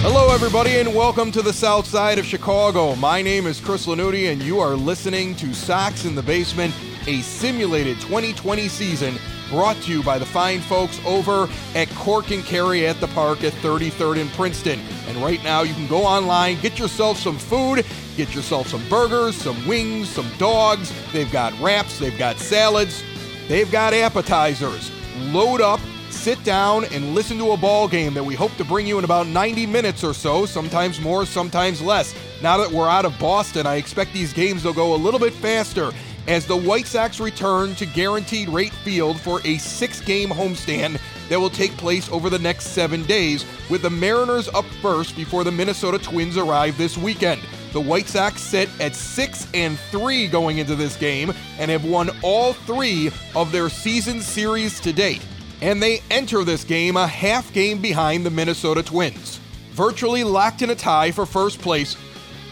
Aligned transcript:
Hello, 0.00 0.32
everybody, 0.32 0.78
and 0.78 0.94
welcome 0.94 1.32
to 1.32 1.42
the 1.42 1.52
south 1.52 1.84
side 1.84 2.20
of 2.20 2.24
Chicago. 2.24 2.94
My 2.94 3.20
name 3.20 3.48
is 3.48 3.60
Chris 3.60 3.86
Lanuti, 3.86 4.30
and 4.30 4.40
you 4.40 4.60
are 4.60 4.76
listening 4.76 5.34
to 5.34 5.52
Sox 5.52 6.04
in 6.04 6.14
the 6.14 6.22
Basement, 6.22 6.72
a 7.08 7.20
simulated 7.20 8.00
2020 8.02 8.68
season 8.68 9.16
brought 9.50 9.76
to 9.82 9.90
you 9.90 10.04
by 10.04 10.16
the 10.16 10.24
fine 10.24 10.60
folks 10.60 11.00
over 11.04 11.48
at 11.74 11.88
Cork 11.96 12.30
and 12.30 12.44
Kerry 12.44 12.86
at 12.86 13.00
the 13.00 13.08
park 13.08 13.42
at 13.42 13.52
33rd 13.54 14.20
and 14.20 14.30
Princeton. 14.30 14.78
And 15.08 15.16
right 15.18 15.42
now, 15.42 15.62
you 15.62 15.74
can 15.74 15.88
go 15.88 16.04
online, 16.04 16.60
get 16.60 16.78
yourself 16.78 17.18
some 17.18 17.36
food, 17.36 17.84
get 18.16 18.32
yourself 18.36 18.68
some 18.68 18.88
burgers, 18.88 19.34
some 19.34 19.66
wings, 19.66 20.08
some 20.08 20.30
dogs. 20.38 20.92
They've 21.12 21.30
got 21.32 21.58
wraps, 21.60 21.98
they've 21.98 22.16
got 22.16 22.38
salads, 22.38 23.02
they've 23.48 23.70
got 23.70 23.94
appetizers. 23.94 24.92
Load 25.32 25.60
up 25.60 25.80
sit 26.18 26.42
down 26.42 26.84
and 26.86 27.14
listen 27.14 27.38
to 27.38 27.52
a 27.52 27.56
ball 27.56 27.86
game 27.86 28.12
that 28.12 28.24
we 28.24 28.34
hope 28.34 28.54
to 28.56 28.64
bring 28.64 28.86
you 28.86 28.98
in 28.98 29.04
about 29.04 29.28
90 29.28 29.66
minutes 29.66 30.02
or 30.02 30.12
so, 30.12 30.46
sometimes 30.46 31.00
more, 31.00 31.24
sometimes 31.24 31.80
less. 31.80 32.12
Now 32.42 32.58
that 32.58 32.70
we're 32.70 32.88
out 32.88 33.04
of 33.04 33.16
Boston, 33.20 33.66
I 33.66 33.76
expect 33.76 34.12
these 34.12 34.32
games 34.32 34.64
will 34.64 34.72
go 34.72 34.94
a 34.94 34.96
little 34.96 35.20
bit 35.20 35.32
faster 35.32 35.92
as 36.26 36.44
the 36.44 36.56
White 36.56 36.86
Sox 36.86 37.20
return 37.20 37.76
to 37.76 37.86
Guaranteed 37.86 38.48
Rate 38.48 38.72
Field 38.72 39.20
for 39.20 39.40
a 39.44 39.58
six 39.58 40.00
game 40.00 40.28
homestand 40.28 41.00
that 41.28 41.38
will 41.38 41.50
take 41.50 41.72
place 41.76 42.10
over 42.10 42.28
the 42.28 42.38
next 42.38 42.66
seven 42.66 43.04
days, 43.04 43.46
with 43.70 43.82
the 43.82 43.90
Mariners 43.90 44.48
up 44.48 44.66
first 44.82 45.14
before 45.14 45.44
the 45.44 45.52
Minnesota 45.52 45.98
Twins 45.98 46.36
arrive 46.36 46.76
this 46.76 46.98
weekend. 46.98 47.40
The 47.72 47.80
White 47.80 48.08
Sox 48.08 48.42
sit 48.42 48.68
at 48.80 48.96
6 48.96 49.46
and 49.54 49.78
3 49.78 50.26
going 50.26 50.58
into 50.58 50.74
this 50.74 50.96
game 50.96 51.32
and 51.58 51.70
have 51.70 51.84
won 51.84 52.10
all 52.22 52.54
three 52.54 53.10
of 53.36 53.52
their 53.52 53.68
season 53.68 54.20
series 54.20 54.80
to 54.80 54.92
date 54.92 55.22
and 55.60 55.82
they 55.82 56.02
enter 56.10 56.44
this 56.44 56.64
game 56.64 56.96
a 56.96 57.06
half 57.06 57.52
game 57.52 57.80
behind 57.80 58.24
the 58.24 58.30
Minnesota 58.30 58.82
Twins, 58.82 59.38
virtually 59.72 60.24
locked 60.24 60.62
in 60.62 60.70
a 60.70 60.74
tie 60.74 61.10
for 61.10 61.26
first 61.26 61.60
place 61.60 61.96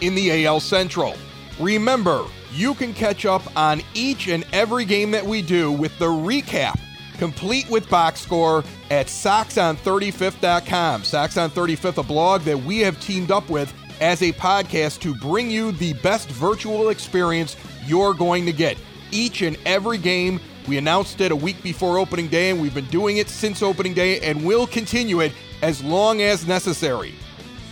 in 0.01 0.15
the 0.15 0.45
AL 0.45 0.59
Central. 0.59 1.15
Remember, 1.59 2.25
you 2.53 2.73
can 2.73 2.93
catch 2.93 3.25
up 3.25 3.41
on 3.57 3.81
each 3.93 4.27
and 4.27 4.45
every 4.53 4.85
game 4.85 5.11
that 5.11 5.25
we 5.25 5.41
do 5.41 5.71
with 5.71 5.97
the 5.99 6.05
recap, 6.05 6.79
complete 7.17 7.69
with 7.69 7.89
box 7.89 8.19
score 8.21 8.63
at 8.89 9.07
SoxOn35th.com. 9.07 11.03
Sox 11.03 11.37
on 11.37 11.49
35th, 11.49 11.97
a 11.97 12.03
blog 12.03 12.41
that 12.41 12.57
we 12.57 12.79
have 12.79 12.99
teamed 12.99 13.31
up 13.31 13.49
with 13.49 13.73
as 13.99 14.21
a 14.21 14.31
podcast 14.33 14.99
to 14.99 15.15
bring 15.15 15.49
you 15.49 15.71
the 15.73 15.93
best 15.93 16.29
virtual 16.29 16.89
experience 16.89 17.55
you're 17.85 18.13
going 18.13 18.45
to 18.45 18.53
get. 18.53 18.77
Each 19.11 19.41
and 19.41 19.57
every 19.65 19.97
game 19.97 20.39
we 20.67 20.77
announced 20.77 21.21
it 21.21 21.31
a 21.31 21.35
week 21.35 21.61
before 21.63 21.97
opening 21.97 22.27
day, 22.27 22.49
and 22.49 22.61
we've 22.61 22.73
been 22.73 22.85
doing 22.85 23.17
it 23.17 23.29
since 23.29 23.61
opening 23.61 23.93
day 23.93 24.19
and 24.19 24.45
will 24.45 24.67
continue 24.67 25.21
it 25.21 25.31
as 25.61 25.83
long 25.83 26.21
as 26.21 26.47
necessary. 26.47 27.13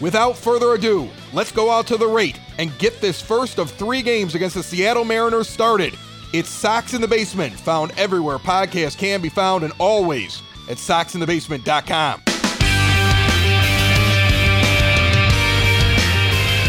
Without 0.02 0.36
further 0.36 0.74
ado, 0.74 1.10
let's 1.34 1.52
go 1.52 1.72
out 1.72 1.88
to 1.88 1.98
the 1.98 2.08
rate 2.08 2.40
and 2.58 2.78
get 2.78 3.00
this 3.02 3.22
first 3.22 3.60
of 3.60 3.72
three 3.72 4.02
games 4.02 4.36
against 4.36 4.56
the 4.56 4.64
Seattle 4.64 5.06
Mariners 5.06 5.50
started. 5.50 5.94
It's 6.34 6.50
Sox 6.50 6.94
in 6.94 7.02
the 7.02 7.08
Basement, 7.08 7.54
found 7.54 7.92
everywhere 7.98 8.38
podcasts 8.38 8.98
can 8.98 9.22
be 9.22 9.30
found 9.30 9.64
and 9.64 9.74
always 9.80 10.42
at 10.70 10.78
soxinthebasement.com. 10.78 12.35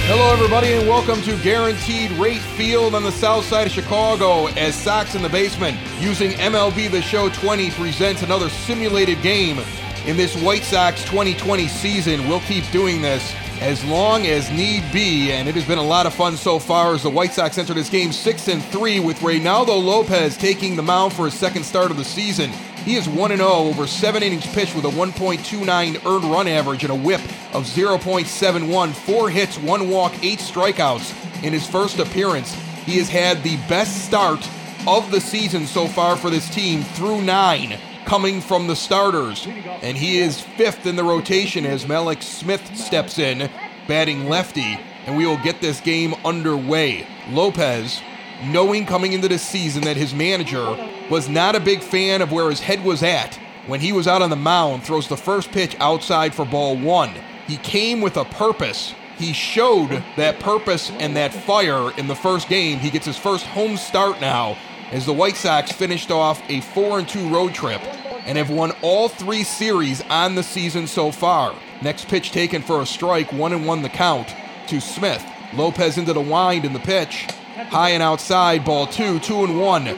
Hello, 0.09 0.33
everybody, 0.33 0.73
and 0.73 0.87
welcome 0.87 1.21
to 1.23 1.37
Guaranteed 1.43 2.13
Rate 2.13 2.41
Field 2.41 2.95
on 2.95 3.03
the 3.03 3.11
south 3.11 3.45
side 3.45 3.67
of 3.67 3.73
Chicago 3.73 4.47
as 4.51 4.77
Sox 4.77 5.17
in 5.17 5.23
the 5.23 5.29
Basement 5.29 5.77
using 5.99 6.31
MLB 6.31 6.89
The 6.89 7.03
Show 7.03 7.29
20 7.29 7.73
presents 7.73 8.23
another 8.23 8.49
simulated 8.49 9.21
game 9.21 9.59
in 10.07 10.17
this 10.17 10.41
White 10.41 10.63
Sox 10.63 11.03
2020 11.07 11.67
season. 11.67 12.29
We'll 12.29 12.39
keep 12.39 12.71
doing 12.71 13.03
this 13.03 13.35
as 13.61 13.85
long 13.87 14.29
as 14.29 14.49
need 14.53 14.85
be, 14.93 15.33
and 15.33 15.49
it 15.49 15.57
has 15.57 15.65
been 15.65 15.79
a 15.79 15.83
lot 15.83 16.07
of 16.07 16.15
fun 16.15 16.37
so 16.37 16.61
far 16.61 16.95
as 16.95 17.03
the 17.03 17.11
White 17.11 17.33
Sox 17.33 17.59
enter 17.59 17.75
this 17.75 17.91
game 17.91 18.13
6 18.13 18.47
and 18.47 18.63
3 18.67 19.01
with 19.01 19.19
Reynaldo 19.19 19.83
Lopez 19.83 20.37
taking 20.37 20.77
the 20.77 20.85
mound 20.85 21.15
for 21.15 21.25
his 21.25 21.35
second 21.35 21.65
start 21.65 21.91
of 21.91 21.97
the 21.97 22.05
season. 22.05 22.53
He 22.87 22.95
is 22.95 23.09
1 23.09 23.37
0 23.37 23.49
over 23.49 23.85
seven 23.89 24.23
innings 24.23 24.47
pitched 24.47 24.77
with 24.77 24.85
a 24.85 24.91
1.29 24.91 26.07
earned 26.07 26.25
run 26.25 26.47
average 26.47 26.85
and 26.85 26.93
a 26.93 26.95
whip 26.95 27.21
of 27.53 27.65
0.71, 27.65 28.95
four 28.95 29.29
hits, 29.29 29.59
one 29.59 29.91
walk, 29.91 30.15
eight 30.23 30.39
strikeouts 30.39 31.43
in 31.43 31.53
his 31.53 31.67
first 31.67 31.99
appearance. 31.99 32.55
He 32.85 32.99
has 32.99 33.09
had 33.09 33.43
the 33.43 33.57
best 33.69 34.07
start 34.07 34.49
of 34.87 35.11
the 35.11 35.21
season 35.21 35.67
so 35.67 35.89
far 35.89 36.17
for 36.17 36.31
this 36.31 36.49
team 36.49 36.85
through 36.85 37.23
nine 37.23 37.77
coming 38.05 38.41
from 38.41 38.69
the 38.69 38.77
starters. 38.77 39.49
And 39.83 39.97
he 39.97 40.21
is 40.21 40.41
fifth 40.41 40.87
in 40.87 40.95
the 40.95 41.03
rotation 41.03 41.67
as 41.67 41.87
Mallex 41.87 42.23
Smith 42.23 42.77
steps 42.77 43.19
in, 43.19 43.51
batting 43.89 44.29
lefty, 44.29 44.79
and 45.07 45.17
we 45.17 45.27
will 45.27 45.43
get 45.43 45.61
this 45.61 45.81
game 45.81 46.15
underway. 46.25 47.05
Lopez 47.31 48.01
knowing 48.45 48.87
coming 48.87 49.13
into 49.13 49.29
this 49.29 49.43
season 49.43 49.83
that 49.85 49.97
his 49.97 50.15
manager 50.15 50.77
was 51.11 51.29
not 51.29 51.55
a 51.55 51.61
big 51.61 51.81
fan 51.81 52.23
of 52.23 52.33
where 52.33 52.51
his 52.51 52.61
head 52.61 52.85
was 52.85 53.03
at 53.03 53.39
when 53.67 53.81
he 53.81 53.93
was 53.93 54.07
out 54.07 54.23
on 54.23 54.31
the 54.31 54.37
mound, 54.37 54.85
throws 54.85 55.09
the 55.09 55.17
first 55.17 55.51
pitch 55.51 55.77
outside 55.81 56.35
for 56.35 56.45
ball 56.45 56.77
one. 56.77 57.11
He 57.49 57.57
came 57.57 58.01
with 58.01 58.17
a 58.17 58.25
purpose. 58.25 58.95
He 59.19 59.33
showed 59.33 60.05
that 60.17 60.39
purpose 60.39 60.91
and 60.93 61.17
that 61.17 61.35
fire 61.35 61.91
in 61.99 62.07
the 62.07 62.15
first 62.15 62.49
game. 62.49 62.79
He 62.79 62.91
gets 62.91 63.07
his 63.07 63.19
first 63.19 63.45
home 63.47 63.77
start 63.77 64.21
now 64.21 64.57
as 64.93 65.05
the 65.05 65.13
White 65.13 65.37
Sox 65.37 65.73
finished 65.73 66.13
off 66.13 66.41
a 66.49 66.61
four-and-two 66.61 67.29
road 67.29 67.55
trip 67.55 67.83
and 68.25 68.39
have 68.39 68.51
won 68.51 68.73
all 68.83 69.09
three 69.09 69.43
series 69.43 70.01
on 70.03 70.37
the 70.37 70.43
season 70.43 70.87
so 70.87 71.11
far. 71.11 71.55
Next 71.83 72.09
pitch 72.09 72.31
taken 72.31 72.63
for 72.63 72.83
a 72.83 72.87
strike, 72.87 73.33
1 73.33 73.53
and 73.53 73.67
1 73.67 73.83
the 73.83 73.89
count 73.89 74.35
to 74.69 74.81
Smith. 74.81 75.25
Lopez 75.55 75.99
into 75.99 76.13
the 76.13 76.21
wind 76.21 76.65
in 76.65 76.73
the 76.73 76.79
pitch. 76.79 77.27
High 77.57 77.91
and 77.91 78.03
outside, 78.03 78.67
ball 78.67 78.87
two, 78.87 79.19
two 79.21 79.43
and 79.43 79.59
one. 79.59 79.97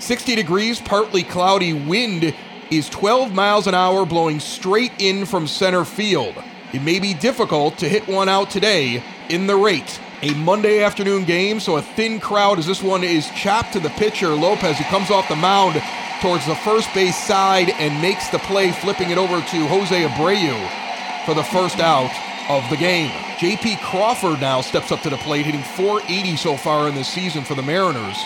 60 0.00 0.34
degrees, 0.34 0.80
partly 0.80 1.22
cloudy. 1.22 1.72
Wind 1.72 2.34
is 2.68 2.88
12 2.88 3.32
miles 3.32 3.68
an 3.68 3.74
hour, 3.76 4.04
blowing 4.04 4.40
straight 4.40 4.90
in 4.98 5.24
from 5.24 5.46
center 5.46 5.84
field. 5.84 6.34
It 6.72 6.82
may 6.82 6.98
be 6.98 7.14
difficult 7.14 7.78
to 7.78 7.88
hit 7.88 8.08
one 8.08 8.28
out 8.28 8.50
today 8.50 9.04
in 9.28 9.46
the 9.46 9.54
rate. 9.54 10.00
A 10.22 10.34
Monday 10.34 10.82
afternoon 10.82 11.22
game, 11.22 11.60
so 11.60 11.76
a 11.76 11.82
thin 11.82 12.18
crowd 12.18 12.58
as 12.58 12.66
this 12.66 12.82
one 12.82 13.04
is 13.04 13.30
chopped 13.30 13.74
to 13.74 13.80
the 13.80 13.90
pitcher, 13.90 14.30
Lopez, 14.30 14.76
who 14.76 14.84
comes 14.84 15.08
off 15.12 15.28
the 15.28 15.36
mound 15.36 15.80
towards 16.20 16.44
the 16.46 16.56
first 16.56 16.92
base 16.92 17.16
side 17.16 17.70
and 17.70 18.02
makes 18.02 18.28
the 18.30 18.38
play, 18.40 18.72
flipping 18.72 19.10
it 19.10 19.18
over 19.18 19.40
to 19.40 19.66
Jose 19.68 20.02
Abreu 20.02 21.24
for 21.24 21.34
the 21.34 21.44
first 21.44 21.78
out 21.78 22.10
of 22.48 22.68
the 22.70 22.76
game. 22.76 23.10
J.P. 23.38 23.76
Crawford 23.82 24.40
now 24.40 24.60
steps 24.60 24.92
up 24.92 25.00
to 25.00 25.10
the 25.10 25.16
plate, 25.18 25.46
hitting 25.46 25.62
480 25.62 26.36
so 26.36 26.56
far 26.56 26.88
in 26.88 26.94
this 26.94 27.08
season 27.08 27.44
for 27.44 27.54
the 27.54 27.62
Mariners. 27.62 28.16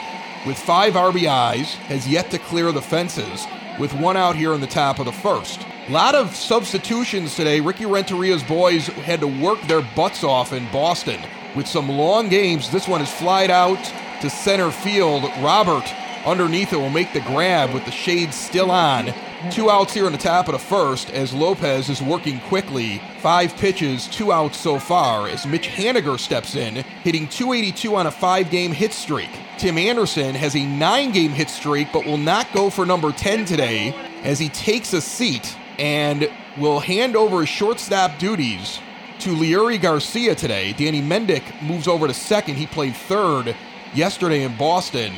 With 0.47 0.59
five 0.59 0.95
RBIs, 0.95 1.75
has 1.89 2.09
yet 2.09 2.31
to 2.31 2.39
clear 2.39 2.73
the 2.73 2.83
fences, 2.83 3.47
with 3.79 3.93
one 3.95 4.17
out 4.17 4.37
here 4.37 4.55
in 4.55 4.61
the 4.61 4.67
top 4.67 4.99
of 4.99 5.07
the 5.07 5.13
first. 5.13 5.67
A 5.89 5.93
lot 5.93 6.15
of 6.15 6.37
substitutions 6.37 7.35
today. 7.35 7.61
Ricky 7.61 7.85
Renteria's 7.85 8.43
boys 8.43 8.87
had 8.87 9.21
to 9.21 9.27
work 9.27 9.61
their 9.63 9.83
butts 9.97 10.23
off 10.23 10.53
in 10.53 10.71
Boston 10.71 11.21
with 11.57 11.67
some 11.67 11.89
long 11.89 12.29
games. 12.29 12.71
This 12.71 12.87
one 12.87 13.01
is 13.01 13.11
flied 13.11 13.51
out 13.51 13.83
to 14.21 14.31
center 14.31 14.71
field. 14.71 15.25
Robert 15.41 15.85
underneath 16.25 16.73
it 16.73 16.77
will 16.77 16.91
make 16.91 17.13
the 17.13 17.21
grab 17.21 17.73
with 17.73 17.85
the 17.87 17.91
shades 17.91 18.37
still 18.37 18.71
on 18.71 19.13
Two 19.49 19.71
outs 19.71 19.95
here 19.95 20.05
in 20.07 20.13
the 20.13 20.19
top 20.19 20.49
of 20.49 20.53
the 20.53 20.59
first 20.59 21.11
as 21.11 21.33
Lopez 21.33 21.89
is 21.89 22.03
working 22.03 22.41
quickly. 22.41 23.01
Five 23.21 23.57
pitches, 23.57 24.07
two 24.07 24.33
outs 24.33 24.59
so 24.59 24.79
far 24.79 25.29
as 25.29 25.47
Mitch 25.47 25.67
Haniger 25.67 26.21
steps 26.21 26.57
in, 26.57 26.77
hitting 27.03 27.27
282 27.27 27.97
on 27.97 28.07
a 28.07 28.11
five 28.11 28.51
game 28.51 28.71
hit 28.71 28.93
streak. 28.93 29.31
Tim 29.57 29.79
Anderson 29.79 30.35
has 30.35 30.55
a 30.55 30.67
nine 30.67 31.11
game 31.11 31.31
hit 31.31 31.49
streak 31.49 31.89
but 31.91 32.05
will 32.05 32.19
not 32.19 32.53
go 32.53 32.69
for 32.69 32.85
number 32.85 33.13
10 33.13 33.47
today 33.47 33.95
as 34.25 34.39
he 34.39 34.51
takes 34.51 34.93
a 34.93 35.01
seat 35.01 35.57
and 35.79 36.31
will 36.59 36.79
hand 36.79 37.17
over 37.17 37.41
his 37.41 37.49
shortstop 37.49 38.19
duties 38.19 38.79
to 39.21 39.31
Leury 39.31 39.81
Garcia 39.81 40.35
today. 40.35 40.75
Danny 40.75 41.01
Mendick 41.01 41.63
moves 41.63 41.89
over 41.89 42.07
to 42.07 42.13
second. 42.13 42.57
He 42.57 42.67
played 42.67 42.95
third 42.95 43.57
yesterday 43.95 44.43
in 44.43 44.55
Boston. 44.59 45.15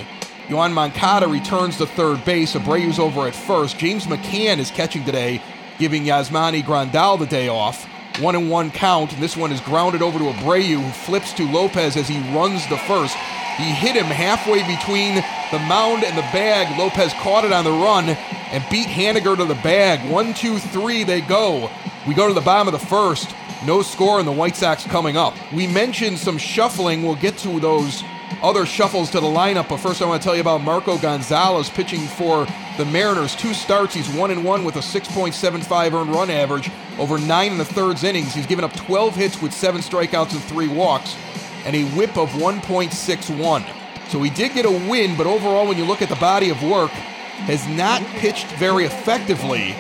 Yoan 0.53 0.75
Moncada 0.75 1.27
returns 1.27 1.79
to 1.79 1.87
third 1.87 2.23
base. 2.27 2.53
Abreu's 2.53 2.99
over 2.99 3.27
at 3.27 3.35
first. 3.35 3.79
James 3.79 4.05
McCann 4.05 4.59
is 4.59 4.71
catching 4.71 5.03
today, 5.03 5.41
giving 5.79 6.05
Yasmani 6.05 6.63
Grandal 6.63 7.19
the 7.19 7.25
day 7.25 7.49
off. 7.49 7.89
One 8.21 8.35
and 8.35 8.51
one 8.51 8.71
count, 8.71 9.15
and 9.15 9.23
this 9.23 9.35
one 9.35 9.51
is 9.51 9.63
grounded 9.63 10.03
over 10.03 10.19
to 10.19 10.27
Abreu, 10.27 10.83
who 10.83 10.91
flips 10.91 11.33
to 11.35 11.51
Lopez 11.51 11.97
as 11.97 12.07
he 12.07 12.19
runs 12.37 12.69
the 12.69 12.77
first. 12.77 13.17
He 13.57 13.71
hit 13.73 13.97
him 13.97 14.05
halfway 14.05 14.61
between 14.67 15.15
the 15.51 15.67
mound 15.67 16.05
and 16.05 16.19
the 16.19 16.29
bag. 16.33 16.79
Lopez 16.79 17.15
caught 17.15 17.47
it 17.47 17.53
on 17.53 17.65
the 17.65 17.71
run 17.71 18.11
and 18.11 18.63
beat 18.71 18.89
Haniger 18.89 19.35
to 19.35 19.47
the 19.47 19.55
bag. 19.63 20.07
One, 20.11 20.35
two, 20.35 20.59
three, 20.59 21.03
they 21.03 21.23
go. 21.23 21.71
We 22.07 22.13
go 22.13 22.29
to 22.29 22.35
the 22.35 22.43
bottom 22.43 22.69
of 22.69 22.79
the 22.79 22.87
first. 22.87 23.35
No 23.65 23.81
score, 23.81 24.19
and 24.19 24.29
the 24.29 24.33
White 24.33 24.57
Sox 24.57 24.85
coming 24.85 25.17
up. 25.17 25.33
We 25.51 25.67
mentioned 25.67 26.19
some 26.19 26.37
shuffling. 26.37 27.03
We'll 27.03 27.15
get 27.15 27.39
to 27.39 27.59
those 27.59 28.03
other 28.43 28.67
shuffles 28.67 29.11
to 29.11 29.21
the 29.21 29.27
lineup, 29.27 29.69
but 29.69 29.79
first 29.79 30.03
I 30.03 30.07
want 30.07 30.23
to 30.23 30.27
tell 30.27 30.35
you 30.35 30.41
about 30.41 30.63
Marco 30.63 30.99
Gonzalez 30.99 31.71
pitching 31.71 32.01
for 32.01 32.47
the 32.77 32.85
Mariners. 32.85 33.35
Two 33.35 33.55
starts, 33.55 33.95
he's 33.95 34.09
one 34.09 34.31
and 34.31 34.45
one 34.45 34.65
with 34.65 34.77
a 34.77 34.81
6.75 34.81 35.93
earned 35.93 36.11
run 36.11 36.31
average 36.31 36.71
over 36.99 37.19
nine 37.19 37.53
and 37.53 37.61
a 37.61 37.65
thirds 37.65 38.05
innings. 38.05 38.35
He's 38.35 38.47
given 38.47 38.65
up 38.65 38.73
12 38.75 39.15
hits 39.15 39.43
with 39.43 39.53
seven 39.53 39.81
strikeouts 39.81 40.33
and 40.33 40.43
three 40.45 40.69
walks, 40.69 41.17
and 41.65 41.75
a 41.75 41.85
whip 41.97 42.17
of 42.17 42.31
1.61. 42.31 43.65
So 44.09 44.23
he 44.23 44.31
did 44.31 44.55
get 44.55 44.67
a 44.67 44.71
win, 44.71 45.17
but 45.17 45.27
overall, 45.27 45.67
when 45.67 45.79
you 45.79 45.85
look 45.85 46.03
at 46.03 46.09
the 46.09 46.17
body 46.17 46.51
of 46.51 46.63
work, 46.63 46.91
has 46.91 47.67
not 47.69 48.03
pitched 48.19 48.47
very 48.53 48.85
effectively 48.85 49.75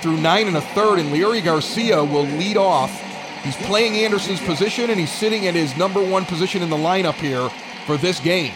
through 0.00 0.16
nine 0.18 0.46
and 0.48 0.56
a 0.56 0.60
third, 0.60 0.98
and 0.98 1.10
Leury 1.10 1.44
Garcia 1.44 2.04
will 2.04 2.24
lead 2.24 2.56
off. 2.56 2.90
He's 3.42 3.56
playing 3.56 3.96
Anderson's 3.96 4.40
position, 4.40 4.90
and 4.90 5.00
he's 5.00 5.10
sitting 5.10 5.46
at 5.46 5.54
his 5.54 5.76
number 5.76 6.02
one 6.02 6.24
position 6.24 6.62
in 6.62 6.70
the 6.70 6.76
lineup 6.76 7.14
here 7.14 7.50
for 7.86 7.96
this 7.96 8.20
game. 8.20 8.52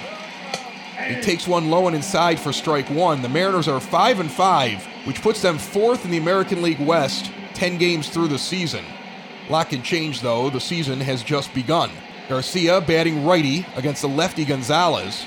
He 1.06 1.20
takes 1.20 1.46
one 1.46 1.70
low 1.70 1.86
and 1.86 1.94
inside 1.94 2.40
for 2.40 2.52
strike 2.52 2.88
one. 2.90 3.22
The 3.22 3.28
Mariners 3.28 3.68
are 3.68 3.80
5 3.80 4.20
and 4.20 4.30
5, 4.30 4.84
which 5.06 5.22
puts 5.22 5.40
them 5.40 5.58
fourth 5.58 6.04
in 6.04 6.10
the 6.10 6.16
American 6.16 6.62
League 6.62 6.80
West 6.80 7.30
10 7.54 7.78
games 7.78 8.08
through 8.08 8.28
the 8.28 8.38
season. 8.38 8.84
Lot 9.48 9.70
can 9.70 9.82
change, 9.82 10.20
though. 10.20 10.50
The 10.50 10.60
season 10.60 11.00
has 11.00 11.22
just 11.22 11.54
begun. 11.54 11.90
Garcia 12.28 12.80
batting 12.80 13.24
righty 13.24 13.64
against 13.76 14.02
the 14.02 14.08
lefty 14.08 14.44
Gonzalez. 14.44 15.24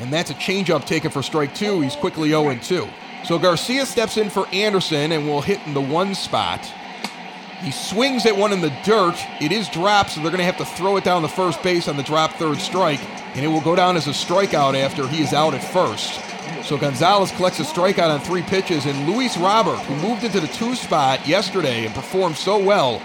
And 0.00 0.12
that's 0.12 0.30
a 0.30 0.34
changeup 0.34 0.84
taken 0.84 1.10
for 1.10 1.22
strike 1.22 1.54
two. 1.54 1.80
He's 1.80 1.96
quickly 1.96 2.30
0 2.30 2.54
2. 2.56 2.88
So 3.24 3.38
Garcia 3.38 3.86
steps 3.86 4.16
in 4.16 4.28
for 4.28 4.46
Anderson 4.48 5.12
and 5.12 5.26
will 5.26 5.40
hit 5.40 5.64
in 5.66 5.74
the 5.74 5.80
one 5.80 6.14
spot. 6.14 6.70
He 7.62 7.70
swings 7.70 8.26
at 8.26 8.36
one 8.36 8.52
in 8.52 8.60
the 8.60 8.76
dirt. 8.84 9.14
It 9.40 9.52
is 9.52 9.68
dropped, 9.68 10.10
so 10.10 10.20
they're 10.20 10.32
going 10.32 10.38
to 10.38 10.44
have 10.44 10.56
to 10.56 10.64
throw 10.64 10.96
it 10.96 11.04
down 11.04 11.22
the 11.22 11.28
first 11.28 11.62
base 11.62 11.86
on 11.86 11.96
the 11.96 12.02
drop 12.02 12.32
third 12.32 12.58
strike, 12.58 13.00
and 13.36 13.44
it 13.44 13.48
will 13.48 13.60
go 13.60 13.76
down 13.76 13.96
as 13.96 14.08
a 14.08 14.10
strikeout 14.10 14.74
after 14.74 15.06
he 15.06 15.22
is 15.22 15.32
out 15.32 15.54
at 15.54 15.62
first. 15.62 16.20
So 16.64 16.76
Gonzalez 16.76 17.30
collects 17.30 17.60
a 17.60 17.62
strikeout 17.62 18.10
on 18.10 18.20
three 18.20 18.42
pitches, 18.42 18.84
and 18.86 19.08
Luis 19.08 19.36
Robert, 19.36 19.78
who 19.80 19.94
moved 19.96 20.24
into 20.24 20.40
the 20.40 20.48
two 20.48 20.74
spot 20.74 21.26
yesterday 21.26 21.86
and 21.86 21.94
performed 21.94 22.36
so 22.36 22.58
well 22.58 23.00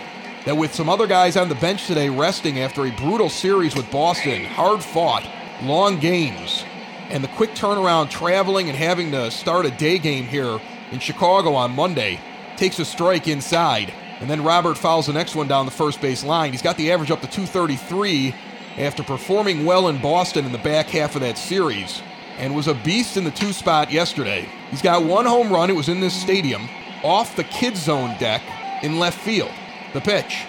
that 0.46 0.58
with 0.58 0.74
some 0.74 0.90
other 0.90 1.06
guys 1.06 1.38
on 1.38 1.50
the 1.50 1.56
bench 1.56 1.86
today 1.86 2.10
resting 2.10 2.60
after 2.60 2.86
a 2.86 2.92
brutal 2.92 3.30
series 3.30 3.76
with 3.76 3.92
Boston, 3.92 4.44
hard 4.46 4.84
fought, 4.84 5.28
long 5.62 6.00
games, 6.00 6.64
and 7.10 7.24
the 7.24 7.28
quick 7.30 7.52
turnaround 7.52 8.10
traveling 8.10 8.70
and 8.70 8.78
having 8.78 9.12
to 9.12 9.30
start 9.30 9.68
a 9.68 9.72
day 9.72 10.00
game 10.00 10.26
here 10.26 10.60
in 10.92 10.98
Chicago 10.98 11.54
on 11.54 11.76
Monday, 11.76 12.20
takes 12.56 12.80
a 12.80 12.86
strike 12.86 13.28
inside. 13.28 13.94
And 14.20 14.30
then 14.30 14.44
Robert 14.44 14.78
fouls 14.78 15.08
the 15.08 15.14
next 15.14 15.36
one 15.36 15.48
down 15.48 15.66
the 15.66 15.72
first 15.72 16.02
base 16.02 16.24
line. 16.24 16.52
He's 16.52 16.62
got 16.62 16.78
the 16.78 16.92
average 16.92 17.12
up 17.12 17.22
to 17.22 17.28
233 17.28 18.34
after 18.78 19.04
performing 19.04 19.66
well 19.66 19.88
in 19.88 20.02
Boston 20.02 20.46
in 20.46 20.52
the 20.52 20.58
back 20.58 20.88
half 20.88 21.16
of 21.16 21.22
that 21.22 21.38
series 21.38 22.02
and 22.38 22.56
was 22.56 22.68
a 22.68 22.74
beast 22.76 23.18
in 23.18 23.24
the 23.24 23.32
two 23.32 23.52
spot 23.52 23.92
yesterday. 23.92 24.48
He's 24.70 24.82
got 24.82 25.04
one 25.04 25.26
home 25.26 25.52
run, 25.52 25.70
it 25.70 25.76
was 25.76 25.90
in 25.90 26.00
this 26.00 26.20
stadium, 26.20 26.70
off 27.04 27.36
the 27.36 27.44
kid 27.44 27.76
zone 27.76 28.16
deck 28.20 28.42
in 28.84 29.00
left 29.00 29.20
field. 29.20 29.52
The 29.94 30.02
pitch. 30.02 30.46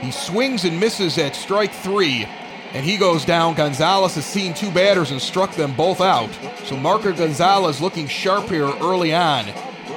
He 0.00 0.10
swings 0.10 0.64
and 0.64 0.78
misses 0.78 1.18
at 1.18 1.36
strike 1.36 1.72
three, 1.72 2.26
and 2.72 2.84
he 2.84 2.96
goes 2.96 3.24
down. 3.24 3.54
Gonzalez 3.54 4.14
has 4.14 4.24
seen 4.24 4.54
two 4.54 4.70
batters 4.70 5.10
and 5.10 5.20
struck 5.20 5.54
them 5.54 5.74
both 5.74 6.00
out. 6.00 6.30
So 6.64 6.76
Marco 6.76 7.12
Gonzalez 7.12 7.80
looking 7.80 8.06
sharp 8.06 8.48
here 8.48 8.70
early 8.80 9.14
on 9.14 9.46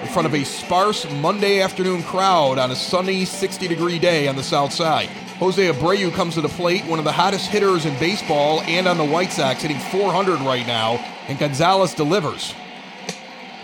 in 0.04 0.10
front 0.10 0.26
of 0.26 0.36
a 0.36 0.44
sparse 0.44 1.10
Monday 1.14 1.62
afternoon 1.62 2.04
crowd 2.04 2.58
on 2.58 2.72
a 2.72 2.76
sunny 2.76 3.24
60 3.24 3.70
degree 3.70 3.98
day 3.98 4.28
on 4.28 4.36
the 4.36 4.44
south 4.44 4.74
side. 4.74 5.08
Jose 5.40 5.72
Abreu 5.72 6.14
comes 6.14 6.34
to 6.34 6.42
the 6.42 6.50
plate, 6.50 6.84
one 6.86 7.00
of 7.00 7.06
the 7.06 7.12
hottest 7.12 7.48
hitters 7.48 7.86
in 7.86 7.98
baseball 8.00 8.60
and 8.64 8.86
on 8.86 8.98
the 8.98 9.06
White 9.06 9.32
Sox, 9.32 9.62
hitting 9.62 9.80
400 9.80 10.42
right 10.42 10.68
now, 10.68 10.96
and 11.30 11.40
Gonzalez 11.40 11.94
delivers. 11.94 12.54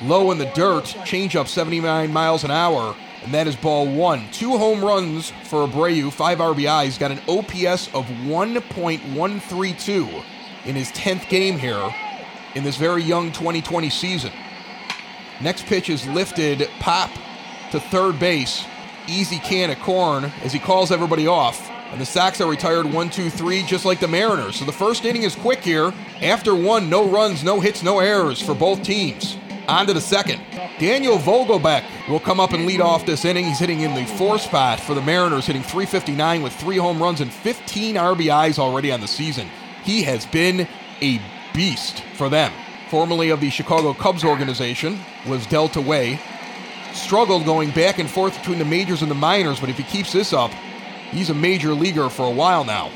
Low 0.03 0.31
in 0.31 0.38
the 0.38 0.50
dirt, 0.56 0.86
changeup 1.03 1.47
79 1.47 2.13
miles 2.13 2.45
an 2.45 2.51
hour, 2.51 2.95
and 3.24 3.33
that 3.33 3.45
is 3.45 3.57
ball 3.57 3.85
one. 3.85 4.24
Two 4.31 4.57
home 4.57 4.81
runs 4.83 5.33
for 5.44 5.68
Abreu, 5.68 6.09
five 6.09 6.38
RBIs, 6.38 6.97
got 6.97 7.12
an 7.12 7.19
OPS 7.27 7.94
of 7.94 8.06
1.132 8.06 10.24
in 10.65 10.75
his 10.75 10.89
10th 10.94 11.27
game 11.27 11.59
here 11.59 11.94
in 12.56 12.63
this 12.63 12.77
very 12.77 13.03
young 13.03 13.33
2020 13.33 13.89
season. 13.89 14.31
Next 15.41 15.65
pitch 15.68 15.89
is 15.89 16.06
lifted, 16.07 16.69
pop 16.80 17.09
to 17.71 17.80
third 17.80 18.19
base. 18.19 18.65
Easy 19.07 19.38
can 19.38 19.69
of 19.69 19.80
corn 19.80 20.25
as 20.44 20.51
he 20.51 20.59
calls 20.59 20.91
everybody 20.91 21.27
off. 21.27 21.69
And 21.91 22.00
the 22.00 22.06
Sox 22.06 22.41
are 22.41 22.50
retired 22.50 22.86
1 22.86 23.09
2 23.09 23.30
3, 23.30 23.63
just 23.63 23.86
like 23.86 24.00
the 24.00 24.07
Mariners. 24.07 24.57
So 24.57 24.65
the 24.65 24.71
first 24.71 25.06
inning 25.06 25.24
is 25.24 25.36
quick 25.36 25.62
here. 25.62 25.94
After 26.21 26.53
one, 26.53 26.89
no 26.89 27.07
runs, 27.07 27.44
no 27.44 27.59
hits, 27.59 27.81
no 27.81 28.00
errors 28.00 28.41
for 28.41 28.53
both 28.53 28.83
teams. 28.83 29.38
On 29.68 29.88
to 29.88 29.94
the 29.94 30.01
second. 30.01 30.41
Daniel 30.77 31.18
Vogelbach 31.18 31.83
will 32.09 32.19
come 32.19 32.39
up 32.39 32.53
and 32.53 32.65
lead 32.65 32.81
off 32.81 33.06
this 33.06 33.25
inning. 33.25 33.45
He's 33.45 33.59
hitting 33.59 33.81
in 33.81 33.95
the 33.95 34.06
four 34.06 34.39
spot 34.39 34.80
for 34.80 34.94
the 34.94 35.01
Mariners, 35.01 35.45
hitting 35.45 35.63
359 35.63 36.42
with 36.42 36.53
three 36.53 36.77
home 36.77 37.01
runs 37.01 37.21
and 37.21 37.31
15 37.31 37.95
RBIs 37.95 38.59
already 38.59 38.92
on 38.92 39.00
the 39.00 39.07
season. 39.07 39.47
He 39.83 40.03
has 40.03 40.25
been 40.25 40.68
a 41.01 41.21
beast 41.53 42.03
for 42.15 42.30
them 42.30 42.51
formerly 42.89 43.30
of 43.30 43.39
the 43.39 43.50
Chicago 43.50 43.94
Cubs 43.94 44.24
organization, 44.24 45.00
was 45.27 45.45
dealt 45.45 45.75
away. 45.75 46.19
Struggled 46.94 47.45
going 47.45 47.69
back 47.71 48.00
and 48.00 48.09
forth 48.09 48.38
between 48.38 48.57
the 48.57 48.65
majors 48.65 49.03
and 49.03 49.12
the 49.12 49.15
minors, 49.15 49.59
but 49.59 49.69
if 49.69 49.77
he 49.77 49.83
keeps 49.83 50.12
this 50.12 50.33
up, 50.33 50.51
he's 51.12 51.30
a 51.30 51.33
major 51.33 51.74
leaguer 51.74 52.09
for 52.09 52.25
a 52.25 52.31
while 52.31 52.63
now. 52.63 52.91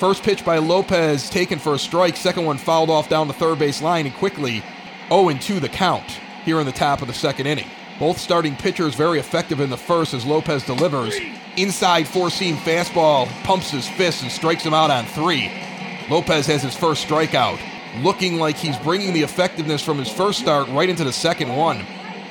First 0.00 0.22
pitch 0.22 0.44
by 0.44 0.58
Lopez 0.58 1.28
taken 1.28 1.58
for 1.58 1.74
a 1.74 1.78
strike, 1.78 2.16
second 2.16 2.44
one 2.44 2.56
fouled 2.56 2.90
off 2.90 3.08
down 3.08 3.28
the 3.28 3.34
third 3.34 3.58
base 3.58 3.82
line, 3.82 4.06
and 4.06 4.14
quickly 4.14 4.62
0 5.08 5.30
2 5.30 5.60
the 5.60 5.68
count 5.68 6.18
here 6.44 6.58
in 6.58 6.66
the 6.66 6.72
top 6.72 7.02
of 7.02 7.06
the 7.06 7.14
second 7.14 7.46
inning. 7.46 7.68
Both 7.98 8.18
starting 8.18 8.56
pitchers 8.56 8.94
very 8.94 9.18
effective 9.18 9.60
in 9.60 9.70
the 9.70 9.76
first 9.76 10.14
as 10.14 10.24
Lopez 10.24 10.64
delivers. 10.64 11.14
Inside 11.56 12.08
four 12.08 12.30
seam 12.30 12.56
fastball, 12.56 13.28
pumps 13.44 13.70
his 13.70 13.86
fist 13.86 14.22
and 14.22 14.32
strikes 14.32 14.64
him 14.64 14.74
out 14.74 14.90
on 14.90 15.04
three. 15.04 15.52
Lopez 16.08 16.46
has 16.46 16.62
his 16.62 16.74
first 16.74 17.06
strikeout 17.06 17.60
looking 17.98 18.38
like 18.38 18.56
he's 18.56 18.78
bringing 18.78 19.12
the 19.12 19.22
effectiveness 19.22 19.82
from 19.82 19.98
his 19.98 20.08
first 20.08 20.40
start 20.40 20.68
right 20.68 20.88
into 20.88 21.04
the 21.04 21.12
second 21.12 21.54
one. 21.54 21.84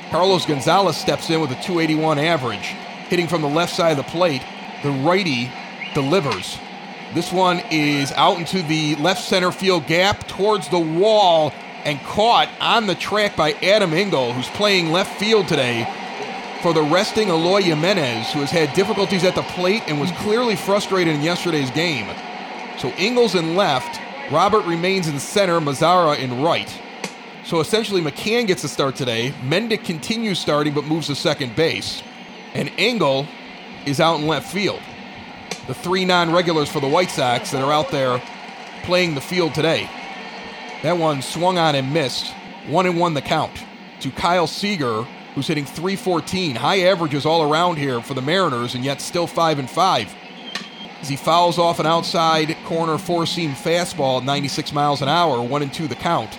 Carlos 0.10 0.46
Gonzalez 0.46 0.98
steps 0.98 1.30
in 1.30 1.40
with 1.40 1.52
a 1.52 1.56
281 1.56 2.20
average, 2.20 2.76
hitting 3.08 3.28
from 3.28 3.42
the 3.42 3.48
left 3.48 3.74
side 3.74 3.92
of 3.92 3.98
the 3.98 4.12
plate. 4.12 4.42
The 4.84 4.92
righty 4.92 5.52
delivers. 5.94 6.58
This 7.14 7.32
one 7.32 7.62
is 7.72 8.12
out 8.14 8.40
into 8.40 8.62
the 8.64 8.96
left 8.96 9.22
center 9.22 9.52
field 9.52 9.86
gap 9.86 10.28
towards 10.28 10.70
the 10.70 10.80
wall 10.80 11.54
and 11.84 12.00
caught 12.02 12.50
on 12.60 12.88
the 12.88 12.96
track 12.96 13.36
by 13.36 13.54
Adam 13.54 13.94
Engel, 13.94 14.34
who's 14.34 14.48
playing 14.50 14.92
left 14.92 15.20
field 15.20 15.48
today 15.48 15.88
for 16.62 16.74
the 16.74 16.82
resting 16.82 17.30
Eloy 17.30 17.62
Jimenez, 17.62 18.32
who 18.32 18.40
has 18.40 18.52
had 18.52 18.74
difficulties 18.74 19.24
at 19.24 19.36
the 19.36 19.42
plate 19.42 19.84
and 19.88 20.00
was 20.00 20.12
clearly 20.12 20.56
frustrated 20.56 21.16
in 21.16 21.22
yesterday's 21.22 21.72
game. 21.72 22.08
So 22.78 22.94
Engel's 22.98 23.36
in 23.36 23.56
left, 23.56 24.00
Robert 24.32 24.66
remains 24.66 25.10
in 25.10 25.20
center, 25.20 25.60
Mazara 25.60 26.18
in 26.18 26.42
right. 26.42 26.74
So 27.44 27.60
essentially, 27.60 28.02
McCann 28.02 28.48
gets 28.48 28.64
a 28.64 28.70
start 28.70 28.96
today. 28.96 29.34
Mendick 29.42 29.84
continues 29.84 30.40
starting 30.40 30.74
but 30.74 30.86
moves 30.86 31.08
to 31.08 31.16
second 31.16 31.54
base. 31.58 32.02
And 32.54 32.72
Engel 32.78 33.28
is 33.86 34.00
out 34.00 34.22
in 34.22 34.28
left 34.28 34.50
field. 34.50 34.80
The 35.68 35.74
three 35.74 36.06
non 36.06 36.32
regulars 36.32 36.70
for 36.70 36.80
the 36.80 36.88
White 36.88 37.12
Sox 37.12 37.52
that 37.52 37.62
are 37.62 37.74
out 37.74 37.92
there 37.92 38.22
playing 38.84 39.16
the 39.16 39.22
field 39.22 39.54
today. 39.54 39.90
That 40.82 40.98
one 40.98 41.22
swung 41.22 41.58
on 41.58 41.76
and 41.76 41.94
missed. 41.94 42.34
One 42.68 42.86
and 42.86 42.98
one 42.98 43.14
the 43.14 43.22
count 43.22 43.52
to 44.00 44.12
Kyle 44.12 44.48
Seager, 44.48 45.04
who's 45.36 45.48
hitting 45.48 45.66
314. 45.66 46.56
High 46.56 46.84
averages 46.84 47.26
all 47.26 47.52
around 47.52 47.78
here 47.78 48.02
for 48.02 48.14
the 48.14 48.22
Mariners, 48.22 48.76
and 48.76 48.86
yet 48.86 49.02
still 49.02 49.28
5 49.28 49.60
and 49.60 49.70
5 49.70 50.16
as 51.02 51.10
he 51.10 51.16
fouls 51.16 51.58
off 51.58 51.80
an 51.80 51.86
outside 51.86 52.56
corner 52.66 52.98
four 52.98 53.26
seam 53.26 53.52
fastball 53.52 54.20
at 54.20 54.24
96 54.26 54.72
miles 54.72 55.02
an 55.02 55.10
hour, 55.10 55.42
one 55.42 55.62
and 55.62 55.74
two 55.74 55.88
the 55.88 55.96
count. 55.96 56.38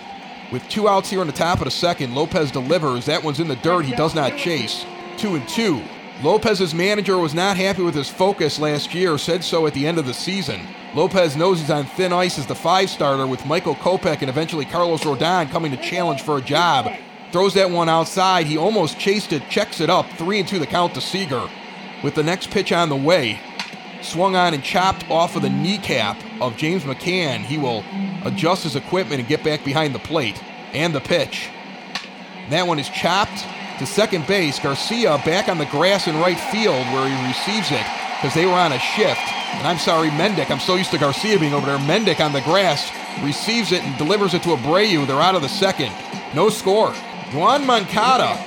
With 0.51 0.67
two 0.69 0.87
outs 0.87 1.09
here 1.09 1.21
on 1.21 1.27
the 1.27 1.33
top 1.33 1.59
of 1.59 1.65
the 1.65 1.71
second, 1.71 2.15
Lopez 2.15 2.51
delivers. 2.51 3.05
That 3.05 3.23
one's 3.23 3.39
in 3.39 3.47
the 3.47 3.55
dirt. 3.57 3.85
He 3.85 3.95
does 3.95 4.15
not 4.15 4.37
chase. 4.37 4.85
Two 5.17 5.35
and 5.35 5.47
two. 5.49 5.81
Lopez's 6.21 6.73
manager 6.73 7.17
was 7.17 7.33
not 7.33 7.57
happy 7.57 7.81
with 7.81 7.95
his 7.95 8.09
focus 8.09 8.59
last 8.59 8.93
year, 8.93 9.17
said 9.17 9.43
so 9.43 9.65
at 9.65 9.73
the 9.73 9.85
end 9.85 9.97
of 9.97 10.05
the 10.05 10.13
season. 10.13 10.61
Lopez 10.93 11.35
knows 11.35 11.59
he's 11.59 11.71
on 11.71 11.85
thin 11.85 12.13
ice 12.13 12.37
as 12.37 12.45
the 12.45 12.53
five 12.55 12.89
starter 12.89 13.25
with 13.25 13.45
Michael 13.47 13.75
Kopech 13.75 14.21
and 14.21 14.29
eventually 14.29 14.63
Carlos 14.63 15.01
Rodon 15.01 15.49
coming 15.49 15.71
to 15.71 15.77
challenge 15.81 16.21
for 16.21 16.37
a 16.37 16.41
job. 16.41 16.91
Throws 17.31 17.55
that 17.55 17.71
one 17.71 17.89
outside. 17.89 18.45
He 18.45 18.57
almost 18.57 18.99
chased 18.99 19.33
it, 19.33 19.49
checks 19.49 19.81
it 19.81 19.89
up. 19.89 20.07
Three 20.11 20.39
and 20.39 20.47
two 20.47 20.59
the 20.59 20.67
count 20.67 20.93
to 20.93 21.01
Seager. 21.01 21.49
with 22.03 22.13
the 22.13 22.23
next 22.23 22.51
pitch 22.51 22.71
on 22.71 22.89
the 22.89 22.95
way. 22.95 23.39
Swung 24.03 24.35
on 24.35 24.53
and 24.53 24.63
chopped 24.63 25.09
off 25.09 25.35
of 25.35 25.41
the 25.41 25.49
kneecap 25.49 26.21
of 26.41 26.57
James 26.57 26.83
McCann. 26.83 27.39
He 27.39 27.57
will 27.57 27.83
adjust 28.25 28.63
his 28.63 28.75
equipment 28.75 29.19
and 29.19 29.27
get 29.29 29.43
back 29.43 29.63
behind 29.63 29.95
the 29.95 29.99
plate 29.99 30.41
and 30.73 30.93
the 30.93 30.99
pitch. 30.99 31.49
That 32.49 32.67
one 32.67 32.79
is 32.79 32.89
chopped 32.89 33.45
to 33.79 33.85
second 33.85 34.27
base. 34.27 34.59
Garcia 34.59 35.21
back 35.25 35.47
on 35.47 35.57
the 35.57 35.65
grass 35.65 36.07
in 36.07 36.17
right 36.17 36.39
field 36.39 36.85
where 36.87 37.07
he 37.07 37.27
receives 37.27 37.71
it 37.71 37.85
because 38.17 38.33
they 38.33 38.45
were 38.45 38.53
on 38.53 38.73
a 38.73 38.79
shift. 38.79 39.21
And 39.55 39.67
I'm 39.67 39.77
sorry, 39.77 40.09
Mendick. 40.09 40.51
I'm 40.51 40.59
so 40.59 40.75
used 40.75 40.91
to 40.91 40.97
Garcia 40.97 41.39
being 41.39 41.53
over 41.53 41.65
there. 41.65 41.77
Mendick 41.77 42.19
on 42.19 42.33
the 42.33 42.41
grass 42.41 42.91
receives 43.23 43.71
it 43.71 43.83
and 43.83 43.97
delivers 43.97 44.33
it 44.33 44.43
to 44.43 44.49
Abreu. 44.49 45.07
They're 45.07 45.21
out 45.21 45.35
of 45.35 45.41
the 45.41 45.49
second. 45.49 45.91
No 46.35 46.49
score. 46.49 46.91
Yoan 47.31 47.65
Moncada 47.65 48.37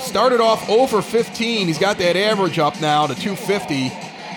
started 0.00 0.40
off 0.40 0.68
oh 0.68 0.82
over 0.82 1.02
15. 1.02 1.66
He's 1.66 1.78
got 1.78 1.98
that 1.98 2.16
average 2.16 2.58
up 2.58 2.80
now 2.80 3.06
to 3.06 3.14
250 3.14 3.90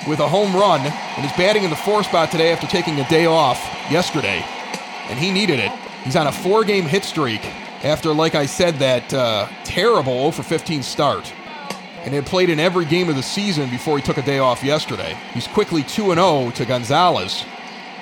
with 0.08 0.20
a 0.20 0.28
home 0.28 0.56
run 0.56 0.82
and 0.82 1.26
is 1.26 1.32
batting 1.34 1.64
in 1.64 1.70
the 1.70 1.76
four 1.76 2.04
spot 2.04 2.32
today 2.32 2.52
after 2.52 2.66
taking 2.66 3.00
a 3.00 3.08
day 3.10 3.26
off 3.26 3.60
yesterday. 3.92 4.44
And 5.10 5.20
he 5.20 5.32
needed 5.32 5.60
it. 5.60 5.72
He's 6.04 6.16
on 6.16 6.28
a 6.28 6.32
four 6.32 6.64
game 6.64 6.86
hit 6.86 7.04
streak 7.04 7.46
after, 7.84 8.14
like 8.14 8.36
I 8.36 8.46
said, 8.46 8.76
that 8.76 9.14
uh, 9.14 9.48
terrible 9.64 10.20
0 10.20 10.32
for 10.32 10.44
15 10.44 10.82
start. 10.84 11.32
And 12.04 12.14
had 12.14 12.26
played 12.26 12.50
in 12.50 12.60
every 12.60 12.86
game 12.86 13.10
of 13.10 13.16
the 13.16 13.24
season 13.24 13.70
before 13.70 13.98
he 13.98 14.04
took 14.04 14.18
a 14.18 14.22
day 14.22 14.40
off 14.40 14.64
yesterday. 14.64 15.18
He's 15.34 15.48
quickly 15.48 15.84
2 15.84 16.14
0 16.14 16.52
to 16.52 16.66
Gonzalez, 16.66 17.44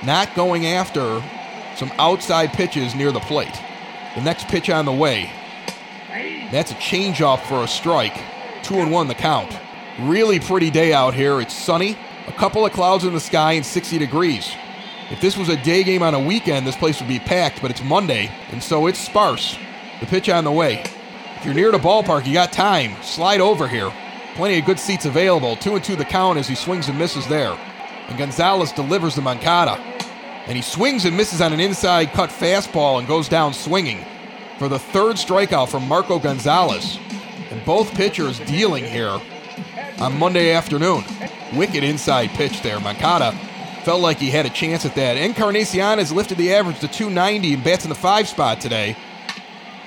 not 0.04 0.34
going 0.36 0.68
after 0.68 1.24
some 1.76 1.92
outside 1.98 2.54
pitches 2.54 2.94
near 2.94 3.12
the 3.12 3.20
plate. 3.22 3.60
The 4.16 4.22
next 4.22 4.48
pitch 4.48 4.70
on 4.70 4.86
the 4.86 4.94
way. 4.94 5.32
That's 6.52 6.72
a 6.72 6.76
changeup 6.76 7.42
for 7.48 7.64
a 7.64 7.68
strike. 7.68 8.22
2 8.64 8.76
and 8.76 8.92
1 8.92 9.08
the 9.08 9.16
count. 9.16 9.52
Really 10.00 10.42
pretty 10.42 10.70
day 10.70 10.92
out 10.92 11.14
here. 11.14 11.40
It's 11.40 11.54
sunny, 11.54 11.98
a 12.28 12.34
couple 12.34 12.66
of 12.66 12.74
clouds 12.74 13.06
in 13.06 13.14
the 13.14 13.20
sky, 13.20 13.54
and 13.54 13.66
60 13.66 13.98
degrees. 13.98 14.52
If 15.10 15.22
this 15.22 15.38
was 15.38 15.48
a 15.48 15.56
day 15.64 15.84
game 15.86 16.04
on 16.04 16.14
a 16.14 16.20
weekend, 16.20 16.68
this 16.68 16.76
place 16.76 17.00
would 17.00 17.08
be 17.08 17.20
packed, 17.20 17.62
but 17.62 17.72
it's 17.72 17.82
Monday, 17.82 18.30
and 18.52 18.62
so 18.62 18.88
it's 18.88 19.00
sparse. 19.00 19.58
The 20.02 20.06
pitch 20.06 20.28
on 20.28 20.44
the 20.44 20.52
way. 20.52 20.84
If 21.38 21.46
you're 21.46 21.54
near 21.54 21.72
the 21.72 21.78
ballpark, 21.78 22.26
you 22.26 22.34
got 22.34 22.52
time. 22.52 23.02
Slide 23.04 23.40
over 23.40 23.70
here. 23.70 23.94
Plenty 24.36 24.60
of 24.60 24.66
good 24.66 24.80
seats 24.80 25.06
available. 25.06 25.56
Two 25.56 25.76
and 25.76 25.84
two 25.84 25.96
the 25.96 26.04
count 26.04 26.38
as 26.38 26.48
he 26.50 26.56
swings 26.56 26.90
and 26.90 27.00
misses 27.00 27.26
there. 27.28 27.58
And 28.10 28.18
Gonzalez 28.18 28.74
delivers 28.74 29.16
the 29.16 29.22
Moncada. 29.22 29.80
And 30.48 30.58
he 30.58 30.62
swings 30.62 31.06
and 31.06 31.16
misses 31.16 31.40
on 31.40 31.54
an 31.54 31.62
inside 31.62 32.12
cut 32.12 32.30
fastball 32.30 33.00
and 33.00 33.08
goes 33.08 33.30
down 33.30 33.54
swinging 33.54 34.04
for 34.60 34.68
the 34.68 34.80
third 34.80 35.16
strikeout 35.16 35.70
from 35.70 35.88
Marco 35.88 36.20
Gonzalez. 36.20 37.00
And 37.50 37.64
both 37.64 37.94
pitchers 37.94 38.40
dealing 38.40 38.84
here 38.84 39.22
on 40.00 40.18
Monday 40.18 40.52
afternoon. 40.52 41.04
Wicked 41.54 41.84
inside 41.84 42.30
pitch 42.32 42.62
there. 42.62 42.80
Moncada 42.80 43.38
Felt 43.86 44.02
like 44.02 44.18
he 44.18 44.32
had 44.32 44.48
a 44.48 44.50
chance 44.50 44.84
at 44.84 44.96
that. 44.96 45.16
Encarnacion 45.16 46.00
has 46.00 46.12
lifted 46.12 46.40
the 46.40 46.52
average 46.52 46.80
to 46.80 46.88
290 46.88 47.54
and 47.54 47.64
bats 47.64 47.86
in 47.86 47.90
the 47.90 47.96
five 47.96 48.28
spot 48.28 48.60
today. 48.60 48.98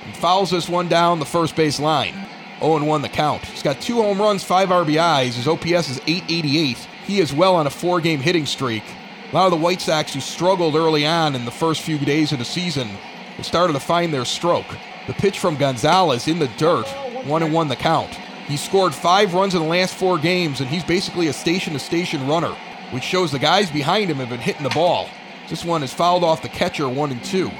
And 0.05 0.15
fouls 0.15 0.51
this 0.51 0.69
one 0.69 0.87
down 0.87 1.19
the 1.19 1.25
first 1.25 1.53
base 1.53 1.81
line. 1.81 2.13
0 2.61 2.85
1 2.85 3.01
the 3.01 3.09
count. 3.09 3.43
He's 3.43 3.61
got 3.61 3.81
two 3.81 3.95
home 3.95 4.17
runs, 4.17 4.41
five 4.41 4.69
RBIs. 4.69 5.33
His 5.33 5.49
OPS 5.49 5.89
is 5.89 6.01
888. 6.07 6.77
He 7.05 7.19
is 7.19 7.33
well 7.33 7.57
on 7.57 7.67
a 7.67 7.69
four 7.69 7.99
game 7.99 8.21
hitting 8.21 8.45
streak. 8.45 8.83
A 9.29 9.35
lot 9.35 9.47
of 9.47 9.51
the 9.51 9.57
White 9.57 9.81
Sox 9.81 10.13
who 10.13 10.21
struggled 10.21 10.75
early 10.75 11.05
on 11.05 11.35
in 11.35 11.43
the 11.43 11.51
first 11.51 11.81
few 11.81 11.97
days 11.97 12.31
of 12.31 12.39
the 12.39 12.45
season 12.45 12.87
have 12.87 13.45
started 13.45 13.73
to 13.73 13.81
find 13.81 14.13
their 14.13 14.23
stroke. 14.23 14.77
The 15.07 15.13
pitch 15.13 15.39
from 15.39 15.57
Gonzalez 15.57 16.29
in 16.29 16.39
the 16.39 16.47
dirt, 16.55 16.87
1 17.25 17.43
and 17.43 17.53
1 17.53 17.67
the 17.67 17.75
count. 17.75 18.17
He 18.49 18.57
scored 18.57 18.93
five 18.93 19.33
runs 19.33 19.55
in 19.55 19.61
the 19.61 19.67
last 19.67 19.95
four 19.95 20.17
games, 20.17 20.59
and 20.59 20.69
he's 20.69 20.83
basically 20.83 21.27
a 21.27 21.33
station 21.33 21.71
to 21.71 21.79
station 21.79 22.27
runner 22.27 22.53
which 22.91 23.03
shows 23.03 23.31
the 23.31 23.39
guys 23.39 23.69
behind 23.69 24.09
him 24.09 24.17
have 24.17 24.29
been 24.29 24.39
hitting 24.39 24.63
the 24.63 24.69
ball. 24.69 25.07
This 25.47 25.65
one 25.65 25.83
is 25.83 25.93
fouled 25.93 26.23
off 26.23 26.41
the 26.41 26.49
catcher, 26.49 26.87
one 26.87 27.11
and 27.11 27.23
two. 27.23 27.51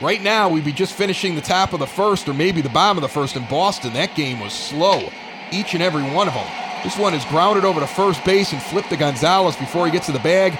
Right 0.00 0.22
now, 0.22 0.48
we'd 0.48 0.64
be 0.64 0.72
just 0.72 0.94
finishing 0.94 1.34
the 1.34 1.40
top 1.40 1.72
of 1.72 1.80
the 1.80 1.86
first 1.86 2.28
or 2.28 2.34
maybe 2.34 2.60
the 2.60 2.68
bottom 2.68 2.98
of 2.98 3.02
the 3.02 3.08
first 3.08 3.36
in 3.36 3.46
Boston. 3.48 3.92
That 3.94 4.14
game 4.14 4.40
was 4.40 4.52
slow, 4.52 5.08
each 5.50 5.74
and 5.74 5.82
every 5.82 6.02
one 6.02 6.28
of 6.28 6.34
them. 6.34 6.46
This 6.84 6.98
one 6.98 7.14
is 7.14 7.24
grounded 7.26 7.64
over 7.64 7.80
to 7.80 7.86
first 7.86 8.24
base 8.24 8.52
and 8.52 8.62
flipped 8.62 8.90
to 8.90 8.96
Gonzalez 8.96 9.56
before 9.56 9.86
he 9.86 9.92
gets 9.92 10.06
to 10.06 10.12
the 10.12 10.18
bag. 10.18 10.52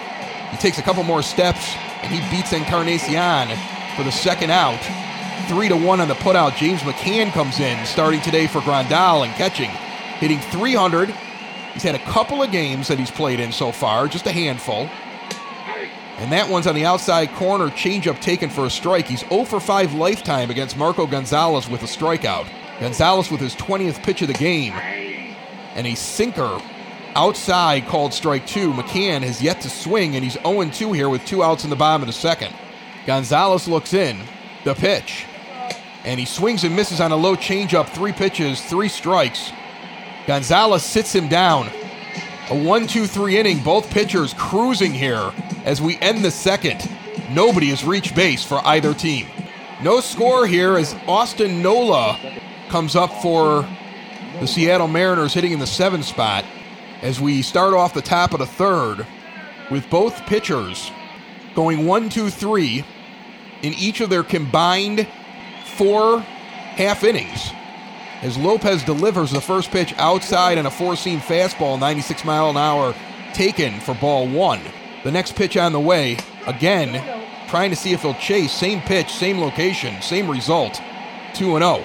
He 0.50 0.56
takes 0.56 0.78
a 0.78 0.82
couple 0.82 1.02
more 1.02 1.22
steps 1.22 1.74
and 2.02 2.12
he 2.12 2.20
beats 2.34 2.52
Encarnacion 2.52 3.48
for 3.96 4.04
the 4.04 4.12
second 4.12 4.50
out. 4.50 4.80
Three 5.48 5.68
to 5.68 5.76
one 5.76 6.00
on 6.00 6.08
the 6.08 6.14
putout. 6.14 6.56
James 6.56 6.80
McCann 6.80 7.30
comes 7.32 7.60
in, 7.60 7.84
starting 7.86 8.20
today 8.20 8.46
for 8.46 8.60
Grandal 8.60 9.24
and 9.24 9.32
catching, 9.34 9.70
hitting 10.18 10.40
300 10.40 11.14
He's 11.76 11.82
had 11.82 11.94
a 11.94 12.04
couple 12.04 12.42
of 12.42 12.50
games 12.50 12.88
that 12.88 12.98
he's 12.98 13.10
played 13.10 13.38
in 13.38 13.52
so 13.52 13.70
far, 13.70 14.08
just 14.08 14.26
a 14.26 14.32
handful. 14.32 14.88
And 16.16 16.32
that 16.32 16.48
one's 16.48 16.66
on 16.66 16.74
the 16.74 16.86
outside 16.86 17.30
corner, 17.32 17.66
changeup 17.68 18.18
taken 18.22 18.48
for 18.48 18.64
a 18.64 18.70
strike. 18.70 19.06
He's 19.06 19.28
0 19.28 19.44
for 19.44 19.60
5 19.60 19.92
lifetime 19.92 20.50
against 20.50 20.78
Marco 20.78 21.06
Gonzalez 21.06 21.68
with 21.68 21.82
a 21.82 21.86
strikeout. 21.86 22.48
Gonzalez 22.80 23.30
with 23.30 23.42
his 23.42 23.54
20th 23.56 24.02
pitch 24.02 24.22
of 24.22 24.28
the 24.28 24.34
game. 24.34 24.72
And 24.72 25.86
a 25.86 25.94
sinker 25.94 26.62
outside 27.14 27.86
called 27.88 28.14
strike 28.14 28.46
two. 28.46 28.72
McCann 28.72 29.20
has 29.20 29.42
yet 29.42 29.60
to 29.60 29.68
swing, 29.68 30.16
and 30.16 30.24
he's 30.24 30.38
0 30.46 30.70
2 30.70 30.94
here 30.94 31.10
with 31.10 31.26
two 31.26 31.42
outs 31.42 31.64
in 31.64 31.68
the 31.68 31.76
bottom 31.76 32.00
of 32.00 32.06
the 32.06 32.14
second. 32.14 32.54
Gonzalez 33.04 33.68
looks 33.68 33.92
in. 33.92 34.18
The 34.66 34.74
pitch. 34.74 35.26
And 36.04 36.18
he 36.18 36.26
swings 36.26 36.64
and 36.64 36.74
misses 36.74 37.00
on 37.00 37.12
a 37.12 37.16
low 37.16 37.36
changeup. 37.36 37.88
Three 37.88 38.10
pitches, 38.10 38.60
three 38.60 38.88
strikes. 38.88 39.52
Gonzalez 40.26 40.82
sits 40.82 41.14
him 41.14 41.28
down. 41.28 41.70
A 42.50 42.64
1 42.64 42.88
2 42.88 43.06
3 43.06 43.38
inning, 43.38 43.62
both 43.62 43.88
pitchers 43.90 44.34
cruising 44.34 44.92
here 44.92 45.32
as 45.64 45.80
we 45.80 45.96
end 46.00 46.24
the 46.24 46.32
second. 46.32 46.90
Nobody 47.30 47.68
has 47.68 47.84
reached 47.84 48.16
base 48.16 48.42
for 48.44 48.60
either 48.66 48.92
team. 48.92 49.28
No 49.84 50.00
score 50.00 50.48
here 50.48 50.76
as 50.76 50.96
Austin 51.06 51.62
Nola 51.62 52.18
comes 52.68 52.96
up 52.96 53.12
for 53.22 53.64
the 54.40 54.48
Seattle 54.48 54.88
Mariners 54.88 55.32
hitting 55.32 55.52
in 55.52 55.60
the 55.60 55.66
seven 55.68 56.02
spot 56.02 56.44
as 57.02 57.20
we 57.20 57.40
start 57.40 57.72
off 57.72 57.94
the 57.94 58.02
top 58.02 58.32
of 58.32 58.40
the 58.40 58.46
third 58.46 59.06
with 59.70 59.88
both 59.90 60.26
pitchers 60.26 60.90
going 61.54 61.86
one, 61.86 62.08
two, 62.08 62.30
three 62.30 62.84
in 63.66 63.74
each 63.74 64.00
of 64.00 64.08
their 64.08 64.22
combined 64.22 65.06
four 65.64 66.20
half 66.20 67.04
innings 67.04 67.50
as 68.22 68.38
Lopez 68.38 68.82
delivers 68.82 69.30
the 69.30 69.40
first 69.40 69.70
pitch 69.70 69.94
outside 69.98 70.58
and 70.58 70.66
a 70.66 70.70
four 70.70 70.96
seam 70.96 71.20
fastball, 71.20 71.78
96 71.78 72.24
mile 72.24 72.50
an 72.50 72.56
hour, 72.56 72.94
taken 73.32 73.78
for 73.80 73.94
ball 73.94 74.26
one. 74.26 74.60
The 75.04 75.10
next 75.10 75.36
pitch 75.36 75.56
on 75.56 75.72
the 75.72 75.80
way, 75.80 76.16
again, 76.46 77.02
trying 77.48 77.70
to 77.70 77.76
see 77.76 77.92
if 77.92 78.02
he'll 78.02 78.14
chase. 78.14 78.52
Same 78.52 78.80
pitch, 78.80 79.10
same 79.10 79.38
location, 79.38 80.00
same 80.02 80.30
result. 80.30 80.80
2 81.34 81.58
0. 81.58 81.84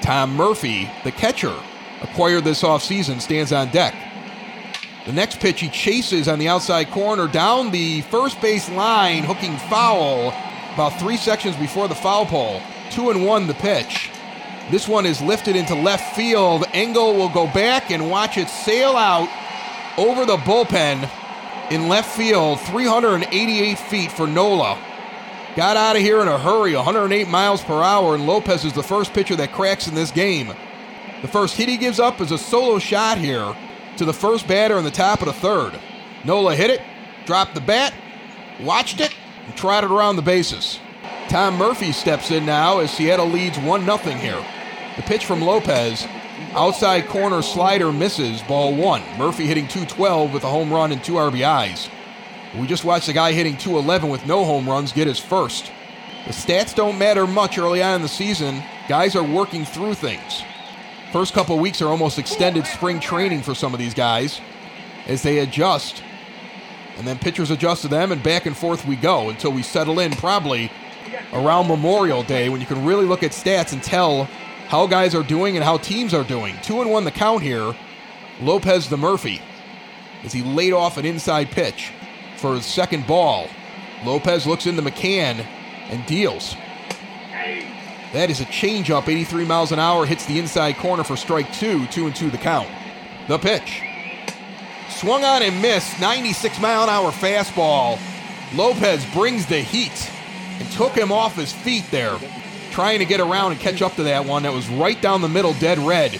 Tom 0.00 0.34
Murphy, 0.34 0.90
the 1.04 1.12
catcher, 1.12 1.54
acquired 2.00 2.44
this 2.44 2.62
offseason, 2.62 3.20
stands 3.20 3.52
on 3.52 3.70
deck. 3.70 3.94
The 5.04 5.12
next 5.12 5.40
pitch 5.40 5.60
he 5.60 5.68
chases 5.68 6.28
on 6.28 6.38
the 6.38 6.48
outside 6.48 6.90
corner 6.90 7.26
down 7.26 7.72
the 7.72 8.02
first 8.02 8.40
base 8.40 8.70
line, 8.70 9.24
hooking 9.24 9.56
foul 9.56 10.32
about 10.74 10.98
three 10.98 11.16
sections 11.16 11.56
before 11.56 11.88
the 11.88 11.94
foul 11.94 12.26
pole. 12.26 12.60
Two 12.90 13.10
and 13.10 13.24
one 13.24 13.46
the 13.46 13.54
pitch. 13.54 14.10
This 14.70 14.88
one 14.88 15.06
is 15.06 15.20
lifted 15.20 15.56
into 15.56 15.74
left 15.74 16.14
field. 16.16 16.64
Engel 16.72 17.14
will 17.14 17.28
go 17.28 17.46
back 17.46 17.90
and 17.90 18.10
watch 18.10 18.36
it 18.36 18.48
sail 18.48 18.96
out 18.96 19.28
over 19.98 20.24
the 20.24 20.36
bullpen 20.38 21.08
in 21.70 21.88
left 21.88 22.16
field, 22.16 22.60
388 22.60 23.78
feet 23.78 24.12
for 24.12 24.26
Nola. 24.26 24.78
Got 25.56 25.76
out 25.76 25.96
of 25.96 26.02
here 26.02 26.22
in 26.22 26.28
a 26.28 26.38
hurry, 26.38 26.74
108 26.74 27.28
miles 27.28 27.62
per 27.62 27.82
hour, 27.82 28.14
and 28.14 28.26
Lopez 28.26 28.64
is 28.64 28.72
the 28.72 28.82
first 28.82 29.12
pitcher 29.12 29.36
that 29.36 29.52
cracks 29.52 29.86
in 29.86 29.94
this 29.94 30.10
game. 30.10 30.52
The 31.20 31.28
first 31.28 31.56
hit 31.56 31.68
he 31.68 31.76
gives 31.76 32.00
up 32.00 32.20
is 32.20 32.32
a 32.32 32.38
solo 32.38 32.78
shot 32.78 33.18
here 33.18 33.54
to 33.98 34.04
the 34.04 34.12
first 34.14 34.48
batter 34.48 34.78
in 34.78 34.84
the 34.84 34.90
top 34.90 35.20
of 35.20 35.26
the 35.26 35.32
third. 35.32 35.78
Nola 36.24 36.54
hit 36.54 36.70
it, 36.70 36.80
dropped 37.26 37.54
the 37.54 37.60
bat, 37.60 37.92
watched 38.60 39.00
it, 39.00 39.14
and 39.46 39.56
trotted 39.56 39.90
around 39.90 40.16
the 40.16 40.22
bases. 40.22 40.78
Tom 41.28 41.56
Murphy 41.56 41.92
steps 41.92 42.30
in 42.30 42.44
now 42.44 42.78
as 42.78 42.90
Seattle 42.90 43.28
leads 43.28 43.58
1 43.58 43.84
0 43.84 43.96
here. 43.96 44.44
The 44.96 45.02
pitch 45.02 45.24
from 45.24 45.40
Lopez, 45.40 46.06
outside 46.52 47.06
corner 47.08 47.40
slider 47.40 47.92
misses, 47.92 48.42
ball 48.42 48.74
one. 48.74 49.02
Murphy 49.16 49.46
hitting 49.46 49.66
212 49.68 50.32
with 50.32 50.44
a 50.44 50.48
home 50.48 50.72
run 50.72 50.92
and 50.92 51.02
two 51.02 51.14
RBIs. 51.14 51.88
We 52.58 52.66
just 52.66 52.84
watched 52.84 53.06
the 53.06 53.14
guy 53.14 53.32
hitting 53.32 53.56
211 53.56 54.10
with 54.10 54.26
no 54.26 54.44
home 54.44 54.68
runs 54.68 54.92
get 54.92 55.06
his 55.06 55.18
first. 55.18 55.72
The 56.26 56.32
stats 56.32 56.74
don't 56.74 56.98
matter 56.98 57.26
much 57.26 57.58
early 57.58 57.82
on 57.82 57.96
in 57.96 58.02
the 58.02 58.08
season. 58.08 58.62
Guys 58.88 59.16
are 59.16 59.24
working 59.24 59.64
through 59.64 59.94
things. 59.94 60.42
First 61.12 61.34
couple 61.34 61.58
weeks 61.58 61.80
are 61.82 61.88
almost 61.88 62.18
extended 62.18 62.66
spring 62.66 63.00
training 63.00 63.42
for 63.42 63.54
some 63.54 63.72
of 63.72 63.80
these 63.80 63.94
guys 63.94 64.40
as 65.06 65.22
they 65.22 65.38
adjust. 65.38 66.02
And 66.98 67.06
then 67.06 67.18
pitchers 67.18 67.50
adjust 67.50 67.82
to 67.82 67.88
them, 67.88 68.12
and 68.12 68.22
back 68.22 68.46
and 68.46 68.56
forth 68.56 68.86
we 68.86 68.96
go 68.96 69.30
until 69.30 69.52
we 69.52 69.62
settle 69.62 69.98
in 69.98 70.12
probably 70.12 70.70
around 71.32 71.68
Memorial 71.68 72.22
Day 72.22 72.48
when 72.48 72.60
you 72.60 72.66
can 72.66 72.84
really 72.84 73.06
look 73.06 73.22
at 73.22 73.32
stats 73.32 73.72
and 73.72 73.82
tell 73.82 74.24
how 74.68 74.86
guys 74.86 75.14
are 75.14 75.22
doing 75.22 75.56
and 75.56 75.64
how 75.64 75.78
teams 75.78 76.14
are 76.14 76.24
doing. 76.24 76.56
Two 76.62 76.80
and 76.80 76.90
one 76.90 77.04
the 77.04 77.10
count 77.10 77.42
here. 77.42 77.74
Lopez 78.40 78.88
the 78.88 78.96
Murphy. 78.96 79.40
as 80.24 80.32
he 80.32 80.42
laid 80.42 80.72
off 80.72 80.98
an 80.98 81.04
inside 81.04 81.50
pitch 81.50 81.92
for 82.36 82.54
his 82.54 82.64
second 82.64 83.06
ball. 83.06 83.48
Lopez 84.04 84.46
looks 84.46 84.66
into 84.66 84.82
McCann 84.82 85.44
and 85.88 86.06
deals. 86.06 86.56
That 88.12 88.30
is 88.30 88.40
a 88.40 88.44
changeup, 88.44 89.08
83 89.08 89.44
miles 89.46 89.72
an 89.72 89.78
hour, 89.78 90.04
hits 90.04 90.26
the 90.26 90.38
inside 90.38 90.76
corner 90.76 91.02
for 91.02 91.16
strike 91.16 91.52
two, 91.54 91.86
two 91.86 92.06
and 92.06 92.14
two 92.14 92.30
the 92.30 92.38
count. 92.38 92.68
The 93.26 93.38
pitch. 93.38 93.82
Swung 94.92 95.24
on 95.24 95.42
and 95.42 95.60
missed, 95.60 96.00
96 96.00 96.60
mile 96.60 96.84
an 96.84 96.88
hour 96.88 97.10
fastball. 97.10 97.98
Lopez 98.54 99.04
brings 99.12 99.46
the 99.46 99.58
heat 99.58 100.10
and 100.60 100.70
took 100.72 100.92
him 100.92 101.10
off 101.10 101.34
his 101.34 101.52
feet 101.52 101.84
there, 101.90 102.16
trying 102.70 102.98
to 103.00 103.04
get 103.04 103.20
around 103.20 103.52
and 103.52 103.60
catch 103.60 103.82
up 103.82 103.96
to 103.96 104.04
that 104.04 104.24
one 104.24 104.44
that 104.44 104.52
was 104.52 104.68
right 104.68 105.00
down 105.00 105.20
the 105.20 105.28
middle, 105.28 105.54
dead 105.54 105.78
red. 105.78 106.12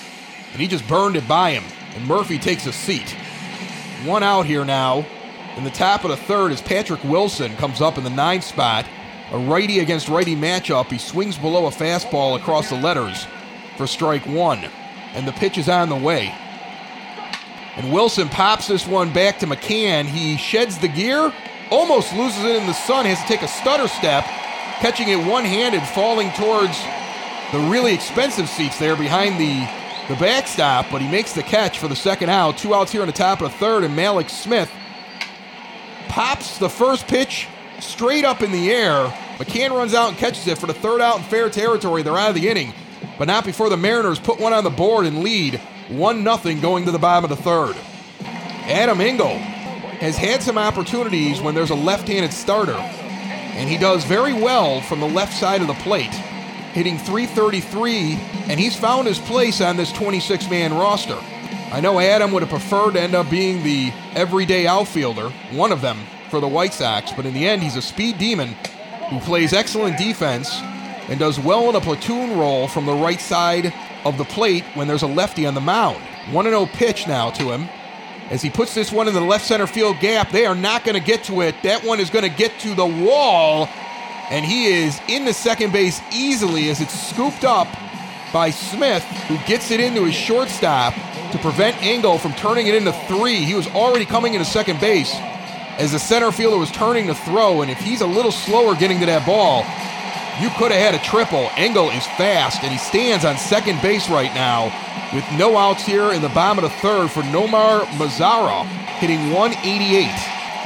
And 0.52 0.60
he 0.60 0.66
just 0.66 0.86
burned 0.88 1.16
it 1.16 1.28
by 1.28 1.52
him. 1.52 1.64
And 1.94 2.06
Murphy 2.06 2.38
takes 2.38 2.66
a 2.66 2.72
seat. 2.72 3.14
One 4.04 4.22
out 4.22 4.46
here 4.46 4.64
now. 4.64 5.06
In 5.56 5.64
the 5.64 5.70
top 5.70 6.02
of 6.04 6.10
the 6.10 6.16
third 6.16 6.50
as 6.50 6.62
Patrick 6.62 7.04
Wilson 7.04 7.54
comes 7.56 7.80
up 7.80 7.98
in 7.98 8.04
the 8.04 8.10
ninth 8.10 8.44
spot. 8.44 8.86
A 9.30 9.38
righty 9.38 9.78
against 9.78 10.08
righty 10.08 10.34
matchup. 10.34 10.90
He 10.90 10.98
swings 10.98 11.38
below 11.38 11.66
a 11.66 11.70
fastball 11.70 12.36
across 12.36 12.68
the 12.68 12.76
letters 12.76 13.26
for 13.76 13.86
strike 13.86 14.26
one. 14.26 14.64
And 15.14 15.28
the 15.28 15.32
pitch 15.32 15.56
is 15.56 15.68
on 15.68 15.88
the 15.88 15.96
way. 15.96 16.34
And 17.76 17.92
Wilson 17.92 18.28
pops 18.28 18.68
this 18.68 18.86
one 18.86 19.12
back 19.12 19.38
to 19.38 19.46
McCann. 19.46 20.04
He 20.04 20.36
sheds 20.36 20.78
the 20.78 20.88
gear, 20.88 21.32
almost 21.70 22.12
loses 22.14 22.44
it 22.44 22.56
in 22.56 22.66
the 22.66 22.74
sun, 22.74 23.06
has 23.06 23.20
to 23.20 23.26
take 23.26 23.42
a 23.42 23.48
stutter 23.48 23.88
step, 23.88 24.24
catching 24.80 25.08
it 25.08 25.26
one 25.26 25.44
handed, 25.44 25.82
falling 25.82 26.30
towards 26.32 26.78
the 27.52 27.58
really 27.70 27.94
expensive 27.94 28.48
seats 28.48 28.78
there 28.78 28.96
behind 28.96 29.40
the, 29.40 29.60
the 30.12 30.20
backstop, 30.20 30.86
but 30.90 31.00
he 31.00 31.08
makes 31.08 31.32
the 31.32 31.42
catch 31.42 31.78
for 31.78 31.88
the 31.88 31.96
second 31.96 32.28
out. 32.28 32.58
Two 32.58 32.74
outs 32.74 32.92
here 32.92 33.02
in 33.02 33.06
the 33.06 33.12
top 33.12 33.40
of 33.40 33.50
the 33.50 33.58
third, 33.58 33.84
and 33.84 33.96
Mallex 33.96 34.30
Smith 34.30 34.70
pops 36.08 36.58
the 36.58 36.68
first 36.68 37.08
pitch 37.08 37.48
straight 37.80 38.24
up 38.24 38.42
in 38.42 38.52
the 38.52 38.70
air. 38.70 39.06
McCann 39.38 39.70
runs 39.70 39.94
out 39.94 40.10
and 40.10 40.18
catches 40.18 40.46
it 40.46 40.58
for 40.58 40.66
the 40.66 40.74
third 40.74 41.00
out 41.00 41.16
in 41.16 41.22
fair 41.24 41.48
territory. 41.48 42.02
They're 42.02 42.18
out 42.18 42.30
of 42.30 42.34
the 42.34 42.48
inning, 42.50 42.74
but 43.18 43.28
not 43.28 43.46
before 43.46 43.70
the 43.70 43.78
Mariners 43.78 44.18
put 44.18 44.38
one 44.38 44.52
on 44.52 44.62
the 44.62 44.70
board 44.70 45.06
and 45.06 45.22
lead 45.22 45.58
1 45.88 46.24
0 46.24 46.60
going 46.60 46.84
to 46.84 46.90
the 46.90 46.98
bottom 46.98 47.30
of 47.30 47.36
the 47.36 47.42
third. 47.42 47.76
Adam 48.66 49.00
Engel 49.00 49.36
has 49.98 50.16
had 50.16 50.42
some 50.42 50.58
opportunities 50.58 51.40
when 51.40 51.54
there's 51.54 51.70
a 51.70 51.74
left 51.74 52.08
handed 52.08 52.32
starter, 52.32 52.74
and 52.74 53.68
he 53.68 53.78
does 53.78 54.04
very 54.04 54.32
well 54.32 54.80
from 54.80 55.00
the 55.00 55.08
left 55.08 55.32
side 55.32 55.60
of 55.60 55.66
the 55.66 55.74
plate, 55.74 56.14
hitting 56.72 56.98
333, 56.98 58.14
and 58.48 58.58
he's 58.58 58.76
found 58.76 59.06
his 59.06 59.18
place 59.18 59.60
on 59.60 59.76
this 59.76 59.92
26 59.92 60.48
man 60.50 60.72
roster. 60.74 61.18
I 61.72 61.80
know 61.80 61.98
Adam 61.98 62.32
would 62.32 62.42
have 62.42 62.50
preferred 62.50 62.92
to 62.92 63.00
end 63.00 63.14
up 63.14 63.30
being 63.30 63.62
the 63.62 63.92
everyday 64.14 64.66
outfielder, 64.66 65.30
one 65.52 65.72
of 65.72 65.80
them 65.80 65.98
for 66.30 66.40
the 66.40 66.48
White 66.48 66.74
Sox, 66.74 67.12
but 67.12 67.26
in 67.26 67.34
the 67.34 67.46
end, 67.46 67.62
he's 67.62 67.76
a 67.76 67.82
speed 67.82 68.18
demon 68.18 68.48
who 69.10 69.20
plays 69.20 69.52
excellent 69.52 69.98
defense 69.98 70.60
and 71.08 71.18
does 71.18 71.38
well 71.38 71.68
in 71.68 71.76
a 71.76 71.80
platoon 71.80 72.38
role 72.38 72.68
from 72.68 72.86
the 72.86 72.92
right 72.92 73.20
side 73.20 73.72
of 74.04 74.18
the 74.18 74.24
plate 74.24 74.64
when 74.74 74.88
there's 74.88 75.02
a 75.02 75.06
lefty 75.06 75.46
on 75.46 75.54
the 75.54 75.60
mound. 75.60 76.02
1 76.30 76.44
0 76.44 76.66
pitch 76.66 77.06
now 77.06 77.30
to 77.30 77.44
him. 77.52 77.68
As 78.30 78.40
he 78.40 78.50
puts 78.50 78.74
this 78.74 78.90
one 78.90 79.08
in 79.08 79.14
the 79.14 79.20
left 79.20 79.44
center 79.44 79.66
field 79.66 79.98
gap, 80.00 80.30
they 80.30 80.46
are 80.46 80.54
not 80.54 80.84
going 80.84 80.98
to 80.98 81.04
get 81.04 81.24
to 81.24 81.42
it. 81.42 81.54
That 81.62 81.84
one 81.84 82.00
is 82.00 82.08
going 82.08 82.28
to 82.28 82.36
get 82.36 82.58
to 82.60 82.74
the 82.74 82.86
wall, 82.86 83.68
and 84.30 84.44
he 84.44 84.66
is 84.66 85.00
in 85.08 85.24
the 85.24 85.34
second 85.34 85.72
base 85.72 86.00
easily 86.12 86.70
as 86.70 86.80
it's 86.80 86.98
scooped 87.10 87.44
up 87.44 87.68
by 88.32 88.50
Smith, 88.50 89.02
who 89.28 89.36
gets 89.46 89.70
it 89.70 89.80
into 89.80 90.04
his 90.04 90.14
shortstop 90.14 90.94
to 91.32 91.38
prevent 91.38 91.82
Engel 91.82 92.16
from 92.16 92.32
turning 92.34 92.66
it 92.66 92.74
into 92.74 92.92
three. 93.06 93.36
He 93.36 93.54
was 93.54 93.66
already 93.68 94.06
coming 94.06 94.34
into 94.34 94.46
second 94.46 94.80
base 94.80 95.14
as 95.78 95.92
the 95.92 95.98
center 95.98 96.30
fielder 96.30 96.58
was 96.58 96.70
turning 96.70 97.06
to 97.08 97.14
throw, 97.14 97.62
and 97.62 97.70
if 97.70 97.78
he's 97.78 98.00
a 98.00 98.06
little 98.06 98.32
slower 98.32 98.74
getting 98.74 99.00
to 99.00 99.06
that 99.06 99.26
ball, 99.26 99.64
you 100.40 100.48
could 100.56 100.72
have 100.72 100.80
had 100.80 100.94
a 100.94 101.04
triple. 101.04 101.50
Engel 101.56 101.90
is 101.90 102.06
fast, 102.16 102.62
and 102.62 102.72
he 102.72 102.78
stands 102.78 103.24
on 103.24 103.36
second 103.36 103.80
base 103.82 104.08
right 104.08 104.32
now 104.34 104.72
with 105.14 105.24
no 105.38 105.56
outs 105.56 105.84
here 105.84 106.12
in 106.12 106.22
the 106.22 106.28
bottom 106.30 106.64
of 106.64 106.70
the 106.70 106.76
third 106.78 107.10
for 107.10 107.22
Nomar 107.24 107.84
Mazara, 107.98 108.64
hitting 108.98 109.30
188. 109.30 110.08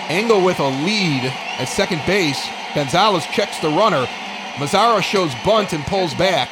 Engel 0.09 0.45
with 0.45 0.61
a 0.61 0.69
lead 0.85 1.25
at 1.59 1.65
second 1.65 2.01
base. 2.07 2.47
Gonzalez 2.75 3.27
checks 3.27 3.59
the 3.59 3.69
runner. 3.69 4.07
Mazara 4.55 5.03
shows 5.03 5.33
bunt 5.45 5.73
and 5.73 5.85
pulls 5.85 6.15
back. 6.15 6.49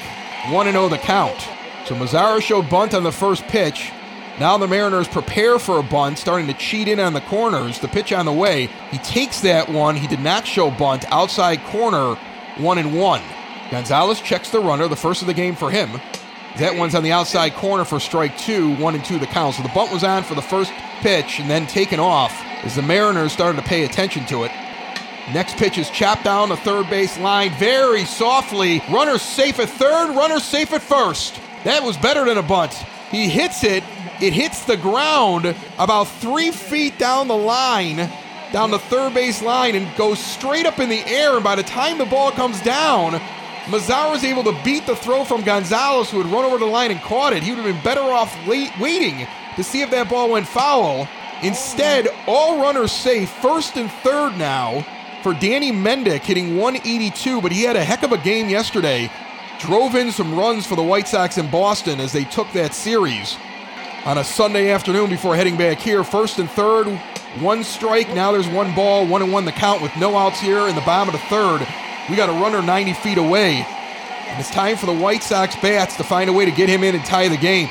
1 0.52 0.70
0 0.70 0.88
the 0.88 0.98
count. 0.98 1.38
So 1.86 1.94
Mazara 1.94 2.42
showed 2.42 2.68
bunt 2.68 2.94
on 2.94 3.04
the 3.04 3.12
first 3.12 3.44
pitch. 3.44 3.92
Now 4.40 4.58
the 4.58 4.66
Mariners 4.66 5.06
prepare 5.06 5.60
for 5.60 5.78
a 5.78 5.82
bunt, 5.82 6.18
starting 6.18 6.48
to 6.48 6.54
cheat 6.54 6.88
in 6.88 6.98
on 6.98 7.12
the 7.12 7.20
corners. 7.20 7.78
The 7.78 7.86
pitch 7.86 8.12
on 8.12 8.26
the 8.26 8.32
way. 8.32 8.66
He 8.90 8.98
takes 8.98 9.40
that 9.42 9.68
one. 9.68 9.94
He 9.94 10.08
did 10.08 10.20
not 10.20 10.46
show 10.46 10.72
bunt. 10.72 11.04
Outside 11.12 11.62
corner 11.66 12.16
one 12.58 12.78
and 12.78 12.98
one. 12.98 13.22
Gonzalez 13.70 14.20
checks 14.20 14.50
the 14.50 14.60
runner, 14.60 14.88
the 14.88 14.96
first 14.96 15.20
of 15.22 15.26
the 15.26 15.34
game 15.34 15.56
for 15.56 15.70
him. 15.70 15.90
That 16.58 16.76
one's 16.76 16.94
on 16.94 17.02
the 17.02 17.12
outside 17.12 17.54
corner 17.54 17.84
for 17.84 17.98
strike 17.98 18.38
two, 18.38 18.76
one 18.76 18.94
and 18.94 19.04
two 19.04 19.18
the 19.18 19.26
count. 19.26 19.56
So 19.56 19.62
the 19.62 19.70
bunt 19.70 19.92
was 19.92 20.04
on 20.04 20.22
for 20.22 20.34
the 20.34 20.42
first 20.42 20.72
pitch 21.00 21.40
and 21.40 21.50
then 21.50 21.66
taken 21.66 21.98
off 21.98 22.32
as 22.64 22.76
the 22.76 22.82
Mariners 22.82 23.32
started 23.32 23.60
to 23.60 23.66
pay 23.66 23.84
attention 23.84 24.24
to 24.26 24.44
it. 24.44 24.52
Next 25.32 25.56
pitch 25.56 25.78
is 25.78 25.90
chopped 25.90 26.24
down 26.24 26.50
the 26.50 26.56
third 26.56 26.88
base 26.90 27.18
line 27.18 27.50
very 27.58 28.04
softly. 28.04 28.82
Runner 28.90 29.18
safe 29.18 29.58
at 29.58 29.70
third, 29.70 30.14
runner 30.14 30.38
safe 30.38 30.72
at 30.72 30.82
first. 30.82 31.40
That 31.64 31.82
was 31.82 31.96
better 31.96 32.24
than 32.26 32.38
a 32.38 32.42
bunt. 32.42 32.74
He 33.10 33.28
hits 33.28 33.64
it, 33.64 33.82
it 34.20 34.32
hits 34.32 34.64
the 34.64 34.76
ground 34.76 35.56
about 35.78 36.04
three 36.04 36.50
feet 36.50 36.98
down 36.98 37.26
the 37.26 37.36
line 37.36 38.10
down 38.54 38.70
the 38.70 38.78
third 38.78 39.12
base 39.12 39.42
line 39.42 39.74
and 39.74 39.96
goes 39.96 40.20
straight 40.20 40.64
up 40.64 40.78
in 40.78 40.88
the 40.88 41.04
air. 41.08 41.34
And 41.34 41.42
by 41.42 41.56
the 41.56 41.64
time 41.64 41.98
the 41.98 42.04
ball 42.04 42.30
comes 42.30 42.62
down, 42.62 43.14
Mazara 43.64 44.14
is 44.14 44.22
able 44.22 44.44
to 44.44 44.56
beat 44.62 44.86
the 44.86 44.94
throw 44.94 45.24
from 45.24 45.42
Gonzalez, 45.42 46.08
who 46.08 46.22
had 46.22 46.32
run 46.32 46.44
over 46.44 46.58
the 46.58 46.64
line 46.64 46.92
and 46.92 47.00
caught 47.00 47.32
it. 47.32 47.42
He 47.42 47.50
would 47.50 47.64
have 47.64 47.74
been 47.74 47.82
better 47.82 48.00
off 48.00 48.32
late, 48.46 48.70
waiting 48.78 49.26
to 49.56 49.64
see 49.64 49.82
if 49.82 49.90
that 49.90 50.08
ball 50.08 50.30
went 50.30 50.46
foul. 50.46 51.08
Instead, 51.42 52.06
all 52.28 52.62
runners 52.62 52.92
safe, 52.92 53.28
first 53.28 53.76
and 53.76 53.90
third 53.90 54.38
now 54.38 54.86
for 55.24 55.34
Danny 55.34 55.72
Mendick, 55.72 56.20
hitting 56.20 56.56
182, 56.56 57.40
but 57.40 57.50
he 57.50 57.64
had 57.64 57.74
a 57.74 57.82
heck 57.82 58.04
of 58.04 58.12
a 58.12 58.18
game 58.18 58.48
yesterday. 58.48 59.10
Drove 59.58 59.96
in 59.96 60.12
some 60.12 60.32
runs 60.32 60.64
for 60.64 60.76
the 60.76 60.82
White 60.82 61.08
Sox 61.08 61.38
in 61.38 61.50
Boston 61.50 61.98
as 61.98 62.12
they 62.12 62.22
took 62.22 62.52
that 62.52 62.72
series 62.72 63.36
on 64.04 64.18
a 64.18 64.22
Sunday 64.22 64.70
afternoon 64.70 65.10
before 65.10 65.34
heading 65.34 65.56
back 65.56 65.80
here. 65.80 66.04
First 66.04 66.38
and 66.38 66.48
third, 66.48 66.86
one 67.40 67.64
strike. 67.64 68.08
Now 68.14 68.32
there's 68.32 68.48
one 68.48 68.74
ball, 68.74 69.06
one 69.06 69.22
and 69.22 69.32
one 69.32 69.44
the 69.44 69.52
count 69.52 69.82
with 69.82 69.96
no 69.96 70.16
outs 70.16 70.40
here 70.40 70.68
in 70.68 70.74
the 70.74 70.80
bottom 70.82 71.14
of 71.14 71.20
the 71.20 71.26
third. 71.28 71.66
We 72.08 72.16
got 72.16 72.28
a 72.28 72.32
runner 72.32 72.62
90 72.62 72.92
feet 72.94 73.18
away. 73.18 73.66
And 74.28 74.40
it's 74.40 74.50
time 74.50 74.76
for 74.76 74.86
the 74.86 74.94
White 74.94 75.22
Sox 75.22 75.54
bats 75.56 75.96
to 75.96 76.04
find 76.04 76.28
a 76.28 76.32
way 76.32 76.44
to 76.44 76.50
get 76.50 76.68
him 76.68 76.82
in 76.82 76.94
and 76.94 77.04
tie 77.04 77.28
the 77.28 77.36
game. 77.36 77.68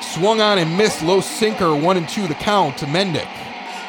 Swung 0.00 0.40
on 0.40 0.58
and 0.58 0.76
missed 0.76 1.02
low 1.02 1.20
sinker, 1.20 1.74
one 1.74 1.96
and 1.96 2.08
two 2.08 2.26
the 2.26 2.34
count 2.34 2.78
to 2.78 2.86
Mendick. 2.86 3.28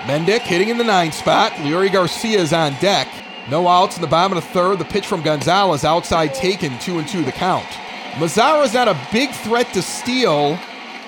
Mendick 0.03 0.41
hitting 0.41 0.69
in 0.69 0.77
the 0.77 0.83
nine 0.83 1.11
spot. 1.11 1.53
Leury 1.53 1.91
Garcia 1.91 2.39
is 2.39 2.53
on 2.53 2.73
deck. 2.81 3.07
No 3.49 3.67
outs 3.67 3.95
in 3.95 4.01
the 4.01 4.07
bottom 4.07 4.37
of 4.37 4.43
the 4.43 4.49
third. 4.49 4.79
The 4.79 4.85
pitch 4.85 5.07
from 5.07 5.21
Gonzalez 5.21 5.83
outside 5.83 6.33
taken, 6.33 6.77
two 6.79 6.99
and 6.99 7.07
two 7.07 7.23
the 7.23 7.31
count. 7.31 7.67
Mazara's 8.15 8.73
not 8.73 8.87
a 8.87 8.99
big 9.11 9.31
threat 9.31 9.73
to 9.73 9.81
steal, 9.81 10.59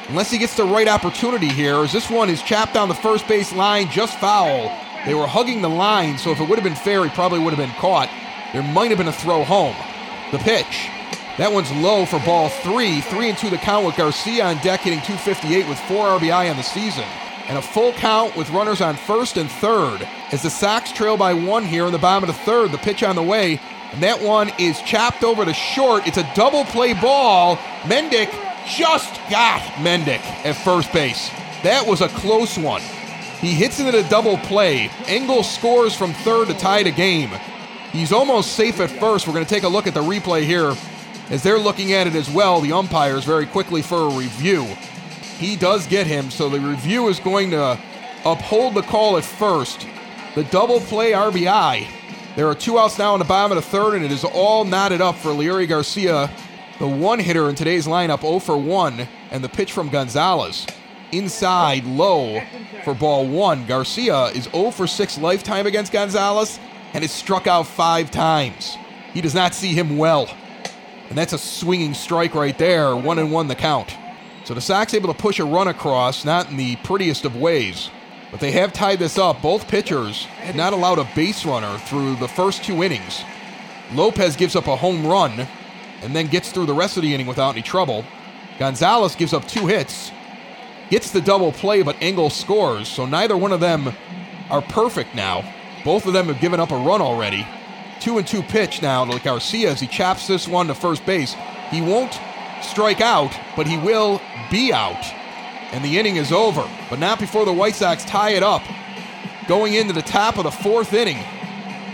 unless 0.10 0.32
he 0.32 0.38
gets 0.38 0.56
the 0.56 0.64
right 0.64 0.88
opportunity 0.88 1.50
here, 1.50 1.78
as 1.78 1.92
this 1.92 2.10
one 2.10 2.30
is 2.30 2.42
chapped 2.42 2.74
down 2.74 2.90
the 2.90 2.96
first 2.96 3.28
base 3.28 3.54
line, 3.54 3.90
just 3.90 4.20
foul. 4.20 4.72
They 5.06 5.14
were 5.14 5.28
hugging 5.28 5.62
the 5.62 5.70
line, 5.70 6.18
so 6.18 6.32
if 6.32 6.40
it 6.40 6.48
would 6.48 6.58
have 6.58 6.64
been 6.64 6.76
fair, 6.76 7.04
he 7.04 7.10
probably 7.10 7.40
would 7.40 7.54
have 7.54 7.66
been 7.66 7.76
caught. 7.78 8.10
There 8.54 8.64
might 8.64 8.90
have 8.90 8.98
been 8.98 9.08
a 9.08 9.14
throw 9.14 9.44
home. 9.44 9.76
The 10.32 10.40
pitch. 10.40 10.90
That 11.38 11.52
one's 11.52 11.72
low 11.74 12.06
for 12.06 12.20
ball 12.20 12.50
three. 12.50 13.02
Three 13.02 13.30
and 13.30 13.38
two 13.38 13.50
the 13.50 13.58
count 13.58 13.86
with 13.86 13.98
Garcia 13.98 14.46
on 14.46 14.58
deck 14.58 14.82
hitting 14.82 15.02
258 15.02 15.68
with 15.68 15.80
four 15.82 16.06
RBI 16.18 16.50
on 16.50 16.58
the 16.58 16.64
season. 16.64 17.04
And 17.48 17.58
a 17.58 17.62
full 17.62 17.94
count 17.94 18.36
with 18.36 18.50
runners 18.50 18.82
on 18.82 18.96
first 18.96 19.38
and 19.38 19.52
third. 19.52 20.08
As 20.32 20.42
the 20.42 20.50
Sox 20.50 20.92
trail 20.92 21.18
by 21.18 21.34
one 21.34 21.66
here 21.66 21.86
in 21.86 21.92
the 21.92 22.00
bottom 22.00 22.28
of 22.28 22.36
the 22.36 22.42
third, 22.42 22.72
the 22.72 22.78
pitch 22.78 23.04
on 23.04 23.16
the 23.16 23.22
way. 23.22 23.60
And 23.92 24.02
that 24.02 24.22
one 24.22 24.52
is 24.58 24.82
chopped 24.82 25.24
over 25.24 25.46
to 25.46 25.54
short. 25.54 26.08
It's 26.08 26.18
a 26.18 26.32
double 26.36 26.64
play 26.66 26.94
ball. 26.94 27.58
Mendick 27.84 28.32
just 28.68 29.16
got 29.30 29.62
Mendick 29.76 30.22
at 30.46 30.54
first 30.54 30.92
base. 30.92 31.30
That 31.64 31.86
was 31.86 32.02
a 32.02 32.10
close 32.10 32.58
one. 32.58 32.82
He 33.40 33.54
hits 33.54 33.80
it 33.80 33.94
a 33.94 34.08
double 34.10 34.38
play. 34.38 34.90
Engel 35.08 35.44
scores 35.44 35.96
from 35.96 36.14
third 36.14 36.48
to 36.48 36.54
tie 36.54 36.84
the 36.84 36.92
game. 36.92 37.30
He's 37.92 38.12
almost 38.12 38.54
safe 38.54 38.80
at 38.80 38.90
first. 38.90 39.28
We're 39.28 39.34
going 39.34 39.46
to 39.46 39.54
take 39.54 39.64
a 39.64 39.68
look 39.68 39.88
at 39.88 39.94
the 39.94 40.02
replay 40.02 40.44
here 40.44 40.74
as 41.30 41.44
they're 41.44 41.60
looking 41.60 41.94
at 41.94 42.08
it 42.08 42.16
as 42.16 42.30
well. 42.30 42.62
The 42.62 42.74
umpires 42.74 43.24
very 43.24 43.46
quickly 43.46 43.82
for 43.82 44.10
a 44.10 44.18
review. 44.18 44.64
He 45.38 45.56
does 45.56 45.86
get 45.88 46.08
him, 46.08 46.32
so 46.32 46.50
the 46.50 46.60
review 46.60 47.08
is 47.08 47.20
going 47.20 47.52
to 47.52 47.80
uphold 48.26 48.74
the 48.74 48.82
call 48.82 49.18
at 49.18 49.26
first. 49.26 49.88
The 50.34 50.44
double 50.46 50.80
play 50.80 51.12
RBI. 51.12 51.88
There 52.36 52.48
are 52.48 52.56
two 52.56 52.80
outs 52.80 52.98
now 52.98 53.14
in 53.16 53.20
the 53.20 53.26
bottom 53.26 53.58
of 53.58 53.64
the 53.64 53.70
third, 53.70 53.96
and 53.96 54.04
it 54.04 54.12
is 54.12 54.24
all 54.24 54.66
knotted 54.66 55.02
up 55.02 55.16
for 55.16 55.30
Leury 55.30 55.68
Garcia 55.68 56.30
the 56.80 56.88
one 56.88 57.20
hitter 57.20 57.50
in 57.50 57.56
today's 57.56 57.88
lineup 57.88 58.22
0 58.22 58.40
for 58.40 58.58
1, 58.58 59.08
and 59.32 59.44
the 59.44 59.50
pitch 59.50 59.72
from 59.72 59.90
Gonzalez. 59.90 60.66
inside 61.12 61.86
low 61.86 62.42
for 62.84 62.94
ball 62.94 63.28
one. 63.28 63.66
Garcia 63.66 64.26
is 64.26 64.46
0 64.46 64.72
for 64.72 64.88
6 64.88 65.18
lifetime 65.20 65.66
against 65.66 65.92
Gonzalez 65.92 66.60
and 66.94 67.04
is 67.04 67.12
struck 67.12 67.48
out 67.48 67.68
five 67.68 68.12
times. 68.12 68.78
He 69.14 69.22
does 69.22 69.36
not 69.36 69.54
see 69.54 69.74
him 69.74 69.98
well. 69.98 70.30
And 71.10 71.18
that's 71.18 71.34
a 71.34 71.38
swinging 71.38 71.94
strike 71.94 72.34
right 72.34 72.58
there, 72.58 72.96
one 72.96 73.20
and 73.20 73.32
one 73.32 73.48
the 73.48 73.56
count. 73.56 73.96
So 74.44 74.54
the 74.54 74.62
Sox 74.62 74.94
able 74.94 75.14
to 75.14 75.20
push 75.20 75.40
a 75.40 75.46
run 75.46 75.68
across, 75.68 76.26
not 76.26 76.50
in 76.50 76.58
the 76.58 76.76
prettiest 76.78 77.26
of 77.26 77.36
ways. 77.36 77.90
But 78.32 78.40
they 78.40 78.52
have 78.52 78.74
tied 78.74 79.00
this 79.00 79.18
up. 79.18 79.42
Both 79.42 79.68
pitchers 79.68 80.26
had 80.26 80.56
not 80.56 80.74
allowed 80.74 81.00
a 81.00 81.08
base 81.16 81.46
runner 81.46 81.78
through 81.78 82.16
the 82.18 82.28
first 82.28 82.64
two 82.64 82.84
innings. 82.84 83.24
Lopez 83.94 84.36
gives 84.36 84.56
up 84.56 84.68
a 84.68 84.76
home 84.76 85.06
run 85.06 85.48
and 86.06 86.16
then 86.16 86.28
gets 86.28 86.52
through 86.52 86.68
the 86.68 86.74
rest 86.74 86.98
of 86.98 87.04
the 87.04 87.14
inning 87.14 87.26
without 87.26 87.56
any 87.56 87.64
trouble. 87.64 88.06
Gonzalez 88.60 89.16
gives 89.16 89.34
up 89.34 89.46
two 89.48 89.66
hits, 89.66 90.12
gets 90.90 91.12
the 91.12 91.20
double 91.20 91.52
play, 91.52 91.82
but 91.82 91.98
Engel 92.00 92.30
scores. 92.30 92.88
So 92.88 93.06
neither 93.06 93.36
one 93.36 93.52
of 93.52 93.60
them 93.60 93.94
are 94.50 94.62
perfect 94.62 95.16
now. 95.16 95.44
Both 95.84 96.06
of 96.06 96.14
them 96.14 96.28
have 96.28 96.40
given 96.40 96.60
up 96.60 96.72
a 96.72 96.78
run 96.78 97.02
already. 97.02 97.46
Two 98.00 98.18
and 98.18 98.28
two 98.28 98.44
pitch 98.44 98.82
now 98.82 99.04
to 99.04 99.20
Garcia 99.20 99.72
as 99.72 99.80
he 99.80 99.88
chaps 99.88 100.28
this 100.28 100.48
one 100.48 100.68
to 100.68 100.76
first 100.76 101.06
base. 101.06 101.36
He 101.72 101.82
won't 101.82 102.20
strike 102.62 103.02
out, 103.02 103.36
but 103.56 103.68
he 103.68 103.78
will 103.78 104.22
be 104.52 104.72
out. 104.72 105.04
And 105.72 105.84
the 105.84 105.98
inning 105.98 106.18
is 106.18 106.32
over, 106.32 106.70
but 106.90 107.00
not 107.00 107.20
before 107.20 107.46
the 107.46 107.54
White 107.54 107.76
Sox 107.76 108.06
tie 108.06 108.32
it 108.32 108.44
up. 108.44 108.62
Going 109.48 109.74
into 109.74 109.94
the 109.94 110.02
top 110.02 110.38
of 110.38 110.44
the 110.44 110.52
fourth 110.52 110.94
inning, 110.94 111.18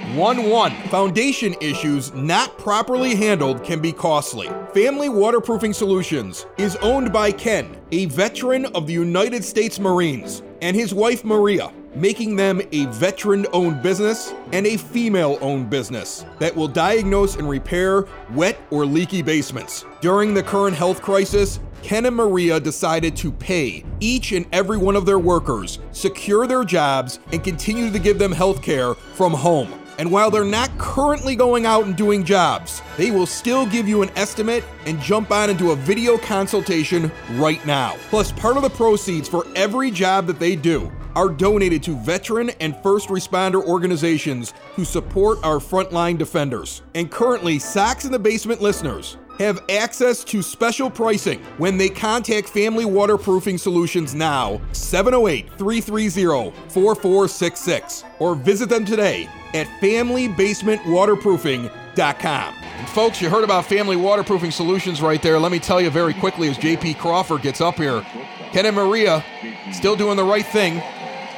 1 0.10 0.50
1. 0.50 0.72
Foundation 0.90 1.56
issues 1.62 2.14
not 2.14 2.58
properly 2.58 3.16
handled 3.16 3.64
can 3.64 3.80
be 3.80 3.94
costly. 3.94 4.50
Family 4.74 5.08
Waterproofing 5.08 5.74
Solutions 5.74 6.48
is 6.58 6.76
owned 6.78 7.14
by 7.14 7.32
Ken, 7.32 7.78
a 7.92 8.08
veteran 8.08 8.66
of 8.76 8.88
the 8.88 8.94
United 8.94 9.44
States 9.44 9.80
Marines, 9.80 10.44
and 10.62 10.76
his 10.76 10.94
wife 10.94 11.24
Maria, 11.24 11.72
making 11.96 12.36
them 12.36 12.62
a 12.74 12.88
veteran 12.88 13.46
owned 13.54 13.82
business 13.82 14.34
and 14.52 14.66
a 14.68 14.76
female 14.76 15.38
owned 15.40 15.70
business 15.70 16.26
that 16.40 16.54
will 16.54 16.68
diagnose 16.68 17.38
and 17.38 17.48
repair 17.48 18.06
wet 18.32 18.60
or 18.70 18.86
leaky 18.86 19.22
basements. 19.22 19.86
During 20.02 20.34
the 20.34 20.44
current 20.44 20.76
health 20.76 21.02
crisis, 21.02 21.62
Ken 21.84 22.06
and 22.06 22.16
Maria 22.16 22.60
decided 22.60 23.16
to 23.18 23.32
pay 23.32 23.86
each 24.02 24.34
and 24.34 24.46
every 24.52 24.78
one 24.78 24.96
of 24.96 25.06
their 25.06 25.20
workers, 25.20 25.80
secure 25.92 26.48
their 26.48 26.66
jobs, 26.66 27.20
and 27.32 27.44
continue 27.44 27.92
to 27.92 28.00
give 28.00 28.20
them 28.20 28.32
health 28.32 28.62
care 28.62 28.94
from 28.94 29.34
home. 29.34 29.81
And 30.02 30.12
while 30.12 30.32
they're 30.32 30.44
not 30.44 30.76
currently 30.80 31.36
going 31.36 31.68
out 31.68 31.86
and 31.86 31.96
doing 31.96 32.24
jobs, 32.24 32.82
they 32.98 33.12
will 33.12 33.28
still 33.28 33.68
give 33.68 33.88
you 33.88 34.02
an 34.02 34.10
estimate 34.16 34.64
and 34.88 35.00
jump 35.00 35.30
on 35.30 35.52
into 35.52 35.74
a 35.74 35.76
video 35.76 36.18
consultation 36.18 37.12
right 37.34 37.64
now. 37.68 37.98
Plus, 38.10 38.32
part 38.32 38.58
of 38.58 38.64
the 38.64 38.70
proceeds 38.72 39.30
for 39.30 39.46
every 39.56 39.92
job 39.92 40.26
that 40.26 40.40
they 40.40 40.56
do 40.56 40.92
are 41.16 41.30
donated 41.30 41.84
to 41.84 41.96
veteran 41.98 42.50
and 42.62 42.76
first 42.78 43.10
responder 43.10 43.64
organizations 43.64 44.56
who 44.74 44.86
support 44.86 45.38
our 45.44 45.58
frontline 45.58 46.18
defenders. 46.18 46.82
And 46.96 47.12
currently, 47.12 47.60
Sox 47.60 48.04
in 48.04 48.12
the 48.12 48.18
Basement 48.18 48.60
listeners 48.60 49.18
have 49.42 49.64
access 49.70 50.24
to 50.26 50.42
special 50.42 50.90
pricing 50.90 51.40
when 51.58 51.78
they 51.78 51.90
contact 51.90 52.50
Family 52.50 52.86
Waterproofing 52.86 53.58
Solutions 53.58 54.16
now, 54.16 54.62
708 54.72 55.50
330 55.58 56.52
4466, 56.70 58.06
or 58.20 58.36
visit 58.36 58.70
them 58.70 58.86
today 58.86 59.28
at 59.54 59.68
FamilyBasementWaterproofing.com. 59.82 62.54
And 62.54 62.90
folks, 62.90 63.22
you 63.22 63.30
heard 63.30 63.44
about 63.44 63.66
Family 63.66 63.98
Waterproofing 63.98 64.52
Solutions 64.52 65.02
right 65.02 65.22
there. 65.22 65.38
Let 65.40 65.52
me 65.52 65.60
tell 65.60 65.82
you 65.82 65.90
very 65.90 66.14
quickly 66.14 66.48
as 66.50 66.58
JP 66.58 67.00
Crawford 67.00 67.42
gets 67.42 67.60
up 67.62 67.76
here 67.76 68.06
Ken 68.52 68.66
and 68.66 68.76
Maria 68.76 69.24
still 69.72 69.96
doing 69.96 70.18
the 70.18 70.24
right 70.24 70.46
thing, 70.46 70.80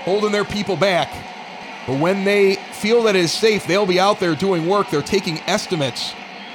holding 0.03 0.31
their 0.31 0.45
people 0.45 0.75
back. 0.75 1.11
But 1.85 1.99
when 1.99 2.23
they 2.23 2.55
feel 2.55 3.03
that 3.03 3.15
it 3.15 3.23
is 3.23 3.31
safe, 3.31 3.67
they'll 3.67 3.85
be 3.85 3.99
out 3.99 4.19
there 4.19 4.35
doing 4.35 4.67
work. 4.67 4.89
They're 4.89 5.01
taking 5.01 5.39
estimates 5.41 6.13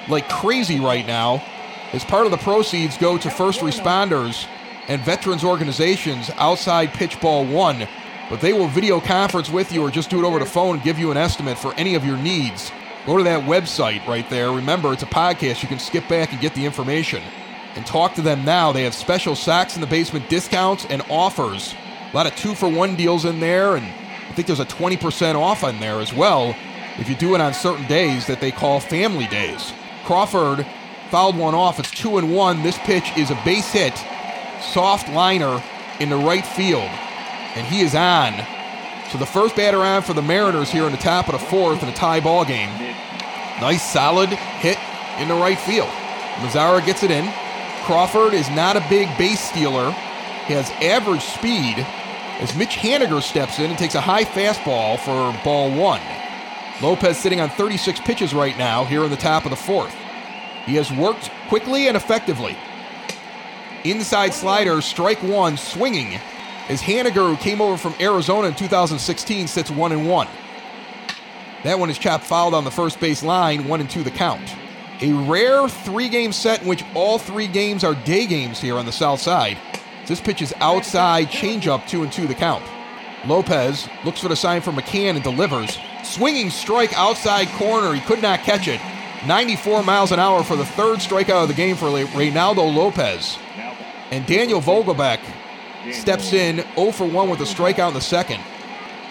like 0.08 0.28
crazy 0.28 0.80
right 0.80 1.06
now. 1.06 1.42
As 1.92 2.04
part 2.04 2.26
of 2.26 2.30
the 2.30 2.38
proceeds 2.38 2.96
go 2.98 3.16
to 3.18 3.30
first 3.30 3.60
responders 3.60 4.46
and 4.88 5.00
veterans 5.02 5.44
organizations 5.44 6.30
outside 6.36 6.92
pitch 6.92 7.20
ball 7.20 7.44
one 7.44 7.86
but 8.28 8.40
they 8.40 8.52
will 8.52 8.68
video 8.68 9.00
conference 9.00 9.48
with 9.48 9.72
you 9.72 9.82
or 9.82 9.90
just 9.90 10.10
do 10.10 10.22
it 10.22 10.26
over 10.26 10.38
the 10.38 10.46
phone 10.46 10.76
and 10.76 10.84
give 10.84 10.98
you 10.98 11.10
an 11.10 11.16
estimate 11.16 11.58
for 11.58 11.74
any 11.74 11.94
of 11.94 12.04
your 12.04 12.18
needs. 12.18 12.70
Go 13.06 13.16
to 13.16 13.24
that 13.24 13.44
website 13.44 14.06
right 14.06 14.28
there. 14.28 14.52
Remember, 14.52 14.92
it's 14.92 15.02
a 15.02 15.06
podcast. 15.06 15.62
You 15.62 15.68
can 15.68 15.78
skip 15.78 16.06
back 16.08 16.32
and 16.32 16.40
get 16.40 16.54
the 16.54 16.64
information. 16.64 17.22
And 17.74 17.86
talk 17.86 18.14
to 18.14 18.22
them 18.22 18.44
now. 18.44 18.72
They 18.72 18.84
have 18.84 18.94
special 18.94 19.34
Sox 19.34 19.76
in 19.76 19.80
the 19.80 19.86
Basement 19.86 20.28
discounts 20.28 20.84
and 20.90 21.02
offers. 21.08 21.74
A 22.12 22.16
lot 22.16 22.26
of 22.26 22.34
two 22.36 22.54
for 22.54 22.68
one 22.68 22.96
deals 22.96 23.24
in 23.24 23.40
there, 23.40 23.76
and 23.76 23.86
I 23.86 24.32
think 24.32 24.46
there's 24.46 24.60
a 24.60 24.66
20% 24.66 25.34
off 25.36 25.64
on 25.64 25.78
there 25.80 26.00
as 26.00 26.12
well 26.12 26.54
if 26.98 27.08
you 27.08 27.14
do 27.14 27.34
it 27.34 27.40
on 27.40 27.54
certain 27.54 27.86
days 27.86 28.26
that 28.26 28.40
they 28.40 28.50
call 28.50 28.80
family 28.80 29.26
days. 29.28 29.72
Crawford 30.08 30.66
fouled 31.10 31.36
one 31.36 31.54
off. 31.54 31.78
It's 31.78 31.90
two 31.90 32.16
and 32.16 32.34
one. 32.34 32.62
This 32.62 32.78
pitch 32.78 33.14
is 33.14 33.30
a 33.30 33.38
base 33.44 33.70
hit, 33.70 33.94
soft 34.58 35.06
liner 35.10 35.62
in 36.00 36.08
the 36.08 36.16
right 36.16 36.46
field 36.46 36.88
and 37.54 37.66
he 37.66 37.80
is 37.80 37.94
on. 37.94 38.32
So 39.10 39.18
the 39.18 39.26
first 39.26 39.54
batter 39.54 39.80
on 39.80 40.00
for 40.00 40.14
the 40.14 40.22
Mariners 40.22 40.70
here 40.70 40.84
in 40.84 40.92
the 40.92 40.96
top 40.96 41.28
of 41.28 41.32
the 41.32 41.46
fourth 41.46 41.82
in 41.82 41.90
a 41.90 41.94
tie 41.94 42.20
ball 42.20 42.46
game. 42.46 42.70
Nice 43.60 43.82
solid 43.82 44.30
hit 44.30 44.78
in 45.18 45.28
the 45.28 45.34
right 45.34 45.58
field. 45.58 45.90
Mazara 46.36 46.82
gets 46.86 47.02
it 47.02 47.10
in. 47.10 47.30
Crawford 47.84 48.32
is 48.32 48.48
not 48.48 48.76
a 48.76 48.86
big 48.88 49.08
base 49.18 49.40
stealer. 49.40 49.90
He 50.46 50.54
has 50.54 50.70
average 50.80 51.20
speed 51.20 51.86
as 52.40 52.56
Mitch 52.56 52.76
Haniger 52.76 53.20
steps 53.20 53.58
in 53.58 53.68
and 53.68 53.78
takes 53.78 53.94
a 53.94 54.00
high 54.00 54.24
fastball 54.24 54.98
for 54.98 55.38
ball 55.44 55.70
one. 55.70 56.00
Lopez 56.80 57.18
sitting 57.18 57.40
on 57.40 57.50
36 57.50 58.00
pitches 58.00 58.32
right 58.32 58.56
now 58.56 58.84
here 58.84 59.04
in 59.04 59.10
the 59.10 59.16
top 59.16 59.44
of 59.44 59.50
the 59.50 59.56
fourth. 59.56 59.94
He 60.64 60.74
has 60.76 60.92
worked 60.92 61.30
quickly 61.48 61.88
and 61.88 61.96
effectively. 61.96 62.56
Inside 63.84 64.34
slider, 64.34 64.80
strike 64.80 65.22
one, 65.22 65.56
swinging 65.56 66.20
as 66.68 66.82
Haniger, 66.82 67.28
who 67.30 67.36
came 67.36 67.60
over 67.60 67.76
from 67.76 67.94
Arizona 67.98 68.48
in 68.48 68.54
2016, 68.54 69.48
sits 69.48 69.70
one 69.70 69.92
and 69.92 70.08
one. 70.08 70.28
That 71.64 71.78
one 71.78 71.90
is 71.90 71.98
chopped 71.98 72.24
fouled 72.24 72.54
on 72.54 72.64
the 72.64 72.70
first 72.70 73.00
base 73.00 73.22
line, 73.22 73.66
one 73.66 73.80
and 73.80 73.90
two 73.90 74.04
the 74.04 74.10
count. 74.10 74.54
A 75.00 75.12
rare 75.12 75.68
three 75.68 76.08
game 76.08 76.32
set 76.32 76.62
in 76.62 76.68
which 76.68 76.84
all 76.94 77.18
three 77.18 77.46
games 77.46 77.84
are 77.84 77.94
day 77.94 78.26
games 78.26 78.60
here 78.60 78.76
on 78.76 78.86
the 78.86 78.92
south 78.92 79.20
side. 79.20 79.56
This 80.06 80.20
pitch 80.20 80.42
is 80.42 80.54
outside, 80.58 81.28
changeup, 81.28 81.86
two 81.88 82.02
and 82.02 82.12
two 82.12 82.26
the 82.26 82.34
count. 82.34 82.64
Lopez 83.26 83.88
looks 84.04 84.20
for 84.20 84.28
the 84.28 84.36
sign 84.36 84.60
from 84.60 84.76
McCann 84.76 85.14
and 85.14 85.22
delivers. 85.22 85.78
Swinging 86.08 86.48
strike 86.48 86.92
outside 86.94 87.48
corner, 87.58 87.92
he 87.92 88.00
could 88.00 88.22
not 88.22 88.40
catch 88.40 88.66
it. 88.66 88.80
94 89.26 89.82
miles 89.82 90.10
an 90.10 90.18
hour 90.18 90.42
for 90.42 90.56
the 90.56 90.64
third 90.64 91.00
strikeout 91.00 91.42
of 91.42 91.48
the 91.48 91.54
game 91.54 91.76
for 91.76 91.86
Reynaldo 91.86 92.74
Lopez. 92.74 93.38
And 94.10 94.24
Daniel 94.26 94.60
Vogelbach 94.62 95.20
steps 95.92 96.32
in 96.32 96.64
0 96.76 96.92
for 96.92 97.06
1 97.06 97.28
with 97.28 97.40
a 97.40 97.44
strikeout 97.44 97.88
in 97.88 97.94
the 97.94 98.00
second. 98.00 98.40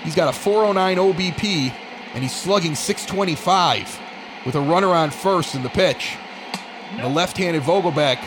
He's 0.03 0.15
got 0.15 0.27
a 0.27 0.38
409 0.38 0.97
OBP, 0.97 1.71
and 2.15 2.23
he's 2.23 2.36
slugging 2.36 2.73
625 2.73 3.99
with 4.45 4.55
a 4.55 4.60
runner 4.60 4.89
on 4.89 5.12
first 5.12 5.53
in 5.53 5.62
the 5.62 5.69
pitch. 5.69 6.17
The 6.99 7.07
left 7.07 7.38
handed 7.38 7.62
Vogelbach 7.62 8.19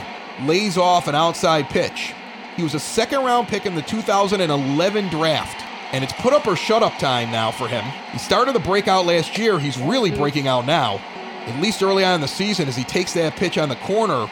lays 0.47 0.79
off 0.79 1.09
an 1.09 1.17
outside 1.17 1.69
pitch. 1.71 2.15
He 2.57 2.63
was 2.63 2.75
a 2.75 2.81
second 2.81 3.25
round 3.25 3.49
pick 3.49 3.67
in 3.67 3.75
the 3.75 3.83
2011 3.83 5.09
draft, 5.09 5.67
and 5.93 6.05
it's 6.05 6.13
put 6.15 6.33
up 6.33 6.47
or 6.47 6.57
shut 6.57 6.83
up 6.83 6.99
time 6.99 7.31
now 7.31 7.51
for 7.51 7.69
him. 7.69 7.85
He 8.13 8.19
started 8.19 8.55
the 8.55 8.61
breakout 8.61 9.07
last 9.07 9.37
year. 9.37 9.59
He's 9.59 9.79
really 9.79 10.11
mm-hmm. 10.11 10.21
breaking 10.21 10.49
out 10.49 10.67
now, 10.67 11.01
at 11.47 11.61
least 11.61 11.83
early 11.83 12.05
on 12.05 12.17
in 12.17 12.21
the 12.21 12.29
season 12.29 12.69
as 12.69 12.77
he 12.77 12.85
takes 12.85 13.13
that 13.15 13.37
pitch 13.37 13.59
on 13.59 13.69
the 13.69 13.77
corner. 13.77 14.31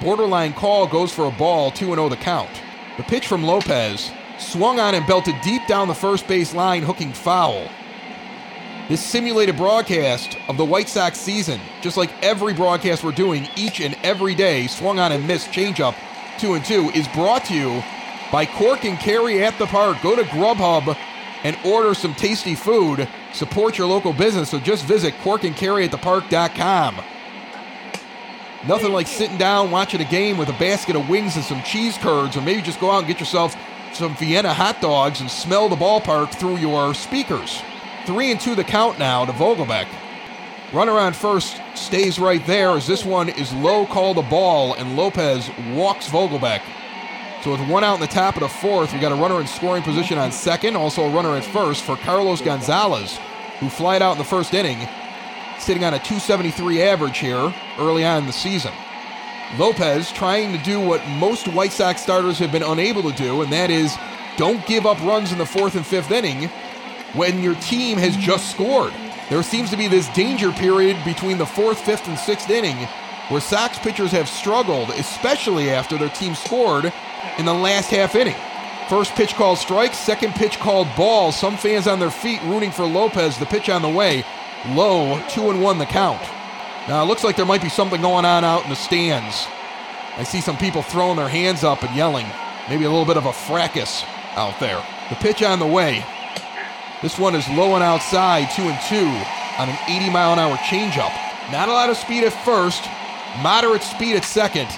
Borderline 0.00 0.52
call 0.52 0.86
goes 0.86 1.12
for 1.12 1.26
a 1.26 1.30
ball, 1.30 1.70
2 1.70 1.86
0 1.86 2.08
the 2.08 2.16
count. 2.16 2.50
The 2.96 3.02
pitch 3.02 3.26
from 3.26 3.44
Lopez 3.44 4.10
swung 4.38 4.80
on 4.80 4.94
and 4.94 5.06
belted 5.06 5.34
deep 5.42 5.66
down 5.66 5.88
the 5.88 5.94
first 5.94 6.26
base 6.26 6.54
line, 6.54 6.82
hooking 6.82 7.12
foul. 7.12 7.68
This 8.88 9.04
simulated 9.04 9.56
broadcast 9.56 10.36
of 10.48 10.56
the 10.56 10.64
White 10.64 10.88
Sox 10.88 11.18
season, 11.18 11.60
just 11.80 11.96
like 11.96 12.10
every 12.24 12.54
broadcast 12.54 13.04
we're 13.04 13.12
doing 13.12 13.46
each 13.56 13.80
and 13.80 13.96
every 14.02 14.34
day, 14.34 14.66
swung 14.66 14.98
on 14.98 15.12
and 15.12 15.26
missed 15.26 15.50
changeup 15.50 15.94
two 16.38 16.54
and 16.54 16.64
two, 16.64 16.90
is 16.94 17.06
brought 17.08 17.44
to 17.44 17.54
you 17.54 17.82
by 18.30 18.46
Cork 18.46 18.84
and 18.84 18.98
Kerry 18.98 19.42
at 19.44 19.58
the 19.58 19.66
Park. 19.66 19.98
Go 20.02 20.16
to 20.16 20.22
Grubhub 20.22 20.96
and 21.44 21.56
order 21.64 21.94
some 21.94 22.14
tasty 22.14 22.54
food. 22.54 23.08
Support 23.32 23.78
your 23.78 23.86
local 23.86 24.12
business. 24.12 24.50
So 24.50 24.58
just 24.58 24.84
visit 24.84 25.14
corkandkerryatthepark.com. 25.22 27.00
Nothing 28.66 28.92
like 28.92 29.06
sitting 29.06 29.38
down 29.38 29.70
watching 29.70 30.02
a 30.02 30.04
game 30.04 30.36
with 30.36 30.50
a 30.50 30.58
basket 30.58 30.94
of 30.94 31.08
wings 31.08 31.36
and 31.36 31.44
some 31.44 31.62
cheese 31.62 31.96
curds, 31.96 32.36
or 32.36 32.42
maybe 32.42 32.60
just 32.60 32.78
go 32.78 32.90
out 32.90 32.98
and 32.98 33.06
get 33.06 33.18
yourself 33.18 33.56
some 33.94 34.14
Vienna 34.16 34.52
hot 34.52 34.80
dogs 34.80 35.20
and 35.20 35.30
smell 35.30 35.68
the 35.68 35.76
ballpark 35.76 36.34
through 36.34 36.58
your 36.58 36.92
speakers. 36.94 37.62
Three 38.04 38.30
and 38.30 38.40
two 38.40 38.54
the 38.54 38.64
count 38.64 38.98
now 38.98 39.24
to 39.24 39.32
Vogelbach. 39.32 39.88
Runner 40.72 40.92
on 40.92 41.14
first 41.14 41.60
stays 41.74 42.18
right 42.18 42.44
there 42.46 42.70
as 42.70 42.86
this 42.86 43.04
one 43.04 43.30
is 43.30 43.52
low 43.54 43.86
called 43.86 44.18
a 44.18 44.22
ball 44.22 44.74
and 44.74 44.96
Lopez 44.96 45.50
walks 45.72 46.08
Vogelbach. 46.08 46.62
So 47.42 47.52
with 47.52 47.66
one 47.68 47.84
out 47.84 47.94
in 47.94 48.00
the 48.00 48.06
top 48.06 48.34
of 48.34 48.40
the 48.40 48.48
fourth, 48.48 48.92
we 48.92 48.98
got 48.98 49.12
a 49.12 49.14
runner 49.14 49.40
in 49.40 49.46
scoring 49.46 49.82
position 49.82 50.18
on 50.18 50.30
second, 50.30 50.76
also 50.76 51.04
a 51.04 51.10
runner 51.10 51.36
at 51.36 51.44
first 51.44 51.84
for 51.84 51.96
Carlos 51.96 52.42
Gonzalez, 52.42 53.18
who 53.60 53.70
flied 53.70 54.02
out 54.02 54.12
in 54.12 54.18
the 54.18 54.24
first 54.24 54.52
inning, 54.52 54.86
sitting 55.58 55.82
on 55.82 55.94
a 55.94 55.98
273 55.98 56.82
average 56.82 57.16
here 57.16 57.52
early 57.78 58.04
on 58.04 58.18
in 58.18 58.26
the 58.26 58.32
season. 58.32 58.72
Lopez 59.56 60.12
trying 60.12 60.52
to 60.56 60.62
do 60.62 60.80
what 60.80 61.06
most 61.08 61.48
White 61.48 61.72
Sox 61.72 62.02
starters 62.02 62.38
have 62.38 62.52
been 62.52 62.62
unable 62.62 63.02
to 63.10 63.16
do, 63.16 63.40
and 63.40 63.50
that 63.50 63.70
is 63.70 63.96
don't 64.36 64.64
give 64.66 64.84
up 64.84 65.00
runs 65.00 65.32
in 65.32 65.38
the 65.38 65.46
fourth 65.46 65.76
and 65.76 65.86
fifth 65.86 66.10
inning 66.10 66.50
when 67.14 67.42
your 67.42 67.54
team 67.56 67.96
has 67.96 68.16
just 68.18 68.50
scored. 68.50 68.92
There 69.30 69.42
seems 69.42 69.70
to 69.70 69.78
be 69.78 69.88
this 69.88 70.08
danger 70.08 70.52
period 70.52 71.02
between 71.06 71.38
the 71.38 71.46
fourth, 71.46 71.80
fifth, 71.80 72.06
and 72.06 72.18
sixth 72.18 72.50
inning 72.50 72.86
where 73.28 73.40
Sox 73.40 73.78
pitchers 73.78 74.10
have 74.10 74.28
struggled, 74.28 74.90
especially 74.90 75.70
after 75.70 75.96
their 75.96 76.08
team 76.10 76.34
scored 76.34 76.92
in 77.38 77.44
the 77.44 77.54
last 77.54 77.90
half 77.90 78.14
inning. 78.14 78.36
First 78.88 79.14
pitch 79.14 79.34
called 79.34 79.58
strike, 79.58 79.94
second 79.94 80.34
pitch 80.34 80.58
called 80.58 80.88
ball. 80.96 81.30
Some 81.32 81.56
fans 81.56 81.86
on 81.86 82.00
their 82.00 82.10
feet 82.10 82.42
rooting 82.42 82.72
for 82.72 82.84
Lopez. 82.84 83.38
The 83.38 83.46
pitch 83.46 83.68
on 83.68 83.82
the 83.82 83.88
way, 83.88 84.24
low, 84.70 85.22
two 85.28 85.50
and 85.50 85.62
one 85.62 85.78
the 85.78 85.86
count. 85.86 86.20
Now 86.88 87.02
it 87.02 87.06
looks 87.06 87.22
like 87.22 87.36
there 87.36 87.46
might 87.46 87.62
be 87.62 87.68
something 87.68 88.00
going 88.00 88.24
on 88.24 88.44
out 88.44 88.64
in 88.64 88.70
the 88.70 88.76
stands. 88.76 89.46
I 90.16 90.24
see 90.24 90.40
some 90.40 90.56
people 90.56 90.82
throwing 90.82 91.16
their 91.16 91.28
hands 91.28 91.62
up 91.62 91.82
and 91.84 91.94
yelling. 91.96 92.26
Maybe 92.68 92.84
a 92.84 92.90
little 92.90 93.04
bit 93.04 93.16
of 93.16 93.26
a 93.26 93.32
fracas 93.32 94.02
out 94.34 94.58
there. 94.58 94.84
The 95.08 95.16
pitch 95.16 95.42
on 95.42 95.60
the 95.60 95.66
way. 95.66 96.04
This 97.00 97.18
one 97.18 97.34
is 97.34 97.48
low 97.50 97.74
and 97.74 97.84
outside, 97.84 98.50
two 98.50 98.62
and 98.62 98.78
two 98.88 99.06
on 99.58 99.68
an 99.68 99.78
80 99.88 100.10
mile 100.10 100.32
an 100.32 100.38
hour 100.38 100.56
changeup. 100.56 101.12
Not 101.52 101.68
a 101.68 101.72
lot 101.72 101.90
of 101.90 101.96
speed 101.96 102.24
at 102.24 102.32
first, 102.44 102.84
moderate 103.40 103.82
speed 103.82 104.16
at 104.16 104.24
second. 104.24 104.68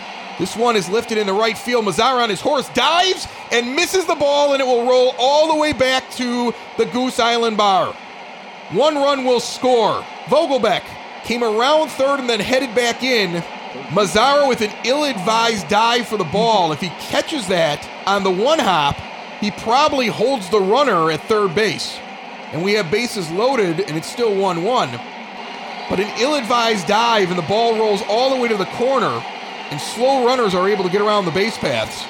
This 0.43 0.57
one 0.57 0.75
is 0.75 0.89
lifted 0.89 1.19
in 1.19 1.29
the 1.29 1.33
right 1.33 1.57
field. 1.57 1.85
Mazara 1.85 2.21
on 2.21 2.29
his 2.29 2.41
horse 2.41 2.69
dives 2.71 3.29
and 3.53 3.77
misses 3.77 4.07
the 4.07 4.17
ball, 4.17 4.55
and 4.55 4.61
it 4.61 4.65
will 4.65 4.89
roll 4.89 5.15
all 5.17 5.47
the 5.47 5.61
way 5.61 5.73
back 5.73 6.11
to 6.15 6.53
the 6.77 6.85
Goose 6.87 7.21
Island 7.21 7.57
bar. 7.57 7.95
One 8.73 8.97
run 8.97 9.25
will 9.25 9.39
score. 9.39 10.05
Vogelbach 10.25 10.83
came 11.23 11.45
around 11.45 11.91
third 11.91 12.19
and 12.19 12.29
then 12.29 12.41
headed 12.41 12.75
back 12.75 13.05
in. 13.05 13.41
Mazara 13.91 14.49
with 14.49 14.63
an 14.63 14.73
ill 14.85 15.05
advised 15.05 15.69
dive 15.69 16.09
for 16.09 16.19
the 16.19 16.25
ball. 16.25 16.73
If 16.73 16.81
he 16.81 16.89
catches 16.89 17.47
that 17.47 17.89
on 18.09 18.25
the 18.25 18.31
one 18.33 18.59
hop, 18.59 18.97
he 19.41 19.53
probably 19.53 20.09
holds 20.09 20.51
the 20.51 20.59
runner 20.59 21.13
at 21.13 21.21
third 21.29 21.55
base. 21.55 22.01
And 22.51 22.65
we 22.65 22.73
have 22.73 22.91
bases 22.91 23.31
loaded, 23.31 23.79
and 23.79 23.97
it's 23.97 24.11
still 24.11 24.35
1 24.35 24.65
1. 24.65 24.91
But 25.89 26.01
an 26.01 26.13
ill 26.19 26.35
advised 26.35 26.89
dive, 26.89 27.31
and 27.31 27.39
the 27.39 27.47
ball 27.47 27.79
rolls 27.79 28.03
all 28.09 28.35
the 28.35 28.43
way 28.43 28.49
to 28.49 28.57
the 28.57 28.65
corner, 28.65 29.23
and 29.73 29.81
slow 29.81 30.27
runners 30.27 30.55
are 30.55 30.69
able 30.69 30.85
to 30.85 30.91
get 30.91 31.01
around 31.01 31.25
the 31.25 31.31
base 31.31 31.57
paths. 31.57 32.05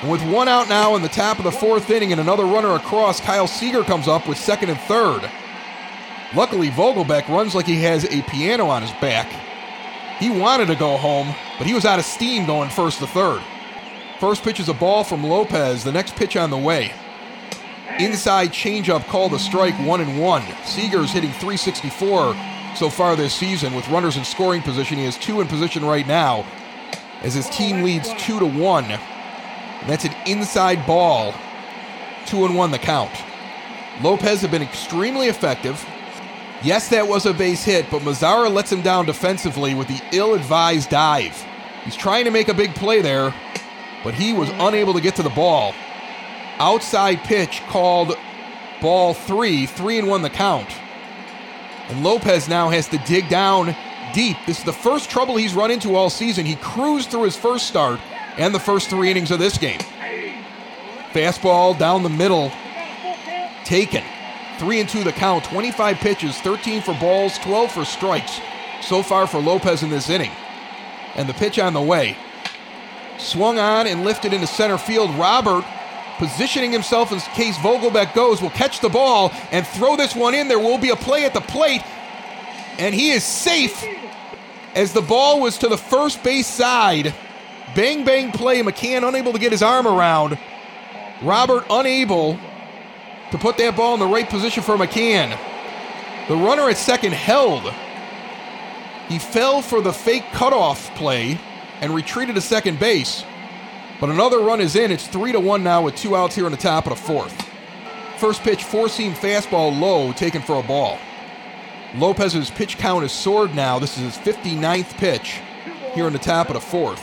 And 0.00 0.10
with 0.10 0.22
one 0.22 0.48
out 0.48 0.70
now 0.70 0.96
in 0.96 1.02
the 1.02 1.08
top 1.08 1.36
of 1.36 1.44
the 1.44 1.52
fourth 1.52 1.90
inning 1.90 2.12
and 2.12 2.20
another 2.20 2.46
runner 2.46 2.72
across, 2.76 3.20
Kyle 3.20 3.46
Seager 3.46 3.82
comes 3.82 4.08
up 4.08 4.26
with 4.26 4.38
second 4.38 4.70
and 4.70 4.80
third. 4.80 5.30
Luckily, 6.34 6.70
Vogelbach 6.70 7.28
runs 7.28 7.54
like 7.54 7.66
he 7.66 7.82
has 7.82 8.06
a 8.06 8.22
piano 8.22 8.68
on 8.68 8.80
his 8.80 8.90
back. 8.92 9.30
He 10.18 10.30
wanted 10.30 10.66
to 10.68 10.74
go 10.74 10.96
home, 10.96 11.34
but 11.58 11.66
he 11.66 11.74
was 11.74 11.84
out 11.84 11.98
of 11.98 12.06
steam 12.06 12.46
going 12.46 12.70
first 12.70 13.00
to 13.00 13.06
third. 13.06 13.42
First 14.18 14.42
pitch 14.42 14.58
is 14.58 14.70
a 14.70 14.74
ball 14.74 15.04
from 15.04 15.22
Lopez, 15.22 15.84
the 15.84 15.92
next 15.92 16.16
pitch 16.16 16.36
on 16.36 16.48
the 16.48 16.56
way. 16.56 16.90
Inside 17.98 18.48
changeup 18.48 19.04
called 19.08 19.34
a 19.34 19.38
strike, 19.38 19.74
one 19.86 20.00
and 20.00 20.18
one. 20.18 20.42
Seager's 20.64 21.10
hitting 21.10 21.32
364 21.32 22.34
so 22.76 22.88
far 22.88 23.14
this 23.14 23.34
season 23.34 23.74
with 23.74 23.86
runners 23.90 24.16
in 24.16 24.24
scoring 24.24 24.62
position. 24.62 24.96
He 24.96 25.04
has 25.04 25.18
two 25.18 25.42
in 25.42 25.48
position 25.48 25.84
right 25.84 26.06
now 26.06 26.46
as 27.22 27.34
his 27.34 27.48
team 27.50 27.82
leads 27.82 28.12
two 28.14 28.38
to 28.38 28.46
one. 28.46 28.84
And 28.84 29.90
that's 29.90 30.04
an 30.04 30.14
inside 30.26 30.86
ball, 30.86 31.34
two 32.26 32.44
and 32.44 32.56
one 32.56 32.70
the 32.70 32.78
count. 32.78 33.12
Lopez 34.02 34.40
have 34.42 34.50
been 34.50 34.62
extremely 34.62 35.28
effective. 35.28 35.84
Yes, 36.62 36.88
that 36.90 37.08
was 37.08 37.26
a 37.26 37.34
base 37.34 37.64
hit, 37.64 37.90
but 37.90 38.02
Mazara 38.02 38.52
lets 38.52 38.70
him 38.70 38.82
down 38.82 39.06
defensively 39.06 39.74
with 39.74 39.88
the 39.88 40.00
ill 40.12 40.34
advised 40.34 40.90
dive. 40.90 41.44
He's 41.84 41.96
trying 41.96 42.24
to 42.24 42.30
make 42.30 42.48
a 42.48 42.54
big 42.54 42.74
play 42.74 43.02
there, 43.02 43.34
but 44.04 44.14
he 44.14 44.32
was 44.32 44.48
unable 44.58 44.94
to 44.94 45.00
get 45.00 45.16
to 45.16 45.22
the 45.22 45.30
ball. 45.30 45.74
Outside 46.58 47.24
pitch 47.24 47.60
called 47.68 48.16
ball 48.80 49.14
three, 49.14 49.66
three 49.66 49.98
and 49.98 50.06
one 50.06 50.22
the 50.22 50.30
count. 50.30 50.68
And 51.88 52.04
Lopez 52.04 52.48
now 52.48 52.68
has 52.70 52.86
to 52.88 52.98
dig 52.98 53.28
down 53.28 53.74
deep. 54.12 54.36
This 54.46 54.58
is 54.58 54.64
the 54.64 54.72
first 54.72 55.10
trouble 55.10 55.36
he's 55.36 55.54
run 55.54 55.70
into 55.70 55.94
all 55.94 56.10
season. 56.10 56.46
He 56.46 56.56
cruised 56.56 57.10
through 57.10 57.24
his 57.24 57.36
first 57.36 57.66
start 57.66 58.00
and 58.36 58.54
the 58.54 58.60
first 58.60 58.88
three 58.88 59.10
innings 59.10 59.30
of 59.30 59.38
this 59.38 59.58
game. 59.58 59.80
Fastball 61.12 61.78
down 61.78 62.02
the 62.02 62.08
middle, 62.08 62.50
taken. 63.64 64.02
Three 64.58 64.80
and 64.80 64.88
two 64.88 65.02
the 65.04 65.12
count, 65.12 65.44
25 65.44 65.96
pitches, 65.96 66.38
13 66.38 66.82
for 66.82 66.94
balls, 66.94 67.38
12 67.38 67.72
for 67.72 67.84
strikes 67.84 68.40
so 68.82 69.02
far 69.02 69.26
for 69.26 69.40
Lopez 69.40 69.82
in 69.82 69.90
this 69.90 70.08
inning. 70.08 70.30
And 71.14 71.28
the 71.28 71.34
pitch 71.34 71.58
on 71.58 71.72
the 71.72 71.80
way. 71.80 72.16
Swung 73.18 73.58
on 73.58 73.86
and 73.86 74.04
lifted 74.04 74.32
into 74.32 74.46
center 74.46 74.78
field. 74.78 75.10
Robert 75.12 75.64
positioning 76.18 76.70
himself 76.70 77.10
in 77.12 77.18
case 77.34 77.56
Vogelbach 77.58 78.14
goes, 78.14 78.40
will 78.40 78.50
catch 78.50 78.80
the 78.80 78.88
ball 78.88 79.32
and 79.50 79.66
throw 79.66 79.96
this 79.96 80.14
one 80.14 80.34
in. 80.34 80.48
There 80.48 80.58
will 80.58 80.78
be 80.78 80.90
a 80.90 80.96
play 80.96 81.24
at 81.24 81.34
the 81.34 81.40
plate, 81.40 81.82
and 82.82 82.92
he 82.92 83.12
is 83.12 83.22
safe 83.22 83.86
as 84.74 84.92
the 84.92 85.00
ball 85.00 85.40
was 85.40 85.56
to 85.58 85.68
the 85.68 85.78
first 85.78 86.20
base 86.24 86.48
side. 86.48 87.14
Bang, 87.76 88.04
bang 88.04 88.32
play. 88.32 88.60
McCann 88.60 89.06
unable 89.06 89.32
to 89.32 89.38
get 89.38 89.52
his 89.52 89.62
arm 89.62 89.86
around. 89.86 90.36
Robert 91.22 91.64
unable 91.70 92.36
to 93.30 93.38
put 93.38 93.56
that 93.58 93.76
ball 93.76 93.94
in 93.94 94.00
the 94.00 94.06
right 94.06 94.28
position 94.28 94.64
for 94.64 94.76
McCann. 94.76 95.38
The 96.26 96.34
runner 96.34 96.68
at 96.68 96.76
second 96.76 97.14
held. 97.14 97.72
He 99.08 99.20
fell 99.20 99.62
for 99.62 99.80
the 99.80 99.92
fake 99.92 100.24
cutoff 100.32 100.92
play 100.96 101.38
and 101.80 101.94
retreated 101.94 102.34
to 102.34 102.40
second 102.40 102.80
base. 102.80 103.22
But 104.00 104.10
another 104.10 104.40
run 104.40 104.60
is 104.60 104.74
in. 104.74 104.90
It's 104.90 105.06
three 105.06 105.30
to 105.30 105.38
one 105.38 105.62
now 105.62 105.82
with 105.82 105.94
two 105.94 106.16
outs 106.16 106.34
here 106.34 106.46
in 106.46 106.52
the 106.52 106.58
top 106.58 106.88
of 106.88 106.98
the 106.98 107.04
fourth. 107.04 107.48
First 108.18 108.42
pitch, 108.42 108.64
four 108.64 108.88
seam 108.88 109.12
fastball 109.12 109.78
low, 109.78 110.12
taken 110.12 110.42
for 110.42 110.58
a 110.58 110.64
ball. 110.64 110.98
Lopez's 111.94 112.50
pitch 112.50 112.78
count 112.78 113.04
is 113.04 113.12
soared 113.12 113.54
now. 113.54 113.78
This 113.78 113.98
is 113.98 114.16
his 114.16 114.34
59th 114.34 114.96
pitch 114.96 115.40
here 115.94 116.06
in 116.06 116.12
the 116.12 116.18
top 116.18 116.48
of 116.48 116.54
the 116.54 116.60
fourth. 116.60 117.02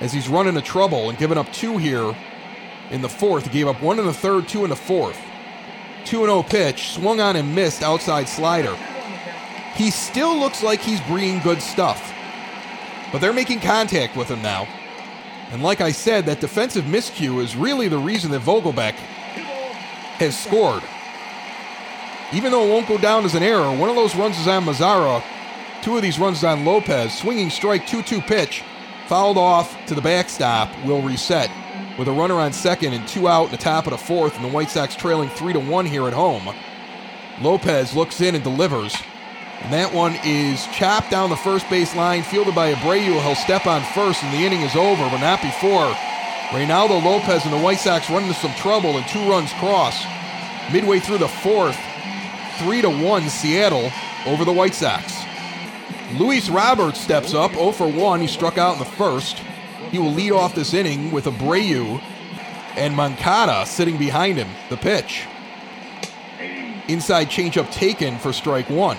As 0.00 0.12
he's 0.12 0.28
run 0.28 0.46
into 0.46 0.62
trouble 0.62 1.08
and 1.08 1.18
given 1.18 1.38
up 1.38 1.52
two 1.52 1.78
here 1.78 2.14
in 2.90 3.02
the 3.02 3.08
fourth. 3.08 3.44
He 3.44 3.50
gave 3.50 3.68
up 3.68 3.82
one 3.82 3.98
in 3.98 4.06
the 4.06 4.12
third, 4.12 4.48
two 4.48 4.64
in 4.64 4.70
the 4.70 4.76
fourth. 4.76 5.18
2 6.04 6.24
0 6.24 6.42
pitch, 6.44 6.90
swung 6.90 7.20
on 7.20 7.34
and 7.34 7.52
missed 7.54 7.82
outside 7.82 8.28
slider. 8.28 8.76
He 9.74 9.90
still 9.90 10.38
looks 10.38 10.62
like 10.62 10.80
he's 10.80 11.00
bringing 11.02 11.40
good 11.40 11.60
stuff. 11.60 12.12
But 13.12 13.20
they're 13.20 13.32
making 13.32 13.60
contact 13.60 14.16
with 14.16 14.28
him 14.28 14.40
now. 14.40 14.68
And 15.50 15.62
like 15.62 15.80
I 15.80 15.92
said, 15.92 16.26
that 16.26 16.40
defensive 16.40 16.84
miscue 16.84 17.42
is 17.42 17.56
really 17.56 17.88
the 17.88 17.98
reason 17.98 18.30
that 18.32 18.42
Vogelbach 18.42 18.94
has 18.94 20.38
scored. 20.38 20.82
Even 22.32 22.50
though 22.50 22.66
it 22.66 22.70
won't 22.70 22.88
go 22.88 22.98
down 22.98 23.24
as 23.24 23.34
an 23.34 23.42
error, 23.42 23.70
one 23.76 23.88
of 23.88 23.96
those 23.96 24.16
runs 24.16 24.38
is 24.38 24.48
on 24.48 24.64
Mazara, 24.64 25.22
two 25.82 25.96
of 25.96 26.02
these 26.02 26.18
runs 26.18 26.42
on 26.42 26.64
Lopez. 26.64 27.16
Swinging 27.16 27.50
strike 27.50 27.86
2 27.86 28.02
2 28.02 28.20
pitch, 28.20 28.62
fouled 29.06 29.38
off 29.38 29.76
to 29.86 29.94
the 29.94 30.02
backstop, 30.02 30.68
will 30.84 31.02
reset 31.02 31.50
with 31.98 32.08
a 32.08 32.12
runner 32.12 32.34
on 32.34 32.52
second 32.52 32.92
and 32.92 33.06
two 33.08 33.28
out 33.28 33.46
in 33.46 33.50
the 33.52 33.56
top 33.56 33.86
of 33.86 33.92
the 33.92 33.98
fourth, 33.98 34.36
and 34.36 34.44
the 34.44 34.50
White 34.50 34.70
Sox 34.70 34.94
trailing 34.94 35.28
3 35.30 35.52
to 35.52 35.60
1 35.60 35.86
here 35.86 36.06
at 36.06 36.12
home. 36.12 36.52
Lopez 37.40 37.94
looks 37.94 38.20
in 38.20 38.34
and 38.34 38.44
delivers. 38.44 38.96
And 39.62 39.72
that 39.72 39.92
one 39.92 40.16
is 40.22 40.66
chopped 40.66 41.10
down 41.10 41.30
the 41.30 41.36
first 41.36 41.68
base 41.70 41.94
line, 41.96 42.22
fielded 42.22 42.54
by 42.54 42.74
Abreu. 42.74 43.22
He'll 43.22 43.34
step 43.34 43.66
on 43.66 43.82
first, 43.94 44.22
and 44.22 44.32
the 44.34 44.44
inning 44.44 44.60
is 44.60 44.76
over, 44.76 45.02
but 45.08 45.20
not 45.20 45.40
before. 45.40 45.94
Reynaldo 46.50 47.02
Lopez 47.02 47.44
and 47.44 47.52
the 47.52 47.58
White 47.58 47.78
Sox 47.78 48.10
run 48.10 48.24
into 48.24 48.34
some 48.34 48.52
trouble, 48.54 48.98
and 48.98 49.08
two 49.08 49.30
runs 49.30 49.52
cross. 49.54 50.04
Midway 50.72 51.00
through 51.00 51.18
the 51.18 51.28
fourth, 51.28 51.78
3 52.58 52.82
to 52.82 52.90
1 52.90 53.28
Seattle 53.28 53.90
over 54.26 54.44
the 54.44 54.52
White 54.52 54.74
Sox. 54.74 55.14
Luis 56.14 56.48
Roberts 56.48 57.00
steps 57.00 57.34
up 57.34 57.52
0 57.52 57.72
for 57.72 57.90
1. 57.90 58.20
He 58.20 58.26
struck 58.26 58.58
out 58.58 58.74
in 58.74 58.78
the 58.78 58.84
first. 58.84 59.38
He 59.90 59.98
will 59.98 60.12
lead 60.12 60.32
off 60.32 60.54
this 60.54 60.74
inning 60.74 61.10
with 61.10 61.24
Abreu 61.26 62.00
and 62.76 62.94
Moncada 62.94 63.66
sitting 63.66 63.96
behind 63.96 64.38
him. 64.38 64.48
The 64.68 64.76
pitch. 64.76 65.24
Inside 66.88 67.28
changeup 67.28 67.70
taken 67.72 68.18
for 68.18 68.32
strike 68.32 68.70
one. 68.70 68.98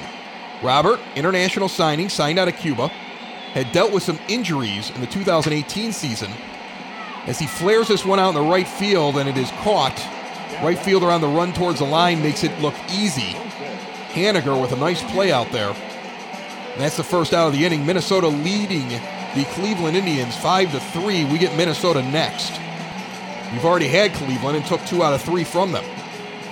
Robert, 0.61 0.99
international 1.15 1.69
signing, 1.69 2.09
signed 2.09 2.39
out 2.39 2.47
of 2.47 2.57
Cuba, 2.57 2.89
had 3.53 3.71
dealt 3.71 3.93
with 3.93 4.03
some 4.03 4.19
injuries 4.27 4.89
in 4.91 5.01
the 5.01 5.07
2018 5.07 5.91
season. 5.91 6.31
As 7.25 7.39
he 7.39 7.47
flares 7.47 7.87
this 7.87 8.05
one 8.05 8.19
out 8.19 8.29
in 8.29 8.35
the 8.35 8.41
right 8.41 8.67
field 8.67 9.17
and 9.17 9.29
it 9.29 9.37
is 9.37 9.51
caught, 9.61 9.97
right 10.63 10.77
fielder 10.77 11.07
on 11.07 11.21
the 11.21 11.27
run 11.27 11.53
towards 11.53 11.79
the 11.79 11.85
line 11.85 12.21
makes 12.21 12.43
it 12.43 12.59
look 12.59 12.75
easy. 12.91 13.35
Haniger 14.17 14.60
with 14.60 14.71
a 14.71 14.77
nice 14.77 15.03
play 15.12 15.32
out 15.32 15.51
there. 15.51 15.69
And 15.69 16.82
that's 16.82 16.97
the 16.97 17.03
first 17.03 17.34
out 17.34 17.47
of 17.47 17.53
the 17.53 17.63
inning. 17.63 17.86
Minnesota 17.86 18.27
leading 18.27 18.89
the 18.89 19.45
Cleveland 19.51 19.95
Indians 19.95 20.36
5 20.38 20.71
to 20.71 20.80
3. 20.80 21.25
We 21.25 21.38
get 21.38 21.56
Minnesota 21.56 22.01
next. 22.01 22.51
We've 23.51 23.63
already 23.63 23.88
had 23.88 24.13
Cleveland 24.13 24.58
and 24.58 24.65
took 24.65 24.84
two 24.86 25.03
out 25.03 25.13
of 25.13 25.21
three 25.21 25.43
from 25.43 25.71
them. 25.71 25.86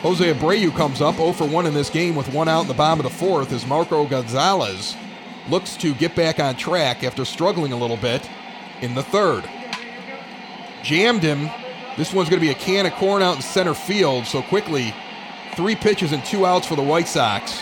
Jose 0.01 0.34
Abreu 0.34 0.75
comes 0.75 1.01
up 1.01 1.15
0 1.15 1.34
for 1.34 1.47
1 1.47 1.65
in 1.65 1.73
this 1.73 1.89
game 1.89 2.15
with 2.15 2.32
one 2.32 2.47
out 2.47 2.62
in 2.62 2.67
the 2.67 2.73
bottom 2.73 3.04
of 3.04 3.12
the 3.12 3.17
fourth 3.17 3.51
as 3.51 3.65
Marco 3.65 4.06
Gonzalez 4.06 4.95
looks 5.49 5.75
to 5.78 5.93
get 5.95 6.15
back 6.15 6.39
on 6.39 6.56
track 6.56 7.04
after 7.04 7.25
struggling 7.25 7.71
a 7.71 7.78
little 7.78 7.97
bit 7.97 8.30
in 8.82 8.93
the 8.93 9.04
third. 9.04 9.43
Jammed 10.84 11.23
him. 11.23 11.49
This 11.97 12.13
one's 12.13 12.30
going 12.30 12.39
to 12.39 12.45
be 12.45 12.51
a 12.51 12.56
can 12.56 12.86
of 12.86 12.93
corn 12.93 13.21
out 13.21 13.38
in 13.38 13.41
center 13.41 13.73
field, 13.73 14.25
so 14.25 14.41
quickly, 14.43 14.93
three 15.55 15.75
pitches 15.75 16.11
and 16.11 16.23
two 16.25 16.45
outs 16.45 16.67
for 16.67 16.75
the 16.75 16.83
White 16.83 17.07
Sox, 17.07 17.61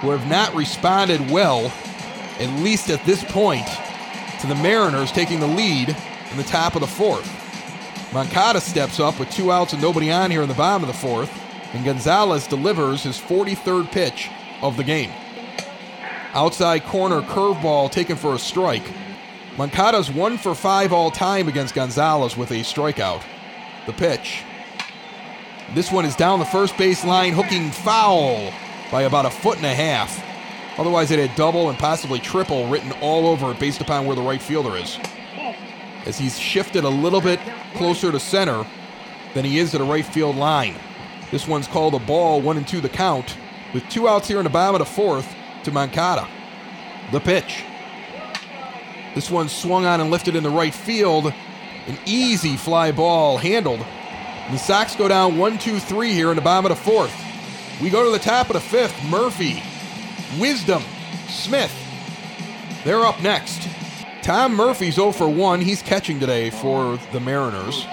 who 0.00 0.10
have 0.10 0.28
not 0.28 0.54
responded 0.54 1.30
well, 1.30 1.72
at 2.38 2.62
least 2.62 2.90
at 2.90 3.04
this 3.04 3.24
point, 3.24 3.66
to 4.40 4.46
the 4.46 4.54
Mariners 4.56 5.12
taking 5.12 5.40
the 5.40 5.46
lead 5.46 5.96
in 6.30 6.36
the 6.36 6.42
top 6.44 6.74
of 6.74 6.80
the 6.80 6.86
fourth. 6.86 7.30
Moncada 8.12 8.60
steps 8.60 9.00
up 9.00 9.18
with 9.18 9.30
two 9.30 9.50
outs 9.50 9.72
and 9.72 9.82
nobody 9.82 10.10
on 10.10 10.30
here 10.30 10.42
in 10.42 10.48
the 10.48 10.54
bottom 10.54 10.82
of 10.82 10.88
the 10.88 10.98
fourth, 11.00 11.32
and 11.72 11.84
Gonzalez 11.84 12.46
delivers 12.46 13.02
his 13.02 13.18
43rd 13.18 13.90
pitch 13.90 14.30
of 14.62 14.76
the 14.76 14.84
game. 14.84 15.10
Outside 16.32 16.84
corner 16.84 17.22
curveball 17.22 17.90
taken 17.90 18.16
for 18.16 18.34
a 18.34 18.38
strike. 18.38 18.88
Moncada's 19.56 20.10
one 20.10 20.36
for 20.36 20.54
five 20.54 20.92
all 20.92 21.10
time 21.10 21.46
against 21.48 21.74
Gonzalez 21.74 22.36
with 22.36 22.50
a 22.50 22.60
strikeout. 22.60 23.22
The 23.86 23.92
pitch. 23.92 24.42
This 25.72 25.90
one 25.90 26.04
is 26.04 26.14
down 26.14 26.38
the 26.38 26.44
first 26.44 26.76
base 26.76 27.04
line, 27.04 27.32
hooking 27.32 27.70
foul 27.70 28.52
by 28.90 29.02
about 29.02 29.26
a 29.26 29.30
foot 29.30 29.56
and 29.56 29.66
a 29.66 29.74
half. 29.74 30.22
Otherwise, 30.78 31.10
it 31.10 31.18
had 31.18 31.36
double 31.36 31.70
and 31.70 31.78
possibly 31.78 32.18
triple 32.18 32.68
written 32.68 32.92
all 33.00 33.26
over 33.26 33.52
it 33.52 33.58
based 33.58 33.80
upon 33.80 34.06
where 34.06 34.14
the 34.14 34.22
right 34.22 34.42
fielder 34.42 34.76
is. 34.76 34.98
As 36.04 36.18
he's 36.18 36.38
shifted 36.38 36.84
a 36.84 36.88
little 36.88 37.20
bit 37.20 37.40
closer 37.74 38.12
to 38.12 38.20
center 38.20 38.66
than 39.32 39.44
he 39.44 39.58
is 39.58 39.70
to 39.70 39.78
the 39.78 39.84
right 39.84 40.04
field 40.04 40.36
line. 40.36 40.74
This 41.30 41.48
one's 41.48 41.66
called 41.66 41.94
a 41.94 41.98
ball, 41.98 42.40
one 42.40 42.56
and 42.56 42.68
two 42.68 42.80
the 42.80 42.88
count, 42.88 43.36
with 43.72 43.88
two 43.88 44.06
outs 44.06 44.28
here 44.28 44.38
in 44.38 44.44
the 44.44 44.50
bottom 44.50 44.80
of 44.80 44.86
the 44.86 44.94
fourth 44.94 45.34
to 45.64 45.72
Moncada. 45.72 46.28
The 47.10 47.20
pitch. 47.20 47.64
This 49.14 49.30
one 49.30 49.48
swung 49.48 49.86
on 49.86 50.00
and 50.00 50.10
lifted 50.10 50.36
in 50.36 50.42
the 50.42 50.50
right 50.50 50.74
field. 50.74 51.32
An 51.86 51.98
easy 52.04 52.56
fly 52.56 52.92
ball 52.92 53.38
handled. 53.38 53.84
The 54.50 54.58
Sox 54.58 54.94
go 54.94 55.08
down 55.08 55.38
one, 55.38 55.58
two, 55.58 55.78
three 55.78 56.12
here 56.12 56.30
in 56.30 56.36
the 56.36 56.42
bottom 56.42 56.70
of 56.70 56.76
the 56.76 56.84
fourth. 56.84 57.14
We 57.80 57.90
go 57.90 58.04
to 58.04 58.10
the 58.10 58.22
top 58.22 58.48
of 58.48 58.54
the 58.54 58.60
fifth. 58.60 58.94
Murphy, 59.08 59.62
Wisdom, 60.38 60.82
Smith. 61.28 61.72
They're 62.84 63.04
up 63.04 63.22
next. 63.22 63.66
Tom 64.22 64.54
Murphy's 64.54 64.94
0 64.94 65.12
for 65.12 65.28
1. 65.28 65.60
He's 65.60 65.82
catching 65.82 66.20
today 66.20 66.50
for 66.50 66.98
the 67.12 67.20
Mariners. 67.20 67.86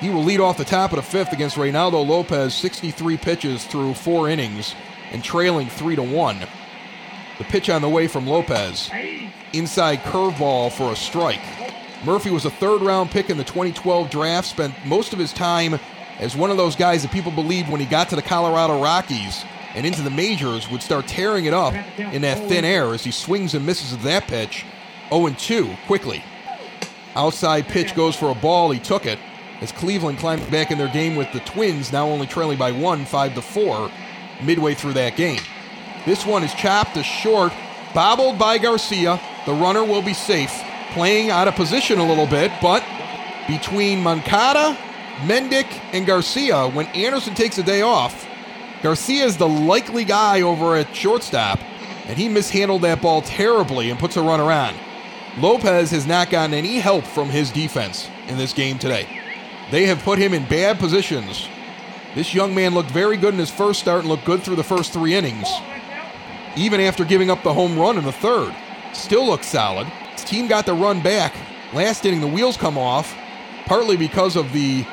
He 0.00 0.10
will 0.10 0.24
lead 0.24 0.40
off 0.40 0.58
the 0.58 0.64
top 0.64 0.92
of 0.92 0.96
the 0.96 1.02
fifth 1.02 1.32
against 1.32 1.56
Reynaldo 1.56 2.06
Lopez, 2.06 2.54
63 2.54 3.16
pitches 3.16 3.64
through 3.64 3.94
four 3.94 4.28
innings 4.28 4.74
and 5.12 5.24
trailing 5.24 5.68
3 5.68 5.96
to 5.96 6.02
1. 6.02 6.40
The 7.38 7.44
pitch 7.44 7.70
on 7.70 7.82
the 7.82 7.88
way 7.88 8.06
from 8.06 8.26
Lopez. 8.26 8.90
Inside 9.52 10.00
curveball 10.00 10.72
for 10.72 10.92
a 10.92 10.96
strike. 10.96 11.40
Murphy 12.04 12.30
was 12.30 12.44
a 12.44 12.50
third 12.50 12.82
round 12.82 13.10
pick 13.10 13.30
in 13.30 13.36
the 13.36 13.44
2012 13.44 14.10
draft, 14.10 14.48
spent 14.48 14.74
most 14.84 15.12
of 15.12 15.18
his 15.18 15.32
time 15.32 15.78
as 16.18 16.36
one 16.36 16.50
of 16.50 16.56
those 16.56 16.76
guys 16.76 17.02
that 17.02 17.12
people 17.12 17.32
believed 17.32 17.70
when 17.70 17.80
he 17.80 17.86
got 17.86 18.08
to 18.10 18.16
the 18.16 18.22
Colorado 18.22 18.82
Rockies 18.82 19.44
and 19.74 19.84
into 19.86 20.02
the 20.02 20.10
majors 20.10 20.70
would 20.70 20.82
start 20.82 21.06
tearing 21.06 21.44
it 21.44 21.54
up 21.54 21.74
in 21.98 22.22
that 22.22 22.38
thin 22.48 22.64
air 22.64 22.94
as 22.94 23.04
he 23.04 23.10
swings 23.10 23.54
and 23.54 23.64
misses 23.64 23.92
at 23.92 24.02
that 24.02 24.26
pitch. 24.26 24.64
0 25.10 25.28
2 25.28 25.76
quickly. 25.86 26.24
Outside 27.14 27.68
pitch 27.68 27.94
goes 27.94 28.16
for 28.16 28.30
a 28.30 28.34
ball. 28.34 28.70
He 28.70 28.80
took 28.80 29.06
it 29.06 29.18
as 29.60 29.72
Cleveland 29.72 30.18
climbed 30.18 30.50
back 30.50 30.70
in 30.70 30.78
their 30.78 30.88
game 30.88 31.16
with 31.16 31.30
the 31.32 31.40
Twins 31.40 31.92
now 31.92 32.08
only 32.08 32.26
trailing 32.26 32.58
by 32.58 32.72
one, 32.72 33.04
5 33.04 33.34
to 33.34 33.42
4, 33.42 33.90
midway 34.42 34.74
through 34.74 34.94
that 34.94 35.16
game. 35.16 35.40
This 36.04 36.26
one 36.26 36.42
is 36.42 36.54
chopped 36.54 36.94
to 36.94 37.02
short, 37.02 37.52
bobbled 37.94 38.38
by 38.38 38.58
Garcia. 38.58 39.20
The 39.44 39.52
runner 39.52 39.84
will 39.84 40.02
be 40.02 40.14
safe, 40.14 40.52
playing 40.96 41.30
out 41.30 41.46
of 41.46 41.54
position 41.54 41.98
a 41.98 42.08
little 42.08 42.26
bit, 42.26 42.50
but 42.62 42.82
between 43.46 44.02
Moncada, 44.02 44.76
Mendick, 45.26 45.66
and 45.92 46.06
Garcia, 46.06 46.68
when 46.68 46.86
Anderson 46.86 47.34
takes 47.34 47.58
a 47.58 47.62
day 47.62 47.82
off, 47.82 48.26
Garcia 48.82 49.24
is 49.24 49.36
the 49.36 49.48
likely 49.48 50.04
guy 50.04 50.40
over 50.40 50.76
at 50.76 50.94
shortstop, 50.96 51.60
and 52.06 52.16
he 52.16 52.28
mishandled 52.28 52.82
that 52.82 53.02
ball 53.02 53.22
terribly 53.22 53.90
and 53.90 54.00
puts 54.00 54.16
a 54.16 54.22
runner 54.22 54.50
on. 54.50 54.74
Lopez 55.38 55.90
has 55.90 56.06
not 56.06 56.30
gotten 56.30 56.54
any 56.54 56.78
help 56.78 57.04
from 57.04 57.28
his 57.28 57.50
defense 57.50 58.08
in 58.26 58.38
this 58.38 58.52
game 58.52 58.78
today. 58.78 59.06
They 59.70 59.86
have 59.86 60.02
put 60.02 60.18
him 60.18 60.32
in 60.32 60.48
bad 60.48 60.78
positions. 60.78 61.46
This 62.14 62.34
young 62.34 62.54
man 62.54 62.74
looked 62.74 62.90
very 62.90 63.16
good 63.16 63.34
in 63.34 63.40
his 63.40 63.50
first 63.50 63.80
start 63.80 64.00
and 64.00 64.08
looked 64.08 64.24
good 64.24 64.42
through 64.42 64.56
the 64.56 64.64
first 64.64 64.92
three 64.92 65.14
innings 65.14 65.48
even 66.56 66.80
after 66.80 67.04
giving 67.04 67.30
up 67.30 67.42
the 67.42 67.52
home 67.52 67.78
run 67.78 67.98
in 67.98 68.04
the 68.04 68.12
third. 68.12 68.54
Still 68.92 69.26
looks 69.26 69.46
solid. 69.46 69.86
Team 70.24 70.48
got 70.48 70.66
the 70.66 70.74
run 70.74 71.02
back. 71.02 71.34
Last 71.72 72.04
inning, 72.06 72.20
the 72.20 72.26
wheels 72.26 72.56
come 72.56 72.78
off, 72.78 73.16
partly 73.66 73.96
because 73.96 74.36
of 74.36 74.52
the 74.52 74.86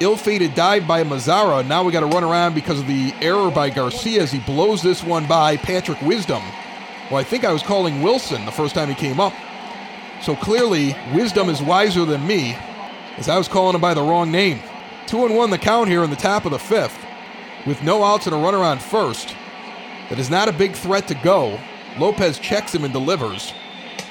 ill-fated 0.00 0.54
dive 0.54 0.86
by 0.86 1.04
Mazara. 1.04 1.66
Now 1.66 1.84
we 1.84 1.92
got 1.92 2.00
to 2.00 2.06
run 2.06 2.24
around 2.24 2.54
because 2.54 2.80
of 2.80 2.86
the 2.86 3.12
error 3.20 3.50
by 3.50 3.70
Garcia 3.70 4.22
as 4.22 4.32
he 4.32 4.38
blows 4.40 4.82
this 4.82 5.02
one 5.02 5.26
by 5.26 5.56
Patrick 5.56 6.00
Wisdom. 6.02 6.42
Well, 7.10 7.18
I 7.18 7.24
think 7.24 7.44
I 7.44 7.52
was 7.52 7.62
calling 7.62 8.02
Wilson 8.02 8.44
the 8.44 8.52
first 8.52 8.74
time 8.74 8.88
he 8.88 8.94
came 8.94 9.20
up. 9.20 9.34
So 10.22 10.36
clearly, 10.36 10.96
Wisdom 11.14 11.48
is 11.48 11.62
wiser 11.62 12.04
than 12.04 12.26
me, 12.26 12.56
as 13.16 13.28
I 13.28 13.38
was 13.38 13.48
calling 13.48 13.74
him 13.74 13.80
by 13.80 13.94
the 13.94 14.02
wrong 14.02 14.30
name. 14.30 14.60
Two 15.06 15.24
and 15.24 15.36
one 15.36 15.50
the 15.50 15.58
count 15.58 15.88
here 15.88 16.04
in 16.04 16.10
the 16.10 16.16
top 16.16 16.44
of 16.44 16.52
the 16.52 16.58
fifth, 16.58 17.04
with 17.66 17.82
no 17.82 18.04
outs 18.04 18.26
and 18.26 18.34
a 18.34 18.38
runner 18.38 18.58
on 18.58 18.78
first 18.78 19.34
that 20.08 20.18
is 20.18 20.30
not 20.30 20.48
a 20.48 20.52
big 20.52 20.72
threat 20.72 21.08
to 21.08 21.14
go. 21.14 21.58
Lopez 21.98 22.38
checks 22.38 22.74
him 22.74 22.84
and 22.84 22.92
delivers. 22.92 23.52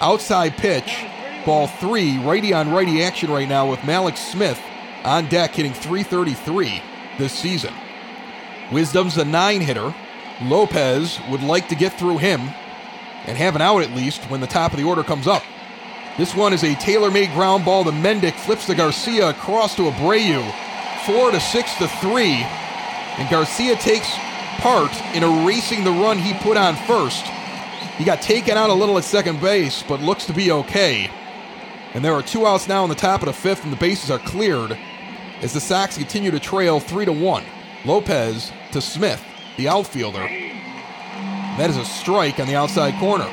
Outside 0.02 0.56
pitch, 0.56 1.06
ball 1.46 1.68
three, 1.68 2.18
righty 2.20 2.54
on 2.54 2.72
righty 2.72 3.04
action 3.04 3.30
right 3.30 3.50
now 3.50 3.70
with 3.70 3.80
Mallex 3.82 4.18
Smith 4.18 4.62
on 5.04 5.28
deck 5.28 5.52
hitting 5.52 5.74
333 5.74 6.82
this 7.18 7.34
season. 7.34 7.74
Wisdom's 8.72 9.18
a 9.18 9.26
nine 9.26 9.60
hitter. 9.60 9.94
Lopez 10.42 11.20
would 11.30 11.44
like 11.44 11.68
to 11.68 11.76
get 11.76 11.92
through 11.92 12.18
him 12.18 12.40
and 13.26 13.38
have 13.38 13.56
an 13.56 13.62
out 13.62 13.82
at 13.82 13.92
least 13.92 14.24
when 14.30 14.40
the 14.40 14.48
top 14.48 14.72
of 14.72 14.78
the 14.78 14.86
order 14.86 15.04
comes 15.04 15.28
up. 15.28 15.44
This 16.18 16.34
one 16.34 16.54
is 16.54 16.64
a 16.64 16.76
tailor-made 16.76 17.34
ground 17.34 17.66
ball 17.66 17.84
to 17.84 17.92
Mendick, 17.92 18.36
flips 18.36 18.68
to 18.68 18.76
Garcia 18.76 19.30
across 19.30 19.76
to 19.76 19.90
Abreu, 19.90 20.50
four 21.06 21.32
to 21.32 21.42
six 21.42 21.74
to 21.76 21.90
three, 22.00 22.46
and 23.18 23.30
Garcia 23.30 23.76
takes 23.76 24.10
part 24.60 24.92
in 25.14 25.24
erasing 25.24 25.84
the 25.84 25.92
run 25.92 26.18
he 26.18 26.34
put 26.36 26.56
on 26.56 26.78
first. 26.88 27.26
He 28.00 28.06
got 28.06 28.22
taken 28.22 28.58
out 28.58 28.70
a 28.70 28.74
little 28.74 28.98
at 28.98 29.04
second 29.04 29.42
base, 29.42 29.84
but 29.84 30.00
looks 30.00 30.26
to 30.28 30.34
be 30.34 30.52
okay. 30.52 31.12
And 31.94 32.04
there 32.04 32.14
are 32.14 32.22
two 32.22 32.48
outs 32.48 32.66
now 32.66 32.84
in 32.84 32.90
the 32.90 32.96
top 32.96 33.22
of 33.22 33.26
the 33.26 33.34
fifth, 33.34 33.66
and 33.66 33.74
the 33.74 33.78
bases 33.78 34.10
are 34.10 34.20
cleared 34.20 34.78
as 35.42 35.52
the 35.52 35.60
Sox 35.60 35.98
continue 35.98 36.32
to 36.32 36.40
trail 36.40 36.80
three 36.80 37.04
to 37.04 37.12
one. 37.12 37.44
Lopez 37.84 38.54
to 38.72 38.80
Smith, 38.80 39.22
the 39.58 39.68
outfielder. 39.68 40.26
That 41.58 41.70
is 41.70 41.76
a 41.76 41.84
strike 41.84 42.40
on 42.40 42.48
the 42.48 42.56
outside 42.56 42.98
corner. 43.02 43.30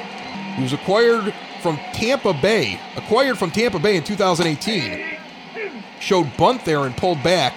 He 0.56 0.64
was 0.64 0.72
acquired 0.72 1.32
from 1.62 1.76
Tampa 1.92 2.32
Bay, 2.32 2.80
acquired 2.96 3.38
from 3.38 3.52
Tampa 3.52 3.78
Bay 3.78 3.96
in 3.96 4.02
2018. 4.02 5.16
Showed 6.00 6.36
bunt 6.36 6.64
there 6.64 6.86
and 6.86 6.96
pulled 6.96 7.22
back 7.22 7.56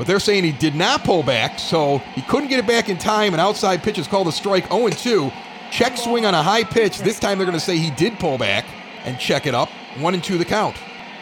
but 0.00 0.06
they're 0.06 0.18
saying 0.18 0.44
he 0.44 0.52
did 0.52 0.74
not 0.74 1.04
pull 1.04 1.22
back, 1.22 1.58
so 1.58 1.98
he 2.14 2.22
couldn't 2.22 2.48
get 2.48 2.58
it 2.58 2.66
back 2.66 2.88
in 2.88 2.96
time. 2.96 3.34
An 3.34 3.40
outside 3.40 3.82
pitch 3.82 3.98
is 3.98 4.06
called 4.06 4.28
a 4.28 4.32
strike 4.32 4.68
0 4.68 4.88
2. 4.88 5.30
Check 5.70 5.96
swing 5.96 6.26
on 6.26 6.34
a 6.34 6.42
high 6.42 6.64
pitch. 6.64 6.98
This 6.98 7.18
time 7.18 7.38
they're 7.38 7.46
going 7.46 7.58
to 7.58 7.64
say 7.64 7.78
he 7.78 7.90
did 7.90 8.18
pull 8.18 8.38
back 8.38 8.66
and 9.04 9.18
check 9.18 9.46
it 9.46 9.54
up. 9.54 9.68
1 9.98 10.14
and 10.14 10.22
2 10.22 10.38
the 10.38 10.44
count. 10.44 10.76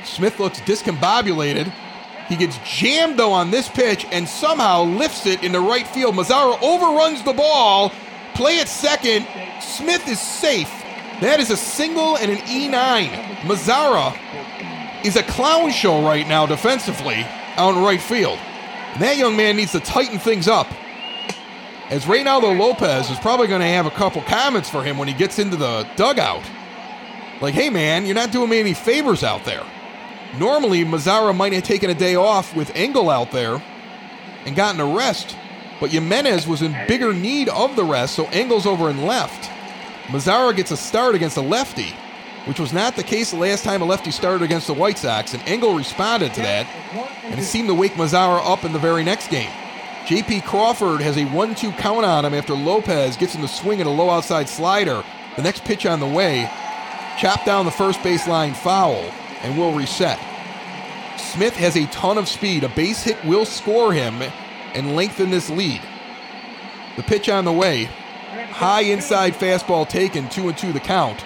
Smith 0.04 0.40
looks 0.40 0.60
discombobulated. 0.60 1.72
He 2.28 2.36
gets 2.36 2.58
jammed 2.64 3.18
though 3.18 3.32
on 3.32 3.50
this 3.50 3.68
pitch 3.68 4.06
and 4.10 4.28
somehow 4.28 4.84
lifts 4.84 5.26
it 5.26 5.42
into 5.42 5.60
right 5.60 5.86
field. 5.86 6.14
Mazara 6.14 6.60
overruns 6.62 7.22
the 7.22 7.32
ball. 7.32 7.92
Play 8.34 8.60
at 8.60 8.68
second. 8.68 9.26
Smith 9.60 10.06
is 10.08 10.20
safe. 10.20 10.70
That 11.20 11.40
is 11.40 11.50
a 11.50 11.56
single 11.56 12.16
and 12.16 12.30
an 12.30 12.38
E9. 12.38 13.08
Mazara 13.42 14.16
is 15.04 15.16
a 15.16 15.22
clown 15.24 15.70
show 15.70 16.02
right 16.02 16.26
now 16.28 16.46
defensively 16.46 17.26
out 17.56 17.74
in 17.74 17.82
right 17.82 18.00
field. 18.00 18.38
And 18.92 19.02
that 19.02 19.16
young 19.16 19.36
man 19.36 19.56
needs 19.56 19.72
to 19.72 19.80
tighten 19.80 20.18
things 20.18 20.48
up. 20.48 20.68
As 21.90 22.04
Reynaldo 22.04 22.58
Lopez 22.58 23.10
is 23.10 23.18
probably 23.18 23.46
going 23.46 23.62
to 23.62 23.66
have 23.66 23.86
a 23.86 23.90
couple 23.90 24.20
comments 24.22 24.68
for 24.68 24.82
him 24.82 24.98
when 24.98 25.08
he 25.08 25.14
gets 25.14 25.38
into 25.38 25.56
the 25.56 25.88
dugout. 25.96 26.42
Like, 27.40 27.54
hey 27.54 27.70
man, 27.70 28.04
you're 28.04 28.14
not 28.14 28.30
doing 28.32 28.50
me 28.50 28.60
any 28.60 28.74
favors 28.74 29.22
out 29.24 29.44
there. 29.44 29.64
Normally, 30.38 30.84
Mazara 30.84 31.34
might 31.34 31.54
have 31.54 31.62
taken 31.62 31.88
a 31.88 31.94
day 31.94 32.14
off 32.14 32.54
with 32.54 32.70
Engel 32.74 33.08
out 33.08 33.30
there 33.30 33.62
and 34.44 34.54
gotten 34.54 34.80
a 34.80 34.94
rest, 34.94 35.34
but 35.80 35.90
Jimenez 35.90 36.46
was 36.46 36.60
in 36.60 36.72
bigger 36.86 37.14
need 37.14 37.48
of 37.48 37.74
the 37.76 37.84
rest, 37.84 38.14
so 38.14 38.26
Engel's 38.26 38.66
over 38.66 38.90
and 38.90 39.06
left. 39.06 39.50
Mazara 40.08 40.54
gets 40.54 40.70
a 40.70 40.76
start 40.76 41.14
against 41.14 41.36
a 41.38 41.42
lefty. 41.42 41.94
which 42.46 42.58
was 42.58 42.72
not 42.72 42.96
the 42.96 43.02
case 43.02 43.30
the 43.30 43.36
last 43.36 43.62
time 43.62 43.82
a 43.82 43.84
lefty 43.84 44.10
started 44.10 44.42
against 44.42 44.66
the 44.66 44.72
White 44.72 44.96
Sox, 44.96 45.34
and 45.34 45.42
Engel 45.46 45.74
responded 45.74 46.32
to 46.32 46.40
that, 46.40 46.66
and 47.24 47.38
it 47.38 47.42
seemed 47.44 47.68
to 47.68 47.74
wake 47.74 47.92
Mazara 47.92 48.40
up 48.42 48.64
in 48.64 48.72
the 48.72 48.78
very 48.78 49.04
next 49.04 49.28
game. 49.28 49.50
J.P. 50.08 50.40
Crawford 50.40 51.02
has 51.02 51.18
a 51.18 51.26
1 51.26 51.54
2 51.54 51.70
count 51.72 52.06
on 52.06 52.24
him 52.24 52.32
after 52.32 52.54
Lopez 52.54 53.14
gets 53.18 53.34
in 53.34 53.42
the 53.42 53.46
swing 53.46 53.82
at 53.82 53.86
a 53.86 53.90
low 53.90 54.08
outside 54.08 54.48
slider. 54.48 55.04
The 55.36 55.42
next 55.42 55.66
pitch 55.66 55.84
on 55.84 56.00
the 56.00 56.06
way, 56.06 56.50
chopped 57.18 57.44
down 57.44 57.66
the 57.66 57.70
first 57.70 58.00
baseline 58.00 58.56
foul, 58.56 58.94
and 59.42 59.58
will 59.58 59.74
reset. 59.74 60.18
Smith 61.18 61.54
has 61.56 61.76
a 61.76 61.84
ton 61.88 62.16
of 62.16 62.26
speed. 62.26 62.64
A 62.64 62.70
base 62.70 63.02
hit 63.02 63.22
will 63.22 63.44
score 63.44 63.92
him 63.92 64.22
and 64.72 64.96
lengthen 64.96 65.28
this 65.28 65.50
lead. 65.50 65.82
The 66.96 67.02
pitch 67.02 67.28
on 67.28 67.44
the 67.44 67.52
way, 67.52 67.84
high 68.50 68.84
inside 68.84 69.34
fastball 69.34 69.86
taken, 69.86 70.30
2 70.30 70.48
and 70.48 70.56
2 70.56 70.72
the 70.72 70.80
count 70.80 71.22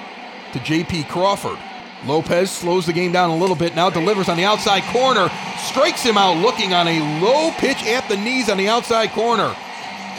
to 0.54 0.58
J.P. 0.58 1.04
Crawford. 1.04 1.58
Lopez 2.06 2.50
slows 2.50 2.86
the 2.86 2.92
game 2.92 3.12
down 3.12 3.30
a 3.30 3.36
little 3.36 3.54
bit, 3.56 3.76
now 3.76 3.88
delivers 3.90 4.28
on 4.28 4.36
the 4.36 4.44
outside 4.44 4.82
corner, 4.92 5.30
strikes 5.58 6.02
him 6.02 6.18
out 6.18 6.42
looking 6.42 6.74
on 6.74 6.88
a 6.88 7.20
low 7.20 7.52
pitch 7.52 7.82
at 7.84 8.08
the 8.08 8.16
knees 8.16 8.48
on 8.48 8.56
the 8.56 8.68
outside 8.68 9.10
corner. 9.10 9.54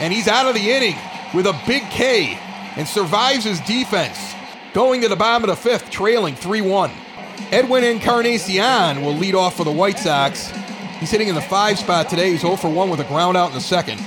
And 0.00 0.12
he's 0.12 0.28
out 0.28 0.46
of 0.46 0.54
the 0.54 0.70
inning 0.70 0.96
with 1.34 1.46
a 1.46 1.60
big 1.66 1.82
K 1.90 2.38
and 2.76 2.88
survives 2.88 3.44
his 3.44 3.60
defense. 3.60 4.34
Going 4.72 5.02
to 5.02 5.08
the 5.08 5.16
bottom 5.16 5.48
of 5.48 5.54
the 5.54 5.62
fifth, 5.62 5.90
trailing 5.90 6.34
3 6.34 6.62
1. 6.62 6.90
Edwin 7.50 7.84
Encarnacion 7.84 9.02
will 9.02 9.14
lead 9.14 9.34
off 9.34 9.56
for 9.56 9.64
the 9.64 9.70
White 9.70 9.98
Sox. 9.98 10.50
He's 10.98 11.10
hitting 11.10 11.28
in 11.28 11.34
the 11.34 11.42
five 11.42 11.78
spot 11.78 12.08
today. 12.08 12.30
He's 12.30 12.40
0 12.40 12.56
for 12.56 12.70
1 12.70 12.90
with 12.90 13.00
a 13.00 13.04
ground 13.04 13.36
out 13.36 13.48
in 13.48 13.54
the 13.54 13.60
second. 13.60 14.00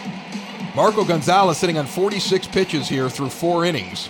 Marco 0.75 1.03
Gonzalez 1.03 1.57
sitting 1.57 1.77
on 1.77 1.85
46 1.85 2.47
pitches 2.47 2.89
here 2.89 3.09
through 3.09 3.29
four 3.29 3.65
innings. 3.65 4.09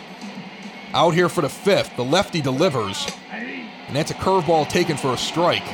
Out 0.93 1.13
here 1.13 1.30
for 1.30 1.41
the 1.41 1.49
fifth, 1.49 1.95
the 1.95 2.03
lefty 2.03 2.41
delivers, 2.41 3.07
and 3.88 3.95
that's 3.95 4.11
a 4.11 4.15
curveball 4.15 4.67
taken 4.67 4.97
for 4.97 5.13
a 5.13 5.17
strike 5.17 5.65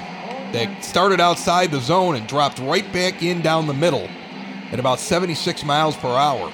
that 0.53 0.83
started 0.83 1.19
outside 1.19 1.71
the 1.71 1.79
zone 1.79 2.15
and 2.15 2.27
dropped 2.27 2.59
right 2.59 2.91
back 2.93 3.23
in 3.23 3.41
down 3.41 3.67
the 3.67 3.73
middle 3.73 4.07
at 4.71 4.79
about 4.79 4.99
76 4.99 5.63
miles 5.65 5.95
per 5.97 6.09
hour. 6.09 6.51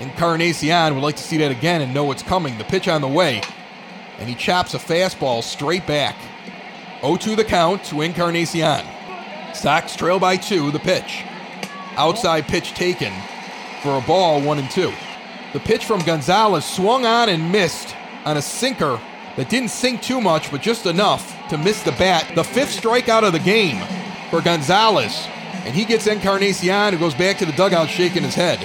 Encarnacion 0.00 0.94
would 0.94 1.02
like 1.02 1.16
to 1.16 1.22
see 1.22 1.38
that 1.38 1.50
again 1.50 1.82
and 1.82 1.92
know 1.92 2.04
what's 2.04 2.22
coming. 2.22 2.56
The 2.58 2.64
pitch 2.64 2.88
on 2.88 3.00
the 3.00 3.08
way, 3.08 3.42
and 4.18 4.28
he 4.28 4.34
chops 4.34 4.74
a 4.74 4.78
fastball 4.78 5.42
straight 5.42 5.86
back. 5.86 6.16
0 7.00 7.16
2 7.16 7.36
the 7.36 7.44
count 7.44 7.84
to 7.84 8.02
Encarnacion. 8.02 8.86
Sox 9.54 9.96
trail 9.96 10.18
by 10.18 10.36
two, 10.36 10.70
the 10.70 10.78
pitch. 10.78 11.24
Outside 11.96 12.46
pitch 12.46 12.72
taken 12.72 13.12
for 13.82 13.98
a 13.98 14.00
ball, 14.02 14.40
one 14.40 14.58
and 14.58 14.70
two. 14.70 14.92
The 15.52 15.60
pitch 15.60 15.84
from 15.84 16.02
Gonzalez 16.02 16.64
swung 16.64 17.04
on 17.04 17.28
and 17.28 17.50
missed 17.50 17.94
on 18.24 18.36
a 18.36 18.42
sinker 18.42 19.00
that 19.36 19.48
didn't 19.48 19.70
sink 19.70 20.02
too 20.02 20.20
much, 20.20 20.50
but 20.50 20.60
just 20.60 20.86
enough 20.86 21.36
to 21.48 21.58
miss 21.58 21.82
the 21.82 21.92
bat. 21.92 22.30
The 22.34 22.44
fifth 22.44 22.80
strikeout 22.80 23.22
of 23.22 23.32
the 23.32 23.38
game 23.38 23.82
for 24.30 24.40
Gonzalez. 24.40 25.26
And 25.64 25.74
he 25.74 25.84
gets 25.84 26.06
Encarnacion, 26.06 26.92
who 26.92 26.98
goes 26.98 27.14
back 27.14 27.38
to 27.38 27.46
the 27.46 27.52
dugout 27.52 27.88
shaking 27.88 28.22
his 28.22 28.34
head. 28.34 28.58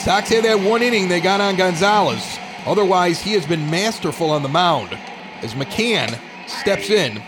Sox 0.00 0.28
had 0.28 0.44
that 0.44 0.60
one 0.60 0.82
inning 0.82 1.08
they 1.08 1.20
got 1.20 1.40
on 1.40 1.56
Gonzalez. 1.56 2.38
Otherwise, 2.66 3.20
he 3.20 3.32
has 3.32 3.46
been 3.46 3.70
masterful 3.70 4.30
on 4.30 4.42
the 4.42 4.48
mound 4.48 4.98
as 5.42 5.54
McCann 5.54 6.18
steps 6.48 6.90
in 6.90 7.22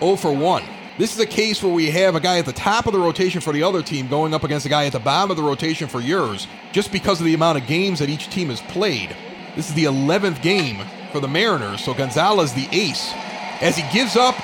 0 0.00 0.16
for 0.16 0.32
1. 0.32 0.62
This 0.98 1.14
is 1.14 1.20
a 1.20 1.26
case 1.26 1.62
where 1.62 1.72
we 1.72 1.90
have 1.90 2.14
a 2.14 2.20
guy 2.20 2.38
at 2.38 2.44
the 2.44 2.52
top 2.52 2.86
of 2.86 2.92
the 2.92 2.98
rotation 2.98 3.40
for 3.40 3.54
the 3.54 3.62
other 3.62 3.82
team 3.82 4.06
going 4.06 4.34
up 4.34 4.44
against 4.44 4.66
a 4.66 4.68
guy 4.68 4.84
at 4.84 4.92
the 4.92 5.00
bottom 5.00 5.30
of 5.30 5.38
the 5.38 5.42
rotation 5.42 5.88
for 5.88 6.00
yours, 6.00 6.46
just 6.72 6.92
because 6.92 7.20
of 7.20 7.26
the 7.26 7.32
amount 7.32 7.56
of 7.56 7.66
games 7.66 8.00
that 8.00 8.10
each 8.10 8.28
team 8.28 8.48
has 8.48 8.60
played. 8.62 9.16
This 9.56 9.68
is 9.70 9.74
the 9.74 9.84
11th 9.84 10.42
game 10.42 10.78
for 11.10 11.20
the 11.20 11.28
Mariners, 11.28 11.84
so 11.84 11.94
Gonzalez 11.94 12.52
the 12.52 12.68
ace. 12.72 13.12
As 13.60 13.76
he 13.76 13.84
gives 13.92 14.16
up 14.16 14.34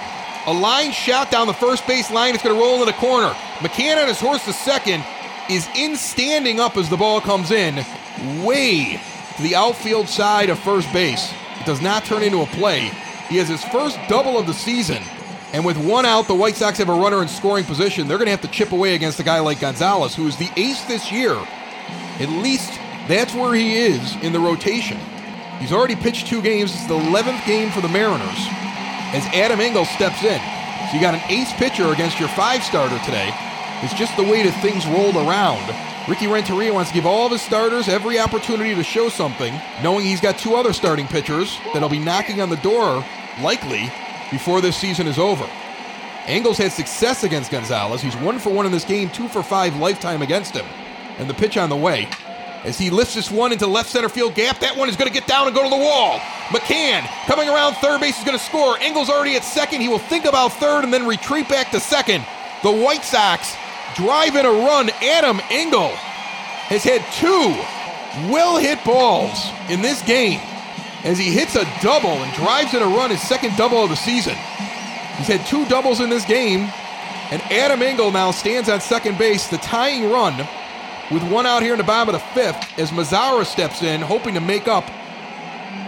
a 0.46 0.52
line 0.52 0.92
shot 0.92 1.30
down 1.30 1.46
the 1.46 1.54
first 1.54 1.86
base 1.86 2.10
line, 2.10 2.34
it's 2.34 2.42
going 2.42 2.54
to 2.54 2.60
roll 2.60 2.80
in 2.80 2.86
the 2.86 2.92
corner. 2.94 3.30
McCann 3.58 4.00
on 4.00 4.08
his 4.08 4.20
horse 4.20 4.44
to 4.44 4.52
second 4.52 5.04
is 5.50 5.68
in 5.76 5.96
standing 5.96 6.60
up 6.60 6.76
as 6.76 6.88
the 6.88 6.96
ball 6.96 7.20
comes 7.20 7.50
in, 7.50 7.76
way 8.44 9.00
to 9.36 9.42
the 9.42 9.54
outfield 9.54 10.08
side 10.08 10.50
of 10.50 10.58
first 10.58 10.92
base. 10.92 11.32
It 11.60 11.66
does 11.66 11.80
not 11.80 12.04
turn 12.04 12.22
into 12.22 12.42
a 12.42 12.46
play. 12.46 12.90
He 13.28 13.36
has 13.38 13.48
his 13.48 13.64
first 13.64 13.98
double 14.08 14.38
of 14.38 14.46
the 14.46 14.54
season. 14.54 15.02
And 15.52 15.64
with 15.64 15.76
one 15.76 16.04
out, 16.04 16.26
the 16.26 16.34
White 16.34 16.56
Sox 16.56 16.78
have 16.78 16.88
a 16.88 16.92
runner 16.92 17.22
in 17.22 17.28
scoring 17.28 17.64
position. 17.64 18.08
They're 18.08 18.18
going 18.18 18.26
to 18.26 18.32
have 18.32 18.42
to 18.42 18.48
chip 18.48 18.72
away 18.72 18.94
against 18.94 19.20
a 19.20 19.24
guy 19.24 19.40
like 19.40 19.60
Gonzalez, 19.60 20.14
who 20.14 20.26
is 20.26 20.36
the 20.36 20.50
ace 20.56 20.82
this 20.84 21.10
year. 21.10 21.34
At 22.18 22.28
least 22.28 22.72
that's 23.08 23.34
where 23.34 23.54
he 23.54 23.76
is 23.76 24.16
in 24.16 24.32
the 24.32 24.40
rotation. 24.40 24.98
He's 25.58 25.72
already 25.72 25.96
pitched 25.96 26.26
two 26.26 26.42
games. 26.42 26.72
It's 26.72 26.86
the 26.86 26.98
11th 26.98 27.44
game 27.46 27.70
for 27.70 27.80
the 27.80 27.88
Mariners 27.88 28.38
as 29.12 29.24
Adam 29.34 29.60
Engel 29.60 29.84
steps 29.84 30.22
in. 30.22 30.40
So 30.88 30.94
you 30.94 31.00
got 31.00 31.14
an 31.14 31.30
ace 31.30 31.52
pitcher 31.54 31.92
against 31.92 32.20
your 32.20 32.28
five 32.30 32.62
starter 32.62 32.98
today. 33.04 33.32
It's 33.82 33.94
just 33.94 34.16
the 34.16 34.22
way 34.22 34.42
that 34.42 34.62
things 34.62 34.86
rolled 34.86 35.16
around. 35.16 35.64
Ricky 36.08 36.26
Renteria 36.26 36.72
wants 36.72 36.90
to 36.90 36.94
give 36.94 37.06
all 37.06 37.26
of 37.26 37.32
his 37.32 37.42
starters 37.42 37.88
every 37.88 38.18
opportunity 38.18 38.74
to 38.74 38.84
show 38.84 39.08
something, 39.08 39.52
knowing 39.82 40.04
he's 40.04 40.20
got 40.20 40.38
two 40.38 40.54
other 40.54 40.72
starting 40.72 41.06
pitchers 41.06 41.58
that'll 41.72 41.88
be 41.88 41.98
knocking 41.98 42.40
on 42.40 42.48
the 42.48 42.56
door, 42.58 43.04
likely, 43.40 43.92
before 44.30 44.60
this 44.60 44.76
season 44.76 45.06
is 45.06 45.18
over. 45.18 45.48
Engel's 46.26 46.58
had 46.58 46.72
success 46.72 47.24
against 47.24 47.50
Gonzalez. 47.50 48.02
He's 48.02 48.16
one 48.16 48.38
for 48.38 48.50
one 48.50 48.66
in 48.66 48.72
this 48.72 48.84
game, 48.84 49.10
two 49.10 49.28
for 49.28 49.42
five 49.42 49.76
lifetime 49.76 50.22
against 50.22 50.54
him. 50.54 50.66
And 51.18 51.28
the 51.28 51.34
pitch 51.34 51.56
on 51.56 51.70
the 51.70 51.76
way. 51.76 52.08
As 52.66 52.76
he 52.76 52.90
lifts 52.90 53.14
this 53.14 53.30
one 53.30 53.52
into 53.52 53.68
left 53.68 53.88
center 53.88 54.08
field 54.08 54.34
gap, 54.34 54.58
that 54.58 54.76
one 54.76 54.88
is 54.88 54.96
going 54.96 55.06
to 55.06 55.14
get 55.14 55.28
down 55.28 55.46
and 55.46 55.54
go 55.54 55.62
to 55.62 55.70
the 55.70 55.76
wall. 55.76 56.18
McCann 56.50 57.06
coming 57.26 57.48
around 57.48 57.74
third 57.74 58.00
base 58.00 58.18
is 58.18 58.24
going 58.24 58.36
to 58.36 58.42
score. 58.42 58.76
Engel's 58.80 59.08
already 59.08 59.36
at 59.36 59.44
second. 59.44 59.82
He 59.82 59.88
will 59.88 60.00
think 60.00 60.24
about 60.24 60.52
third 60.54 60.82
and 60.82 60.92
then 60.92 61.06
retreat 61.06 61.48
back 61.48 61.70
to 61.70 61.78
second. 61.78 62.26
The 62.64 62.72
White 62.72 63.04
Sox 63.04 63.54
drive 63.94 64.34
in 64.34 64.44
a 64.44 64.50
run. 64.50 64.90
Adam 65.00 65.40
Engel 65.48 65.90
has 66.66 66.82
had 66.82 67.06
two 67.14 67.54
well 68.32 68.56
hit 68.58 68.82
balls 68.84 69.38
in 69.70 69.80
this 69.80 70.02
game 70.02 70.40
as 71.04 71.18
he 71.18 71.30
hits 71.30 71.54
a 71.54 71.64
double 71.82 72.18
and 72.18 72.34
drives 72.34 72.74
in 72.74 72.82
a 72.82 72.86
run, 72.86 73.10
his 73.10 73.22
second 73.22 73.56
double 73.56 73.84
of 73.84 73.90
the 73.90 73.96
season. 73.96 74.34
He's 75.18 75.28
had 75.28 75.46
two 75.46 75.64
doubles 75.66 76.00
in 76.00 76.10
this 76.10 76.24
game, 76.24 76.62
and 77.30 77.40
Adam 77.42 77.80
Engel 77.80 78.10
now 78.10 78.32
stands 78.32 78.68
on 78.68 78.80
second 78.80 79.18
base, 79.18 79.46
the 79.46 79.58
tying 79.58 80.10
run, 80.10 80.34
with 81.10 81.22
one 81.30 81.46
out 81.46 81.62
here 81.62 81.72
in 81.72 81.78
the 81.78 81.84
bottom 81.84 82.14
of 82.14 82.20
the 82.20 82.26
fifth 82.28 82.78
as 82.78 82.90
Mazara 82.90 83.44
steps 83.44 83.82
in, 83.82 84.00
hoping 84.00 84.34
to 84.34 84.40
make 84.40 84.66
up 84.66 84.84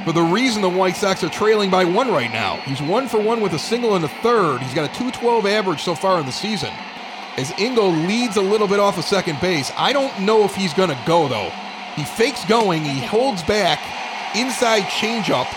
for 0.05 0.13
the 0.13 0.23
reason 0.23 0.63
the 0.63 0.69
White 0.69 0.97
Sox 0.97 1.23
are 1.23 1.29
trailing 1.29 1.71
by 1.71 1.85
one 1.85 2.11
right 2.11 2.33
now. 2.33 2.57
He's 2.59 2.81
one 2.81 3.09
for 3.09 3.21
one 3.21 3.41
with 3.41 3.53
a 3.53 3.59
single 3.59 3.97
in 3.97 4.03
the 4.03 4.09
third. 4.09 4.61
He's 4.61 4.75
got 4.75 4.89
a 4.89 4.95
212 4.95 5.45
average 5.47 5.83
so 5.83 5.95
far 5.95 6.19
in 6.21 6.27
the 6.27 6.33
season. 6.33 6.73
As 7.37 7.53
Engel 7.59 7.91
leads 7.91 8.37
a 8.37 8.41
little 8.41 8.67
bit 8.67 8.81
off 8.81 8.97
of 8.97 9.05
second 9.05 9.41
base, 9.41 9.71
I 9.77 9.93
don't 9.93 10.21
know 10.21 10.45
if 10.45 10.55
he's 10.55 10.73
going 10.73 10.91
to 10.91 10.99
go 11.07 11.29
though. 11.29 11.51
He 11.95 12.05
fakes 12.05 12.45
going, 12.47 12.85
he 12.85 13.05
holds 13.05 13.43
back, 13.43 13.81
inside 14.37 14.85
changeup, 14.85 15.49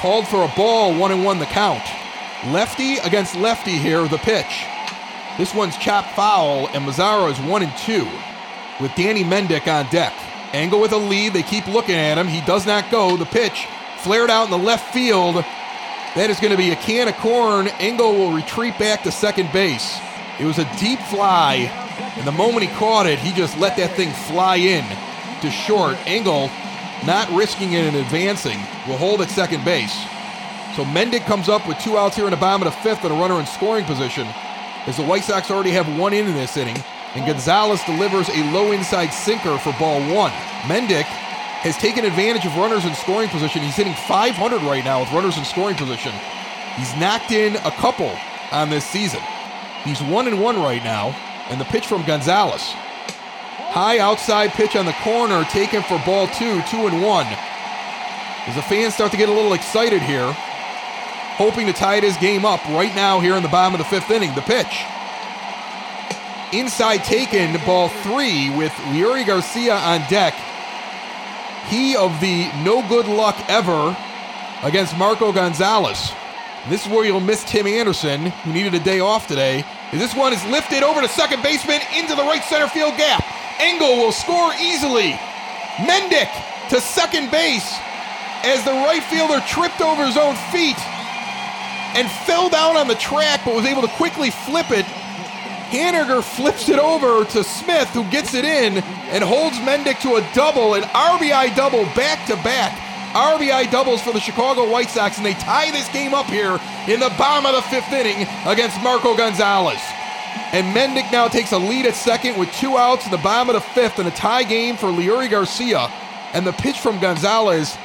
called 0.00 0.26
for 0.28 0.44
a 0.44 0.56
ball, 0.56 0.96
one 0.96 1.12
and 1.12 1.24
one 1.24 1.38
the 1.38 1.46
count. 1.46 1.82
Lefty 2.46 2.98
against 2.98 3.36
lefty 3.36 3.72
here, 3.72 4.06
the 4.08 4.18
pitch. 4.18 4.64
This 5.38 5.54
one's 5.54 5.76
chopped 5.76 6.14
foul, 6.16 6.68
and 6.68 6.86
Mazara 6.86 7.30
is 7.30 7.38
one 7.40 7.62
and 7.62 7.76
two 7.76 8.08
with 8.80 8.94
Danny 8.94 9.24
Mendick 9.24 9.66
on 9.66 9.90
deck. 9.90 10.14
Engel 10.52 10.80
with 10.80 10.92
a 10.92 10.96
lead. 10.96 11.32
They 11.32 11.42
keep 11.42 11.66
looking 11.66 11.94
at 11.94 12.18
him. 12.18 12.26
He 12.26 12.40
does 12.42 12.66
not 12.66 12.90
go. 12.90 13.16
The 13.16 13.26
pitch 13.26 13.66
flared 13.98 14.30
out 14.30 14.44
in 14.44 14.50
the 14.50 14.58
left 14.58 14.92
field. 14.92 15.36
That 16.16 16.30
is 16.30 16.40
going 16.40 16.50
to 16.50 16.56
be 16.56 16.70
a 16.70 16.76
can 16.76 17.08
of 17.08 17.16
corn. 17.16 17.68
Engel 17.78 18.12
will 18.12 18.32
retreat 18.32 18.78
back 18.78 19.02
to 19.04 19.12
second 19.12 19.52
base. 19.52 19.98
It 20.40 20.44
was 20.44 20.58
a 20.58 20.76
deep 20.78 20.98
fly, 21.00 21.70
and 22.16 22.26
the 22.26 22.32
moment 22.32 22.66
he 22.66 22.74
caught 22.76 23.06
it, 23.06 23.18
he 23.18 23.30
just 23.32 23.58
let 23.58 23.76
that 23.76 23.92
thing 23.92 24.10
fly 24.10 24.56
in 24.56 24.84
to 25.42 25.50
short. 25.50 25.98
Engel, 26.06 26.50
not 27.06 27.30
risking 27.30 27.74
it 27.74 27.84
and 27.84 27.96
advancing, 27.96 28.58
will 28.88 28.96
hold 28.96 29.20
at 29.20 29.28
second 29.28 29.64
base. 29.64 29.94
So 30.74 30.84
Mendick 30.84 31.26
comes 31.26 31.48
up 31.48 31.68
with 31.68 31.78
two 31.78 31.98
outs 31.98 32.16
here 32.16 32.24
in 32.24 32.30
the 32.30 32.38
bottom 32.38 32.66
of 32.66 32.72
the 32.72 32.80
fifth 32.80 33.04
and 33.04 33.12
a 33.12 33.16
runner 33.16 33.38
in 33.38 33.46
scoring 33.46 33.84
position, 33.84 34.26
as 34.86 34.96
the 34.96 35.04
White 35.04 35.24
Sox 35.24 35.50
already 35.50 35.72
have 35.72 35.98
one 35.98 36.14
in 36.14 36.26
in 36.26 36.34
this 36.34 36.56
inning 36.56 36.82
and 37.14 37.26
Gonzalez 37.26 37.82
delivers 37.84 38.28
a 38.28 38.52
low 38.52 38.72
inside 38.72 39.08
sinker 39.08 39.58
for 39.58 39.72
ball 39.78 40.00
one. 40.14 40.30
Mendick 40.62 41.04
has 41.60 41.76
taken 41.76 42.04
advantage 42.04 42.46
of 42.46 42.56
runners 42.56 42.84
in 42.84 42.94
scoring 42.94 43.28
position. 43.28 43.62
He's 43.62 43.76
hitting 43.76 43.94
500 43.94 44.62
right 44.62 44.84
now 44.84 45.00
with 45.00 45.12
runners 45.12 45.36
in 45.36 45.44
scoring 45.44 45.76
position. 45.76 46.12
He's 46.76 46.94
knocked 46.96 47.32
in 47.32 47.56
a 47.56 47.70
couple 47.72 48.16
on 48.52 48.70
this 48.70 48.84
season. 48.84 49.20
He's 49.84 50.02
one 50.02 50.26
and 50.26 50.40
one 50.40 50.56
right 50.56 50.82
now, 50.84 51.08
and 51.50 51.60
the 51.60 51.64
pitch 51.64 51.86
from 51.86 52.04
Gonzalez. 52.04 52.62
High 53.72 53.98
outside 53.98 54.50
pitch 54.50 54.76
on 54.76 54.86
the 54.86 54.96
corner, 55.02 55.44
taken 55.44 55.82
for 55.82 56.00
ball 56.06 56.28
two, 56.28 56.62
two 56.70 56.86
and 56.86 57.02
one. 57.02 57.26
As 58.46 58.54
the 58.54 58.62
fans 58.62 58.94
start 58.94 59.10
to 59.10 59.16
get 59.16 59.28
a 59.28 59.32
little 59.32 59.52
excited 59.52 60.00
here, 60.00 60.32
hoping 61.36 61.66
to 61.66 61.72
tie 61.72 62.00
this 62.00 62.16
game 62.18 62.44
up 62.44 62.64
right 62.66 62.94
now 62.94 63.20
here 63.20 63.34
in 63.34 63.42
the 63.42 63.48
bottom 63.48 63.74
of 63.74 63.78
the 63.78 63.84
fifth 63.84 64.10
inning. 64.10 64.34
The 64.34 64.42
pitch 64.42 64.84
Inside 66.52 67.04
taken, 67.04 67.56
ball 67.64 67.88
three 68.02 68.50
with 68.56 68.72
Leury 68.92 69.24
Garcia 69.24 69.74
on 69.74 70.00
deck. 70.10 70.34
He 71.68 71.94
of 71.94 72.20
the 72.20 72.50
no 72.64 72.86
good 72.88 73.06
luck 73.06 73.36
ever 73.48 73.96
against 74.64 74.96
Marco 74.98 75.30
Gonzalez. 75.32 76.10
This 76.68 76.84
is 76.84 76.90
where 76.90 77.04
you'll 77.04 77.20
miss 77.20 77.44
Tim 77.44 77.68
Anderson, 77.68 78.26
who 78.42 78.52
needed 78.52 78.74
a 78.74 78.80
day 78.80 78.98
off 78.98 79.28
today. 79.28 79.64
This 79.92 80.14
one 80.16 80.32
is 80.32 80.44
lifted 80.46 80.82
over 80.82 81.00
to 81.00 81.08
second 81.08 81.40
baseman 81.42 81.80
into 81.96 82.16
the 82.16 82.22
right 82.22 82.42
center 82.42 82.66
field 82.66 82.96
gap. 82.96 83.24
Engel 83.60 83.96
will 83.96 84.12
score 84.12 84.52
easily. 84.60 85.12
Mendick 85.86 86.30
to 86.70 86.80
second 86.80 87.30
base 87.30 87.78
as 88.42 88.64
the 88.64 88.72
right 88.72 89.02
fielder 89.04 89.40
tripped 89.46 89.80
over 89.80 90.04
his 90.04 90.16
own 90.16 90.34
feet 90.50 90.78
and 91.94 92.10
fell 92.26 92.48
down 92.48 92.76
on 92.76 92.88
the 92.88 92.94
track 92.96 93.42
but 93.44 93.54
was 93.54 93.66
able 93.66 93.82
to 93.82 93.88
quickly 93.94 94.30
flip 94.30 94.70
it. 94.70 94.86
Haniger 95.70 96.22
flips 96.22 96.68
it 96.68 96.78
over 96.80 97.24
to 97.24 97.44
Smith, 97.44 97.88
who 97.90 98.02
gets 98.10 98.34
it 98.34 98.44
in 98.44 98.78
and 98.78 99.22
holds 99.22 99.56
Mendick 99.58 100.00
to 100.02 100.16
a 100.16 100.34
double, 100.34 100.74
an 100.74 100.82
RBI 100.82 101.54
double 101.54 101.84
back 101.94 102.26
to 102.26 102.34
back. 102.42 102.76
RBI 103.14 103.70
doubles 103.70 104.02
for 104.02 104.12
the 104.12 104.20
Chicago 104.20 104.68
White 104.68 104.90
Sox, 104.90 105.16
and 105.16 105.24
they 105.24 105.34
tie 105.34 105.70
this 105.70 105.88
game 105.88 106.12
up 106.12 106.26
here 106.26 106.58
in 106.88 106.98
the 106.98 107.12
bottom 107.16 107.46
of 107.46 107.54
the 107.54 107.62
fifth 107.62 107.92
inning 107.92 108.26
against 108.46 108.82
Marco 108.82 109.16
Gonzalez. 109.16 109.80
And 110.52 110.74
Mendick 110.74 111.10
now 111.12 111.28
takes 111.28 111.52
a 111.52 111.58
lead 111.58 111.86
at 111.86 111.94
second 111.94 112.38
with 112.38 112.52
two 112.52 112.76
outs 112.76 113.04
in 113.04 113.12
the 113.12 113.18
bottom 113.18 113.54
of 113.54 113.54
the 113.54 113.68
fifth 113.70 114.00
and 114.00 114.08
a 114.08 114.12
tie 114.12 114.42
game 114.42 114.76
for 114.76 114.88
Leury 114.88 115.30
Garcia. 115.30 115.88
And 116.32 116.44
the 116.44 116.52
pitch 116.52 116.80
from 116.80 117.00
Gonzalez 117.00 117.76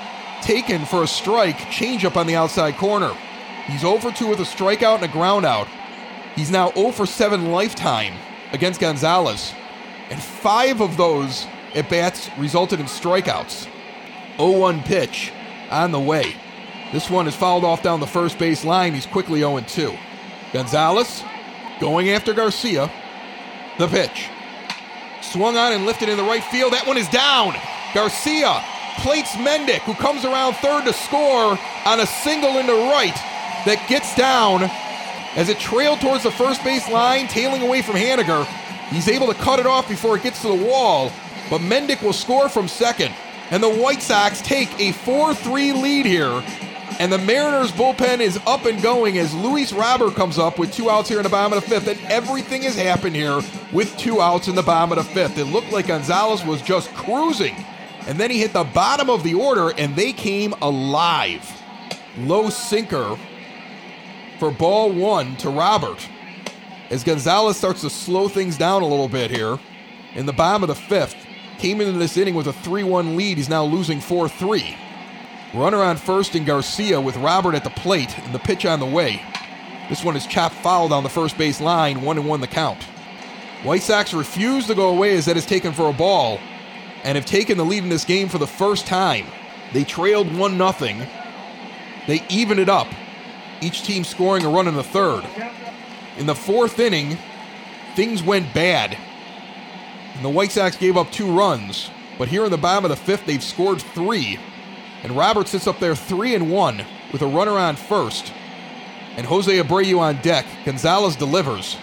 taken 0.42 0.86
for 0.86 1.04
a 1.04 1.08
strike, 1.08 1.58
changeup 1.70 2.16
on 2.16 2.26
the 2.26 2.36
outside 2.36 2.78
corner. 2.78 3.16
He's 3.68 3.82
0 3.82 3.98
for 3.98 4.12
2 4.12 4.28
with 4.28 4.40
a 4.40 4.44
strikeout 4.44 4.96
and 4.96 5.06
a 5.06 5.08
groundout. 5.08 5.68
He's 6.36 6.52
now 6.52 6.72
0 6.72 6.92
for 6.92 7.06
7 7.06 7.52
lifetime 7.52 8.14
against 8.52 8.80
Gonzalez. 8.80 9.54
And 10.10 10.22
five 10.22 10.82
of 10.82 10.98
those 10.98 11.48
at 11.74 11.90
bats 11.90 12.30
resulted 12.38 12.80
in 12.80 12.86
strikeouts. 12.86 13.68
0 14.38 14.60
1 14.60 14.84
pitch 14.84 15.32
on 15.72 15.92
the 15.92 16.00
way. 16.00 16.36
This 16.92 17.10
one 17.10 17.28
is 17.28 17.36
fouled 17.36 17.64
off 17.64 17.82
down 17.82 18.00
the 18.00 18.08
first 18.08 18.38
base 18.38 18.64
line. 18.64 18.94
He's 18.94 19.06
quickly 19.06 19.40
0 19.40 19.60
2. 19.62 19.94
Gonzalez 20.54 21.24
going 21.80 22.10
after 22.10 22.34
Garcia. 22.34 22.92
The 23.78 23.88
pitch. 23.88 24.30
Swung 25.22 25.58
on 25.58 25.74
and 25.74 25.86
lifted 25.86 26.08
in 26.08 26.18
the 26.18 26.24
right 26.24 26.44
field. 26.44 26.74
That 26.74 26.88
one 26.88 26.98
is 26.98 27.10
down. 27.10 27.56
Garcia 27.94 28.64
plates 29.00 29.32
Mendick, 29.32 29.82
who 29.82 29.94
comes 29.96 30.24
around 30.24 30.54
third 30.56 30.86
to 30.86 30.94
score 30.94 31.58
on 31.86 32.00
a 32.00 32.06
single 32.06 32.58
into 32.58 32.74
right 32.74 33.16
that 33.66 33.84
gets 33.90 34.16
down 34.16 34.70
as 35.36 35.50
it 35.50 35.60
trailed 35.60 36.00
towards 36.00 36.24
the 36.24 36.32
first 36.32 36.64
base 36.64 36.90
line, 36.90 37.28
tailing 37.28 37.62
away 37.62 37.82
from 37.82 37.96
Haniger. 37.96 38.46
He's 38.90 39.08
able 39.08 39.28
to 39.28 39.34
cut 39.34 39.60
it 39.60 39.66
off 39.66 39.88
before 39.90 40.16
it 40.16 40.24
gets 40.24 40.42
to 40.42 40.48
the 40.48 40.66
wall, 40.66 41.12
but 41.50 41.62
Mendick 41.62 42.02
will 42.02 42.14
score 42.14 42.50
from 42.50 42.68
second. 42.68 43.14
And 43.52 43.62
the 43.62 43.70
White 43.70 44.02
Sox 44.02 44.42
take 44.42 44.80
a 44.80 44.92
4 44.92 45.36
3 45.36 45.74
lead 45.74 46.06
here. 46.06 46.44
And 46.98 47.12
the 47.12 47.18
Mariners 47.18 47.74
bullpen 47.74 48.22
is 48.22 48.40
up 48.48 48.66
and 48.66 48.82
going 48.82 49.18
as 49.18 49.34
Luis 49.34 49.74
Robert 49.74 50.16
comes 50.16 50.40
up 50.40 50.58
with 50.58 50.74
two 50.74 50.90
outs 50.90 51.10
here 51.10 51.18
in 51.18 51.24
the 51.24 51.30
bottom 51.30 51.58
of 51.58 51.62
the 51.62 51.70
fifth. 51.70 51.88
And 51.88 52.00
everything 52.10 52.62
has 52.62 52.76
happened 52.76 53.16
here 53.16 53.42
with 53.74 53.96
two 53.98 54.22
outs 54.22 54.48
in 54.48 54.56
the 54.56 54.64
bottom 54.64 54.98
of 54.98 55.06
the 55.06 55.14
fifth. 55.14 55.38
It 55.38 55.46
looked 55.46 55.72
like 55.72 55.88
Gonzalez 55.88 56.46
was 56.46 56.62
just 56.62 56.90
cruising. 56.94 57.56
And 58.08 58.18
then 58.18 58.32
he 58.32 58.40
hit 58.40 58.54
the 58.54 58.64
bottom 58.64 59.10
of 59.10 59.24
the 59.24 59.34
order 59.34 59.74
and 59.78 59.96
they 59.96 60.14
came 60.14 60.54
alive. 60.62 61.52
Low 62.18 62.50
sinker 62.50 63.18
for 64.40 64.52
ball 64.52 64.92
one 64.92 65.36
to 65.38 65.50
Robert. 65.50 66.08
As 66.90 67.04
Gonzalez 67.04 67.58
starts 67.58 67.82
to 67.82 67.90
slow 67.90 68.28
things 68.28 68.58
down 68.58 68.82
a 68.82 68.88
little 68.88 69.10
bit 69.10 69.32
here 69.32 69.60
in 70.14 70.26
the 70.26 70.34
bottom 70.34 70.64
of 70.64 70.68
the 70.68 70.76
fifth, 70.76 71.16
came 71.58 71.82
into 71.82 71.98
this 71.98 72.18
inning 72.18 72.36
with 72.36 72.48
a 72.48 72.54
3 72.54 72.84
1 72.84 73.16
lead. 73.16 73.38
He's 73.38 73.50
now 73.50 73.66
losing 73.66 74.00
4 74.00 74.30
3. 74.30 74.78
Runner 75.54 75.82
on 75.82 75.98
first 75.98 76.36
and 76.36 76.46
Garcia 76.46 77.00
with 77.00 77.16
Robert 77.18 77.56
at 77.56 77.64
the 77.64 77.70
plate 77.70 78.18
and 78.20 78.36
the 78.36 78.40
pitch 78.40 78.66
on 78.66 78.80
the 78.80 78.86
way. 78.86 79.22
This 79.90 80.04
one 80.04 80.16
is 80.16 80.28
chopped 80.28 80.56
foul 80.56 80.90
down 80.90 81.04
the 81.04 81.10
first 81.10 81.38
base 81.38 81.62
line, 81.62 82.02
1 82.02 82.18
and 82.18 82.28
1 82.28 82.42
the 82.42 82.48
count. 82.48 82.84
White 83.64 83.84
Sox 83.84 84.14
refuse 84.14 84.68
to 84.68 84.76
go 84.76 84.90
away 84.90 85.16
as 85.16 85.26
that 85.26 85.38
is 85.38 85.46
taken 85.46 85.72
for 85.72 85.90
a 85.90 85.94
ball 85.94 86.40
and 87.04 87.16
have 87.16 87.26
taken 87.26 87.58
the 87.58 87.66
lead 87.66 87.84
in 87.84 87.90
this 87.90 88.04
game 88.04 88.28
for 88.28 88.38
the 88.38 88.48
first 88.48 88.86
time. 88.86 89.26
They 89.74 89.84
trailed 89.84 90.36
1 90.36 90.58
0. 90.58 91.08
They 92.08 92.24
even 92.30 92.60
it 92.60 92.70
up 92.70 92.88
each 93.62 93.84
team 93.84 94.04
scoring 94.04 94.46
a 94.46 94.50
run 94.50 94.68
in 94.68 94.76
the 94.76 94.84
third. 94.84 95.26
In 96.18 96.26
the 96.26 96.36
fourth 96.36 96.80
inning, 96.80 97.18
things 97.96 98.24
went 98.24 98.54
bad. 98.54 98.98
And 100.16 100.24
the 100.24 100.30
White 100.30 100.52
Sox 100.52 100.78
gave 100.78 100.98
up 100.98 101.12
two 101.12 101.32
runs, 101.32 101.90
but 102.18 102.30
here 102.30 102.46
in 102.46 102.52
the 102.52 102.58
bottom 102.58 102.86
of 102.86 102.90
the 102.90 102.96
fifth, 102.96 103.26
they've 103.26 103.44
scored 103.44 103.82
three. 103.82 104.40
And 105.04 105.16
Robert 105.16 105.48
sits 105.48 105.68
up 105.68 105.80
there 105.80 105.96
three 105.96 106.34
and 106.36 106.52
one 106.52 106.84
with 107.12 107.22
a 107.22 107.28
runner 107.28 107.52
on 107.52 107.76
first. 107.76 108.32
And 109.18 109.26
Jose 109.26 109.52
Abreu 109.52 110.00
on 110.00 110.22
deck. 110.22 110.46
Gonzalez 110.66 111.16
delivers. 111.16 111.78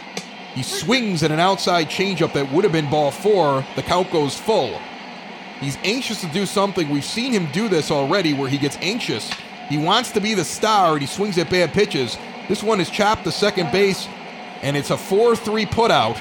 He 0.55 0.63
swings 0.63 1.23
at 1.23 1.31
an 1.31 1.41
outside 1.41 1.89
changeup 1.89 2.33
that 2.35 2.53
would 2.53 2.65
have 2.65 2.73
been 2.73 2.91
ball 2.91 3.11
four. 3.11 3.65
The 3.77 3.83
count 3.83 4.11
goes 4.11 4.37
full. 4.39 4.79
He's 5.61 5.79
anxious 5.85 6.21
to 6.23 6.27
do 6.29 6.45
something. 6.45 6.89
We've 6.89 7.05
seen 7.05 7.33
him 7.33 7.47
do 7.53 7.69
this 7.69 7.91
already 7.91 8.35
where 8.35 8.49
he 8.49 8.59
gets 8.59 8.77
anxious 8.83 9.31
he 9.73 9.79
wants 9.79 10.11
to 10.13 10.21
be 10.21 10.35
the 10.35 10.45
star 10.45 10.93
and 10.93 11.01
he 11.01 11.07
swings 11.07 11.39
at 11.39 11.51
bad 11.51 11.73
pitches. 11.73 12.19
This 12.49 12.63
one 12.63 12.81
is 12.81 12.91
chopped 12.91 13.25
to 13.25 13.33
second 13.33 13.73
base, 13.73 14.07
and 14.63 14.77
it's 14.77 14.91
a 14.91 14.97
4 14.97 15.37
3 15.37 15.67
putout. 15.67 16.21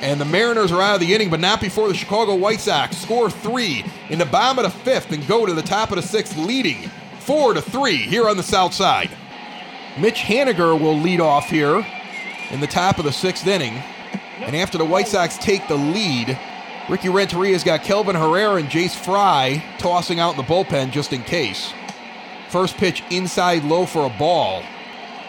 And 0.00 0.20
the 0.20 0.24
Mariners 0.24 0.72
are 0.72 0.82
out 0.82 0.94
of 0.96 1.00
the 1.00 1.14
inning, 1.14 1.30
but 1.30 1.38
not 1.38 1.60
before 1.60 1.86
the 1.86 1.94
Chicago 1.94 2.34
White 2.34 2.60
Sox 2.60 2.96
score 2.96 3.30
three 3.30 3.84
in 4.10 4.18
the 4.18 4.26
bottom 4.26 4.64
of 4.64 4.72
the 4.72 4.78
fifth 4.80 5.12
and 5.12 5.24
go 5.28 5.46
to 5.46 5.54
the 5.54 5.62
top 5.62 5.90
of 5.90 5.96
the 5.96 6.02
sixth, 6.02 6.36
leading 6.36 6.90
four 7.20 7.54
to 7.54 7.62
three 7.62 7.98
here 7.98 8.28
on 8.28 8.36
the 8.36 8.42
south 8.42 8.74
side. 8.74 9.10
Mitch 9.96 10.18
Haniger 10.18 10.78
will 10.78 10.98
lead 10.98 11.20
off 11.20 11.48
here 11.48 11.86
in 12.50 12.60
the 12.60 12.66
top 12.66 12.98
of 12.98 13.04
the 13.04 13.12
sixth 13.12 13.46
inning. 13.46 13.80
And 14.40 14.56
after 14.56 14.76
the 14.76 14.84
White 14.84 15.06
Sox 15.06 15.38
take 15.38 15.68
the 15.68 15.76
lead, 15.76 16.36
Ricky 16.88 17.08
Renteria's 17.08 17.62
got 17.62 17.84
Kelvin 17.84 18.16
Herrera 18.16 18.56
and 18.56 18.68
Jace 18.68 18.96
Fry 18.96 19.62
tossing 19.78 20.18
out 20.18 20.32
in 20.32 20.36
the 20.36 20.42
bullpen 20.42 20.90
just 20.90 21.12
in 21.12 21.22
case. 21.22 21.72
First 22.52 22.76
pitch 22.76 23.02
inside 23.08 23.64
low 23.64 23.86
for 23.86 24.04
a 24.04 24.10
ball. 24.10 24.62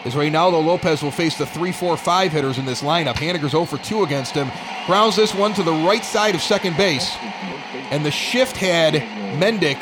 As 0.04 0.12
Reynaldo 0.12 0.62
Lopez 0.62 1.02
will 1.02 1.10
face 1.10 1.38
the 1.38 1.46
3 1.46 1.72
4 1.72 1.96
5 1.96 2.32
hitters 2.32 2.58
in 2.58 2.66
this 2.66 2.82
lineup. 2.82 3.14
Haniger's 3.14 3.52
0 3.52 3.64
for 3.64 3.78
2 3.78 4.02
against 4.02 4.34
him. 4.34 4.52
Grounds 4.84 5.16
this 5.16 5.34
one 5.34 5.54
to 5.54 5.62
the 5.62 5.72
right 5.72 6.04
side 6.04 6.34
of 6.34 6.42
second 6.42 6.76
base. 6.76 7.16
And 7.90 8.04
the 8.04 8.10
shift 8.10 8.58
had 8.58 8.96
Mendick 9.40 9.78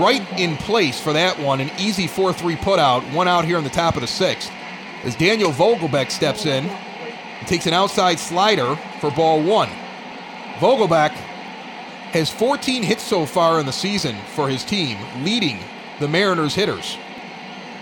right 0.00 0.26
in 0.40 0.56
place 0.56 0.98
for 0.98 1.12
that 1.12 1.38
one. 1.38 1.60
An 1.60 1.70
easy 1.78 2.06
4 2.06 2.32
3 2.32 2.56
putout. 2.56 3.12
One 3.12 3.28
out 3.28 3.44
here 3.44 3.58
in 3.58 3.64
the 3.64 3.70
top 3.70 3.94
of 3.94 4.00
the 4.00 4.06
sixth. 4.06 4.50
As 5.04 5.14
Daniel 5.14 5.52
Vogelbach 5.52 6.10
steps 6.10 6.46
in 6.46 6.64
and 6.64 7.46
takes 7.46 7.66
an 7.66 7.74
outside 7.74 8.18
slider 8.18 8.76
for 8.98 9.10
ball 9.10 9.42
one. 9.42 9.68
Vogelbach 10.54 11.12
has 12.12 12.30
14 12.30 12.82
hits 12.82 13.02
so 13.02 13.26
far 13.26 13.60
in 13.60 13.66
the 13.66 13.72
season 13.72 14.16
for 14.34 14.48
his 14.48 14.64
team, 14.64 14.96
leading 15.22 15.58
the 16.00 16.08
Mariners 16.08 16.54
hitters. 16.54 16.96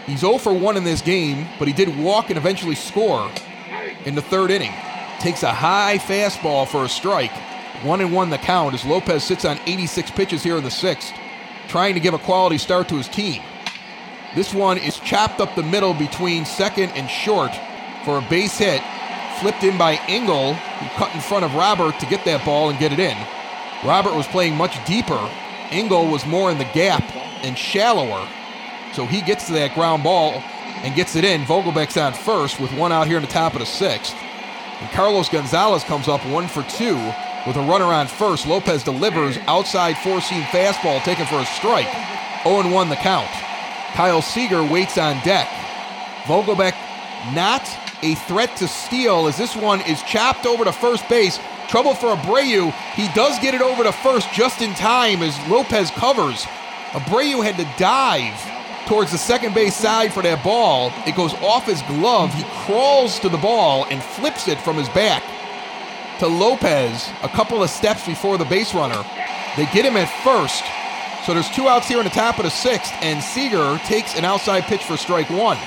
He's 0.06 0.20
0 0.20 0.38
for 0.38 0.52
1 0.52 0.76
in 0.76 0.84
this 0.84 1.02
game, 1.02 1.48
but 1.58 1.68
he 1.68 1.74
did 1.74 1.98
walk 1.98 2.30
and 2.30 2.38
eventually 2.38 2.76
score 2.76 3.30
in 4.04 4.14
the 4.14 4.22
third 4.22 4.50
inning. 4.50 4.72
Takes 5.18 5.42
a 5.42 5.52
high 5.52 5.98
fastball 5.98 6.66
for 6.66 6.84
a 6.84 6.88
strike. 6.88 7.32
1 7.82 8.00
and 8.00 8.12
1 8.12 8.30
the 8.30 8.38
count 8.38 8.74
as 8.74 8.84
Lopez 8.84 9.24
sits 9.24 9.44
on 9.44 9.58
86 9.66 10.10
pitches 10.12 10.42
here 10.42 10.56
in 10.56 10.64
the 10.64 10.70
sixth, 10.70 11.12
trying 11.68 11.94
to 11.94 12.00
give 12.00 12.14
a 12.14 12.18
quality 12.18 12.56
start 12.56 12.88
to 12.88 12.96
his 12.96 13.08
team. 13.08 13.42
This 14.34 14.54
one 14.54 14.78
is 14.78 14.98
chopped 15.00 15.40
up 15.40 15.54
the 15.54 15.62
middle 15.62 15.92
between 15.94 16.44
second 16.44 16.90
and 16.90 17.10
short 17.10 17.50
for 18.04 18.18
a 18.18 18.28
base 18.30 18.58
hit, 18.58 18.82
flipped 19.40 19.64
in 19.64 19.76
by 19.76 20.00
Engel, 20.08 20.54
who 20.54 20.88
cut 20.98 21.14
in 21.14 21.20
front 21.20 21.44
of 21.44 21.54
Robert 21.54 21.98
to 22.00 22.06
get 22.06 22.24
that 22.24 22.44
ball 22.44 22.70
and 22.70 22.78
get 22.78 22.92
it 22.92 23.00
in. 23.00 23.16
Robert 23.84 24.14
was 24.14 24.26
playing 24.28 24.54
much 24.54 24.82
deeper. 24.86 25.30
Engel 25.70 26.06
was 26.06 26.24
more 26.24 26.50
in 26.50 26.58
the 26.58 26.64
gap 26.72 27.02
and 27.42 27.56
shallower. 27.56 28.26
So 28.92 29.06
he 29.06 29.20
gets 29.20 29.46
to 29.46 29.52
that 29.54 29.74
ground 29.74 30.02
ball 30.02 30.42
and 30.82 30.94
gets 30.94 31.16
it 31.16 31.24
in. 31.24 31.42
Vogelbach's 31.42 31.96
on 31.96 32.12
first 32.12 32.60
with 32.60 32.72
one 32.72 32.92
out 32.92 33.06
here 33.06 33.16
in 33.16 33.22
the 33.22 33.30
top 33.30 33.54
of 33.54 33.60
the 33.60 33.66
sixth. 33.66 34.14
And 34.80 34.90
Carlos 34.90 35.28
Gonzalez 35.28 35.84
comes 35.84 36.08
up 36.08 36.24
one 36.26 36.48
for 36.48 36.62
two 36.64 36.96
with 37.46 37.56
a 37.56 37.60
runner 37.60 37.86
on 37.86 38.06
first. 38.06 38.46
Lopez 38.46 38.82
delivers 38.82 39.38
outside 39.46 39.96
four 39.98 40.20
seam 40.20 40.42
fastball 40.44 41.02
taken 41.02 41.26
for 41.26 41.36
a 41.36 41.46
strike. 41.46 41.90
0 42.42 42.70
1 42.70 42.88
the 42.88 42.96
count. 42.96 43.30
Kyle 43.94 44.22
Seager 44.22 44.62
waits 44.62 44.98
on 44.98 45.20
deck. 45.24 45.48
Vogelbeck 46.24 46.74
not 47.34 47.66
a 48.02 48.14
threat 48.14 48.54
to 48.56 48.68
steal 48.68 49.26
as 49.26 49.36
this 49.36 49.56
one 49.56 49.80
is 49.82 50.02
chopped 50.02 50.46
over 50.46 50.64
to 50.64 50.72
first 50.72 51.08
base. 51.08 51.38
Trouble 51.68 51.94
for 51.94 52.14
Abreu. 52.14 52.72
He 52.94 53.08
does 53.14 53.38
get 53.40 53.54
it 53.54 53.62
over 53.62 53.82
to 53.82 53.92
first 53.92 54.30
just 54.32 54.60
in 54.62 54.74
time 54.74 55.22
as 55.22 55.36
Lopez 55.48 55.90
covers. 55.90 56.46
Abreu 56.92 57.44
had 57.44 57.56
to 57.56 57.68
dive 57.78 58.34
towards 58.86 59.12
the 59.12 59.18
second 59.18 59.54
base 59.54 59.74
side 59.74 60.12
for 60.12 60.22
that 60.22 60.42
ball. 60.42 60.92
It 61.06 61.16
goes 61.16 61.34
off 61.34 61.66
his 61.66 61.82
glove. 61.82 62.32
He 62.32 62.44
crawls 62.64 63.18
to 63.20 63.28
the 63.28 63.38
ball 63.38 63.86
and 63.90 64.02
flips 64.02 64.48
it 64.48 64.60
from 64.60 64.76
his 64.76 64.88
back 64.90 65.22
to 66.18 66.26
Lopez 66.26 67.10
a 67.22 67.28
couple 67.28 67.62
of 67.62 67.68
steps 67.68 68.06
before 68.06 68.38
the 68.38 68.44
base 68.44 68.74
runner. 68.74 69.04
They 69.56 69.66
get 69.66 69.84
him 69.84 69.96
at 69.96 70.08
first. 70.22 70.64
So 71.26 71.34
there's 71.34 71.50
two 71.50 71.68
outs 71.68 71.88
here 71.88 71.98
in 71.98 72.04
the 72.04 72.10
top 72.10 72.38
of 72.38 72.44
the 72.44 72.50
sixth, 72.50 72.92
and 73.00 73.22
Seager 73.22 73.78
takes 73.78 74.16
an 74.16 74.24
outside 74.24 74.62
pitch 74.64 74.84
for 74.84 74.96
strike 74.96 75.28
one. 75.28 75.58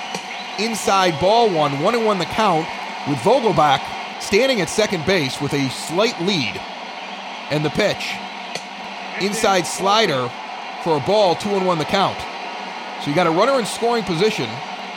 Inside 0.57 1.19
ball 1.19 1.49
one, 1.49 1.79
one 1.81 1.95
and 1.95 2.05
one 2.05 2.17
the 2.17 2.25
count, 2.25 2.67
with 3.07 3.17
Vogelbach 3.19 3.81
standing 4.21 4.61
at 4.61 4.69
second 4.69 5.05
base 5.05 5.41
with 5.41 5.53
a 5.53 5.69
slight 5.69 6.19
lead. 6.21 6.59
And 7.49 7.65
the 7.65 7.69
pitch. 7.71 8.15
Inside 9.21 9.65
slider 9.67 10.31
for 10.89 10.97
a 10.97 11.05
ball, 11.05 11.35
two 11.35 11.49
and 11.49 11.67
one 11.67 11.77
the 11.77 11.85
count. 11.85 12.17
So 13.03 13.11
you 13.11 13.15
got 13.15 13.27
a 13.27 13.31
runner 13.31 13.59
in 13.59 13.65
scoring 13.67 14.03
position. 14.03 14.49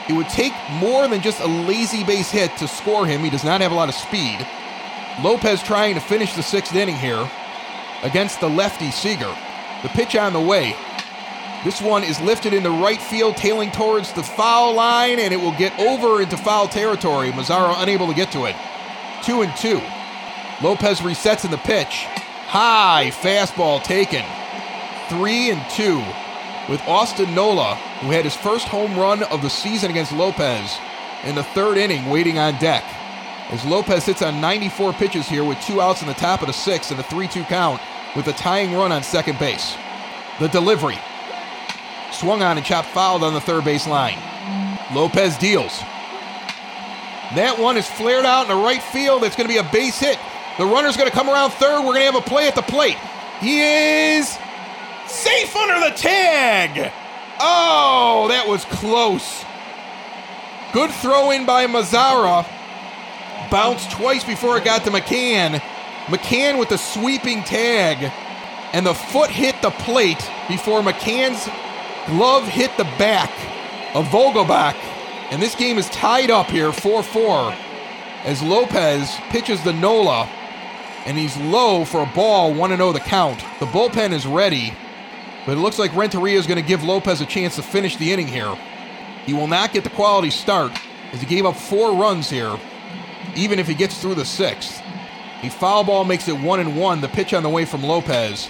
It 0.09 0.13
would 0.13 0.27
take 0.27 0.53
more 0.71 1.07
than 1.07 1.21
just 1.21 1.39
a 1.39 1.45
lazy 1.45 2.03
base 2.03 2.31
hit 2.31 2.57
to 2.57 2.67
score 2.67 3.05
him. 3.05 3.21
He 3.21 3.29
does 3.29 3.43
not 3.43 3.61
have 3.61 3.71
a 3.71 3.75
lot 3.75 3.89
of 3.89 3.95
speed. 3.95 4.45
Lopez 5.23 5.61
trying 5.61 5.93
to 5.93 6.01
finish 6.01 6.33
the 6.33 6.41
sixth 6.41 6.73
inning 6.73 6.95
here 6.95 7.29
against 8.01 8.39
the 8.39 8.49
lefty 8.49 8.89
Seager. 8.89 9.33
The 9.83 9.89
pitch 9.89 10.15
on 10.15 10.33
the 10.33 10.41
way. 10.41 10.75
This 11.63 11.79
one 11.79 12.03
is 12.03 12.19
lifted 12.21 12.53
into 12.53 12.71
right 12.71 12.99
field, 12.99 13.37
tailing 13.37 13.69
towards 13.69 14.11
the 14.13 14.23
foul 14.23 14.73
line, 14.73 15.19
and 15.19 15.31
it 15.31 15.37
will 15.37 15.55
get 15.57 15.79
over 15.79 16.23
into 16.23 16.37
foul 16.37 16.67
territory. 16.67 17.29
Mazara 17.29 17.75
unable 17.83 18.07
to 18.07 18.15
get 18.15 18.31
to 18.31 18.45
it. 18.45 18.55
Two 19.23 19.43
and 19.43 19.55
two. 19.57 19.79
Lopez 20.63 21.01
resets 21.01 21.45
in 21.45 21.51
the 21.51 21.57
pitch. 21.57 22.05
High 22.47 23.11
fastball 23.13 23.83
taken. 23.83 24.25
Three 25.09 25.51
and 25.51 25.61
two 25.71 26.03
with 26.69 26.81
Austin 26.87 27.35
Nola, 27.35 27.75
who 28.01 28.11
had 28.11 28.25
his 28.25 28.35
first 28.35 28.67
home 28.67 28.97
run 28.97 29.23
of 29.23 29.41
the 29.41 29.49
season 29.49 29.91
against 29.91 30.11
Lopez 30.11 30.77
in 31.23 31.35
the 31.35 31.43
third 31.43 31.77
inning, 31.77 32.09
waiting 32.09 32.37
on 32.37 32.57
deck. 32.59 32.83
As 33.49 33.65
Lopez 33.65 34.05
hits 34.05 34.21
on 34.21 34.39
94 34.39 34.93
pitches 34.93 35.27
here 35.27 35.43
with 35.43 35.59
two 35.61 35.81
outs 35.81 36.01
in 36.01 36.07
the 36.07 36.13
top 36.13 36.41
of 36.41 36.47
the 36.47 36.53
sixth 36.53 36.91
and 36.91 36.99
a 36.99 37.03
3 37.03 37.27
2 37.27 37.43
count 37.43 37.81
with 38.15 38.27
a 38.27 38.33
tying 38.33 38.73
run 38.73 38.91
on 38.91 39.03
second 39.03 39.37
base. 39.39 39.75
The 40.39 40.47
delivery. 40.47 40.97
Swung 42.11 42.41
on 42.41 42.57
and 42.57 42.65
chopped 42.65 42.89
fouled 42.89 43.23
on 43.23 43.33
the 43.33 43.41
third 43.41 43.65
base 43.65 43.87
line. 43.87 44.17
Lopez 44.93 45.37
deals. 45.37 45.79
That 47.35 47.57
one 47.59 47.77
is 47.77 47.87
flared 47.87 48.25
out 48.25 48.43
in 48.43 48.47
the 48.49 48.63
right 48.63 48.81
field. 48.81 49.23
It's 49.23 49.35
going 49.35 49.47
to 49.47 49.53
be 49.53 49.59
a 49.59 49.71
base 49.71 49.99
hit. 49.99 50.19
The 50.57 50.65
runner's 50.65 50.95
going 50.95 51.09
to 51.09 51.15
come 51.15 51.29
around 51.29 51.51
third. 51.51 51.79
We're 51.79 51.93
going 51.93 52.05
to 52.05 52.11
have 52.11 52.15
a 52.15 52.21
play 52.21 52.47
at 52.47 52.55
the 52.55 52.61
plate. 52.61 52.97
He 53.39 53.59
is 53.61 54.37
Safe 55.13 55.55
under 55.55 55.79
the 55.89 55.95
tag. 55.95 56.91
Oh, 57.39 58.25
that 58.29 58.47
was 58.47 58.65
close. 58.65 59.45
Good 60.73 60.89
throw 60.89 61.29
in 61.29 61.45
by 61.45 61.67
Mazara. 61.67 62.47
Bounced 63.51 63.91
twice 63.91 64.23
before 64.23 64.57
it 64.57 64.63
got 64.63 64.83
to 64.85 64.89
McCann. 64.89 65.61
McCann 66.07 66.57
with 66.57 66.69
the 66.69 66.77
sweeping 66.77 67.43
tag. 67.43 68.11
And 68.73 68.87
the 68.87 68.95
foot 68.95 69.29
hit 69.29 69.61
the 69.61 69.69
plate 69.69 70.27
before 70.47 70.81
McCann's 70.81 71.45
glove 72.07 72.47
hit 72.47 72.75
the 72.77 72.91
back 72.97 73.29
of 73.95 74.07
Vogelbach. 74.07 74.75
And 75.29 75.39
this 75.39 75.53
game 75.53 75.77
is 75.77 75.87
tied 75.91 76.31
up 76.31 76.47
here 76.47 76.73
4 76.73 77.03
4 77.03 77.53
as 78.23 78.41
Lopez 78.41 79.15
pitches 79.29 79.63
the 79.63 79.73
Nola. 79.73 80.27
And 81.05 81.19
he's 81.19 81.37
low 81.37 81.85
for 81.85 82.01
a 82.01 82.11
ball, 82.15 82.51
1 82.51 82.75
0 82.75 82.91
the 82.93 82.99
count. 82.99 83.45
The 83.59 83.67
bullpen 83.67 84.11
is 84.11 84.25
ready. 84.25 84.73
But 85.45 85.57
it 85.57 85.61
looks 85.61 85.77
like 85.79 85.95
Renteria 85.95 86.37
is 86.37 86.47
going 86.47 86.61
to 86.61 86.67
give 86.67 86.83
Lopez 86.83 87.21
a 87.21 87.25
chance 87.25 87.55
to 87.57 87.61
finish 87.61 87.97
the 87.97 88.11
inning 88.11 88.27
here. 88.27 88.57
He 89.25 89.33
will 89.33 89.47
not 89.47 89.73
get 89.73 89.83
the 89.83 89.89
quality 89.89 90.29
start 90.29 90.71
as 91.11 91.19
he 91.19 91.25
gave 91.25 91.45
up 91.45 91.55
four 91.55 91.95
runs 91.95 92.29
here, 92.29 92.57
even 93.35 93.59
if 93.59 93.67
he 93.67 93.73
gets 93.73 94.01
through 94.01 94.15
the 94.15 94.25
sixth. 94.25 94.81
A 95.43 95.49
foul 95.49 95.83
ball 95.83 96.05
makes 96.05 96.29
it 96.29 96.39
one 96.39 96.61
and 96.61 96.77
one. 96.77 97.01
The 97.01 97.09
pitch 97.09 97.33
on 97.33 97.43
the 97.43 97.49
way 97.49 97.65
from 97.65 97.83
Lopez. 97.83 98.49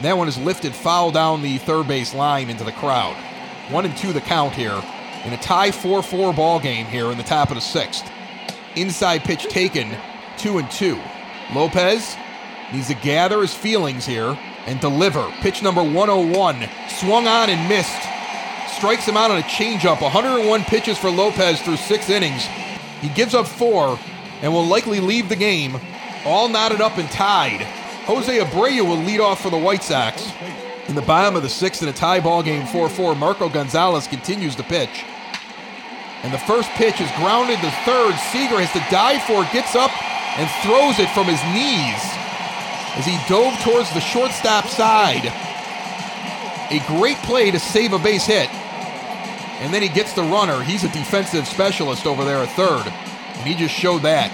That 0.00 0.16
one 0.16 0.28
is 0.28 0.38
lifted 0.38 0.74
foul 0.74 1.10
down 1.10 1.42
the 1.42 1.58
third 1.58 1.86
base 1.86 2.14
line 2.14 2.48
into 2.48 2.64
the 2.64 2.72
crowd. 2.72 3.14
One 3.70 3.84
and 3.84 3.96
two 3.96 4.14
the 4.14 4.22
count 4.22 4.54
here 4.54 4.82
in 5.24 5.34
a 5.34 5.36
tie 5.36 5.70
4 5.70 6.02
4 6.02 6.32
ball 6.32 6.58
game 6.58 6.86
here 6.86 7.12
in 7.12 7.18
the 7.18 7.24
top 7.24 7.50
of 7.50 7.56
the 7.56 7.60
sixth. 7.60 8.10
Inside 8.76 9.24
pitch 9.24 9.44
taken, 9.44 9.94
two 10.38 10.56
and 10.56 10.70
two. 10.70 10.98
Lopez 11.54 12.16
needs 12.72 12.88
to 12.88 12.94
gather 12.94 13.42
his 13.42 13.52
feelings 13.52 14.06
here 14.06 14.38
and 14.66 14.80
deliver. 14.80 15.30
Pitch 15.40 15.62
number 15.62 15.82
101, 15.82 16.68
swung 16.88 17.26
on 17.26 17.50
and 17.50 17.68
missed. 17.68 18.02
Strikes 18.76 19.06
him 19.06 19.16
out 19.16 19.30
on 19.30 19.38
a 19.38 19.42
changeup. 19.42 20.00
101 20.00 20.64
pitches 20.64 20.98
for 20.98 21.10
Lopez 21.10 21.60
through 21.62 21.76
six 21.76 22.08
innings. 22.08 22.46
He 23.00 23.08
gives 23.08 23.34
up 23.34 23.46
four 23.46 23.98
and 24.42 24.52
will 24.52 24.66
likely 24.66 25.00
leave 25.00 25.28
the 25.28 25.36
game, 25.36 25.78
all 26.24 26.48
knotted 26.48 26.80
up 26.80 26.98
and 26.98 27.10
tied. 27.10 27.62
Jose 28.06 28.38
Abreu 28.38 28.86
will 28.86 28.96
lead 28.96 29.20
off 29.20 29.42
for 29.42 29.50
the 29.50 29.58
White 29.58 29.82
Sox. 29.82 30.32
In 30.88 30.94
the 30.94 31.02
bottom 31.02 31.36
of 31.36 31.42
the 31.42 31.48
sixth 31.48 31.82
in 31.82 31.88
a 31.88 31.92
tie 31.92 32.20
ball 32.20 32.42
game 32.42 32.66
4 32.66 32.88
4, 32.88 33.14
Marco 33.14 33.48
Gonzalez 33.48 34.06
continues 34.06 34.56
to 34.56 34.62
pitch. 34.62 35.04
And 36.22 36.32
the 36.32 36.38
first 36.38 36.68
pitch 36.70 37.00
is 37.00 37.10
grounded 37.16 37.60
to 37.60 37.70
third. 37.84 38.14
Seager 38.32 38.60
has 38.60 38.72
to 38.72 38.90
dive 38.90 39.22
for 39.22 39.42
it, 39.42 39.52
gets 39.52 39.74
up 39.74 39.90
and 40.38 40.48
throws 40.62 40.98
it 40.98 41.08
from 41.10 41.26
his 41.26 41.42
knees 41.54 42.19
as 42.96 43.06
he 43.06 43.18
dove 43.28 43.58
towards 43.60 43.92
the 43.92 44.00
shortstop 44.00 44.66
side. 44.66 45.26
A 46.70 46.80
great 46.86 47.16
play 47.18 47.50
to 47.50 47.58
save 47.58 47.92
a 47.92 47.98
base 47.98 48.26
hit. 48.26 48.48
And 49.60 49.74
then 49.74 49.82
he 49.82 49.88
gets 49.88 50.12
the 50.12 50.22
runner. 50.22 50.62
He's 50.62 50.84
a 50.84 50.88
defensive 50.88 51.46
specialist 51.46 52.06
over 52.06 52.24
there 52.24 52.38
at 52.38 52.48
third. 52.50 52.86
And 52.86 53.46
he 53.46 53.54
just 53.54 53.74
showed 53.74 54.02
that. 54.02 54.30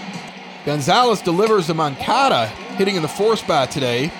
Gonzalez 0.64 1.22
delivers 1.22 1.66
to 1.66 1.74
Moncada, 1.74 2.46
hitting 2.76 2.96
in 2.96 3.02
the 3.02 3.08
four 3.08 3.36
spot 3.36 3.70
today. 3.70 4.10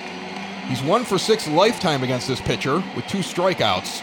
He's 0.68 0.82
one 0.82 1.04
for 1.04 1.18
six 1.18 1.46
lifetime 1.46 2.02
against 2.02 2.26
this 2.26 2.40
pitcher 2.40 2.82
with 2.94 3.06
two 3.06 3.18
strikeouts. 3.18 4.02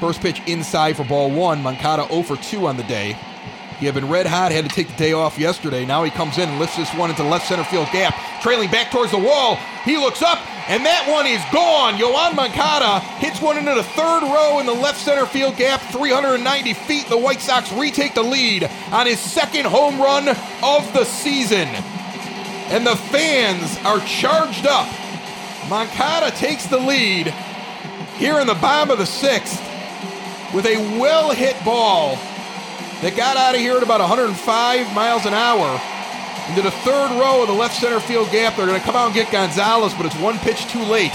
First 0.00 0.20
pitch 0.20 0.40
inside 0.46 0.96
for 0.96 1.04
ball 1.04 1.30
one. 1.30 1.62
Moncada 1.62 2.06
0 2.08 2.22
for 2.22 2.36
2 2.36 2.66
on 2.66 2.76
the 2.76 2.82
day. 2.84 3.16
He 3.80 3.86
had 3.86 3.94
been 3.94 4.10
red 4.10 4.26
hot, 4.26 4.52
had 4.52 4.68
to 4.68 4.74
take 4.74 4.88
the 4.88 4.96
day 4.96 5.14
off 5.14 5.38
yesterday. 5.38 5.86
Now 5.86 6.04
he 6.04 6.10
comes 6.10 6.36
in 6.36 6.50
and 6.50 6.58
lifts 6.58 6.76
this 6.76 6.92
one 6.94 7.08
into 7.08 7.22
the 7.22 7.28
left 7.30 7.48
center 7.48 7.64
field 7.64 7.88
gap, 7.90 8.14
trailing 8.42 8.70
back 8.70 8.90
towards 8.90 9.10
the 9.10 9.18
wall. 9.18 9.56
He 9.86 9.96
looks 9.96 10.20
up, 10.20 10.38
and 10.68 10.84
that 10.84 11.08
one 11.08 11.26
is 11.26 11.40
gone. 11.50 11.94
Yoan 11.94 12.36
Moncada 12.36 13.00
hits 13.16 13.40
one 13.40 13.56
into 13.56 13.72
the 13.72 13.82
third 13.82 14.22
row 14.22 14.58
in 14.60 14.66
the 14.66 14.74
left 14.74 15.00
center 15.00 15.24
field 15.24 15.56
gap, 15.56 15.80
390 15.92 16.74
feet. 16.74 17.06
The 17.06 17.16
White 17.16 17.40
Sox 17.40 17.72
retake 17.72 18.12
the 18.12 18.22
lead 18.22 18.68
on 18.92 19.06
his 19.06 19.18
second 19.18 19.64
home 19.64 19.98
run 19.98 20.28
of 20.28 20.92
the 20.92 21.04
season. 21.04 21.66
And 22.68 22.86
the 22.86 22.96
fans 22.96 23.78
are 23.86 24.00
charged 24.00 24.66
up. 24.66 24.88
Moncada 25.70 26.30
takes 26.36 26.66
the 26.66 26.78
lead 26.78 27.28
here 28.18 28.40
in 28.40 28.46
the 28.46 28.54
bottom 28.54 28.90
of 28.90 28.98
the 28.98 29.06
sixth 29.06 29.58
with 30.52 30.66
a 30.66 30.76
well 31.00 31.30
hit 31.30 31.56
ball 31.64 32.18
that 33.02 33.16
got 33.16 33.36
out 33.36 33.54
of 33.54 33.60
here 33.60 33.76
at 33.76 33.82
about 33.82 34.00
105 34.00 34.94
miles 34.94 35.24
an 35.26 35.34
hour 35.34 35.80
into 36.48 36.62
the 36.62 36.70
third 36.82 37.10
row 37.18 37.42
of 37.42 37.48
the 37.48 37.54
left 37.54 37.76
center 37.76 38.00
field 38.00 38.30
gap. 38.30 38.56
They're 38.56 38.66
going 38.66 38.78
to 38.78 38.84
come 38.84 38.96
out 38.96 39.06
and 39.06 39.14
get 39.14 39.30
Gonzalez, 39.32 39.94
but 39.94 40.06
it's 40.06 40.16
one 40.16 40.38
pitch 40.38 40.66
too 40.66 40.82
late 40.82 41.14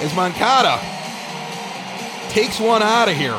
as 0.00 0.14
Moncada 0.14 0.78
takes 2.30 2.60
one 2.60 2.82
out 2.82 3.08
of 3.08 3.16
here, 3.16 3.38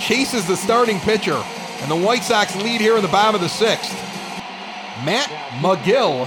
chases 0.00 0.46
the 0.46 0.56
starting 0.56 1.00
pitcher, 1.00 1.42
and 1.80 1.90
the 1.90 1.96
White 1.96 2.22
Sox 2.22 2.54
lead 2.56 2.80
here 2.80 2.96
in 2.96 3.02
the 3.02 3.08
bottom 3.08 3.34
of 3.34 3.40
the 3.40 3.48
sixth. 3.48 3.92
Matt 5.04 5.28
Magill 5.60 6.26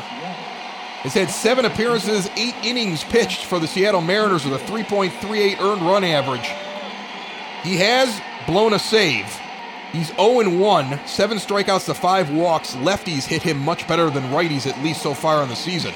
has 0.99 1.13
had 1.13 1.29
seven 1.29 1.65
appearances, 1.65 2.29
eight 2.35 2.55
innings 2.63 3.03
pitched 3.03 3.45
for 3.45 3.59
the 3.59 3.67
Seattle 3.67 4.01
Mariners 4.01 4.45
with 4.45 4.61
a 4.61 4.65
3.38 4.65 5.59
earned 5.59 5.81
run 5.81 6.03
average. 6.03 6.51
He 7.63 7.77
has 7.77 8.19
blown 8.45 8.73
a 8.73 8.79
save. 8.79 9.39
He's 9.91 10.09
0 10.15 10.49
1, 10.49 11.07
seven 11.07 11.37
strikeouts 11.39 11.85
to 11.85 11.95
five 11.95 12.31
walks. 12.31 12.75
Lefties 12.75 13.25
hit 13.25 13.41
him 13.41 13.57
much 13.57 13.87
better 13.87 14.11
than 14.11 14.23
righties, 14.25 14.67
at 14.67 14.83
least 14.83 15.01
so 15.01 15.15
far 15.15 15.41
in 15.41 15.49
the 15.49 15.55
season. 15.55 15.93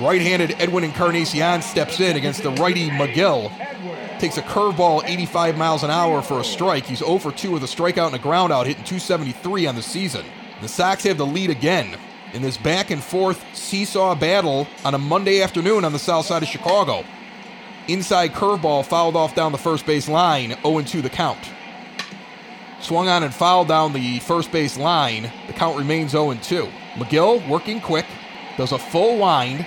Right 0.00 0.20
handed 0.20 0.54
Edwin 0.58 0.84
Encarnacion 0.84 1.62
steps 1.62 2.00
in 2.00 2.16
against 2.16 2.42
the 2.42 2.50
righty 2.52 2.90
Magill. 2.90 3.50
Takes 4.18 4.36
a 4.36 4.42
curveball 4.42 5.02
85 5.06 5.56
miles 5.56 5.82
an 5.82 5.90
hour 5.90 6.20
for 6.20 6.40
a 6.40 6.44
strike. 6.44 6.84
He's 6.84 6.98
0 6.98 7.18
for 7.18 7.32
2 7.32 7.52
with 7.52 7.62
a 7.62 7.66
strikeout 7.66 8.08
and 8.08 8.16
a 8.16 8.18
groundout, 8.18 8.66
hitting 8.66 8.84
273 8.84 9.66
on 9.66 9.76
the 9.76 9.82
season. 9.82 10.26
The 10.60 10.68
Sox 10.68 11.02
have 11.04 11.16
the 11.16 11.26
lead 11.26 11.50
again 11.50 11.96
in 12.34 12.42
this 12.42 12.58
back 12.58 12.90
and 12.90 13.02
forth 13.02 13.44
seesaw 13.56 14.14
battle 14.14 14.66
on 14.84 14.94
a 14.94 14.98
Monday 14.98 15.42
afternoon 15.42 15.84
on 15.84 15.92
the 15.92 15.98
south 15.98 16.26
side 16.26 16.42
of 16.42 16.48
Chicago. 16.48 17.04
Inside 17.88 18.32
curveball 18.32 18.84
fouled 18.84 19.16
off 19.16 19.34
down 19.34 19.52
the 19.52 19.58
first 19.58 19.86
base 19.86 20.08
line, 20.08 20.54
0 20.62 20.82
2 20.82 21.00
the 21.02 21.10
count. 21.10 21.38
Swung 22.82 23.08
on 23.08 23.22
and 23.22 23.32
fouled 23.32 23.68
down 23.68 23.92
the 23.92 24.18
first 24.18 24.50
base 24.50 24.76
line. 24.76 25.30
The 25.46 25.52
count 25.52 25.78
remains 25.78 26.10
0 26.10 26.34
2. 26.34 26.68
Magill 26.96 27.48
working 27.48 27.80
quick, 27.80 28.06
does 28.56 28.72
a 28.72 28.78
full 28.78 29.18
wind, 29.18 29.64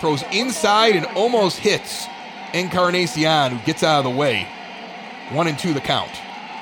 throws 0.00 0.24
inside 0.32 0.96
and 0.96 1.04
almost 1.14 1.58
hits 1.58 2.06
Encarnacion, 2.54 3.52
who 3.52 3.66
gets 3.66 3.82
out 3.82 3.98
of 3.98 4.04
the 4.04 4.18
way. 4.18 4.48
1 5.30 5.46
and 5.46 5.58
2 5.58 5.74
the 5.74 5.80
count. 5.80 6.10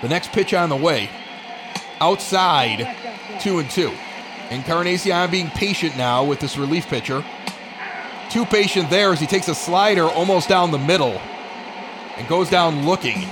The 0.02 0.08
next 0.08 0.32
pitch 0.32 0.52
on 0.52 0.70
the 0.70 0.76
way. 0.76 1.08
Outside, 2.00 2.96
2 3.40 3.60
and 3.60 3.70
2. 3.70 3.92
Encarnacion 4.50 5.30
being 5.30 5.50
patient 5.50 5.96
now 5.96 6.24
with 6.24 6.40
this 6.40 6.58
relief 6.58 6.88
pitcher. 6.88 7.24
Too 8.28 8.44
patient 8.44 8.90
there 8.90 9.12
as 9.12 9.20
he 9.20 9.26
takes 9.26 9.46
a 9.46 9.54
slider 9.54 10.04
almost 10.04 10.48
down 10.48 10.72
the 10.72 10.78
middle. 10.78 11.20
and 12.16 12.28
goes 12.28 12.48
down 12.48 12.86
looking 12.86 13.22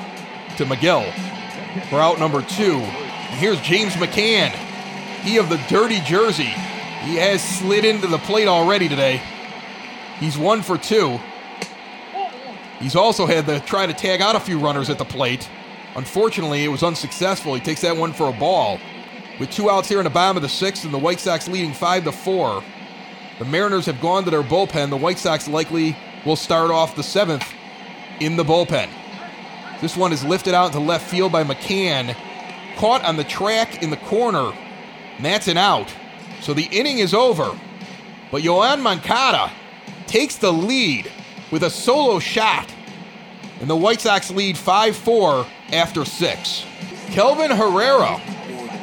to 0.57 0.65
Magill 0.65 1.32
for 1.89 2.01
out 2.01 2.19
number 2.19 2.43
two. 2.43 2.75
And 2.75 3.41
here's 3.41 3.61
James 3.61 3.95
McCann. 3.95 4.51
He 5.23 5.39
of 5.39 5.49
the 5.49 5.57
dirty 5.69 6.01
jersey. 6.01 6.53
He 7.03 7.17
has 7.17 7.43
slid 7.43 7.85
into 7.85 8.07
the 8.07 8.19
plate 8.19 8.49
already 8.49 8.89
today. 8.89 9.23
He's 10.19 10.39
one 10.39 10.63
for 10.63 10.79
two. 10.79 11.19
He's 12.79 12.97
also 12.97 13.27
had 13.27 13.47
to 13.47 13.61
try 13.61 13.87
to 13.87 13.93
tag 13.93 14.21
out 14.21 14.37
a 14.37 14.41
few 14.41 14.59
runners 14.59 14.91
at 14.91 14.99
the 14.99 15.05
plate. 15.05 15.49
Unfortunately, 15.95 16.65
it 16.65 16.69
was 16.69 16.83
unsuccessful. 16.83 17.55
He 17.55 17.61
takes 17.61 17.83
that 17.83 17.97
one 17.97 18.13
for 18.13 18.29
a 18.29 18.33
ball. 18.33 18.79
With 19.39 19.51
two 19.51 19.71
outs 19.71 19.89
here 19.89 19.99
in 19.99 20.05
the 20.05 20.11
bottom 20.11 20.37
of 20.37 20.43
the 20.43 20.49
sixth, 20.49 20.85
and 20.85 20.93
the 20.93 20.99
White 20.99 21.21
Sox 21.21 21.49
leading 21.49 21.73
five 21.73 22.05
to 22.05 22.13
four. 22.13 22.63
The 23.39 23.45
Mariners 23.45 23.87
have 23.87 24.01
gone 24.01 24.25
to 24.25 24.31
their 24.31 24.43
bullpen. 24.43 24.91
The 24.91 24.97
White 24.97 25.19
Sox 25.19 25.49
likely 25.49 25.97
will 26.25 26.37
start 26.37 26.71
off 26.71 26.95
the 26.97 27.03
seventh 27.03 27.45
in 28.21 28.37
the 28.37 28.45
bullpen. 28.45 28.89
This 29.83 29.97
one 29.97 30.13
is 30.13 30.25
lifted 30.25 30.55
out 30.55 30.69
into 30.69 30.79
left 30.79 31.11
field 31.11 31.33
by 31.33 31.43
McCann, 31.43 32.17
caught 32.77 33.05
on 33.05 33.17
the 33.17 33.25
track 33.25 33.83
in 33.83 33.91
the 33.91 33.97
corner. 33.97 34.53
And 35.17 35.25
that's 35.25 35.49
an 35.49 35.57
out. 35.57 35.93
So 36.41 36.55
the 36.55 36.69
inning 36.71 37.01
is 37.01 37.13
over. 37.13 37.51
But 38.31 38.43
Yoan 38.43 38.81
Moncada 38.81 39.51
takes 40.07 40.37
the 40.37 40.53
lead 40.53 41.11
with 41.51 41.65
a 41.65 41.71
solo 41.71 42.21
shot. 42.21 42.73
And 43.61 43.69
the 43.69 43.77
White 43.77 44.01
Sox 44.01 44.31
lead 44.31 44.57
5 44.57 44.97
4 44.97 45.47
after 45.73 46.05
six. 46.05 46.65
Kelvin 47.09 47.51
Herrera 47.51 48.21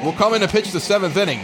will 0.04 0.14
come 0.14 0.34
in 0.34 0.42
to 0.42 0.48
pitch 0.50 0.72
the 0.72 0.82
seventh 0.82 1.16
inning. 1.16 1.40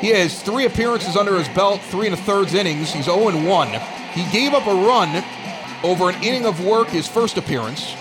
He 0.00 0.08
has 0.08 0.42
three 0.42 0.66
appearances 0.66 1.16
under 1.16 1.38
his 1.38 1.48
belt, 1.48 1.80
three 1.80 2.06
and 2.06 2.14
a 2.14 2.18
thirds 2.18 2.52
innings. 2.52 2.92
He's 2.92 3.06
0 3.06 3.30
1. 3.42 3.68
He 4.12 4.30
gave 4.30 4.52
up 4.52 4.66
a 4.66 4.74
run 4.74 5.24
over 5.82 6.10
an 6.10 6.22
inning 6.22 6.44
of 6.44 6.64
work 6.64 6.88
his 6.88 7.08
first 7.08 7.38
appearance, 7.38 7.94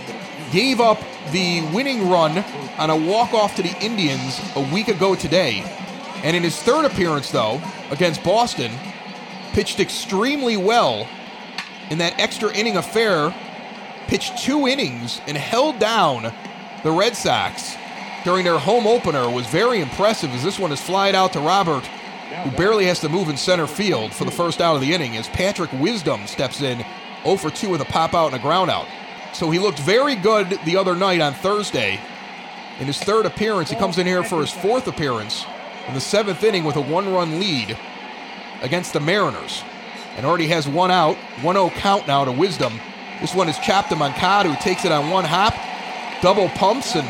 gave 0.51 0.79
up 0.79 0.99
the 1.31 1.61
winning 1.73 2.09
run 2.09 2.43
on 2.77 2.89
a 2.89 2.95
walk-off 2.95 3.55
to 3.55 3.63
the 3.63 3.75
Indians 3.81 4.39
a 4.55 4.73
week 4.73 4.87
ago 4.87 5.15
today. 5.15 5.63
And 6.23 6.35
in 6.35 6.43
his 6.43 6.61
third 6.61 6.85
appearance, 6.85 7.31
though, 7.31 7.61
against 7.91 8.23
Boston, 8.23 8.71
pitched 9.53 9.79
extremely 9.79 10.57
well 10.57 11.07
in 11.89 11.99
that 11.99 12.19
extra 12.19 12.53
inning 12.53 12.77
affair, 12.77 13.33
pitched 14.07 14.37
two 14.39 14.67
innings 14.67 15.21
and 15.27 15.37
held 15.37 15.79
down 15.79 16.33
the 16.83 16.91
Red 16.91 17.15
Sox 17.15 17.75
during 18.23 18.43
their 18.43 18.57
home 18.57 18.87
opener 18.87 19.29
was 19.29 19.45
very 19.47 19.79
impressive 19.79 20.31
as 20.31 20.43
this 20.43 20.57
one 20.57 20.71
is 20.71 20.81
flied 20.81 21.13
out 21.13 21.31
to 21.33 21.39
Robert, 21.39 21.85
who 22.43 22.51
barely 22.57 22.87
has 22.87 22.99
to 22.99 23.07
move 23.07 23.29
in 23.29 23.37
center 23.37 23.67
field 23.67 24.11
for 24.11 24.25
the 24.25 24.31
first 24.31 24.59
out 24.59 24.75
of 24.75 24.81
the 24.81 24.93
inning 24.93 25.15
as 25.15 25.29
Patrick 25.29 25.71
Wisdom 25.73 26.25
steps 26.25 26.61
in 26.61 26.83
0 27.23 27.37
for 27.37 27.51
2 27.51 27.69
with 27.69 27.81
a 27.81 27.85
pop 27.85 28.15
out 28.15 28.33
and 28.33 28.35
a 28.35 28.39
ground 28.39 28.71
out. 28.71 28.87
So 29.36 29.51
he 29.51 29.59
looked 29.59 29.79
very 29.79 30.15
good 30.15 30.57
the 30.63 30.77
other 30.77 30.95
night 30.95 31.19
on 31.19 31.33
Thursday. 31.33 31.99
In 32.79 32.88
his 32.88 32.97
third 32.97 33.25
appearance, 33.25 33.69
he 33.69 33.75
comes 33.75 33.97
in 33.97 34.07
here 34.07 34.23
for 34.23 34.39
his 34.39 34.49
fourth 34.49 34.88
appearance 34.88 35.45
in 35.89 35.93
the 35.93 35.99
seventh 35.99 36.41
inning 36.41 36.63
with 36.63 36.77
a 36.77 36.81
one 36.81 37.11
run 37.11 37.38
lead 37.38 37.77
against 38.61 38.93
the 38.93 39.01
Mariners. 39.01 39.61
And 40.15 40.25
already 40.25 40.47
has 40.47 40.69
one 40.69 40.89
out, 40.89 41.17
1 41.41 41.55
0 41.55 41.69
count 41.71 42.07
now 42.07 42.23
to 42.23 42.31
Wisdom. 42.31 42.79
This 43.19 43.36
one 43.36 43.49
is 43.49 43.59
chopped 43.59 43.89
to 43.89 43.95
who 43.97 44.55
takes 44.61 44.86
it 44.86 44.93
on 44.93 45.09
one 45.09 45.25
hop, 45.25 45.53
double 46.21 46.47
pumps, 46.47 46.95
and 46.95 47.05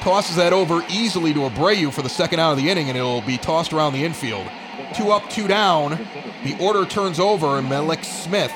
tosses 0.00 0.34
that 0.36 0.52
over 0.52 0.82
easily 0.90 1.32
to 1.34 1.48
Abreu 1.48 1.92
for 1.92 2.02
the 2.02 2.08
second 2.08 2.40
out 2.40 2.50
of 2.50 2.58
the 2.58 2.68
inning, 2.68 2.88
and 2.88 2.98
it'll 2.98 3.20
be 3.20 3.38
tossed 3.38 3.72
around 3.72 3.92
the 3.92 4.04
infield. 4.04 4.48
Two 4.96 5.12
up, 5.12 5.30
two 5.30 5.46
down. 5.46 6.04
The 6.42 6.56
order 6.58 6.84
turns 6.84 7.20
over, 7.20 7.58
and 7.58 7.68
Mallex 7.68 8.06
Smith, 8.06 8.52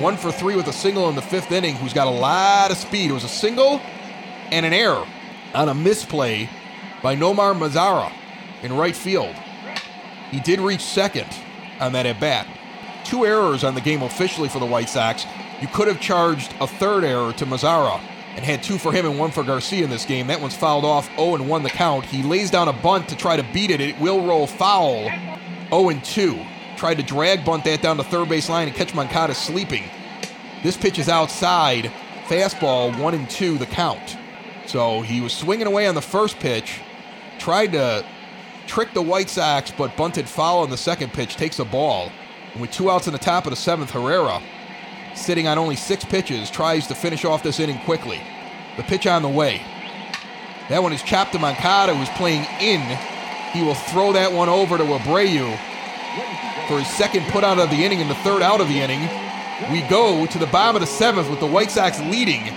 one 0.00 0.16
for 0.16 0.30
three 0.30 0.56
with 0.56 0.68
a 0.68 0.72
single 0.72 1.08
in 1.08 1.14
the 1.14 1.22
fifth 1.22 1.50
inning, 1.50 1.74
who's 1.74 1.92
got 1.92 2.06
a 2.06 2.10
lot 2.10 2.70
of 2.70 2.76
speed. 2.76 3.10
It 3.10 3.14
was 3.14 3.24
a 3.24 3.28
single 3.28 3.80
and 4.50 4.64
an 4.64 4.72
error 4.72 5.06
on 5.54 5.68
a 5.68 5.74
misplay 5.74 6.48
by 7.02 7.16
Nomar 7.16 7.54
Mazara 7.54 8.12
in 8.62 8.72
right 8.72 8.94
field. 8.94 9.34
He 10.30 10.40
did 10.40 10.60
reach 10.60 10.80
second 10.80 11.28
on 11.80 11.92
that 11.92 12.06
at 12.06 12.20
bat. 12.20 12.46
Two 13.04 13.24
errors 13.24 13.64
on 13.64 13.74
the 13.74 13.80
game 13.80 14.02
officially 14.02 14.48
for 14.48 14.58
the 14.58 14.66
White 14.66 14.88
Sox. 14.88 15.24
You 15.60 15.68
could 15.68 15.88
have 15.88 16.00
charged 16.00 16.54
a 16.60 16.66
third 16.66 17.04
error 17.04 17.32
to 17.32 17.46
Mazara 17.46 18.00
and 18.36 18.44
had 18.44 18.62
two 18.62 18.78
for 18.78 18.92
him 18.92 19.06
and 19.06 19.18
one 19.18 19.30
for 19.30 19.42
Garcia 19.42 19.82
in 19.82 19.90
this 19.90 20.04
game. 20.04 20.28
That 20.28 20.40
one's 20.40 20.56
fouled 20.56 20.84
off 20.84 21.08
0 21.16 21.34
and 21.34 21.48
1 21.48 21.62
the 21.62 21.70
count. 21.70 22.04
He 22.04 22.22
lays 22.22 22.50
down 22.50 22.68
a 22.68 22.72
bunt 22.72 23.08
to 23.08 23.16
try 23.16 23.36
to 23.36 23.44
beat 23.52 23.70
it. 23.70 23.80
It 23.80 23.98
will 23.98 24.24
roll 24.24 24.46
foul 24.46 25.10
0 25.70 25.88
and 25.88 26.04
2. 26.04 26.38
Tried 26.78 26.94
to 26.98 27.02
drag 27.02 27.44
bunt 27.44 27.64
that 27.64 27.82
down 27.82 27.96
the 27.96 28.04
third 28.04 28.28
base 28.28 28.48
line 28.48 28.68
and 28.68 28.76
catch 28.76 28.94
Moncada 28.94 29.34
sleeping. 29.34 29.82
This 30.62 30.76
pitch 30.76 31.00
is 31.00 31.08
outside. 31.08 31.90
Fastball 32.28 32.96
1 32.96 33.14
and 33.14 33.28
2 33.28 33.58
the 33.58 33.66
count. 33.66 34.16
So 34.64 35.00
he 35.00 35.20
was 35.20 35.32
swinging 35.32 35.66
away 35.66 35.88
on 35.88 35.96
the 35.96 36.00
first 36.00 36.38
pitch, 36.38 36.80
tried 37.40 37.72
to 37.72 38.06
trick 38.68 38.94
the 38.94 39.02
White 39.02 39.28
Sox, 39.28 39.72
but 39.72 39.96
bunted 39.96 40.28
foul 40.28 40.60
on 40.60 40.70
the 40.70 40.76
second 40.76 41.12
pitch, 41.12 41.34
takes 41.34 41.58
a 41.58 41.64
ball. 41.64 42.12
And 42.52 42.60
with 42.60 42.70
two 42.70 42.92
outs 42.92 43.08
in 43.08 43.12
the 43.12 43.18
top 43.18 43.44
of 43.44 43.50
the 43.50 43.56
seventh, 43.56 43.90
Herrera 43.90 44.40
sitting 45.16 45.48
on 45.48 45.58
only 45.58 45.74
six 45.74 46.04
pitches, 46.04 46.48
tries 46.48 46.86
to 46.86 46.94
finish 46.94 47.24
off 47.24 47.42
this 47.42 47.58
inning 47.58 47.80
quickly. 47.80 48.20
The 48.76 48.84
pitch 48.84 49.08
on 49.08 49.22
the 49.22 49.28
way. 49.28 49.62
That 50.68 50.80
one 50.80 50.92
is 50.92 51.02
chopped 51.02 51.32
to 51.32 51.40
Moncada, 51.40 51.92
who's 51.92 52.08
playing 52.10 52.46
in. 52.60 52.82
He 53.52 53.64
will 53.64 53.74
throw 53.74 54.12
that 54.12 54.32
one 54.32 54.48
over 54.48 54.78
to 54.78 54.84
Abreu 54.84 55.58
for 56.68 56.78
his 56.78 56.88
second 56.88 57.24
put 57.32 57.42
out 57.42 57.58
of 57.58 57.70
the 57.70 57.84
inning 57.84 58.00
and 58.00 58.10
the 58.10 58.14
third 58.16 58.42
out 58.42 58.60
of 58.60 58.68
the 58.68 58.78
inning. 58.78 59.00
We 59.72 59.80
go 59.88 60.26
to 60.26 60.38
the 60.38 60.46
bottom 60.46 60.76
of 60.76 60.80
the 60.80 60.86
seventh 60.86 61.28
with 61.30 61.40
the 61.40 61.46
White 61.46 61.70
Sox 61.70 61.98
leading 62.00 62.52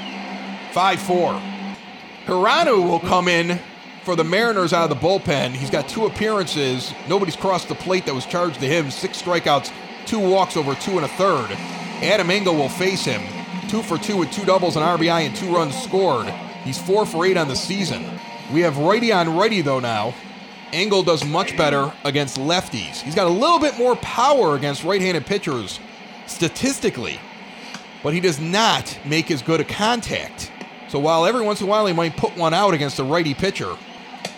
5 0.73 1.01
4. 1.01 1.41
Hirano 2.25 2.87
will 2.87 2.99
come 2.99 3.27
in 3.27 3.59
for 4.03 4.15
the 4.15 4.23
Mariners 4.23 4.73
out 4.73 4.89
of 4.89 4.89
the 4.89 5.07
bullpen. 5.07 5.51
He's 5.51 5.69
got 5.69 5.87
two 5.87 6.05
appearances. 6.05 6.93
Nobody's 7.07 7.35
crossed 7.35 7.69
the 7.69 7.75
plate 7.75 8.05
that 8.05 8.13
was 8.13 8.25
charged 8.25 8.59
to 8.59 8.67
him. 8.67 8.91
Six 8.91 9.21
strikeouts, 9.21 9.71
two 10.05 10.19
walks 10.19 10.57
over 10.57 10.75
two 10.75 10.97
and 10.97 11.05
a 11.05 11.07
third. 11.07 11.49
Adam 12.03 12.29
Engel 12.29 12.55
will 12.55 12.69
face 12.69 13.05
him. 13.05 13.21
Two 13.69 13.81
for 13.81 13.97
two 13.97 14.17
with 14.17 14.31
two 14.31 14.43
doubles, 14.43 14.75
an 14.75 14.83
RBI, 14.83 15.27
and 15.27 15.35
two 15.35 15.55
runs 15.55 15.81
scored. 15.81 16.27
He's 16.63 16.77
four 16.77 17.05
for 17.05 17.25
eight 17.25 17.37
on 17.37 17.47
the 17.47 17.55
season. 17.55 18.05
We 18.51 18.61
have 18.61 18.77
righty 18.77 19.13
on 19.13 19.35
righty, 19.35 19.61
though, 19.61 19.79
now. 19.79 20.13
Engel 20.73 21.03
does 21.03 21.25
much 21.25 21.57
better 21.57 21.91
against 22.05 22.37
lefties. 22.37 23.01
He's 23.01 23.15
got 23.15 23.27
a 23.27 23.29
little 23.29 23.59
bit 23.59 23.77
more 23.77 23.95
power 23.97 24.55
against 24.55 24.83
right 24.83 25.01
handed 25.01 25.25
pitchers, 25.25 25.79
statistically, 26.27 27.19
but 28.03 28.13
he 28.13 28.19
does 28.19 28.39
not 28.39 28.97
make 29.05 29.29
as 29.31 29.41
good 29.41 29.59
a 29.59 29.63
contact. 29.63 30.51
So 30.87 30.99
while 30.99 31.25
every 31.25 31.41
once 31.41 31.61
in 31.61 31.67
a 31.67 31.69
while 31.69 31.85
he 31.85 31.93
might 31.93 32.17
put 32.17 32.35
one 32.37 32.53
out 32.53 32.73
against 32.73 32.99
a 32.99 33.03
righty 33.03 33.33
pitcher, 33.33 33.77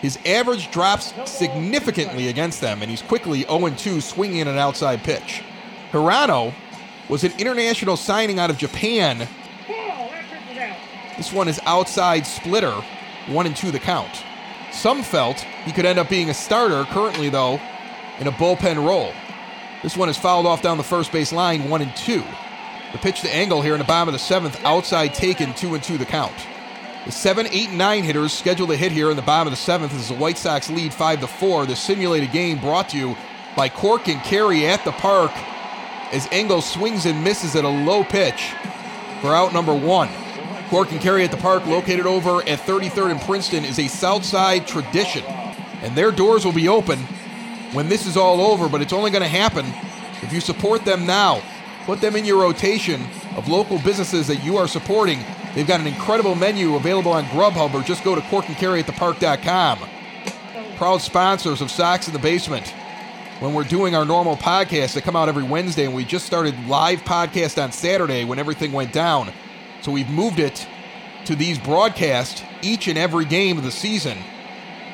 his 0.02 0.18
average 0.26 0.70
drops 0.72 1.14
significantly 1.30 2.28
against 2.28 2.62
them, 2.62 2.82
and 2.82 2.90
he's 2.90 3.02
quickly 3.02 3.44
0 3.44 3.70
2 3.70 4.02
swinging 4.02 4.40
in 4.40 4.48
an 4.48 4.58
outside 4.58 5.04
pitch. 5.04 5.44
Hirano 5.92 6.54
was 7.10 7.24
an 7.24 7.32
international 7.38 7.96
signing 7.96 8.40
out 8.40 8.50
of 8.50 8.58
Japan. 8.58 9.28
This 11.18 11.32
one 11.32 11.48
is 11.48 11.60
outside 11.66 12.26
splitter, 12.26 12.74
one 13.28 13.46
and 13.46 13.56
two 13.56 13.72
the 13.72 13.80
count. 13.80 14.24
Some 14.74 15.03
felt 15.03 15.39
he 15.65 15.71
could 15.71 15.86
end 15.86 15.99
up 15.99 16.09
being 16.09 16.30
a 16.30 16.34
starter, 16.34 16.84
currently, 16.86 17.30
though, 17.30 17.61
in 18.19 18.28
a 18.28 18.32
bullpen 18.32 18.86
role. 18.86 19.13
This 19.82 19.95
one 19.95 20.09
is 20.09 20.17
fouled 20.17 20.45
off 20.45 20.61
down 20.61 20.78
the 20.78 20.84
first 20.84 21.11
base 21.11 21.32
line, 21.32 21.69
one 21.69 21.82
and 21.82 21.95
two. 21.95 22.24
The 22.91 22.97
pitch 22.97 23.21
to 23.21 23.34
Engel 23.34 23.61
here 23.61 23.74
in 23.74 23.80
the 23.80 23.86
bottom 23.86 24.09
of 24.09 24.13
the 24.13 24.19
seventh, 24.19 24.63
outside 24.65 25.13
taken, 25.13 25.53
two 25.53 25.74
and 25.76 25.84
two 25.84 25.97
the 25.97 26.05
count. 26.05 26.34
The 27.05 27.11
seven, 27.11 27.47
eight, 27.51 27.71
nine 27.71 28.03
hitters 28.03 28.34
scheduled 28.34 28.69
to 28.69 28.78
hit 28.78 28.91
here 28.91 29.09
in 29.09 29.15
the 29.15 29.21
bottom 29.21 29.47
of 29.47 29.51
the 29.51 29.63
seventh 29.63 29.93
as 29.93 30.07
the 30.07 30.15
White 30.15 30.38
Sox 30.38 30.69
lead 30.69 30.93
five 30.93 31.19
to 31.19 31.28
four. 31.28 31.65
The 31.65 31.76
simulated 31.76 32.32
game 32.32 32.59
brought 32.59 32.89
to 32.89 32.97
you 32.97 33.15
by 33.55 33.69
Cork 33.69 34.07
and 34.07 34.21
Kerry 34.24 34.65
at 34.65 34.84
the 34.86 34.91
park 34.93 35.32
as 36.11 36.28
Engel 36.32 36.61
swings 36.61 37.05
and 37.05 37.24
misses 37.24 37.55
at 37.55 37.65
a 37.65 37.69
low 37.69 38.03
pitch 38.03 38.53
for 39.21 39.36
out 39.36 39.53
number 39.53 39.76
one. 39.76 40.09
Cork 40.74 40.91
and 40.91 40.99
Kerry 40.99 41.24
at 41.24 41.30
the 41.30 41.38
park, 41.38 41.67
located 41.67 42.07
over 42.07 42.41
at 42.49 42.57
33rd 42.57 43.11
and 43.11 43.21
Princeton, 43.21 43.63
is 43.63 43.78
a 43.78 43.88
Southside 43.88 44.65
tradition. 44.65 45.24
And 45.84 45.95
their 45.95 46.11
doors 46.11 46.45
will 46.45 46.51
be 46.51 46.67
open 46.67 46.97
when 47.74 47.89
this 47.89 48.07
is 48.07 48.17
all 48.17 48.41
over, 48.41 48.67
but 48.67 48.82
it's 48.82 48.91
only 48.91 49.11
going 49.11 49.21
to 49.21 49.28
happen 49.28 49.67
if 50.24 50.34
you 50.34 50.41
support 50.41 50.84
them 50.84 51.05
now. 51.05 51.43
Put 51.86 52.01
them 52.01 52.15
in 52.15 52.26
your 52.26 52.41
rotation 52.41 53.03
of 53.38 53.47
local 53.47 53.78
businesses 53.78 54.26
that 54.26 54.43
you 54.43 54.57
are 54.57 54.67
supporting. 54.67 55.19
They've 55.53 55.67
got 55.67 55.80
an 55.80 55.86
incredible 55.86 56.34
menu 56.34 56.74
available 56.74 57.11
on 57.11 57.26
Grubhub 57.26 57.71
or 57.76 57.84
just 57.84 58.03
go 58.03 58.15
to 58.15 58.21
corkandkerryatthepark.com. 58.21 59.80
Proud 60.78 61.01
sponsors 61.01 61.61
of 61.61 61.69
Sox 61.69 62.07
in 62.07 62.13
the 62.13 62.19
Basement 62.19 62.74
when 63.41 63.53
we're 63.53 63.63
doing 63.63 63.93
our 63.93 64.05
normal 64.05 64.38
podcasts 64.38 64.95
that 64.95 65.03
come 65.03 65.15
out 65.15 65.30
every 65.30 65.43
Wednesday, 65.43 65.86
and 65.86 65.93
we 65.93 66.03
just 66.03 66.26
started 66.26 66.55
live 66.67 67.03
podcast 67.03 67.63
on 67.63 67.71
Saturday 67.71 68.26
when 68.26 68.39
everything 68.39 68.71
went 68.71 68.91
down. 68.91 69.32
So 69.84 69.92
we've 69.92 70.10
moved 70.10 70.40
it 70.40 70.66
to 71.26 71.36
these 71.36 71.60
broadcasts 71.60 72.42
each 72.62 72.88
and 72.88 72.98
every 72.98 73.26
game 73.26 73.58
of 73.58 73.66
the 73.66 73.72
season. 73.72 74.18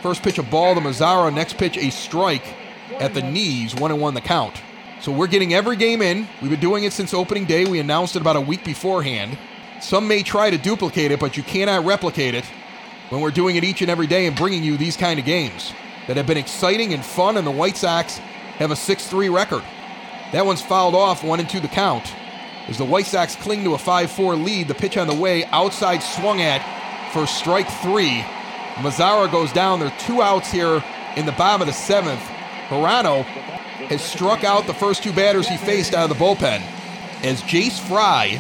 First 0.02 0.24
pitch 0.24 0.40
a 0.40 0.44
ball 0.44 0.74
to 0.74 0.82
Mazara, 0.82 1.32
next 1.34 1.58
pitch 1.58 1.78
a 1.78 1.92
strike 1.92 2.56
at 3.00 3.14
the 3.14 3.22
knees, 3.22 3.76
one 3.76 3.92
and 3.92 4.02
one 4.02 4.16
the 4.16 4.22
count. 4.22 4.60
So 5.00 5.12
we're 5.12 5.28
getting 5.28 5.54
every 5.54 5.76
game 5.76 6.02
in. 6.02 6.28
We've 6.42 6.50
been 6.50 6.60
doing 6.60 6.86
it 6.86 6.94
since 6.94 7.14
opening 7.14 7.46
day. 7.46 7.66
We 7.66 7.80
announced 7.80 8.16
it 8.16 8.22
about 8.22 8.36
a 8.36 8.42
week 8.42 8.66
beforehand. 8.66 9.38
Some 9.80 10.08
may 10.08 10.24
try 10.24 10.50
to 10.50 10.58
duplicate 10.58 11.12
it, 11.12 11.20
but 11.20 11.38
you 11.38 11.44
cannot 11.44 11.86
replicate 11.86 12.34
it 12.34 12.46
when 13.10 13.22
we're 13.22 13.30
doing 13.30 13.58
it 13.58 13.64
each 13.64 13.82
and 13.82 13.92
every 13.92 14.08
day 14.08 14.26
and 14.26 14.36
bringing 14.36 14.64
you 14.64 14.76
these 14.76 14.98
kind 14.98 15.20
of 15.20 15.26
games 15.26 15.72
that 16.08 16.18
have 16.18 16.26
been 16.26 16.38
exciting 16.38 16.94
and 16.94 17.06
fun, 17.06 17.38
and 17.38 17.46
the 17.46 17.52
White 17.52 17.78
Sox 17.78 18.18
have 18.58 18.72
a 18.72 18.76
6 18.76 19.08
3 19.08 19.30
record. 19.30 19.64
That 20.32 20.48
one's 20.48 20.64
fouled 20.64 20.96
off, 20.96 21.24
one 21.24 21.40
and 21.40 21.48
two 21.50 21.60
the 21.60 21.68
count. 21.68 22.12
As 22.70 22.78
the 22.78 22.86
White 22.86 23.08
Sox 23.08 23.36
cling 23.36 23.64
to 23.64 23.74
a 23.74 23.80
5 23.80 24.12
4 24.12 24.36
lead, 24.36 24.68
the 24.68 24.76
pitch 24.76 24.96
on 24.96 25.08
the 25.08 25.16
way, 25.16 25.44
outside 25.46 26.04
swung 26.04 26.40
at 26.40 26.62
for 27.12 27.26
strike 27.26 27.68
three. 27.82 28.24
Mazara 28.76 29.30
goes 29.32 29.52
down. 29.52 29.80
There 29.80 29.88
are 29.88 30.00
two 30.00 30.22
outs 30.22 30.52
here 30.52 30.84
in 31.16 31.26
the 31.26 31.32
bottom 31.32 31.62
of 31.62 31.68
the 31.68 31.74
seventh. 31.74 32.22
Hirano 32.68 33.24
has 33.24 34.04
struck 34.04 34.44
out 34.44 34.68
the 34.68 34.74
first 34.76 35.02
two 35.02 35.12
batters 35.12 35.48
he 35.48 35.58
faced 35.58 35.96
out 35.96 36.12
of 36.12 36.16
the 36.16 36.24
bullpen. 36.24 36.62
As 37.24 37.42
Jace 37.42 37.80
Fry 37.80 38.40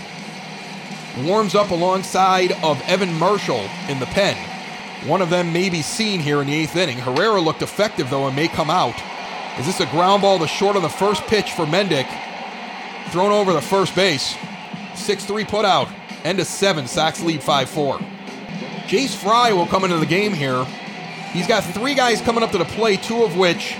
warms 1.25 1.55
up 1.55 1.71
alongside 1.71 2.51
of 2.63 2.79
Evan 2.87 3.11
Marshall 3.15 3.67
in 3.87 3.99
the 3.99 4.05
pen. 4.05 4.37
One 5.07 5.23
of 5.23 5.31
them 5.31 5.51
may 5.51 5.71
be 5.71 5.81
seen 5.81 6.19
here 6.19 6.39
in 6.39 6.47
the 6.47 6.53
eighth 6.53 6.75
inning. 6.75 6.99
Herrera 6.99 7.41
looked 7.41 7.63
effective 7.63 8.11
though 8.11 8.27
and 8.27 8.35
may 8.35 8.47
come 8.47 8.69
out. 8.69 8.95
Is 9.57 9.65
this 9.65 9.79
a 9.79 9.87
ground 9.87 10.21
ball 10.21 10.37
to 10.37 10.47
short 10.47 10.75
on 10.75 10.83
the 10.83 10.89
first 10.89 11.23
pitch 11.23 11.53
for 11.53 11.65
Mendick? 11.65 12.07
Thrown 13.11 13.31
over 13.31 13.53
the 13.53 13.61
first 13.61 13.95
base. 13.95 14.35
6 14.95 15.25
3 15.25 15.45
put 15.45 15.65
out. 15.65 15.87
End 16.23 16.39
of 16.39 16.47
seven. 16.47 16.87
Sox 16.87 17.21
lead 17.21 17.41
5 17.41 17.69
4. 17.69 17.97
Jace 18.87 19.15
Fry 19.15 19.53
will 19.53 19.67
come 19.67 19.83
into 19.83 19.97
the 19.97 20.05
game 20.05 20.33
here. 20.33 20.65
He's 21.31 21.47
got 21.47 21.63
three 21.63 21.93
guys 21.93 22.21
coming 22.21 22.43
up 22.43 22.51
to 22.51 22.57
the 22.57 22.65
plate, 22.65 23.03
two 23.03 23.23
of 23.23 23.37
which 23.37 23.75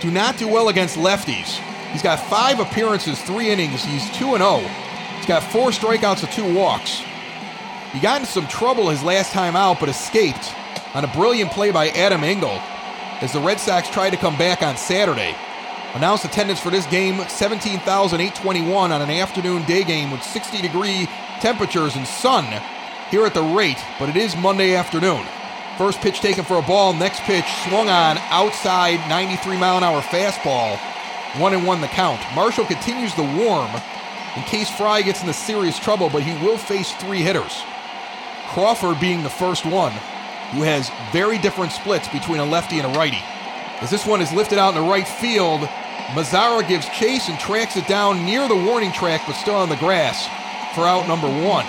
do 0.00 0.10
not 0.10 0.38
do 0.38 0.48
well 0.48 0.68
against 0.68 0.96
lefties. 0.96 1.58
He's 1.92 2.02
got 2.02 2.20
five 2.20 2.60
appearances, 2.60 3.20
three 3.22 3.50
innings. 3.50 3.84
He's 3.84 4.08
2 4.16 4.36
0. 4.36 4.58
He's 5.16 5.26
got 5.26 5.42
four 5.42 5.70
strikeouts 5.70 6.22
and 6.22 6.32
two 6.32 6.54
walks. 6.54 7.02
He 7.92 8.00
got 8.00 8.20
into 8.20 8.30
some 8.30 8.46
trouble 8.48 8.90
his 8.90 9.02
last 9.02 9.32
time 9.32 9.56
out, 9.56 9.80
but 9.80 9.88
escaped 9.88 10.52
on 10.94 11.04
a 11.04 11.08
brilliant 11.08 11.50
play 11.52 11.70
by 11.70 11.88
Adam 11.90 12.22
Engel 12.22 12.60
as 13.20 13.32
the 13.32 13.40
Red 13.40 13.58
Sox 13.58 13.88
tried 13.88 14.10
to 14.10 14.16
come 14.16 14.36
back 14.36 14.62
on 14.62 14.76
Saturday. 14.76 15.34
Announced 15.94 16.26
attendance 16.26 16.60
for 16.60 16.70
this 16.70 16.86
game 16.86 17.26
17,821 17.28 18.92
on 18.92 19.00
an 19.02 19.10
afternoon 19.10 19.64
day 19.64 19.84
game 19.84 20.10
with 20.10 20.22
60 20.22 20.60
degree 20.60 21.08
temperatures 21.40 21.96
and 21.96 22.06
sun 22.06 22.44
here 23.10 23.24
at 23.24 23.32
the 23.32 23.42
rate, 23.42 23.78
but 23.98 24.10
it 24.10 24.16
is 24.16 24.36
Monday 24.36 24.74
afternoon. 24.74 25.24
First 25.78 26.00
pitch 26.00 26.20
taken 26.20 26.44
for 26.44 26.58
a 26.58 26.62
ball, 26.62 26.92
next 26.92 27.20
pitch 27.20 27.46
swung 27.66 27.88
on 27.88 28.18
outside 28.28 28.98
93 29.08 29.56
mile 29.56 29.78
an 29.78 29.84
hour 29.84 30.02
fastball. 30.02 30.76
One 31.40 31.54
and 31.54 31.66
one 31.66 31.80
the 31.80 31.86
count. 31.88 32.20
Marshall 32.34 32.66
continues 32.66 33.14
the 33.14 33.22
warm 33.22 33.70
in 34.36 34.42
case 34.42 34.70
Fry 34.70 35.00
gets 35.00 35.22
into 35.22 35.32
serious 35.32 35.78
trouble, 35.78 36.10
but 36.10 36.22
he 36.22 36.34
will 36.44 36.58
face 36.58 36.92
three 36.96 37.22
hitters. 37.22 37.62
Crawford 38.48 39.00
being 39.00 39.22
the 39.22 39.30
first 39.30 39.64
one, 39.64 39.92
who 40.52 40.62
has 40.62 40.90
very 41.12 41.38
different 41.38 41.72
splits 41.72 42.08
between 42.08 42.40
a 42.40 42.44
lefty 42.44 42.78
and 42.78 42.94
a 42.94 42.98
righty. 42.98 43.22
As 43.80 43.90
this 43.90 44.06
one 44.06 44.20
is 44.20 44.32
lifted 44.32 44.58
out 44.58 44.74
in 44.74 44.82
the 44.82 44.90
right 44.90 45.06
field, 45.06 45.60
Mazara 46.12 46.66
gives 46.66 46.88
chase 46.88 47.28
and 47.28 47.38
tracks 47.38 47.76
it 47.76 47.86
down 47.86 48.24
near 48.24 48.48
the 48.48 48.56
warning 48.56 48.92
track, 48.92 49.22
but 49.26 49.34
still 49.34 49.54
on 49.54 49.68
the 49.68 49.76
grass 49.76 50.26
for 50.74 50.86
out 50.86 51.06
number 51.06 51.28
one. 51.28 51.66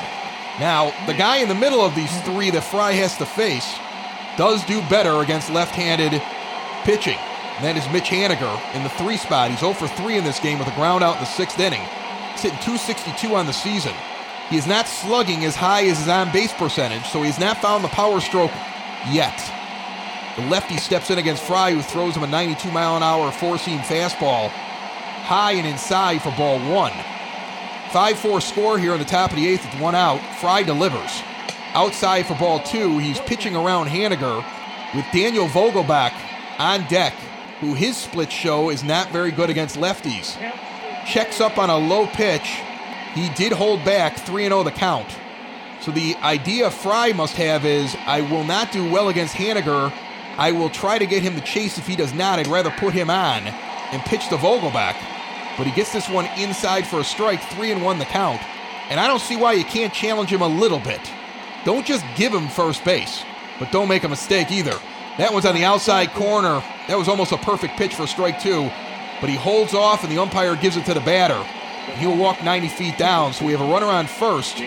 Now, 0.60 0.92
the 1.06 1.14
guy 1.14 1.38
in 1.38 1.50
the 1.50 1.56
middle 1.56 1.82
of 1.82 1.94
these 1.96 2.22
three 2.22 2.50
that 2.52 2.64
Fry 2.64 2.94
has 2.94 3.18
to 3.18 3.26
face 3.26 3.78
does 4.38 4.64
do 4.66 4.82
better 4.90 5.22
against 5.22 5.50
left 5.50 5.76
handed 5.76 6.22
pitching. 6.84 7.18
And 7.58 7.66
that 7.66 7.78
is 7.78 7.88
Mitch 7.92 8.10
Haniger 8.10 8.56
in 8.74 8.84
the 8.84 8.90
three 8.90 9.18
spot. 9.18 9.52
He's 9.52 9.60
0 9.60 9.74
for 9.74 9.88
3 9.88 10.18
in 10.18 10.24
this 10.24 10.40
game 10.40 10.60
with 10.60 10.68
a 10.68 10.76
ground 10.76 11.04
out 11.04 11.16
in 11.16 11.22
the 11.22 11.28
sixth 11.28 11.60
inning. 11.60 11.84
He's 12.32 12.42
hitting 12.42 12.60
262 12.60 13.36
on 13.36 13.46
the 13.46 13.54
season. 13.54 13.94
He 14.50 14.58
is 14.58 14.66
not 14.66 14.88
slugging 14.88 15.46
as 15.46 15.56
high 15.56 15.86
as 15.86 16.00
his 16.00 16.08
on 16.08 16.32
base 16.32 16.54
percentage, 16.54 17.06
so 17.06 17.22
he's 17.22 17.40
not 17.40 17.58
found 17.58 17.84
the 17.84 17.90
power 17.90 18.20
stroke 18.20 18.52
yet. 19.12 19.38
The 20.40 20.46
lefty 20.46 20.78
steps 20.78 21.10
in 21.10 21.18
against 21.18 21.44
Fry, 21.44 21.74
who 21.74 21.82
throws 21.82 22.16
him 22.16 22.24
a 22.24 22.28
92 22.28 22.72
mile 22.72 22.96
an 22.96 23.04
hour 23.04 23.30
four 23.30 23.58
seam 23.58 23.80
fastball, 23.80 24.48
high 24.48 25.52
and 25.52 25.68
inside 25.68 26.20
for 26.20 26.32
ball 26.38 26.60
one. 26.72 26.94
5 27.92 28.18
4 28.18 28.40
score 28.40 28.80
here 28.80 28.94
in 28.94 29.00
the 29.00 29.06
top 29.06 29.32
of 29.32 29.36
the 29.36 29.46
eighth 29.46 29.66
with 29.66 29.82
one 29.82 29.96
out. 29.96 30.22
Fry 30.40 30.64
delivers. 30.64 31.22
Outside 31.74 32.26
for 32.26 32.36
ball 32.36 32.62
two, 32.62 33.00
he's 33.00 33.20
pitching 33.20 33.54
around 33.54 33.88
Haniger 33.88 34.46
with 34.96 35.06
Daniel 35.12 35.48
Vogelbach 35.48 36.14
on 36.58 36.88
deck, 36.88 37.16
who 37.60 37.74
his 37.74 37.98
split 37.98 38.32
show 38.32 38.70
is 38.70 38.82
not 38.82 39.12
very 39.12 39.32
good 39.32 39.50
against 39.50 39.76
lefties. 39.76 40.38
Checks 41.06 41.42
up 41.42 41.58
on 41.58 41.70
a 41.70 41.78
low 41.78 42.08
pitch. 42.08 42.62
He 43.14 43.28
did 43.32 43.52
hold 43.52 43.84
back 43.84 44.16
3 44.16 44.44
0 44.44 44.64
the 44.64 44.72
count. 44.72 45.14
So 45.82 45.92
the 45.92 46.16
idea 46.24 46.72
Fry 46.72 47.12
must 47.12 47.36
have 47.36 47.66
is 47.66 47.94
I 48.06 48.22
will 48.22 48.46
not 48.46 48.72
do 48.72 48.90
well 48.90 49.10
against 49.10 49.36
Haniger. 49.36 49.94
I 50.40 50.54
will 50.54 50.70
try 50.70 50.98
to 50.98 51.06
get 51.06 51.22
him 51.22 51.36
to 51.36 51.42
chase 51.42 51.78
if 51.78 51.86
he 51.86 51.98
does 51.98 52.14
not. 52.14 52.40
I'd 52.40 52.48
rather 52.48 52.72
put 52.72 52.94
him 52.94 53.10
on 53.10 53.46
and 53.46 54.02
pitch 54.04 54.30
the 54.30 54.38
Vogelbach. 54.38 54.96
But 55.58 55.68
he 55.68 55.74
gets 55.74 55.92
this 55.92 56.08
one 56.08 56.28
inside 56.38 56.88
for 56.88 57.02
a 57.02 57.04
strike, 57.04 57.42
3 57.42 57.74
and 57.74 57.84
1 57.84 58.00
the 58.00 58.06
count. 58.06 58.42
And 58.90 59.02
I 59.02 59.08
don't 59.08 59.20
see 59.20 59.36
why 59.36 59.52
you 59.52 59.66
can't 59.66 59.94
challenge 59.94 60.32
him 60.32 60.42
a 60.42 60.48
little 60.48 60.80
bit. 60.80 61.02
Don't 61.66 61.86
just 61.86 62.06
give 62.16 62.34
him 62.34 62.48
first 62.48 62.86
base, 62.86 63.22
but 63.60 63.70
don't 63.74 63.90
make 63.90 64.06
a 64.06 64.08
mistake 64.08 64.50
either. 64.50 64.80
That 65.18 65.34
one's 65.34 65.46
on 65.46 65.56
the 65.56 65.66
outside 65.66 66.14
corner. 66.14 66.64
That 66.88 66.98
was 66.98 67.10
almost 67.10 67.34
a 67.34 67.38
perfect 67.38 67.76
pitch 67.76 67.96
for 67.96 68.08
strike 68.08 68.40
two, 68.40 68.72
but 69.20 69.30
he 69.30 69.36
holds 69.36 69.74
off 69.74 70.06
and 70.06 70.12
the 70.12 70.22
umpire 70.22 70.56
gives 70.56 70.78
it 70.78 70.86
to 70.86 70.94
the 70.94 71.02
batter. 71.02 71.44
He'll 71.98 72.16
walk 72.16 72.42
90 72.46 72.70
feet 72.70 72.98
down, 72.98 73.34
so 73.34 73.46
we 73.46 73.52
have 73.52 73.60
a 73.60 73.66
runner 73.66 73.88
on 73.88 74.08
first 74.08 74.58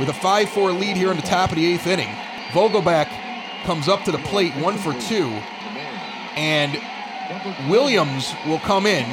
with 0.00 0.08
a 0.08 0.14
5 0.14 0.48
4 0.48 0.72
lead 0.72 0.96
here 0.96 1.10
in 1.10 1.16
the 1.16 1.22
top 1.22 1.50
of 1.50 1.56
the 1.56 1.66
eighth 1.66 1.86
inning. 1.86 2.08
Vogelbach 2.52 3.27
comes 3.68 3.86
up 3.86 4.02
to 4.02 4.10
the 4.10 4.18
plate, 4.20 4.56
one 4.56 4.78
for 4.78 4.94
two, 4.94 5.28
and 6.36 6.80
Williams 7.68 8.34
will 8.46 8.60
come 8.60 8.86
in. 8.86 9.04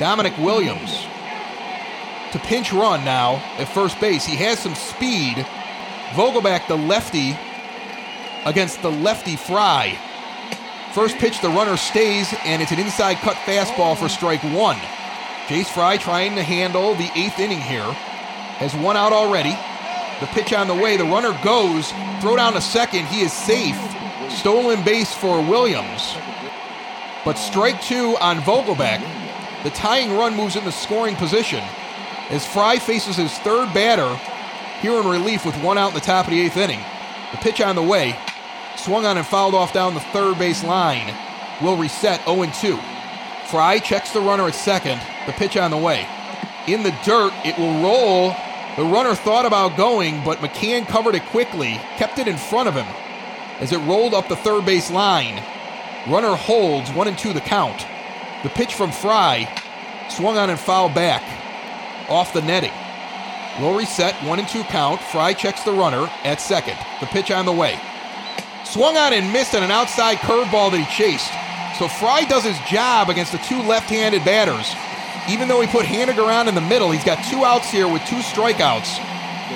Dominic 0.00 0.36
Williams 0.38 1.06
to 2.32 2.40
pinch 2.40 2.72
run 2.72 3.04
now 3.04 3.36
at 3.58 3.68
first 3.68 4.00
base. 4.00 4.26
He 4.26 4.34
has 4.34 4.58
some 4.58 4.74
speed 4.74 5.46
Vogelbach, 6.10 6.66
the 6.66 6.76
lefty, 6.76 7.38
against 8.44 8.82
the 8.82 8.90
lefty 8.90 9.36
Fry. 9.36 9.96
First 10.92 11.18
pitch, 11.18 11.40
the 11.40 11.48
runner 11.48 11.76
stays, 11.76 12.34
and 12.44 12.60
it's 12.60 12.72
an 12.72 12.80
inside 12.80 13.18
cut 13.18 13.36
fastball 13.46 13.96
for 13.96 14.08
strike 14.08 14.42
one. 14.42 14.78
Jace 15.46 15.72
Fry 15.72 15.98
trying 15.98 16.34
to 16.34 16.42
handle 16.42 16.96
the 16.96 17.08
eighth 17.14 17.38
inning 17.38 17.60
here. 17.60 17.92
Has 18.58 18.74
one 18.74 18.96
out 18.96 19.12
already. 19.12 19.56
The 20.22 20.28
pitch 20.28 20.52
on 20.52 20.68
the 20.68 20.74
way. 20.74 20.96
The 20.96 21.02
runner 21.02 21.36
goes. 21.42 21.90
Throw 22.20 22.36
down 22.36 22.52
to 22.52 22.60
second. 22.60 23.06
He 23.06 23.22
is 23.22 23.32
safe. 23.32 23.76
Stolen 24.30 24.84
base 24.84 25.12
for 25.12 25.42
Williams. 25.42 26.14
But 27.24 27.34
strike 27.34 27.82
two 27.82 28.16
on 28.20 28.38
Vogelbach. 28.38 29.02
The 29.64 29.70
tying 29.70 30.12
run 30.12 30.36
moves 30.36 30.54
in 30.54 30.64
the 30.64 30.70
scoring 30.70 31.16
position 31.16 31.62
as 32.30 32.46
Fry 32.46 32.78
faces 32.78 33.16
his 33.16 33.36
third 33.40 33.74
batter 33.74 34.14
here 34.80 34.98
in 35.00 35.08
relief 35.08 35.44
with 35.44 35.60
one 35.60 35.76
out 35.76 35.88
in 35.88 35.94
the 35.94 36.00
top 36.00 36.26
of 36.26 36.30
the 36.30 36.40
eighth 36.40 36.56
inning. 36.56 36.80
The 37.32 37.38
pitch 37.38 37.60
on 37.60 37.74
the 37.74 37.82
way, 37.82 38.16
swung 38.76 39.04
on 39.04 39.18
and 39.18 39.26
fouled 39.26 39.54
off 39.56 39.72
down 39.72 39.94
the 39.94 40.00
third 40.00 40.38
base 40.38 40.62
line, 40.62 41.12
will 41.60 41.76
reset 41.76 42.24
0 42.26 42.44
2. 42.60 42.78
Fry 43.48 43.80
checks 43.80 44.12
the 44.12 44.20
runner 44.20 44.46
at 44.46 44.54
second, 44.54 45.00
the 45.26 45.32
pitch 45.32 45.56
on 45.56 45.72
the 45.72 45.76
way. 45.76 46.06
In 46.68 46.84
the 46.84 46.94
dirt, 47.04 47.32
it 47.44 47.58
will 47.58 47.82
roll. 47.82 48.36
The 48.76 48.84
runner 48.84 49.14
thought 49.14 49.44
about 49.44 49.76
going, 49.76 50.24
but 50.24 50.38
McCann 50.38 50.86
covered 50.86 51.14
it 51.14 51.24
quickly, 51.26 51.80
kept 51.96 52.18
it 52.18 52.28
in 52.28 52.36
front 52.36 52.68
of 52.68 52.74
him 52.74 52.86
as 53.60 53.72
it 53.72 53.78
rolled 53.78 54.14
up 54.14 54.28
the 54.28 54.36
third 54.36 54.64
base 54.64 54.90
line. 54.90 55.42
Runner 56.08 56.34
holds, 56.34 56.90
1 56.90 57.08
and 57.08 57.18
2 57.18 57.32
the 57.32 57.40
count. 57.40 57.86
The 58.42 58.48
pitch 58.48 58.74
from 58.74 58.90
Fry 58.90 59.48
swung 60.08 60.36
on 60.36 60.50
and 60.50 60.58
fouled 60.58 60.94
back 60.94 61.22
off 62.08 62.32
the 62.32 62.42
netting. 62.42 62.72
Will 63.60 63.76
reset, 63.76 64.14
one 64.24 64.38
and 64.38 64.48
two 64.48 64.64
count. 64.64 65.00
Fry 65.00 65.34
checks 65.34 65.62
the 65.62 65.72
runner 65.72 66.10
at 66.24 66.40
second. 66.40 66.76
The 67.00 67.06
pitch 67.06 67.30
on 67.30 67.44
the 67.44 67.52
way. 67.52 67.78
Swung 68.64 68.96
on 68.96 69.12
and 69.12 69.32
missed 69.32 69.54
on 69.54 69.62
an 69.62 69.70
outside 69.70 70.16
curveball 70.18 70.70
that 70.70 70.78
he 70.78 70.86
chased. 70.86 71.30
So 71.78 71.86
Fry 71.86 72.24
does 72.24 72.44
his 72.44 72.58
job 72.60 73.10
against 73.10 73.32
the 73.32 73.38
two 73.38 73.60
left-handed 73.62 74.24
batters. 74.24 74.74
Even 75.28 75.46
though 75.48 75.60
he 75.60 75.68
put 75.68 75.86
Haniger 75.86 76.26
around 76.26 76.48
in 76.48 76.54
the 76.54 76.60
middle, 76.60 76.90
he's 76.90 77.04
got 77.04 77.24
two 77.30 77.44
outs 77.44 77.70
here 77.70 77.86
with 77.86 78.04
two 78.06 78.16
strikeouts 78.16 78.98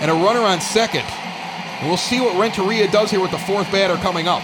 and 0.01 0.11
a 0.11 0.15
runner 0.15 0.41
on 0.41 0.61
second. 0.61 1.05
And 1.05 1.89
we'll 1.89 1.97
see 1.97 2.21
what 2.21 2.39
Renteria 2.39 2.91
does 2.91 3.11
here 3.11 3.21
with 3.21 3.33
the 3.33 3.39
fourth 3.39 3.71
batter 3.73 3.97
coming 3.97 4.29
up. 4.29 4.43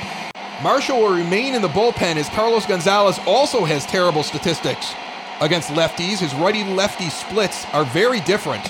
Marshall 0.62 1.00
will 1.00 1.14
remain 1.14 1.54
in 1.54 1.62
the 1.62 1.68
bullpen 1.68 2.16
as 2.16 2.28
Carlos 2.28 2.66
Gonzalez 2.66 3.18
also 3.26 3.64
has 3.64 3.86
terrible 3.86 4.22
statistics 4.22 4.94
against 5.40 5.70
lefties. 5.70 6.18
His 6.18 6.34
righty 6.34 6.64
lefty 6.64 7.08
splits 7.08 7.66
are 7.72 7.84
very 7.84 8.20
different 8.20 8.68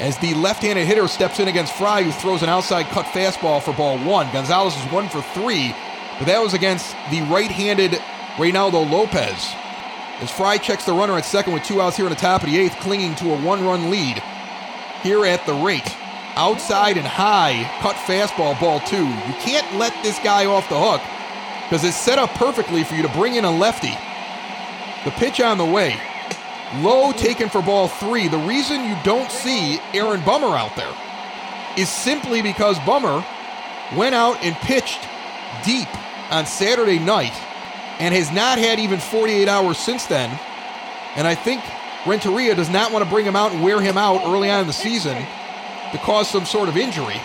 as 0.00 0.18
the 0.18 0.34
left-handed 0.34 0.86
hitter 0.86 1.08
steps 1.08 1.40
in 1.40 1.48
against 1.48 1.72
Fry, 1.74 2.02
who 2.02 2.12
throws 2.12 2.42
an 2.42 2.48
outside 2.48 2.86
cut 2.86 3.06
fastball 3.06 3.62
for 3.62 3.72
ball 3.72 3.98
one. 3.98 4.30
Gonzalez 4.32 4.76
is 4.76 4.92
one 4.92 5.08
for 5.08 5.22
three, 5.22 5.74
but 6.18 6.26
that 6.26 6.40
was 6.40 6.54
against 6.54 6.94
the 7.10 7.22
right-handed 7.22 7.92
Reynaldo 8.36 8.90
Lopez. 8.90 9.54
As 10.20 10.30
Fry 10.30 10.58
checks 10.58 10.84
the 10.84 10.92
runner 10.92 11.16
at 11.16 11.24
second 11.24 11.52
with 11.52 11.62
two 11.64 11.80
outs 11.80 11.96
here 11.96 12.06
in 12.06 12.10
the 12.10 12.16
top 12.16 12.42
of 12.42 12.50
the 12.50 12.58
eighth, 12.58 12.76
clinging 12.80 13.14
to 13.16 13.32
a 13.32 13.40
one-run 13.40 13.90
lead 13.90 14.22
here 15.02 15.24
at 15.24 15.46
the 15.46 15.54
rate. 15.54 15.94
outside 16.38 16.96
and 16.96 17.06
high, 17.06 17.68
cut 17.80 17.96
fastball, 17.96 18.58
ball 18.60 18.80
two. 18.80 19.04
You 19.04 19.34
can't 19.40 19.76
let 19.76 19.92
this 20.02 20.18
guy 20.20 20.46
off 20.46 20.68
the 20.68 20.78
hook 20.78 21.02
because 21.64 21.84
it's 21.84 21.96
set 21.96 22.18
up 22.18 22.30
perfectly 22.30 22.84
for 22.84 22.94
you 22.94 23.02
to 23.02 23.08
bring 23.10 23.34
in 23.34 23.44
a 23.44 23.50
lefty. 23.50 23.92
The 25.04 25.10
pitch 25.12 25.40
on 25.40 25.58
the 25.58 25.64
way. 25.64 26.00
Low 26.76 27.12
taken 27.12 27.48
for 27.48 27.60
ball 27.60 27.88
three. 27.88 28.28
The 28.28 28.38
reason 28.38 28.84
you 28.84 28.96
don't 29.02 29.30
see 29.30 29.80
Aaron 29.92 30.24
Bummer 30.24 30.56
out 30.56 30.76
there 30.76 30.94
is 31.76 31.88
simply 31.88 32.40
because 32.40 32.78
Bummer 32.80 33.24
went 33.96 34.14
out 34.14 34.42
and 34.44 34.54
pitched 34.56 35.00
deep 35.64 35.88
on 36.30 36.46
Saturday 36.46 36.98
night 36.98 37.34
and 37.98 38.14
has 38.14 38.30
not 38.30 38.58
had 38.58 38.78
even 38.78 39.00
48 39.00 39.48
hours 39.48 39.78
since 39.78 40.06
then. 40.06 40.30
And 41.16 41.26
I 41.26 41.34
think 41.34 41.62
Renteria 42.06 42.54
does 42.54 42.70
not 42.70 42.92
want 42.92 43.04
to 43.04 43.10
bring 43.10 43.26
him 43.26 43.36
out 43.36 43.52
and 43.52 43.62
wear 43.62 43.80
him 43.80 43.98
out 43.98 44.24
early 44.24 44.50
on 44.50 44.60
in 44.62 44.66
the 44.66 44.72
season 44.72 45.16
to 45.16 45.98
cause 45.98 46.28
some 46.28 46.44
sort 46.44 46.68
of 46.68 46.76
injury. 46.76 47.20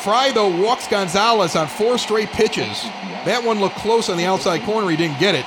Fry, 0.00 0.32
though, 0.32 0.48
walks 0.62 0.88
Gonzalez 0.88 1.54
on 1.54 1.68
four 1.68 1.96
straight 1.96 2.28
pitches. 2.30 2.82
That 3.24 3.42
one 3.44 3.60
looked 3.60 3.76
close 3.76 4.08
on 4.08 4.16
the 4.16 4.24
outside 4.24 4.62
corner. 4.62 4.90
He 4.90 4.96
didn't 4.96 5.20
get 5.20 5.34
it. 5.34 5.46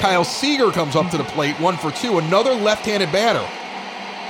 Kyle 0.00 0.24
Seager 0.24 0.70
comes 0.70 0.94
up 0.94 1.10
to 1.10 1.16
the 1.16 1.24
plate, 1.24 1.58
one 1.58 1.76
for 1.76 1.90
two, 1.90 2.18
another 2.18 2.52
left 2.52 2.84
handed 2.84 3.10
batter. 3.12 3.46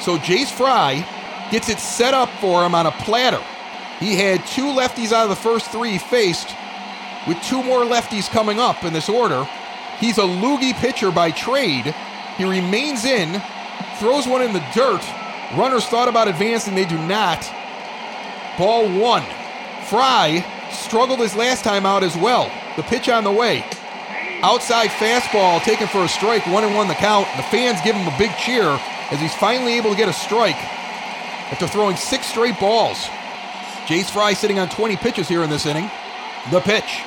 So 0.00 0.16
Jace 0.18 0.50
Fry 0.50 1.04
gets 1.50 1.68
it 1.68 1.78
set 1.78 2.14
up 2.14 2.28
for 2.40 2.64
him 2.64 2.74
on 2.74 2.86
a 2.86 2.92
platter. 2.92 3.42
He 3.98 4.16
had 4.16 4.46
two 4.46 4.66
lefties 4.66 5.12
out 5.12 5.24
of 5.24 5.30
the 5.30 5.36
first 5.36 5.70
three 5.70 5.98
faced, 5.98 6.54
with 7.26 7.40
two 7.42 7.62
more 7.62 7.80
lefties 7.80 8.28
coming 8.28 8.58
up 8.60 8.84
in 8.84 8.92
this 8.92 9.08
order. 9.08 9.48
He's 10.04 10.18
a 10.18 10.20
loogie 10.20 10.74
pitcher 10.74 11.10
by 11.10 11.30
trade. 11.30 11.94
He 12.36 12.44
remains 12.44 13.06
in, 13.06 13.42
throws 13.96 14.28
one 14.28 14.42
in 14.42 14.52
the 14.52 14.62
dirt. 14.74 15.02
Runners 15.56 15.86
thought 15.86 16.08
about 16.08 16.28
advancing, 16.28 16.74
they 16.74 16.84
do 16.84 16.98
not. 17.06 17.40
Ball 18.58 18.86
one. 19.00 19.24
Fry 19.86 20.44
struggled 20.70 21.20
his 21.20 21.34
last 21.34 21.64
time 21.64 21.86
out 21.86 22.04
as 22.04 22.14
well. 22.16 22.52
The 22.76 22.82
pitch 22.82 23.08
on 23.08 23.24
the 23.24 23.32
way. 23.32 23.64
Outside 24.42 24.90
fastball 24.90 25.62
taken 25.62 25.86
for 25.86 26.04
a 26.04 26.08
strike, 26.08 26.46
one 26.48 26.64
and 26.64 26.74
one 26.74 26.88
the 26.88 26.94
count. 26.94 27.26
The 27.38 27.42
fans 27.44 27.80
give 27.80 27.96
him 27.96 28.06
a 28.06 28.18
big 28.18 28.36
cheer 28.36 28.78
as 29.10 29.18
he's 29.22 29.34
finally 29.34 29.72
able 29.78 29.88
to 29.88 29.96
get 29.96 30.10
a 30.10 30.12
strike 30.12 30.62
after 31.50 31.66
throwing 31.66 31.96
six 31.96 32.26
straight 32.26 32.60
balls. 32.60 32.98
Jace 33.86 34.10
Fry 34.10 34.34
sitting 34.34 34.58
on 34.58 34.68
20 34.68 34.96
pitches 34.96 35.28
here 35.28 35.42
in 35.42 35.48
this 35.48 35.64
inning. 35.64 35.90
The 36.50 36.60
pitch. 36.60 37.00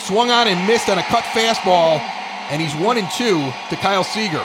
Swung 0.00 0.32
on 0.32 0.48
and 0.48 0.66
missed 0.66 0.88
on 0.88 0.98
a 0.98 1.02
cut 1.04 1.22
fastball, 1.22 2.02
and 2.50 2.60
he's 2.60 2.74
one 2.74 2.98
and 2.98 3.10
two 3.10 3.50
to 3.70 3.76
Kyle 3.76 4.04
Seager. 4.04 4.44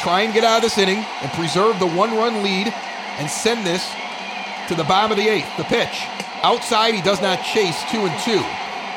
Try 0.00 0.22
and 0.22 0.34
get 0.34 0.44
out 0.44 0.58
of 0.58 0.62
this 0.62 0.78
inning 0.78 1.04
and 1.22 1.32
preserve 1.32 1.78
the 1.78 1.86
one 1.86 2.16
run 2.16 2.42
lead 2.42 2.68
and 3.18 3.30
send 3.30 3.66
this 3.66 3.90
to 4.68 4.74
the 4.74 4.84
bottom 4.84 5.10
of 5.10 5.16
the 5.16 5.28
eighth. 5.28 5.48
The 5.56 5.64
pitch. 5.64 6.06
Outside, 6.42 6.94
he 6.94 7.02
does 7.02 7.22
not 7.22 7.42
chase 7.42 7.80
two 7.90 8.04
and 8.04 8.20
two. 8.20 8.42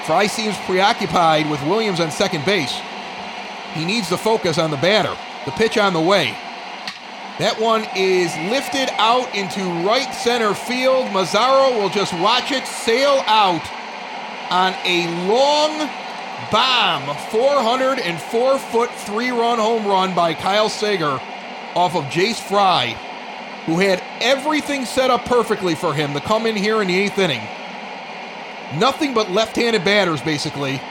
Fry 0.05 0.27
seems 0.27 0.57
preoccupied 0.59 1.49
with 1.49 1.61
Williams 1.63 1.99
on 1.99 2.11
second 2.11 2.45
base. 2.45 2.73
He 3.73 3.85
needs 3.85 4.09
to 4.09 4.17
focus 4.17 4.57
on 4.57 4.71
the 4.71 4.77
batter. 4.77 5.15
The 5.45 5.51
pitch 5.51 5.77
on 5.77 5.93
the 5.93 6.01
way. 6.01 6.35
That 7.39 7.59
one 7.59 7.85
is 7.95 8.35
lifted 8.49 8.89
out 8.97 9.33
into 9.35 9.61
right 9.85 10.11
center 10.11 10.53
field. 10.53 11.05
Mazara 11.07 11.77
will 11.77 11.89
just 11.89 12.11
watch 12.13 12.51
it 12.51 12.65
sail 12.65 13.23
out 13.27 13.61
on 14.49 14.73
a 14.83 15.05
long 15.27 15.87
bomb 16.51 17.15
404 17.29 18.59
foot 18.59 18.91
three 18.91 19.31
run 19.31 19.59
home 19.59 19.85
run 19.85 20.13
by 20.15 20.33
Kyle 20.33 20.69
Seager 20.69 21.19
off 21.75 21.95
of 21.95 22.05
Jace 22.05 22.41
Fry, 22.41 22.89
who 23.65 23.79
had 23.79 24.03
everything 24.21 24.85
set 24.85 25.11
up 25.11 25.25
perfectly 25.25 25.75
for 25.75 25.93
him 25.93 26.13
to 26.13 26.19
come 26.19 26.45
in 26.45 26.55
here 26.55 26.81
in 26.81 26.87
the 26.87 26.97
eighth 26.97 27.17
inning. 27.17 27.41
Nothing 28.79 29.13
but 29.13 29.31
left 29.31 29.55
handed 29.55 29.83
batters, 29.85 30.21
basically. 30.21 30.81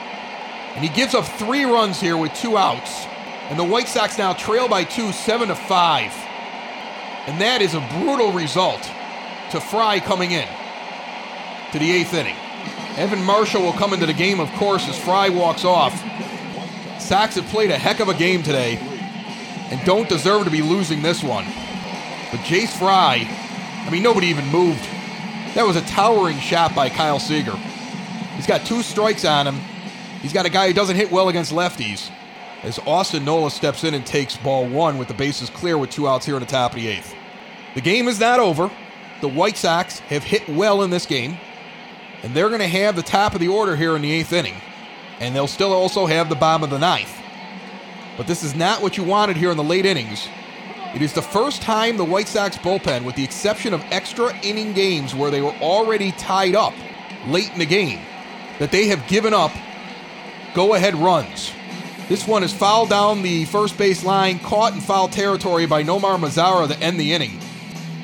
And 0.75 0.83
he 0.83 0.89
gives 0.89 1.13
up 1.13 1.25
three 1.25 1.63
runs 1.63 1.99
here 1.99 2.17
with 2.17 2.33
two 2.33 2.57
outs. 2.57 3.05
And 3.49 3.57
the 3.57 3.63
White 3.63 3.87
Sox 3.87 4.17
now 4.17 4.33
trail 4.33 4.67
by 4.67 4.83
two, 4.83 5.11
seven 5.11 5.47
to 5.47 5.55
five. 5.55 6.13
And 7.27 7.41
that 7.41 7.61
is 7.61 7.73
a 7.73 7.87
brutal 7.99 8.31
result 8.31 8.81
to 9.51 9.59
Fry 9.59 9.99
coming 9.99 10.31
in 10.31 10.47
to 11.71 11.79
the 11.79 11.91
eighth 11.91 12.13
inning. 12.13 12.35
Evan 12.97 13.23
Marshall 13.23 13.61
will 13.61 13.73
come 13.73 13.93
into 13.93 14.07
the 14.07 14.13
game, 14.13 14.39
of 14.39 14.51
course, 14.53 14.89
as 14.89 14.97
Fry 14.97 15.29
walks 15.29 15.63
off. 15.63 15.93
Sox 16.99 17.35
have 17.35 17.45
played 17.45 17.69
a 17.69 17.77
heck 17.77 17.99
of 17.99 18.09
a 18.09 18.13
game 18.15 18.41
today 18.41 18.77
and 19.69 19.85
don't 19.85 20.09
deserve 20.09 20.45
to 20.45 20.49
be 20.49 20.63
losing 20.63 21.03
this 21.03 21.23
one. 21.23 21.45
But 22.31 22.39
Jace 22.41 22.75
Fry, 22.75 23.27
I 23.85 23.89
mean, 23.91 24.01
nobody 24.01 24.27
even 24.27 24.47
moved. 24.47 24.83
That 25.53 25.65
was 25.65 25.75
a 25.75 25.81
towering 25.81 26.39
shot 26.39 26.73
by 26.73 26.89
Kyle 26.89 27.19
Seager. 27.19 27.55
He's 28.35 28.47
got 28.47 28.65
two 28.65 28.81
strikes 28.81 29.25
on 29.25 29.47
him. 29.47 29.55
He's 30.21 30.33
got 30.33 30.47
a 30.47 30.49
guy 30.49 30.67
who 30.67 30.73
doesn't 30.73 30.95
hit 30.95 31.11
well 31.11 31.29
against 31.29 31.53
lefties. 31.53 32.09
As 32.63 32.79
Austin 32.79 33.23
Nola 33.23 33.51
steps 33.51 33.83
in 33.83 33.93
and 33.93 34.05
takes 34.05 34.35
ball 34.37 34.67
one 34.67 34.97
with 34.97 35.07
the 35.07 35.13
bases 35.13 35.51
clear 35.51 35.77
with 35.77 35.91
two 35.91 36.07
outs 36.07 36.25
here 36.25 36.35
in 36.35 36.41
the 36.41 36.47
top 36.47 36.71
of 36.71 36.77
the 36.77 36.87
eighth. 36.87 37.13
The 37.75 37.81
game 37.81 38.07
is 38.07 38.19
not 38.19 38.39
over. 38.39 38.71
The 39.21 39.27
White 39.27 39.57
Sox 39.57 39.99
have 39.99 40.23
hit 40.23 40.47
well 40.49 40.81
in 40.81 40.89
this 40.89 41.05
game, 41.05 41.37
and 42.23 42.33
they're 42.33 42.49
going 42.49 42.61
to 42.61 42.67
have 42.67 42.95
the 42.95 43.03
top 43.03 43.33
of 43.33 43.39
the 43.39 43.47
order 43.47 43.75
here 43.75 43.95
in 43.95 44.01
the 44.01 44.11
eighth 44.11 44.33
inning, 44.33 44.55
and 45.19 45.35
they'll 45.35 45.47
still 45.47 45.73
also 45.73 46.05
have 46.05 46.29
the 46.29 46.35
bottom 46.35 46.63
of 46.63 46.69
the 46.69 46.79
ninth. 46.79 47.15
But 48.17 48.27
this 48.27 48.43
is 48.43 48.55
not 48.55 48.81
what 48.81 48.97
you 48.97 49.03
wanted 49.03 49.37
here 49.37 49.51
in 49.51 49.57
the 49.57 49.63
late 49.63 49.85
innings. 49.85 50.27
It 50.95 51.01
is 51.01 51.13
the 51.13 51.21
first 51.21 51.61
time 51.61 51.97
the 51.97 52.03
White 52.05 52.27
Sox 52.27 52.57
bullpen, 52.57 53.03
with 53.03 53.15
the 53.15 53.23
exception 53.23 53.73
of 53.73 53.83
extra 53.91 54.35
inning 54.41 54.73
games 54.73 55.13
where 55.13 55.29
they 55.29 55.41
were 55.41 55.55
already 55.61 56.11
tied 56.13 56.55
up 56.55 56.73
late 57.27 57.51
in 57.51 57.59
the 57.59 57.65
game, 57.65 57.99
that 58.59 58.71
they 58.71 58.87
have 58.87 59.07
given 59.07 59.33
up 59.33 59.51
go 60.55 60.73
ahead 60.73 60.95
runs. 60.95 61.51
This 62.09 62.25
one 62.25 62.41
is 62.41 62.53
fouled 62.53 62.89
down 62.89 63.21
the 63.21 63.45
first 63.45 63.77
base 63.77 64.03
line, 64.03 64.39
caught 64.39 64.73
in 64.73 64.79
foul 64.79 65.07
territory 65.07 65.65
by 65.67 65.83
Nomar 65.83 66.17
Mazara 66.17 66.67
to 66.67 66.79
end 66.79 66.99
the 66.99 67.13
inning. 67.13 67.39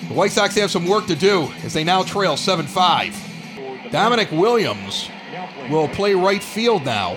The 0.08 0.14
White 0.14 0.32
Sox 0.32 0.56
have 0.56 0.70
some 0.70 0.86
work 0.86 1.08
to 1.08 1.16
do 1.16 1.52
as 1.64 1.74
they 1.74 1.84
now 1.84 2.04
trail 2.04 2.38
7 2.38 2.68
5. 2.68 3.33
Dominic 3.94 4.32
Williams 4.32 5.08
will 5.70 5.88
play 5.88 6.16
right 6.16 6.42
field 6.42 6.84
now. 6.84 7.14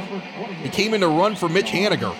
He 0.63 0.69
came 0.69 0.93
in 0.93 1.01
to 1.01 1.09
run 1.09 1.35
for 1.35 1.49
Mitch 1.49 1.71
Haniger. 1.71 2.15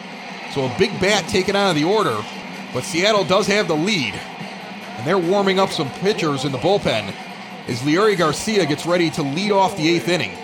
So 0.55 0.65
a 0.65 0.79
big 0.79 0.99
bat 0.99 1.29
taken 1.29 1.55
out 1.55 1.69
of 1.69 1.77
the 1.77 1.85
order, 1.85 2.25
but 2.73 2.83
Seattle 2.83 3.23
does 3.23 3.47
have 3.49 3.69
the 3.69 3.77
lead. 3.77 4.15
And 4.15 5.07
they're 5.07 5.19
warming 5.19 5.59
up 5.59 5.69
some 5.69 5.91
pitchers 5.91 6.47
in 6.47 6.53
the 6.53 6.59
bullpen 6.59 7.15
as 7.69 7.83
Leury 7.83 8.17
Garcia 8.17 8.65
gets 8.65 8.87
ready 8.87 9.11
to 9.11 9.23
lead 9.23 9.53
off 9.53 9.77
the 9.77 9.95
eighth 9.95 10.09
inning 10.09 10.35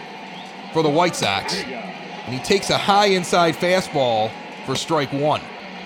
for 0.74 0.82
the 0.82 0.90
White 0.90 1.16
Sox. 1.16 1.54
And 1.54 2.34
he 2.34 2.38
takes 2.40 2.68
a 2.68 2.76
high 2.76 3.06
inside 3.06 3.54
fastball 3.54 4.30
for 4.66 4.76
strike 4.76 5.10
one. 5.14 5.40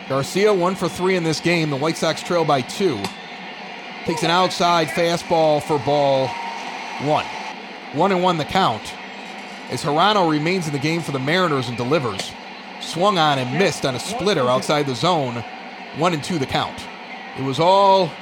Garcia 0.09 0.53
one 0.53 0.75
for 0.75 0.89
three 0.89 1.15
in 1.15 1.23
this 1.23 1.39
game. 1.39 1.71
The 1.71 1.77
White 1.77 1.97
Sox 1.97 2.25
trail 2.25 2.45
by 2.45 2.63
two. 2.63 3.01
Takes 4.05 4.25
an 4.25 4.31
outside 4.31 4.89
fastball 4.89 5.63
for 5.63 5.79
ball 5.79 6.27
one. 7.03 7.25
One 7.97 8.13
and 8.13 8.23
one 8.23 8.37
the 8.37 8.45
count. 8.45 8.93
As 9.71 9.83
Hirano 9.83 10.31
remains 10.31 10.67
in 10.67 10.75
the 10.75 10.79
game 10.79 11.01
for 11.01 11.13
the 11.13 11.19
Mariners 11.19 11.69
and 11.69 11.79
delivers. 11.79 12.31
Swung 12.83 13.17
on 13.17 13.39
and 13.39 13.59
missed 13.59 13.87
on 13.87 13.95
a 13.95 13.99
splitter 13.99 14.51
outside 14.51 14.85
the 14.85 14.95
zone. 14.95 15.43
One 15.97 16.13
and 16.13 16.23
two 16.23 16.39
the 16.39 16.45
count. 16.45 16.79
It 17.39 17.43
was 17.43 17.59
all 17.59 18.13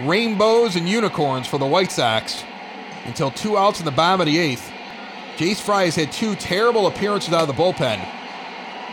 rainbows 0.00 0.74
and 0.74 0.88
unicorns 0.88 1.46
for 1.46 1.58
the 1.58 1.66
White 1.66 1.92
Sox 1.92 2.42
until 3.04 3.30
two 3.30 3.56
outs 3.56 3.78
in 3.78 3.84
the 3.84 3.92
bottom 3.92 4.20
of 4.20 4.26
the 4.26 4.36
eighth. 4.36 4.68
Jace 5.36 5.60
Fry 5.60 5.84
has 5.84 5.94
had 5.94 6.10
two 6.10 6.34
terrible 6.34 6.88
appearances 6.88 7.32
out 7.32 7.48
of 7.48 7.56
the 7.56 7.62
bullpen 7.62 8.04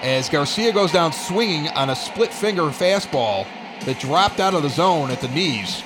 as 0.03 0.29
Garcia 0.29 0.71
goes 0.71 0.91
down 0.91 1.13
swinging 1.13 1.67
on 1.69 1.89
a 1.89 1.95
split 1.95 2.31
finger 2.31 2.65
fastball 2.65 3.47
that 3.85 3.99
dropped 3.99 4.39
out 4.39 4.53
of 4.53 4.61
the 4.61 4.69
zone 4.69 5.09
at 5.09 5.19
the 5.19 5.29
knees. 5.29 5.81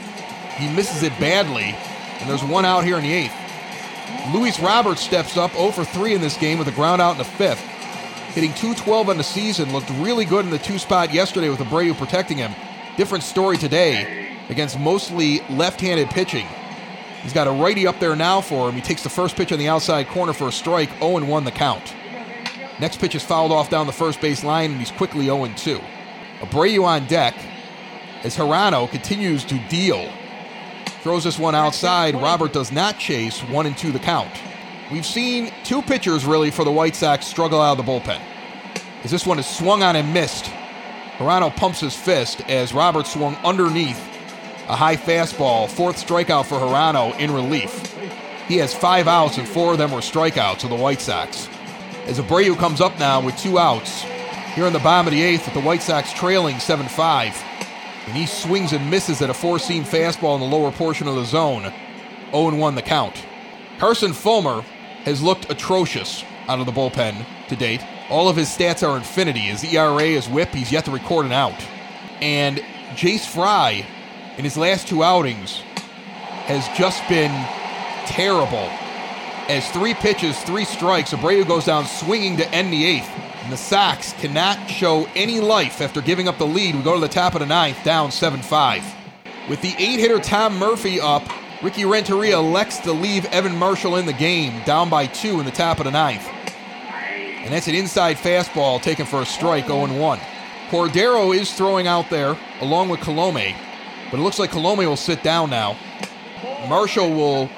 He 0.58 0.70
misses 0.70 1.04
it 1.04 1.18
badly, 1.20 1.74
and 2.20 2.30
there's 2.30 2.44
one 2.44 2.66
out 2.66 2.84
here 2.84 2.98
in 2.98 3.04
the 3.04 3.14
eighth. 3.14 3.41
Luis 4.34 4.60
Roberts 4.60 5.02
steps 5.02 5.38
up 5.38 5.52
0 5.52 5.72
for 5.72 5.84
3 5.84 6.16
in 6.16 6.22
this 6.22 6.38
game 6.38 6.58
with 6.58 6.68
a 6.68 6.72
ground 6.72 7.02
out 7.02 7.14
in 7.14 7.18
the 7.18 7.24
fifth. 7.24 7.62
Hitting 8.34 8.54
212 8.54 9.10
on 9.10 9.18
the 9.18 9.24
season, 9.24 9.74
looked 9.74 9.90
really 9.92 10.24
good 10.24 10.46
in 10.46 10.52
the 10.52 10.58
two 10.58 10.80
spot 10.80 11.14
yesterday 11.14 11.50
with 11.50 11.60
Abreu 11.60 11.98
protecting 11.98 12.38
him. 12.38 12.54
Different 12.96 13.24
story 13.24 13.58
today 13.58 14.38
against 14.50 14.80
mostly 14.80 15.42
left 15.50 15.82
handed 15.82 16.10
pitching. 16.10 16.48
He's 17.24 17.34
got 17.34 17.48
a 17.48 17.52
righty 17.52 17.86
up 17.88 18.00
there 18.00 18.16
now 18.16 18.42
for 18.42 18.70
him. 18.70 18.76
He 18.76 18.82
takes 18.82 19.04
the 19.04 19.10
first 19.10 19.36
pitch 19.36 19.52
on 19.52 19.60
the 19.60 19.68
outside 19.68 20.08
corner 20.08 20.34
for 20.34 20.48
a 20.48 20.52
strike, 20.52 20.90
0 21.00 21.26
1 21.26 21.44
the 21.44 21.52
count. 21.52 21.94
Next 22.80 23.00
pitch 23.00 23.16
is 23.16 23.24
fouled 23.24 23.52
off 23.52 23.70
down 23.70 23.86
the 23.86 23.94
first 23.94 24.22
base 24.22 24.44
line, 24.44 24.72
and 24.72 24.80
he's 24.80 24.92
quickly 24.92 25.26
0 25.26 25.48
2. 25.56 25.80
Abreu 26.40 26.84
on 26.84 27.06
deck 27.08 27.36
as 28.24 28.36
Hirano 28.36 28.90
continues 28.90 29.44
to 29.46 29.60
deal. 29.68 30.12
Throws 31.02 31.24
this 31.24 31.40
one 31.40 31.56
outside. 31.56 32.14
Robert 32.14 32.54
does 32.54 32.72
not 32.72 33.00
chase, 33.00 33.42
1 33.42 33.66
and 33.66 33.76
2 33.76 33.92
the 33.92 33.98
count. 34.00 34.32
We've 34.92 35.06
seen 35.06 35.52
two 35.64 35.82
pitchers 35.82 36.26
really 36.26 36.52
for 36.52 36.64
the 36.64 36.72
White 36.72 36.96
Sox 36.96 37.26
struggle 37.26 37.60
out 37.60 37.80
of 37.80 37.86
the 37.86 37.92
bullpen. 37.92 38.22
As 39.04 39.10
this 39.10 39.26
one 39.26 39.40
is 39.40 39.48
swung 39.48 39.82
on 39.82 39.96
and 39.96 40.14
missed. 40.14 40.46
Hirano 41.18 41.56
pumps 41.56 41.80
his 41.80 41.96
fist 41.96 42.42
as 42.48 42.74
Robert 42.74 43.08
swung 43.08 43.36
underneath 43.38 44.00
a 44.68 44.76
high 44.76 44.96
fastball, 44.96 45.68
fourth 45.68 45.98
strikeout 45.98 46.46
for 46.46 46.60
Hirano 46.60 47.18
in 47.20 47.32
relief. 47.32 47.94
He 48.48 48.58
has 48.58 48.74
five 48.74 49.08
outs, 49.08 49.38
and 49.38 49.48
four 49.48 49.72
of 49.72 49.80
them 49.80 49.92
were 49.92 50.02
strikeouts 50.02 50.64
of 50.64 50.70
the 50.70 50.76
White 50.76 51.02
Sox. 51.02 51.50
As 52.06 52.20
Abreu 52.20 52.56
comes 52.58 52.80
up 52.80 52.98
now 53.00 53.22
with 53.22 53.38
two 53.38 53.58
outs, 53.58 54.02
here 54.54 54.68
in 54.68 54.74
the 54.74 54.80
bottom 54.80 55.08
of 55.08 55.14
the 55.14 55.22
eighth 55.22 55.46
with 55.46 55.56
the 55.56 55.62
White 55.62 55.82
Sox 55.82 56.14
trailing 56.14 56.60
7 56.60 56.88
5. 56.88 57.51
And 58.08 58.16
he 58.16 58.26
swings 58.26 58.74
and 58.74 58.90
misses 58.90 59.22
at 59.22 59.30
a 59.30 59.34
four 59.34 59.60
seam 59.60 59.84
fastball 59.84 60.36
in 60.36 60.42
the 60.42 60.48
lower 60.48 60.72
portion 60.72 61.08
of 61.08 61.16
the 61.16 61.26
zone. 61.26 61.72
0 62.32 62.56
1 62.56 62.76
the 62.76 62.82
count. 62.82 63.26
Carson 63.78 64.14
Fulmer 64.14 64.62
has 65.04 65.22
looked 65.22 65.50
atrocious 65.50 66.24
out 66.48 66.60
of 66.60 66.66
the 66.66 66.72
bullpen 66.72 67.26
to 67.48 67.56
date. 67.56 67.82
All 68.10 68.28
of 68.28 68.36
his 68.36 68.50
stats 68.50 68.88
are 68.88 68.98
infinity. 68.98 69.40
His 69.40 69.64
ERA 69.64 70.04
is 70.04 70.28
whip. 70.28 70.50
He's 70.50 70.72
yet 70.72 70.86
to 70.86 70.92
record 70.92 71.26
an 71.26 71.32
out. 71.32 71.56
And 72.22 72.58
Jace 72.94 73.26
Fry, 73.26 73.86
in 74.38 74.44
his 74.44 74.58
last 74.58 74.88
two 74.88 75.04
outings, 75.04 75.62
has 76.46 76.68
just 76.78 77.08
been 77.08 77.32
terrible. 78.06 78.70
As 79.50 79.70
three 79.72 79.94
pitches, 79.94 80.40
three 80.44 80.66
strikes, 80.66 81.12
Abreu 81.12 81.48
goes 81.48 81.66
down 81.66 81.86
swinging 81.86 82.38
to 82.38 82.50
end 82.54 82.72
the 82.72 82.86
eighth. 82.86 83.10
And 83.44 83.52
the 83.52 83.58
Sox 83.58 84.14
cannot 84.14 84.70
show 84.70 85.08
any 85.16 85.40
life 85.40 85.82
after 85.82 86.02
giving 86.02 86.28
up 86.28 86.38
the 86.38 86.46
lead. 86.46 86.76
We 86.76 86.84
go 86.84 86.94
to 86.94 87.00
the 87.00 87.08
top 87.08 87.34
of 87.34 87.40
the 87.40 87.48
ninth, 87.48 87.84
down 87.84 88.12
7 88.12 88.42
5. 88.42 88.96
With 89.50 89.62
the 89.62 89.74
eight 89.80 90.00
hitter 90.00 90.20
Tom 90.20 90.58
Murphy 90.58 91.02
up, 91.02 91.24
Ricky 91.64 91.86
Renteria 91.86 92.38
elects 92.38 92.80
to 92.80 92.92
leave 92.92 93.26
Evan 93.26 93.56
Marshall 93.56 93.96
in 93.96 94.06
the 94.06 94.14
game, 94.14 94.64
down 94.64 94.90
by 94.90 95.08
two 95.08 95.40
in 95.40 95.46
the 95.46 95.52
top 95.52 95.80
of 95.80 95.86
the 95.86 95.92
ninth. 95.92 96.28
And 96.28 97.52
that's 97.52 97.68
an 97.68 97.76
inside 97.76 98.18
fastball 98.18 98.82
taken 98.82 99.06
for 99.06 99.22
a 99.22 99.26
strike, 99.26 99.66
0 99.66 99.98
1. 99.98 100.20
Cordero 100.70 101.36
is 101.36 101.54
throwing 101.54 101.88
out 101.88 102.10
there 102.10 102.38
along 102.62 102.90
with 102.90 103.00
Colome, 103.02 103.56
but 104.10 104.20
it 104.20 104.24
looks 104.24 104.40
like 104.40 104.52
Colome 104.52 104.88
will 104.88 104.96
sit 104.96 105.24
down 105.24 105.50
now. 105.50 105.76
Marshall 106.70 107.10
will 107.10 107.50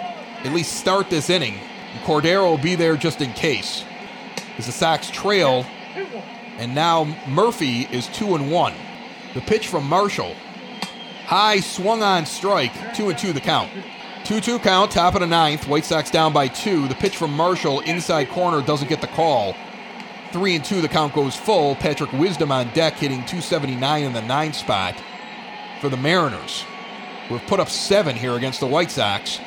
at 0.43 0.53
least 0.53 0.77
start 0.77 1.09
this 1.09 1.29
inning, 1.29 1.55
Cordero 2.03 2.49
will 2.49 2.57
be 2.57 2.75
there 2.75 2.97
just 2.97 3.21
in 3.21 3.31
case. 3.33 3.83
As 4.57 4.67
the 4.67 4.71
Sox 4.71 5.09
trail, 5.09 5.65
and 6.57 6.75
now 6.75 7.05
Murphy 7.27 7.87
is 7.91 8.07
2 8.07 8.35
and 8.35 8.51
1. 8.51 8.73
The 9.33 9.41
pitch 9.41 9.67
from 9.67 9.87
Marshall. 9.87 10.35
High 11.25 11.59
swung 11.59 12.03
on 12.03 12.25
strike, 12.25 12.95
2 12.95 13.09
and 13.09 13.17
2 13.17 13.33
the 13.33 13.39
count. 13.39 13.71
2 14.25 14.39
2 14.39 14.59
count, 14.59 14.91
top 14.91 15.15
of 15.15 15.21
the 15.21 15.27
ninth. 15.27 15.67
White 15.67 15.85
Sox 15.85 16.09
down 16.09 16.31
by 16.31 16.47
two. 16.47 16.87
The 16.87 16.95
pitch 16.95 17.17
from 17.17 17.33
Marshall, 17.33 17.81
inside 17.81 18.29
corner, 18.29 18.61
doesn't 18.61 18.87
get 18.87 19.01
the 19.01 19.07
call. 19.07 19.55
3 20.31 20.55
and 20.55 20.65
2, 20.65 20.81
the 20.81 20.87
count 20.87 21.13
goes 21.13 21.35
full. 21.35 21.75
Patrick 21.75 22.13
Wisdom 22.13 22.51
on 22.51 22.69
deck, 22.73 22.93
hitting 22.93 23.19
279 23.19 24.03
in 24.03 24.13
the 24.13 24.21
ninth 24.21 24.55
spot 24.55 24.95
for 25.81 25.89
the 25.89 25.97
Mariners. 25.97 26.63
We've 27.29 27.45
put 27.47 27.59
up 27.59 27.69
seven 27.69 28.15
here 28.15 28.35
against 28.35 28.59
the 28.59 28.67
White 28.67 28.91
Sox 28.91 29.39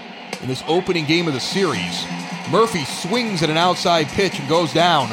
in 0.43 0.49
this 0.49 0.63
opening 0.67 1.07
game 1.07 1.29
of 1.29 1.35
the 1.35 1.41
series. 1.41 2.05
Murphy 2.51 2.85
swings 2.85 3.43
at 3.43 3.51
an 3.51 3.57
outside 3.57 4.07
pitch 4.09 4.39
and 4.39 4.49
goes 4.49 4.73
down. 4.73 5.11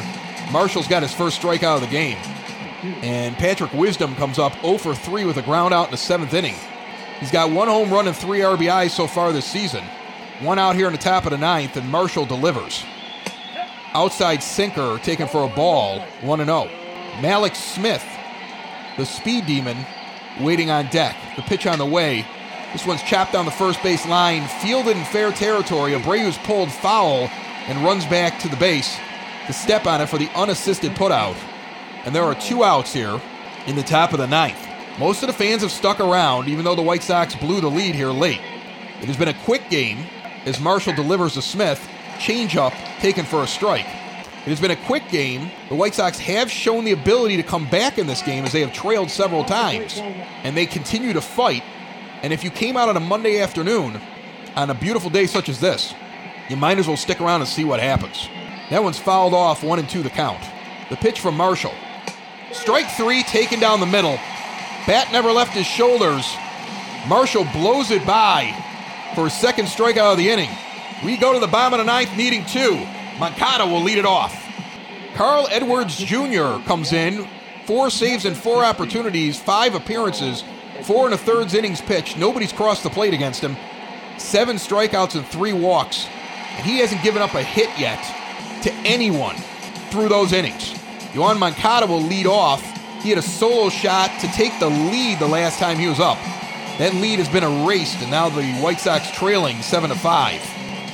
Marshall's 0.52 0.86
got 0.86 1.02
his 1.02 1.12
first 1.12 1.40
strikeout 1.40 1.76
of 1.76 1.80
the 1.80 1.86
game. 1.88 2.18
And 3.02 3.34
Patrick 3.36 3.72
Wisdom 3.72 4.14
comes 4.14 4.38
up 4.38 4.52
0 4.60 4.78
for 4.78 4.94
3 4.94 5.24
with 5.24 5.36
a 5.38 5.42
ground 5.42 5.74
out 5.74 5.86
in 5.86 5.90
the 5.90 5.96
seventh 5.96 6.34
inning. 6.34 6.54
He's 7.18 7.30
got 7.30 7.50
one 7.50 7.68
home 7.68 7.90
run 7.90 8.06
and 8.06 8.16
three 8.16 8.40
RBIs 8.40 8.90
so 8.90 9.06
far 9.06 9.32
this 9.32 9.46
season. 9.46 9.82
One 10.40 10.58
out 10.58 10.76
here 10.76 10.86
in 10.86 10.92
the 10.92 10.98
top 10.98 11.24
of 11.24 11.30
the 11.30 11.38
ninth, 11.38 11.76
and 11.76 11.88
Marshall 11.88 12.26
delivers. 12.26 12.84
Outside 13.94 14.42
sinker 14.42 14.98
taken 14.98 15.28
for 15.28 15.44
a 15.44 15.48
ball, 15.48 16.00
1 16.20 16.44
0. 16.44 16.68
Mallex 17.20 17.56
Smith, 17.56 18.04
the 18.96 19.06
speed 19.06 19.46
demon, 19.46 19.76
waiting 20.40 20.70
on 20.70 20.86
deck. 20.88 21.16
The 21.36 21.42
pitch 21.42 21.66
on 21.66 21.78
the 21.78 21.86
way. 21.86 22.26
This 22.74 22.84
one's 22.84 23.04
chopped 23.04 23.32
down 23.32 23.44
the 23.44 23.52
first 23.52 23.80
base 23.84 24.04
line, 24.04 24.48
fielded 24.60 24.96
in 24.96 25.04
fair 25.04 25.30
territory. 25.30 25.92
Abreu's 25.92 26.36
pulled 26.38 26.72
foul 26.72 27.30
and 27.68 27.84
runs 27.84 28.04
back 28.04 28.40
to 28.40 28.48
the 28.48 28.56
base 28.56 28.98
to 29.46 29.52
step 29.52 29.86
on 29.86 30.00
it 30.00 30.08
for 30.08 30.18
the 30.18 30.28
unassisted 30.34 30.90
putout. 30.90 31.36
And 32.04 32.12
there 32.12 32.24
are 32.24 32.34
two 32.34 32.64
outs 32.64 32.92
here 32.92 33.20
in 33.68 33.76
the 33.76 33.84
top 33.84 34.12
of 34.12 34.18
the 34.18 34.26
ninth. 34.26 34.58
Most 34.98 35.22
of 35.22 35.28
the 35.28 35.32
fans 35.32 35.62
have 35.62 35.70
stuck 35.70 36.00
around, 36.00 36.48
even 36.48 36.64
though 36.64 36.74
the 36.74 36.82
White 36.82 37.04
Sox 37.04 37.36
blew 37.36 37.60
the 37.60 37.70
lead 37.70 37.94
here 37.94 38.10
late. 38.10 38.40
It 39.00 39.06
has 39.06 39.16
been 39.16 39.28
a 39.28 39.44
quick 39.44 39.70
game 39.70 39.98
as 40.44 40.58
Marshall 40.58 40.94
delivers 40.94 41.34
to 41.34 41.42
Smith, 41.42 41.80
changeup 42.18 42.74
taken 42.98 43.24
for 43.24 43.44
a 43.44 43.46
strike. 43.46 43.86
It 43.86 44.50
has 44.50 44.60
been 44.60 44.72
a 44.72 44.86
quick 44.86 45.08
game. 45.10 45.48
The 45.68 45.76
White 45.76 45.94
Sox 45.94 46.18
have 46.18 46.50
shown 46.50 46.84
the 46.84 46.92
ability 46.92 47.36
to 47.36 47.44
come 47.44 47.70
back 47.70 47.98
in 47.98 48.08
this 48.08 48.20
game 48.20 48.44
as 48.44 48.52
they 48.52 48.62
have 48.62 48.72
trailed 48.72 49.12
several 49.12 49.44
times, 49.44 49.98
and 50.42 50.56
they 50.56 50.66
continue 50.66 51.12
to 51.12 51.20
fight. 51.20 51.62
And 52.24 52.32
if 52.32 52.42
you 52.42 52.48
came 52.48 52.74
out 52.78 52.88
on 52.88 52.96
a 52.96 53.00
Monday 53.00 53.38
afternoon 53.42 54.00
on 54.56 54.70
a 54.70 54.74
beautiful 54.74 55.10
day 55.10 55.26
such 55.26 55.50
as 55.50 55.60
this, 55.60 55.92
you 56.48 56.56
might 56.56 56.78
as 56.78 56.88
well 56.88 56.96
stick 56.96 57.20
around 57.20 57.42
and 57.42 57.48
see 57.48 57.66
what 57.66 57.80
happens. 57.80 58.30
That 58.70 58.82
one's 58.82 58.98
fouled 58.98 59.34
off, 59.34 59.62
one 59.62 59.78
and 59.78 59.86
two 59.86 60.02
the 60.02 60.08
count. 60.08 60.42
The 60.88 60.96
pitch 60.96 61.20
from 61.20 61.36
Marshall. 61.36 61.74
Strike 62.50 62.90
three 62.92 63.24
taken 63.24 63.60
down 63.60 63.78
the 63.78 63.84
middle. 63.84 64.18
Bat 64.86 65.12
never 65.12 65.32
left 65.32 65.52
his 65.52 65.66
shoulders. 65.66 66.26
Marshall 67.06 67.46
blows 67.52 67.90
it 67.90 68.06
by 68.06 68.54
for 69.14 69.24
his 69.24 69.34
second 69.34 69.66
strikeout 69.66 70.12
of 70.12 70.16
the 70.16 70.30
inning. 70.30 70.48
We 71.04 71.18
go 71.18 71.34
to 71.34 71.40
the 71.40 71.46
bottom 71.46 71.78
of 71.78 71.84
the 71.84 71.92
ninth, 71.92 72.16
needing 72.16 72.46
two. 72.46 72.86
Moncada 73.18 73.66
will 73.66 73.82
lead 73.82 73.98
it 73.98 74.06
off. 74.06 74.34
Carl 75.14 75.46
Edwards 75.50 75.98
Jr. 75.98 76.56
comes 76.64 76.94
in, 76.94 77.28
four 77.66 77.90
saves 77.90 78.24
and 78.24 78.34
four 78.34 78.64
opportunities, 78.64 79.38
five 79.38 79.74
appearances, 79.74 80.42
four 80.82 81.04
and 81.06 81.14
a 81.14 81.18
thirds 81.18 81.54
innings 81.54 81.80
pitched. 81.80 82.16
Nobody's 82.16 82.52
crossed 82.52 82.82
the 82.82 82.90
plate 82.90 83.14
against 83.14 83.40
him. 83.42 83.56
Seven 84.18 84.56
strikeouts 84.56 85.14
and 85.14 85.26
three 85.26 85.52
walks. 85.52 86.06
And 86.56 86.66
he 86.66 86.78
hasn't 86.78 87.02
given 87.02 87.22
up 87.22 87.34
a 87.34 87.42
hit 87.42 87.70
yet 87.78 88.02
to 88.62 88.72
anyone 88.84 89.36
through 89.90 90.08
those 90.08 90.32
innings. 90.32 90.72
Yoan 91.12 91.38
Moncada 91.38 91.86
will 91.86 92.02
lead 92.02 92.26
off. 92.26 92.62
He 93.02 93.10
had 93.10 93.18
a 93.18 93.22
solo 93.22 93.68
shot 93.68 94.10
to 94.20 94.26
take 94.28 94.58
the 94.58 94.68
lead 94.68 95.18
the 95.18 95.28
last 95.28 95.58
time 95.58 95.78
he 95.78 95.86
was 95.86 96.00
up. 96.00 96.18
That 96.78 96.94
lead 96.94 97.20
has 97.20 97.28
been 97.28 97.44
erased, 97.44 98.00
and 98.02 98.10
now 98.10 98.28
the 98.28 98.42
White 98.54 98.80
Sox 98.80 99.08
trailing 99.12 99.62
7 99.62 99.90
to 99.90 99.96
5. 99.96 100.40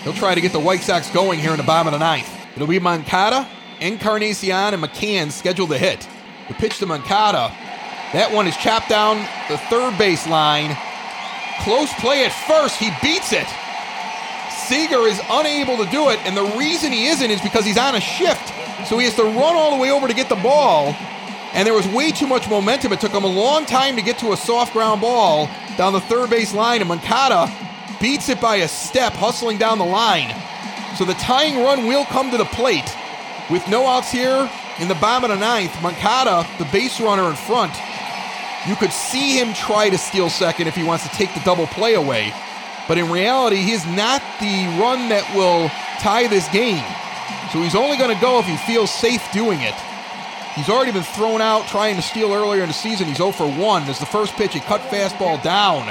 He'll 0.03 0.13
try 0.13 0.35
to 0.35 0.41
get 0.41 0.53
the 0.53 0.61
White 0.61 0.81
Sox 0.81 1.11
going 1.11 1.41
here 1.41 1.53
in 1.53 1.57
the 1.57 1.63
bottom 1.63 1.87
of 1.87 1.99
the 1.99 2.05
ninth. 2.05 2.29
It'll 2.55 2.67
be 2.67 2.79
Moncada, 2.79 3.49
Encarnacion, 3.81 4.75
and 4.75 4.83
McCann 4.83 5.31
scheduled 5.31 5.71
to 5.71 5.79
hit. 5.79 6.07
The 6.49 6.55
pitch 6.55 6.79
to 6.81 6.87
Moncada. 6.87 7.55
That 8.13 8.33
one 8.33 8.49
is 8.49 8.57
chopped 8.57 8.89
down 8.89 9.19
the 9.49 9.59
third 9.71 9.97
base 9.97 10.27
line. 10.27 10.77
Close 11.63 11.93
play 11.95 12.25
at 12.25 12.33
first. 12.33 12.77
He 12.77 12.91
beats 13.03 13.33
it. 13.33 13.47
Seager 14.67 15.07
is 15.07 15.21
unable 15.31 15.77
to 15.77 15.89
do 15.91 16.11
it, 16.11 16.19
and 16.27 16.37
the 16.37 16.57
reason 16.59 16.91
he 16.91 17.07
isn't 17.07 17.31
is 17.31 17.41
because 17.41 17.65
he's 17.65 17.79
on 17.79 17.95
a 17.95 18.01
shift. 18.01 18.53
So 18.89 18.99
he 18.99 19.05
has 19.05 19.15
to 19.17 19.25
run 19.25 19.55
all 19.55 19.77
the 19.77 19.83
way 19.83 19.91
over 19.91 20.09
to 20.09 20.15
get 20.15 20.29
the 20.29 20.37
ball. 20.37 20.95
And 21.53 21.67
there 21.67 21.75
was 21.75 21.87
way 21.89 22.11
too 22.11 22.27
much 22.27 22.49
momentum. 22.49 22.93
It 22.93 23.01
took 23.01 23.13
him 23.13 23.25
a 23.25 23.27
long 23.27 23.67
time 23.67 23.97
to 23.97 24.03
get 24.03 24.19
to 24.19 24.33
a 24.33 24.37
soft 24.37 24.73
ground 24.73 25.01
ball 25.01 25.49
down 25.77 25.93
the 25.93 26.01
third 26.01 26.31
base 26.31 26.55
line, 26.55 26.81
and 26.81 26.89
Moncada 26.89 27.53
beats 28.01 28.29
it 28.29 28.41
by 28.41 28.57
a 28.57 28.69
step, 28.69 29.13
hustling 29.13 29.59
down 29.59 29.79
the 29.79 29.85
line. 29.85 30.35
So 30.97 31.05
the 31.05 31.15
tying 31.15 31.63
run 31.63 31.87
will 31.87 32.05
come 32.07 32.31
to 32.31 32.39
the 32.39 32.45
plate. 32.47 32.91
With 33.51 33.67
no 33.69 33.87
outs 33.87 34.11
here 34.11 34.51
in 34.79 34.89
the 34.89 34.95
bottom 34.97 35.31
of 35.31 35.39
the 35.39 35.45
ninth, 35.45 35.75
Moncada, 35.83 36.47
the 36.59 36.71
base 36.73 37.01
runner 37.01 37.29
in 37.29 37.35
front, 37.35 37.73
you 38.67 38.77
could 38.77 38.93
see 38.93 39.39
him 39.39 39.55
try 39.55 39.89
to 39.89 39.99
steal 39.99 40.29
second 40.29 40.67
if 40.67 40.75
he 40.75 40.83
wants 40.83 41.05
to 41.05 41.11
take 41.11 41.33
the 41.35 41.41
double 41.41 41.67
play 41.67 41.95
away. 41.95 42.33
But 42.89 42.99
in 42.99 43.11
reality, 43.11 43.57
he's 43.57 43.87
not 43.87 44.21
the 44.41 44.67
run 44.81 45.09
that 45.09 45.25
will 45.35 45.69
tie 46.01 46.27
this 46.27 46.49
game. 46.49 46.85
So 47.53 47.63
he's 47.63 47.75
only 47.75 47.97
going 47.97 48.15
to 48.15 48.21
go 48.21 48.39
if 48.39 48.47
he 48.47 48.57
feels 48.57 48.91
safe 48.91 49.23
doing 49.33 49.61
it. 49.61 49.75
He's 50.55 50.69
already 50.69 50.93
been 50.93 51.05
thrown 51.05 51.41
out 51.41 51.69
trying 51.69 51.97
to 51.97 52.03
steal 52.03 52.33
earlier 52.33 52.63
in 52.63 52.69
the 52.69 52.75
season. 52.75 53.07
He's 53.07 53.19
0 53.19 53.33
for 53.33 53.49
1. 53.51 53.83
As 53.85 53.99
the 53.99 54.07
first 54.07 54.35
pitch, 54.35 54.55
he 54.55 54.61
cut 54.61 54.81
fastball 54.83 55.43
down 55.43 55.89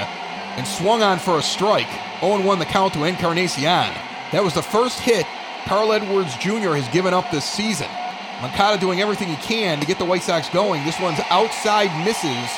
and 0.56 0.66
swung 0.66 1.02
on 1.02 1.18
for 1.18 1.38
a 1.38 1.42
strike. 1.42 1.90
0 2.20 2.42
1 2.42 2.58
the 2.58 2.64
count 2.66 2.92
to 2.94 3.04
Encarnacion. 3.04 3.92
That 4.32 4.44
was 4.44 4.54
the 4.54 4.62
first 4.62 5.00
hit 5.00 5.26
Carl 5.64 5.92
Edwards 5.92 6.36
Jr. 6.36 6.74
has 6.74 6.88
given 6.88 7.14
up 7.14 7.30
this 7.30 7.44
season. 7.44 7.88
Moncada 8.40 8.78
doing 8.78 9.00
everything 9.00 9.28
he 9.28 9.36
can 9.36 9.80
to 9.80 9.86
get 9.86 9.98
the 9.98 10.04
White 10.04 10.22
Sox 10.22 10.48
going. 10.48 10.84
This 10.84 10.98
one's 10.98 11.20
outside 11.28 11.90
misses 12.04 12.50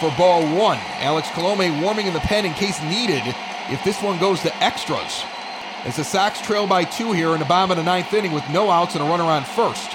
for 0.00 0.12
ball 0.16 0.42
one. 0.56 0.78
Alex 0.98 1.28
Colome 1.28 1.82
warming 1.82 2.06
in 2.06 2.14
the 2.14 2.20
pen 2.20 2.44
in 2.44 2.52
case 2.54 2.82
needed 2.82 3.22
if 3.68 3.82
this 3.84 4.02
one 4.02 4.18
goes 4.18 4.40
to 4.40 4.56
extras. 4.62 5.22
As 5.84 5.96
the 5.96 6.04
Sox 6.04 6.40
trail 6.40 6.66
by 6.66 6.84
two 6.84 7.12
here 7.12 7.32
in 7.32 7.38
the 7.38 7.44
bottom 7.44 7.70
of 7.70 7.76
the 7.76 7.84
ninth 7.84 8.12
inning 8.12 8.32
with 8.32 8.48
no 8.50 8.70
outs 8.70 8.94
and 8.94 9.04
a 9.04 9.06
runner 9.06 9.24
on 9.24 9.44
first. 9.44 9.90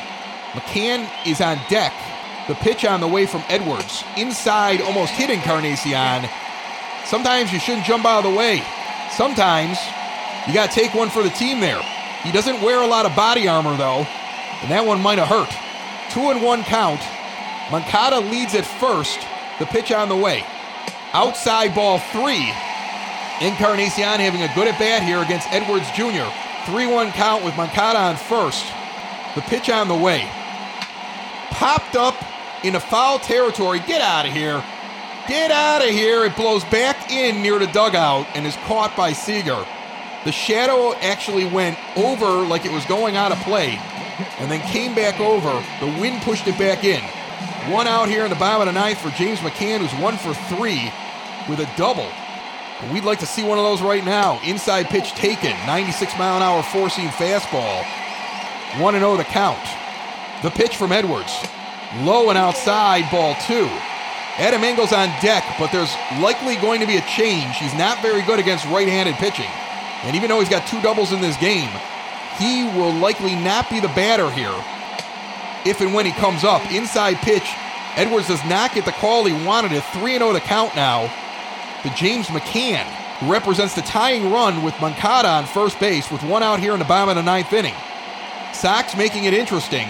McCann 0.54 1.10
is 1.28 1.42
on 1.42 1.60
deck. 1.70 1.94
The 2.48 2.56
pitch 2.56 2.86
on 2.86 3.02
the 3.02 3.08
way 3.08 3.26
from 3.26 3.44
Edwards. 3.50 4.04
Inside, 4.16 4.82
almost 4.82 5.12
hit 5.12 5.30
Encarnacion. 5.30 6.30
Sometimes 7.06 7.52
you 7.52 7.60
shouldn't 7.60 7.86
jump 7.86 8.06
out 8.06 8.26
of 8.26 8.32
the 8.32 8.38
way. 8.38 8.64
Sometimes 9.12 9.78
you 10.48 10.54
got 10.54 10.72
to 10.72 10.76
take 10.80 10.94
one 10.94 11.10
for 11.10 11.24
the 11.24 11.30
team 11.32 11.60
there. 11.60 11.82
He 12.24 12.32
doesn't 12.32 12.62
wear 12.62 12.82
a 12.82 12.88
lot 12.88 13.06
of 13.06 13.16
body 13.16 13.48
armor, 13.48 13.76
though, 13.78 14.08
and 14.66 14.72
that 14.72 14.84
one 14.84 15.00
might 15.00 15.20
have 15.20 15.28
hurt. 15.28 15.54
Two 16.10 16.34
and 16.34 16.42
one 16.42 16.64
count. 16.64 16.98
Moncada 17.70 18.18
leads 18.18 18.56
at 18.56 18.66
first. 18.66 19.22
The 19.60 19.68
pitch 19.68 19.92
on 19.92 20.10
the 20.10 20.18
way. 20.18 20.44
Outside 21.14 21.76
ball 21.76 22.00
three. 22.10 22.50
Encarnacion 23.46 24.18
having 24.18 24.42
a 24.42 24.50
good 24.56 24.68
at 24.68 24.80
bat 24.80 25.04
here 25.04 25.22
against 25.22 25.46
Edwards 25.54 25.86
Jr. 25.94 26.26
3 26.66 26.88
1 26.88 27.12
count 27.12 27.46
with 27.46 27.56
Moncada 27.56 28.00
on 28.00 28.16
first. 28.16 28.66
The 29.36 29.42
pitch 29.42 29.70
on 29.70 29.88
the 29.88 29.94
way. 29.94 30.28
Popped 31.54 31.96
up 31.96 32.16
into 32.64 32.80
foul 32.80 33.20
territory. 33.20 33.82
Get 33.86 34.02
out 34.02 34.26
of 34.26 34.34
here. 34.34 34.64
Get 35.28 35.52
out 35.52 35.84
of 35.84 35.90
here. 35.90 36.26
It 36.26 36.36
blows 36.36 36.64
back 36.66 37.12
in 37.12 37.44
near 37.44 37.60
the 37.60 37.68
dugout 37.68 38.26
and 38.34 38.48
is 38.48 38.56
caught 38.66 38.98
by 38.98 39.14
Seager. 39.14 39.64
The 40.24 40.32
shadow 40.32 40.96
actually 41.02 41.46
went 41.46 41.78
over 41.96 42.26
like 42.48 42.66
it 42.66 42.72
was 42.72 42.84
going 42.86 43.16
out 43.16 43.32
of 43.32 43.38
play 43.42 43.80
and 44.40 44.50
then 44.50 44.62
came 44.68 44.96
back 44.96 45.20
over. 45.20 45.64
The 45.80 46.00
wind 46.00 46.22
pushed 46.22 46.48
it 46.48 46.58
back 46.58 46.84
in. 46.84 47.02
One 47.72 47.88
out 47.88 48.08
here 48.08 48.24
in 48.24 48.30
the 48.30 48.36
bottom 48.36 48.68
of 48.68 48.74
the 48.74 48.80
ninth 48.80 49.00
for 49.00 49.10
James 49.12 49.40
McCann, 49.40 49.80
who's 49.80 50.02
one 50.02 50.18
for 50.18 50.34
three 50.56 50.92
with 51.50 51.60
a 51.60 51.70
double. 51.78 52.10
And 52.82 52.94
we'd 52.94 53.04
like 53.04 53.20
to 53.20 53.26
see 53.26 53.44
one 53.44 53.58
of 53.58 53.64
those 53.64 53.82
right 53.82 54.04
now. 54.04 54.40
Inside 54.44 54.88
pitch 54.88 55.12
taken, 55.12 55.52
96 55.66 56.18
mile 56.18 56.38
an 56.38 56.44
hour 56.44 56.62
four 56.62 56.90
seam 56.90 57.10
fastball. 57.10 57.84
1 58.80 58.94
0 58.94 59.18
the 59.18 59.24
count. 59.24 59.66
The 60.44 60.52
pitch 60.52 60.76
from 60.76 60.92
Edwards. 60.92 61.34
Low 62.02 62.30
and 62.30 62.38
outside, 62.38 63.10
ball 63.10 63.36
two. 63.48 63.70
Adam 64.38 64.66
Engel's 64.66 64.92
on 64.92 65.08
deck, 65.22 65.46
but 65.58 65.72
there's 65.72 65.96
likely 66.20 66.58
going 66.58 66.82
to 66.82 66.88
be 66.88 66.98
a 66.98 67.02
change. 67.08 67.56
He's 67.56 67.74
not 67.76 68.02
very 68.02 68.22
good 68.24 68.38
against 68.38 68.66
right 68.66 68.88
handed 68.88 69.16
pitching. 69.16 69.50
And 70.04 70.16
even 70.16 70.28
though 70.28 70.40
he's 70.40 70.50
got 70.50 70.68
two 70.68 70.82
doubles 70.82 71.14
in 71.14 71.22
this 71.22 71.38
game, 71.38 71.70
he 72.38 72.64
will 72.78 72.94
likely 72.94 73.36
not 73.36 73.70
be 73.70 73.80
the 73.80 73.88
batter 73.90 74.30
here 74.32 74.54
if 75.66 75.82
and 75.82 75.94
when 75.94 76.06
he 76.06 76.12
comes 76.14 76.44
up. 76.44 76.62
Inside 76.72 77.16
pitch, 77.18 77.48
Edwards 77.96 78.28
does 78.28 78.44
not 78.46 78.74
get 78.74 78.86
the 78.86 78.92
call 78.92 79.26
he 79.26 79.46
wanted. 79.46 79.74
A 79.74 79.82
3 79.82 80.18
0 80.18 80.34
the 80.34 80.40
count 80.40 80.76
now 80.76 81.12
to 81.84 81.90
James 81.96 82.28
McCann, 82.28 82.86
who 83.20 83.32
represents 83.32 83.76
the 83.76 83.82
tying 83.82 84.32
run 84.32 84.64
with 84.64 84.80
Moncada 84.80 85.28
on 85.28 85.46
first 85.46 85.80
base 85.80 86.12
with 86.12 86.24
one 86.24 86.44
out 86.44 86.60
here 86.60 86.74
in 86.74 86.80
the 86.80 86.86
bottom 86.86 87.10
of 87.10 87.16
the 87.16 87.24
ninth 87.24 87.52
inning. 87.54 87.76
Sox 88.54 88.96
making 88.96 89.26
it 89.26 89.34
interesting 89.34 89.88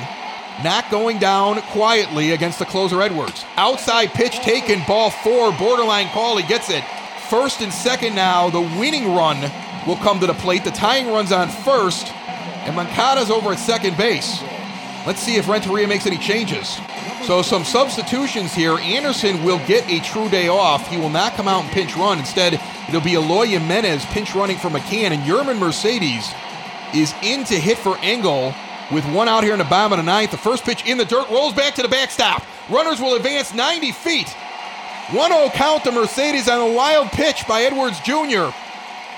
not 0.63 0.89
going 0.89 1.19
down 1.19 1.61
quietly 1.63 2.31
against 2.31 2.59
the 2.59 2.65
closer 2.65 3.01
Edwards. 3.01 3.45
Outside 3.57 4.13
pitch 4.13 4.39
taken, 4.39 4.81
ball 4.88 5.09
four, 5.09 5.51
borderline 5.53 6.07
call. 6.09 6.38
He 6.38 6.47
gets 6.47 6.69
it. 6.69 6.84
First 7.30 7.61
and 7.61 7.73
second 7.73 8.15
now. 8.15 8.49
The 8.49 8.61
winning 8.61 9.13
run 9.13 9.51
will 9.85 9.97
come 9.97 10.19
to 10.19 10.27
the 10.27 10.34
plate. 10.34 10.63
The 10.63 10.72
tying 10.72 11.07
run's 11.07 11.31
on 11.31 11.49
first, 11.49 12.13
and 12.66 12.76
Moncada's 12.76 13.30
over 13.30 13.52
at 13.52 13.60
second 13.60 13.96
base. 13.98 14.42
Let's 15.06 15.22
see 15.22 15.36
if 15.36 15.48
Renteria 15.48 15.88
makes 15.88 16.08
any 16.08 16.18
changes. 16.18 16.80
So 17.26 17.42
some 17.42 17.64
substitutions 17.64 18.54
here. 18.54 18.78
Anderson 18.78 19.44
will 19.44 19.60
get 19.68 19.88
a 19.90 20.00
true 20.02 20.30
day 20.30 20.48
off. 20.48 20.88
He 20.88 20.98
will 20.98 21.10
not 21.10 21.34
come 21.34 21.48
out 21.48 21.64
and 21.64 21.72
pinch 21.72 21.96
run. 21.96 22.20
Instead, 22.20 22.60
it'll 22.88 23.02
be 23.02 23.14
Eloy 23.14 23.46
Jimenez 23.48 24.06
pinch 24.08 24.36
running 24.36 24.58
for 24.58 24.70
McCann, 24.70 25.12
and 25.12 25.24
Yermin 25.24 25.60
Mercedes 25.60 26.32
is 26.94 27.14
in 27.24 27.44
to 27.46 27.56
hit 27.56 27.78
for 27.78 27.98
Engel 28.00 28.54
with 28.92 29.06
one 29.12 29.28
out 29.28 29.44
here 29.44 29.54
in 29.54 29.60
the 29.60 29.66
bottom 29.66 29.94
of 29.94 29.98
the 29.98 30.12
ninth. 30.12 30.32
The 30.32 30.38
first 30.38 30.64
pitch 30.64 30.86
in 30.86 30.98
the 30.98 31.06
dirt 31.06 31.30
rolls 31.30 31.54
back 31.54 31.76
to 31.76 31.82
the 31.82 31.88
backstop. 31.88 32.44
Runners 32.70 33.00
will 33.00 33.16
advance 33.16 33.54
90 33.54 33.92
feet. 33.92 34.30
1 35.12 35.32
0 35.32 35.50
count 35.50 35.84
to 35.84 35.92
Mercedes 35.92 36.50
on 36.50 36.72
a 36.72 36.74
wild 36.74 37.10
pitch 37.10 37.48
by 37.48 37.62
Edwards 37.62 38.00
Jr. 38.00 38.50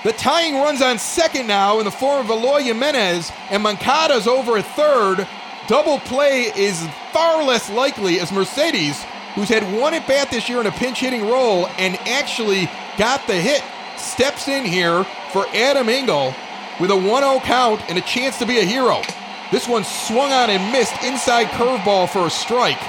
The 0.04 0.12
tying 0.12 0.54
runs 0.54 0.80
on 0.80 0.98
second 0.98 1.48
now 1.48 1.80
in 1.80 1.84
the 1.84 1.90
form 1.90 2.20
of 2.20 2.30
Eloy 2.30 2.62
Jimenez, 2.62 3.32
and 3.50 3.62
Moncada's 3.62 4.28
over 4.28 4.56
at 4.56 4.64
third. 4.64 5.26
Double 5.66 5.98
play 5.98 6.52
is 6.56 6.86
far 7.12 7.42
less 7.42 7.68
likely 7.68 8.20
as 8.20 8.30
Mercedes, 8.30 9.02
who's 9.34 9.48
had 9.48 9.64
one 9.76 9.94
at 9.94 10.06
bat 10.06 10.30
this 10.30 10.48
year 10.48 10.60
in 10.60 10.66
a 10.66 10.70
pinch 10.70 11.00
hitting 11.00 11.22
role 11.22 11.66
and 11.78 11.96
actually 12.06 12.70
got 12.96 13.26
the 13.26 13.34
hit, 13.34 13.62
steps 13.96 14.46
in 14.46 14.64
here 14.64 15.02
for 15.32 15.46
Adam 15.48 15.88
Engel 15.88 16.32
with 16.78 16.92
a 16.92 16.96
1 16.96 17.04
0 17.22 17.40
count 17.40 17.82
and 17.88 17.98
a 17.98 18.02
chance 18.02 18.38
to 18.38 18.46
be 18.46 18.58
a 18.60 18.64
hero. 18.64 19.02
This 19.50 19.66
one 19.66 19.82
swung 19.82 20.30
on 20.30 20.48
and 20.48 20.72
missed 20.72 21.02
inside 21.02 21.48
curveball 21.48 22.08
for 22.08 22.26
a 22.26 22.30
strike. 22.30 22.80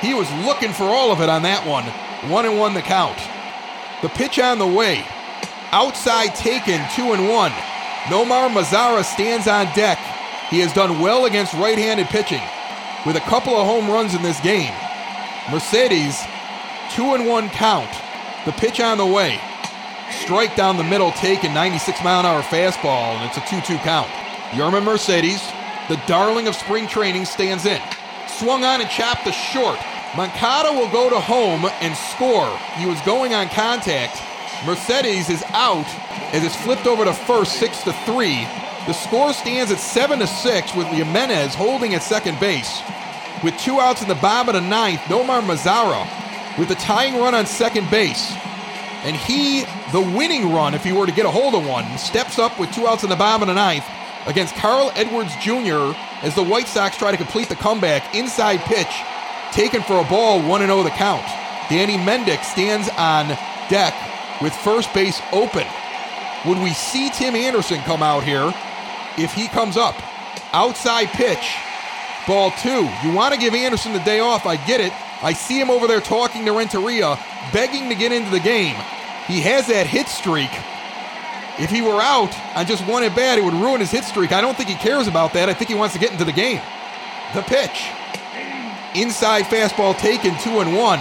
He 0.00 0.14
was 0.14 0.30
looking 0.44 0.72
for 0.72 0.84
all 0.84 1.12
of 1.12 1.20
it 1.20 1.28
on 1.28 1.42
that 1.42 1.64
one. 1.66 1.84
One 2.30 2.44
and 2.44 2.58
one 2.58 2.74
the 2.74 2.82
count. 2.82 3.18
The 4.02 4.08
pitch 4.08 4.38
on 4.38 4.58
the 4.58 4.66
way. 4.66 5.06
Outside 5.76 6.34
taken, 6.34 6.80
two 6.94 7.12
and 7.12 7.28
one. 7.28 7.52
Nomar 8.08 8.48
Mazara 8.48 9.04
stands 9.04 9.46
on 9.46 9.66
deck. 9.76 9.98
He 10.48 10.60
has 10.60 10.72
done 10.72 11.00
well 11.00 11.26
against 11.26 11.52
right 11.52 11.76
handed 11.76 12.06
pitching 12.06 12.40
with 13.04 13.16
a 13.16 13.28
couple 13.28 13.54
of 13.54 13.66
home 13.66 13.90
runs 13.90 14.14
in 14.14 14.22
this 14.22 14.40
game. 14.40 14.72
Mercedes, 15.50 16.24
two 16.92 17.12
and 17.12 17.26
one 17.26 17.50
count. 17.50 17.90
The 18.46 18.52
pitch 18.52 18.80
on 18.80 18.96
the 18.96 19.04
way. 19.04 19.38
Strike 20.22 20.56
down 20.56 20.78
the 20.78 20.82
middle, 20.82 21.12
taken 21.12 21.52
96 21.52 22.02
mile 22.02 22.20
an 22.20 22.24
hour 22.24 22.40
fastball, 22.40 23.12
and 23.12 23.28
it's 23.28 23.36
a 23.36 23.44
2 23.46 23.60
2 23.60 23.76
count. 23.84 24.08
Yermin 24.52 24.82
Mercedes, 24.82 25.46
the 25.90 26.00
darling 26.06 26.48
of 26.48 26.54
spring 26.54 26.88
training 26.88 27.26
stands 27.26 27.66
in. 27.66 27.82
Swung 28.28 28.64
on 28.64 28.80
and 28.80 28.88
chopped 28.88 29.26
the 29.26 29.32
short. 29.32 29.78
Moncada 30.16 30.72
will 30.72 30.90
go 30.90 31.10
to 31.10 31.20
home 31.20 31.66
and 31.82 31.94
score. 31.94 32.48
He 32.78 32.86
was 32.86 32.98
going 33.02 33.34
on 33.34 33.50
contact. 33.50 34.22
Mercedes 34.64 35.28
is 35.28 35.42
out 35.48 35.86
as 36.32 36.44
it's 36.44 36.56
flipped 36.56 36.86
over 36.86 37.04
to 37.04 37.12
first, 37.12 37.58
six 37.58 37.82
to 37.82 37.92
three. 38.04 38.46
The 38.86 38.92
score 38.92 39.32
stands 39.32 39.70
at 39.70 39.78
seven 39.78 40.20
to 40.20 40.26
six 40.26 40.74
with 40.74 40.86
Jimenez 40.86 41.54
holding 41.54 41.94
at 41.94 42.02
second 42.02 42.40
base. 42.40 42.80
With 43.44 43.56
two 43.58 43.80
outs 43.80 44.02
in 44.02 44.08
the 44.08 44.14
bottom 44.14 44.54
of 44.54 44.62
the 44.62 44.68
ninth, 44.68 45.00
Nomar 45.02 45.42
Mazara 45.42 46.08
with 46.58 46.68
the 46.68 46.74
tying 46.76 47.16
run 47.16 47.34
on 47.34 47.46
second 47.46 47.90
base. 47.90 48.32
And 49.04 49.14
he, 49.14 49.64
the 49.92 50.00
winning 50.00 50.52
run, 50.52 50.74
if 50.74 50.82
he 50.82 50.92
were 50.92 51.06
to 51.06 51.12
get 51.12 51.26
a 51.26 51.30
hold 51.30 51.54
of 51.54 51.66
one, 51.66 51.98
steps 51.98 52.38
up 52.38 52.58
with 52.58 52.72
two 52.72 52.86
outs 52.86 53.04
in 53.04 53.10
the 53.10 53.16
bottom 53.16 53.42
of 53.42 53.48
the 53.48 53.54
ninth 53.54 53.84
against 54.26 54.54
Carl 54.54 54.90
Edwards 54.96 55.34
Jr. 55.36 55.94
as 56.22 56.34
the 56.34 56.42
White 56.42 56.66
Sox 56.66 56.96
try 56.96 57.10
to 57.10 57.16
complete 57.16 57.48
the 57.48 57.56
comeback. 57.56 58.14
Inside 58.14 58.60
pitch 58.60 59.02
taken 59.52 59.82
for 59.82 60.00
a 60.00 60.04
ball, 60.04 60.40
1 60.42 60.60
0 60.60 60.82
the 60.82 60.90
count. 60.90 61.26
Danny 61.68 61.96
Mendick 61.96 62.42
stands 62.42 62.88
on 62.96 63.28
deck 63.68 63.94
with 64.42 64.52
first 64.54 64.92
base 64.94 65.20
open. 65.32 65.66
Would 66.46 66.58
we 66.58 66.70
see 66.70 67.10
Tim 67.10 67.34
Anderson 67.34 67.80
come 67.80 68.02
out 68.02 68.22
here 68.22 68.52
if 69.18 69.32
he 69.32 69.48
comes 69.48 69.76
up? 69.76 69.94
Outside 70.52 71.06
pitch, 71.08 71.56
ball 72.26 72.50
two. 72.62 72.88
You 73.04 73.12
want 73.12 73.34
to 73.34 73.40
give 73.40 73.54
Anderson 73.54 73.92
the 73.92 74.00
day 74.00 74.20
off, 74.20 74.46
I 74.46 74.56
get 74.66 74.80
it. 74.80 74.92
I 75.22 75.32
see 75.32 75.60
him 75.60 75.70
over 75.70 75.86
there 75.86 76.00
talking 76.00 76.44
to 76.44 76.52
Renteria, 76.52 77.18
begging 77.52 77.88
to 77.88 77.94
get 77.94 78.12
into 78.12 78.30
the 78.30 78.40
game. 78.40 78.76
He 79.26 79.40
has 79.40 79.66
that 79.68 79.86
hit 79.86 80.08
streak 80.08 80.50
if 81.58 81.70
he 81.70 81.80
were 81.80 82.00
out 82.00 82.36
on 82.54 82.66
just 82.66 82.86
one 82.86 83.02
at 83.02 83.16
bat, 83.16 83.38
it 83.38 83.44
would 83.44 83.54
ruin 83.54 83.80
his 83.80 83.90
hit 83.90 84.04
streak. 84.04 84.32
I 84.32 84.40
don't 84.40 84.56
think 84.56 84.68
he 84.68 84.74
cares 84.74 85.08
about 85.08 85.32
that. 85.32 85.48
I 85.48 85.54
think 85.54 85.68
he 85.70 85.74
wants 85.74 85.94
to 85.94 86.00
get 86.00 86.12
into 86.12 86.24
the 86.24 86.32
game. 86.32 86.60
The 87.34 87.42
pitch. 87.42 87.88
Inside 88.94 89.44
fastball 89.44 89.96
taken, 89.96 90.36
two 90.40 90.60
and 90.60 90.76
one. 90.76 91.00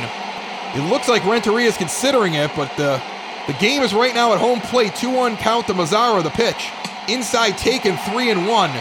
It 0.76 0.90
looks 0.90 1.08
like 1.08 1.26
Renteria 1.26 1.68
is 1.68 1.78
considering 1.78 2.36
it, 2.36 2.52
but 2.56 2.72
the, 2.78 3.02
the 3.48 3.54
game 3.54 3.82
is 3.84 3.94
right 3.94 4.14
now 4.14 4.34
at 4.34 4.40
home 4.40 4.62
plate. 4.62 4.96
2 4.96 5.10
1 5.10 5.38
count 5.38 5.68
to 5.68 5.74
Mazara, 5.74 6.24
the 6.24 6.30
pitch. 6.30 6.70
Inside 7.08 7.58
taken, 7.58 7.98
3 7.98 8.32
and 8.32 8.48
1, 8.48 8.72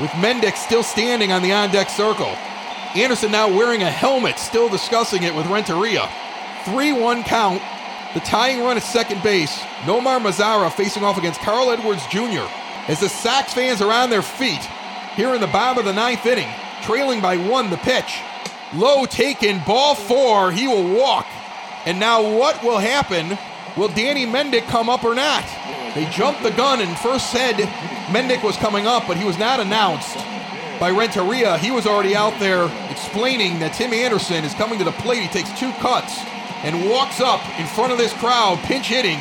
with 0.00 0.10
Mendick 0.12 0.56
still 0.56 0.82
standing 0.82 1.32
on 1.32 1.42
the 1.42 1.52
on 1.52 1.70
deck 1.70 1.88
circle. 1.88 2.34
Anderson 2.96 3.30
now 3.30 3.48
wearing 3.48 3.82
a 3.82 3.90
helmet, 3.90 4.38
still 4.38 4.68
discussing 4.68 5.22
it 5.22 5.34
with 5.34 5.46
Renteria. 5.46 6.08
3 6.64 6.92
1 6.92 7.22
count 7.24 7.62
the 8.14 8.20
tying 8.20 8.60
run 8.60 8.76
at 8.76 8.84
second 8.84 9.24
base, 9.24 9.58
Nomar 9.86 10.20
Mazara 10.20 10.72
facing 10.72 11.02
off 11.02 11.18
against 11.18 11.40
Carl 11.40 11.72
Edwards 11.72 12.06
Jr. 12.06 12.46
As 12.86 13.00
the 13.00 13.08
Sox 13.08 13.52
fans 13.52 13.82
are 13.82 13.90
on 13.90 14.08
their 14.08 14.22
feet 14.22 14.62
here 15.16 15.34
in 15.34 15.40
the 15.40 15.48
bottom 15.48 15.78
of 15.78 15.84
the 15.84 15.92
ninth 15.92 16.24
inning, 16.24 16.48
trailing 16.82 17.20
by 17.20 17.36
one 17.36 17.70
the 17.70 17.76
pitch. 17.78 18.20
Low 18.72 19.04
taken, 19.04 19.60
ball 19.66 19.96
four, 19.96 20.52
he 20.52 20.68
will 20.68 20.94
walk. 20.94 21.26
And 21.86 21.98
now 21.98 22.22
what 22.38 22.62
will 22.62 22.78
happen? 22.78 23.36
Will 23.76 23.88
Danny 23.88 24.24
Mendick 24.24 24.66
come 24.68 24.88
up 24.88 25.02
or 25.02 25.14
not? 25.14 25.44
They 25.94 26.06
jumped 26.06 26.42
the 26.42 26.50
gun 26.50 26.80
and 26.80 26.96
first 26.98 27.32
said 27.32 27.56
Mendick 28.06 28.44
was 28.44 28.56
coming 28.56 28.86
up, 28.86 29.04
but 29.08 29.16
he 29.16 29.24
was 29.24 29.38
not 29.38 29.58
announced 29.58 30.16
by 30.78 30.90
Renteria. 30.90 31.58
He 31.58 31.70
was 31.70 31.86
already 31.86 32.14
out 32.14 32.38
there 32.38 32.70
explaining 32.90 33.58
that 33.58 33.74
Tim 33.74 33.92
Anderson 33.92 34.44
is 34.44 34.54
coming 34.54 34.78
to 34.78 34.84
the 34.84 34.92
plate. 34.92 35.22
He 35.22 35.28
takes 35.28 35.50
two 35.58 35.72
cuts 35.74 36.18
and 36.62 36.88
walks 36.88 37.20
up 37.20 37.40
in 37.58 37.66
front 37.66 37.90
of 37.92 37.98
this 37.98 38.12
crowd, 38.14 38.58
pinch 38.60 38.86
hitting. 38.86 39.18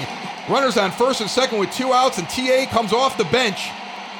Runners 0.48 0.78
on 0.78 0.92
first 0.92 1.22
and 1.22 1.30
second 1.30 1.58
with 1.58 1.72
two 1.72 1.92
outs, 1.92 2.18
and 2.18 2.30
TA 2.30 2.66
comes 2.70 2.94
off 2.94 3.18
the 3.18 3.26
bench. 3.26 3.70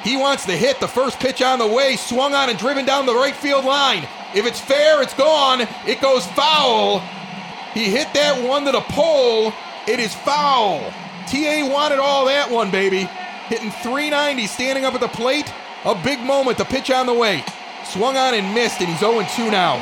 He 0.02 0.16
wants 0.16 0.46
to 0.46 0.52
hit 0.52 0.80
the 0.80 0.88
first 0.88 1.18
pitch 1.20 1.42
on 1.42 1.58
the 1.58 1.66
way, 1.66 1.96
swung 1.96 2.34
on 2.34 2.50
and 2.50 2.58
driven 2.58 2.84
down 2.84 3.06
the 3.06 3.14
right 3.14 3.36
field 3.36 3.64
line. 3.64 4.06
If 4.34 4.46
it's 4.46 4.60
fair, 4.60 5.00
it's 5.00 5.14
gone. 5.14 5.62
It 5.86 6.00
goes 6.00 6.26
foul. 6.26 7.00
He 7.72 7.84
hit 7.84 8.12
that 8.14 8.46
one 8.46 8.64
to 8.64 8.72
the 8.72 8.80
pole. 8.80 9.52
It 9.86 10.00
is 10.00 10.14
foul. 10.14 10.80
TA 11.26 11.68
wanted 11.70 11.98
all 11.98 12.26
that 12.26 12.50
one, 12.50 12.70
baby. 12.70 13.08
Hitting 13.48 13.70
390, 13.70 14.46
standing 14.46 14.84
up 14.84 14.94
at 14.94 15.00
the 15.00 15.08
plate. 15.08 15.52
A 15.84 15.94
big 15.94 16.20
moment. 16.20 16.58
The 16.58 16.64
pitch 16.64 16.90
on 16.90 17.06
the 17.06 17.14
way. 17.14 17.44
Swung 17.84 18.16
on 18.16 18.34
and 18.34 18.54
missed, 18.54 18.80
and 18.80 18.88
he's 18.88 19.00
0 19.00 19.26
2 19.36 19.50
now. 19.50 19.74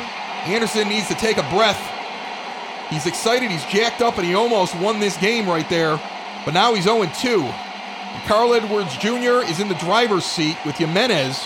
Anderson 0.45 0.89
needs 0.89 1.07
to 1.07 1.15
take 1.15 1.37
a 1.37 1.49
breath. 1.49 1.79
He's 2.89 3.05
excited, 3.05 3.49
he's 3.49 3.65
jacked 3.65 4.01
up, 4.01 4.17
and 4.17 4.27
he 4.27 4.35
almost 4.35 4.75
won 4.79 4.99
this 4.99 5.17
game 5.17 5.47
right 5.47 5.67
there 5.69 5.99
but 6.45 6.53
now 6.53 6.73
he's 6.73 6.83
0 6.83 7.05
2. 7.05 7.49
Carl 8.25 8.53
Edwards 8.53 8.95
Jr. 8.97 9.43
is 9.49 9.59
in 9.59 9.67
the 9.67 9.75
driver's 9.75 10.25
seat 10.25 10.57
with 10.65 10.75
Jimenez 10.75 11.45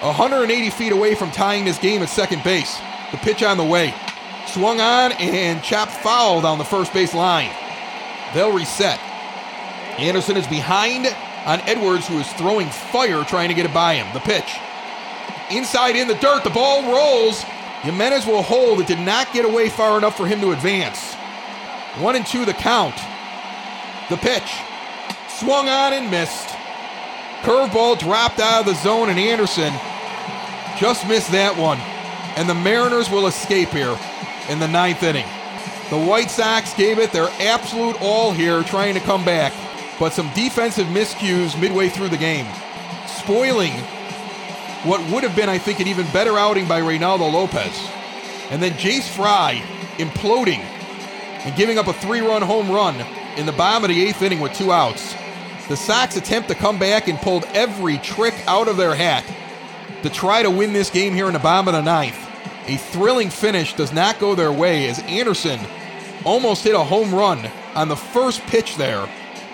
180 0.00 0.70
feet 0.70 0.92
away 0.92 1.14
from 1.14 1.30
tying 1.30 1.64
this 1.64 1.78
game 1.78 2.02
at 2.02 2.08
second 2.08 2.42
base. 2.42 2.80
The 3.10 3.16
pitch 3.18 3.42
on 3.42 3.56
the 3.56 3.64
way. 3.64 3.94
Swung 4.46 4.80
on 4.80 5.12
and 5.12 5.62
chopped 5.62 5.92
foul 5.92 6.42
down 6.42 6.58
the 6.58 6.64
first 6.64 6.92
base 6.92 7.14
line. 7.14 7.50
They'll 8.34 8.52
reset. 8.52 8.98
Anderson 9.98 10.36
is 10.36 10.46
behind 10.48 11.06
on 11.46 11.60
Edwards, 11.68 12.08
who 12.08 12.18
is 12.18 12.30
throwing 12.32 12.68
fire 12.68 13.22
trying 13.22 13.48
to 13.48 13.54
get 13.54 13.64
it 13.64 13.72
by 13.72 13.94
him. 13.94 14.12
The 14.12 14.20
pitch. 14.20 14.56
Inside 15.50 15.94
in 15.94 16.08
the 16.08 16.16
dirt, 16.16 16.42
the 16.42 16.50
ball 16.50 16.82
rolls. 16.92 17.42
Jimenez 17.82 18.26
will 18.26 18.42
hold. 18.42 18.80
It 18.80 18.86
did 18.86 18.98
not 18.98 19.32
get 19.32 19.44
away 19.44 19.68
far 19.68 19.98
enough 19.98 20.16
for 20.16 20.26
him 20.26 20.40
to 20.40 20.52
advance. 20.52 21.14
One 22.00 22.16
and 22.16 22.26
two 22.26 22.44
the 22.44 22.54
count. 22.54 22.96
The 24.10 24.16
pitch. 24.16 24.52
Swung 25.28 25.68
on 25.68 25.92
and 25.92 26.10
missed. 26.10 26.48
Curveball 27.42 27.98
dropped 27.98 28.40
out 28.40 28.60
of 28.60 28.66
the 28.66 28.74
zone, 28.82 29.10
and 29.10 29.18
Anderson 29.18 29.72
just 30.78 31.06
missed 31.06 31.30
that 31.32 31.56
one. 31.56 31.78
And 32.36 32.48
the 32.48 32.54
Mariners 32.54 33.10
will 33.10 33.26
escape 33.26 33.68
here 33.68 33.96
in 34.48 34.58
the 34.58 34.66
ninth 34.66 35.02
inning. 35.02 35.26
The 35.90 35.98
White 35.98 36.30
Sox 36.30 36.74
gave 36.74 36.98
it 36.98 37.12
their 37.12 37.28
absolute 37.40 38.00
all 38.00 38.32
here, 38.32 38.62
trying 38.62 38.94
to 38.94 39.00
come 39.00 39.24
back, 39.24 39.52
but 39.98 40.12
some 40.12 40.30
defensive 40.34 40.86
miscues 40.86 41.60
midway 41.60 41.88
through 41.88 42.08
the 42.08 42.16
game, 42.16 42.46
spoiling 43.06 43.72
what 44.84 45.00
would 45.10 45.22
have 45.22 45.36
been, 45.36 45.48
I 45.48 45.58
think, 45.58 45.80
an 45.80 45.88
even 45.88 46.06
better 46.10 46.38
outing 46.38 46.66
by 46.66 46.80
Reynaldo 46.80 47.32
Lopez. 47.32 47.88
And 48.50 48.62
then 48.62 48.72
Jace 48.72 49.08
Fry 49.08 49.62
imploding 49.96 50.60
and 51.44 51.56
giving 51.56 51.78
up 51.78 51.86
a 51.86 51.92
three 51.92 52.20
run 52.20 52.42
home 52.42 52.70
run 52.70 52.96
in 53.36 53.46
the 53.46 53.52
bottom 53.52 53.84
of 53.84 53.88
the 53.88 54.02
eighth 54.02 54.22
inning 54.22 54.40
with 54.40 54.52
two 54.54 54.72
outs. 54.72 55.14
The 55.68 55.76
Sox 55.76 56.16
attempt 56.16 56.48
to 56.48 56.54
come 56.54 56.78
back 56.78 57.08
and 57.08 57.18
pulled 57.18 57.44
every 57.54 57.98
trick 57.98 58.34
out 58.46 58.68
of 58.68 58.76
their 58.76 58.94
hat 58.94 59.24
to 60.02 60.10
try 60.10 60.42
to 60.42 60.50
win 60.50 60.72
this 60.72 60.90
game 60.90 61.14
here 61.14 61.26
in 61.26 61.32
the 61.32 61.38
bottom 61.38 61.68
of 61.68 61.74
the 61.74 61.82
ninth. 61.82 62.23
A 62.66 62.76
thrilling 62.76 63.28
finish 63.28 63.74
does 63.74 63.92
not 63.92 64.18
go 64.18 64.34
their 64.34 64.52
way 64.52 64.88
as 64.88 64.98
Anderson 65.00 65.60
almost 66.24 66.64
hit 66.64 66.74
a 66.74 66.82
home 66.82 67.14
run 67.14 67.50
on 67.74 67.88
the 67.88 67.96
first 67.96 68.40
pitch 68.42 68.76
there 68.76 69.08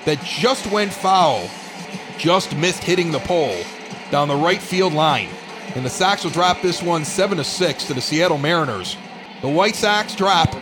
that 0.04 0.22
just 0.22 0.70
went 0.70 0.92
foul, 0.92 1.48
just 2.18 2.54
missed 2.56 2.84
hitting 2.84 3.10
the 3.10 3.18
pole 3.20 3.56
down 4.10 4.28
the 4.28 4.36
right 4.36 4.60
field 4.60 4.92
line. 4.92 5.28
And 5.74 5.84
the 5.84 5.90
Sox 5.90 6.24
will 6.24 6.30
drop 6.30 6.62
this 6.62 6.82
one 6.82 7.04
7 7.04 7.38
to 7.38 7.44
6 7.44 7.84
to 7.84 7.94
the 7.94 8.00
Seattle 8.00 8.38
Mariners. 8.38 8.96
The 9.40 9.48
White 9.48 9.76
Sox 9.76 10.14
drop 10.14 10.54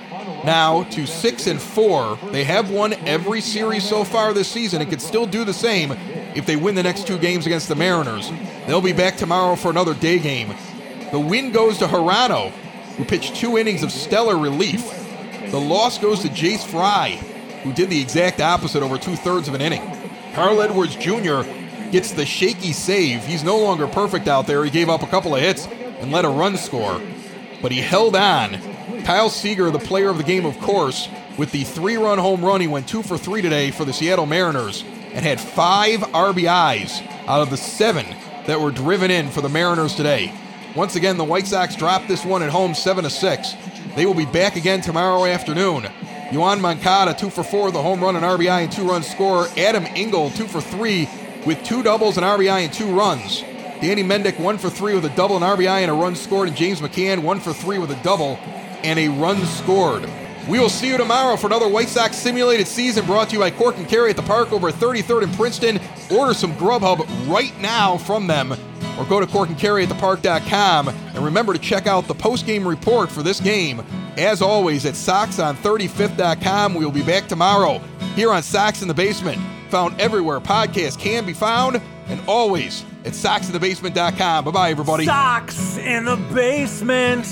now 0.44 0.84
to 0.84 1.06
6 1.06 1.46
and 1.46 1.60
4. 1.60 2.18
They 2.30 2.44
have 2.44 2.70
won 2.70 2.94
every 3.06 3.40
series 3.40 3.88
so 3.88 4.04
far 4.04 4.32
this 4.32 4.48
season 4.48 4.80
and 4.80 4.88
could 4.88 5.02
still 5.02 5.26
do 5.26 5.44
the 5.44 5.52
same 5.52 5.92
if 6.34 6.46
they 6.46 6.56
win 6.56 6.74
the 6.74 6.82
next 6.82 7.06
two 7.06 7.18
games 7.18 7.46
against 7.46 7.68
the 7.68 7.74
Mariners. 7.74 8.30
They'll 8.66 8.80
be 8.80 8.92
back 8.92 9.16
tomorrow 9.16 9.56
for 9.56 9.70
another 9.70 9.94
day 9.94 10.18
game. 10.18 10.54
The 11.10 11.18
win 11.20 11.52
goes 11.52 11.78
to 11.78 11.86
Hirano, 11.86 12.50
who 12.96 13.04
pitched 13.04 13.36
two 13.36 13.56
innings 13.56 13.82
of 13.82 13.90
stellar 13.90 14.36
relief. 14.36 14.84
The 15.50 15.60
loss 15.60 15.98
goes 15.98 16.20
to 16.20 16.28
Jace 16.28 16.66
Fry, 16.66 17.12
who 17.62 17.72
did 17.72 17.88
the 17.88 18.00
exact 18.00 18.40
opposite 18.40 18.82
over 18.82 18.98
two 18.98 19.16
thirds 19.16 19.48
of 19.48 19.54
an 19.54 19.62
inning. 19.62 19.82
Carl 20.34 20.60
Edwards 20.60 20.96
Jr. 20.96 21.42
gets 21.90 22.12
the 22.12 22.26
shaky 22.26 22.72
save. 22.72 23.24
He's 23.24 23.42
no 23.42 23.58
longer 23.58 23.86
perfect 23.86 24.28
out 24.28 24.46
there. 24.46 24.62
He 24.64 24.70
gave 24.70 24.90
up 24.90 25.02
a 25.02 25.06
couple 25.06 25.34
of 25.34 25.40
hits 25.40 25.66
and 25.66 26.12
let 26.12 26.26
a 26.26 26.28
run 26.28 26.56
score, 26.56 27.00
but 27.62 27.72
he 27.72 27.80
held 27.80 28.14
on. 28.14 28.58
Kyle 29.04 29.30
Seager, 29.30 29.70
the 29.70 29.78
player 29.78 30.10
of 30.10 30.18
the 30.18 30.24
game, 30.24 30.44
of 30.44 30.58
course, 30.60 31.08
with 31.38 31.52
the 31.52 31.64
three 31.64 31.96
run 31.96 32.18
home 32.18 32.44
run, 32.44 32.60
he 32.60 32.66
went 32.66 32.86
two 32.86 33.02
for 33.02 33.16
three 33.16 33.40
today 33.40 33.70
for 33.70 33.84
the 33.86 33.92
Seattle 33.92 34.26
Mariners 34.26 34.82
and 35.14 35.24
had 35.24 35.40
five 35.40 36.00
RBIs 36.00 37.06
out 37.26 37.40
of 37.40 37.48
the 37.48 37.56
seven 37.56 38.04
that 38.46 38.60
were 38.60 38.70
driven 38.70 39.10
in 39.10 39.30
for 39.30 39.40
the 39.40 39.48
Mariners 39.48 39.94
today. 39.94 40.34
Once 40.78 40.94
again, 40.94 41.16
the 41.16 41.24
White 41.24 41.44
Sox 41.44 41.74
dropped 41.74 42.06
this 42.06 42.24
one 42.24 42.40
at 42.40 42.50
home 42.50 42.72
7 42.72 43.02
to 43.02 43.10
6. 43.10 43.54
They 43.96 44.06
will 44.06 44.14
be 44.14 44.26
back 44.26 44.54
again 44.54 44.80
tomorrow 44.80 45.24
afternoon. 45.24 45.82
Yoan 46.30 46.60
Moncada, 46.60 47.12
2 47.18 47.30
for 47.30 47.42
4 47.42 47.72
the 47.72 47.82
home 47.82 48.00
run 48.00 48.14
and 48.14 48.24
RBI 48.24 48.62
and 48.62 48.70
two 48.70 48.88
run 48.88 49.02
score. 49.02 49.48
Adam 49.56 49.84
Engel, 49.96 50.30
2 50.30 50.46
for 50.46 50.60
3 50.60 51.08
with 51.44 51.60
two 51.64 51.82
doubles, 51.82 52.16
and 52.16 52.24
RBI, 52.24 52.60
and 52.60 52.72
two 52.72 52.96
runs. 52.96 53.40
Danny 53.80 54.04
Mendick, 54.04 54.38
1 54.38 54.56
for 54.58 54.70
3 54.70 54.94
with 54.94 55.04
a 55.04 55.16
double, 55.16 55.34
and 55.34 55.44
RBI, 55.44 55.80
and 55.80 55.90
a 55.90 55.94
run 55.94 56.14
scored. 56.14 56.46
And 56.46 56.56
James 56.56 56.80
McCann, 56.80 57.24
1 57.24 57.40
for 57.40 57.52
3 57.52 57.78
with 57.78 57.90
a 57.90 58.00
double 58.04 58.38
and 58.84 59.00
a 59.00 59.08
run 59.08 59.44
scored. 59.46 60.08
We 60.48 60.60
will 60.60 60.70
see 60.70 60.90
you 60.90 60.96
tomorrow 60.96 61.36
for 61.36 61.48
another 61.48 61.66
White 61.66 61.88
Sox 61.88 62.16
simulated 62.16 62.68
season 62.68 63.04
brought 63.04 63.30
to 63.30 63.34
you 63.34 63.40
by 63.40 63.50
Cork 63.50 63.78
and 63.78 63.88
Kerry 63.88 64.10
at 64.10 64.16
the 64.16 64.22
park 64.22 64.52
over 64.52 64.70
33rd 64.70 65.24
and 65.24 65.34
Princeton. 65.34 65.80
Order 66.08 66.34
some 66.34 66.52
Grubhub 66.52 67.04
right 67.28 67.58
now 67.60 67.98
from 67.98 68.28
them 68.28 68.54
or 68.98 69.04
go 69.04 69.20
to 69.20 69.26
corkandkerryatthepark.com 69.26 70.88
and 70.88 71.18
remember 71.18 71.52
to 71.52 71.58
check 71.58 71.86
out 71.86 72.06
the 72.08 72.14
post-game 72.14 72.66
report 72.66 73.10
for 73.10 73.22
this 73.22 73.40
game. 73.40 73.82
As 74.16 74.42
always, 74.42 74.84
at 74.84 74.94
SoxOn35th.com. 74.94 76.74
We 76.74 76.84
will 76.84 76.92
be 76.92 77.04
back 77.04 77.28
tomorrow 77.28 77.80
here 78.14 78.32
on 78.32 78.42
Sox 78.42 78.82
in 78.82 78.88
the 78.88 78.94
Basement. 78.94 79.40
Found 79.70 80.00
everywhere 80.00 80.40
podcasts 80.40 80.98
can 80.98 81.24
be 81.26 81.32
found, 81.34 81.80
and 82.08 82.20
always 82.26 82.84
at 83.04 83.12
SoxInTheBasement.com. 83.12 84.44
Bye 84.44 84.50
bye, 84.50 84.70
everybody. 84.70 85.04
Sox 85.04 85.76
in 85.76 86.04
the 86.04 86.16
basement. 86.34 87.26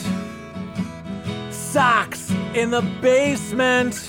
Sox 1.51 2.31
in 2.55 2.71
the 2.71 2.83
basement. 3.01 4.09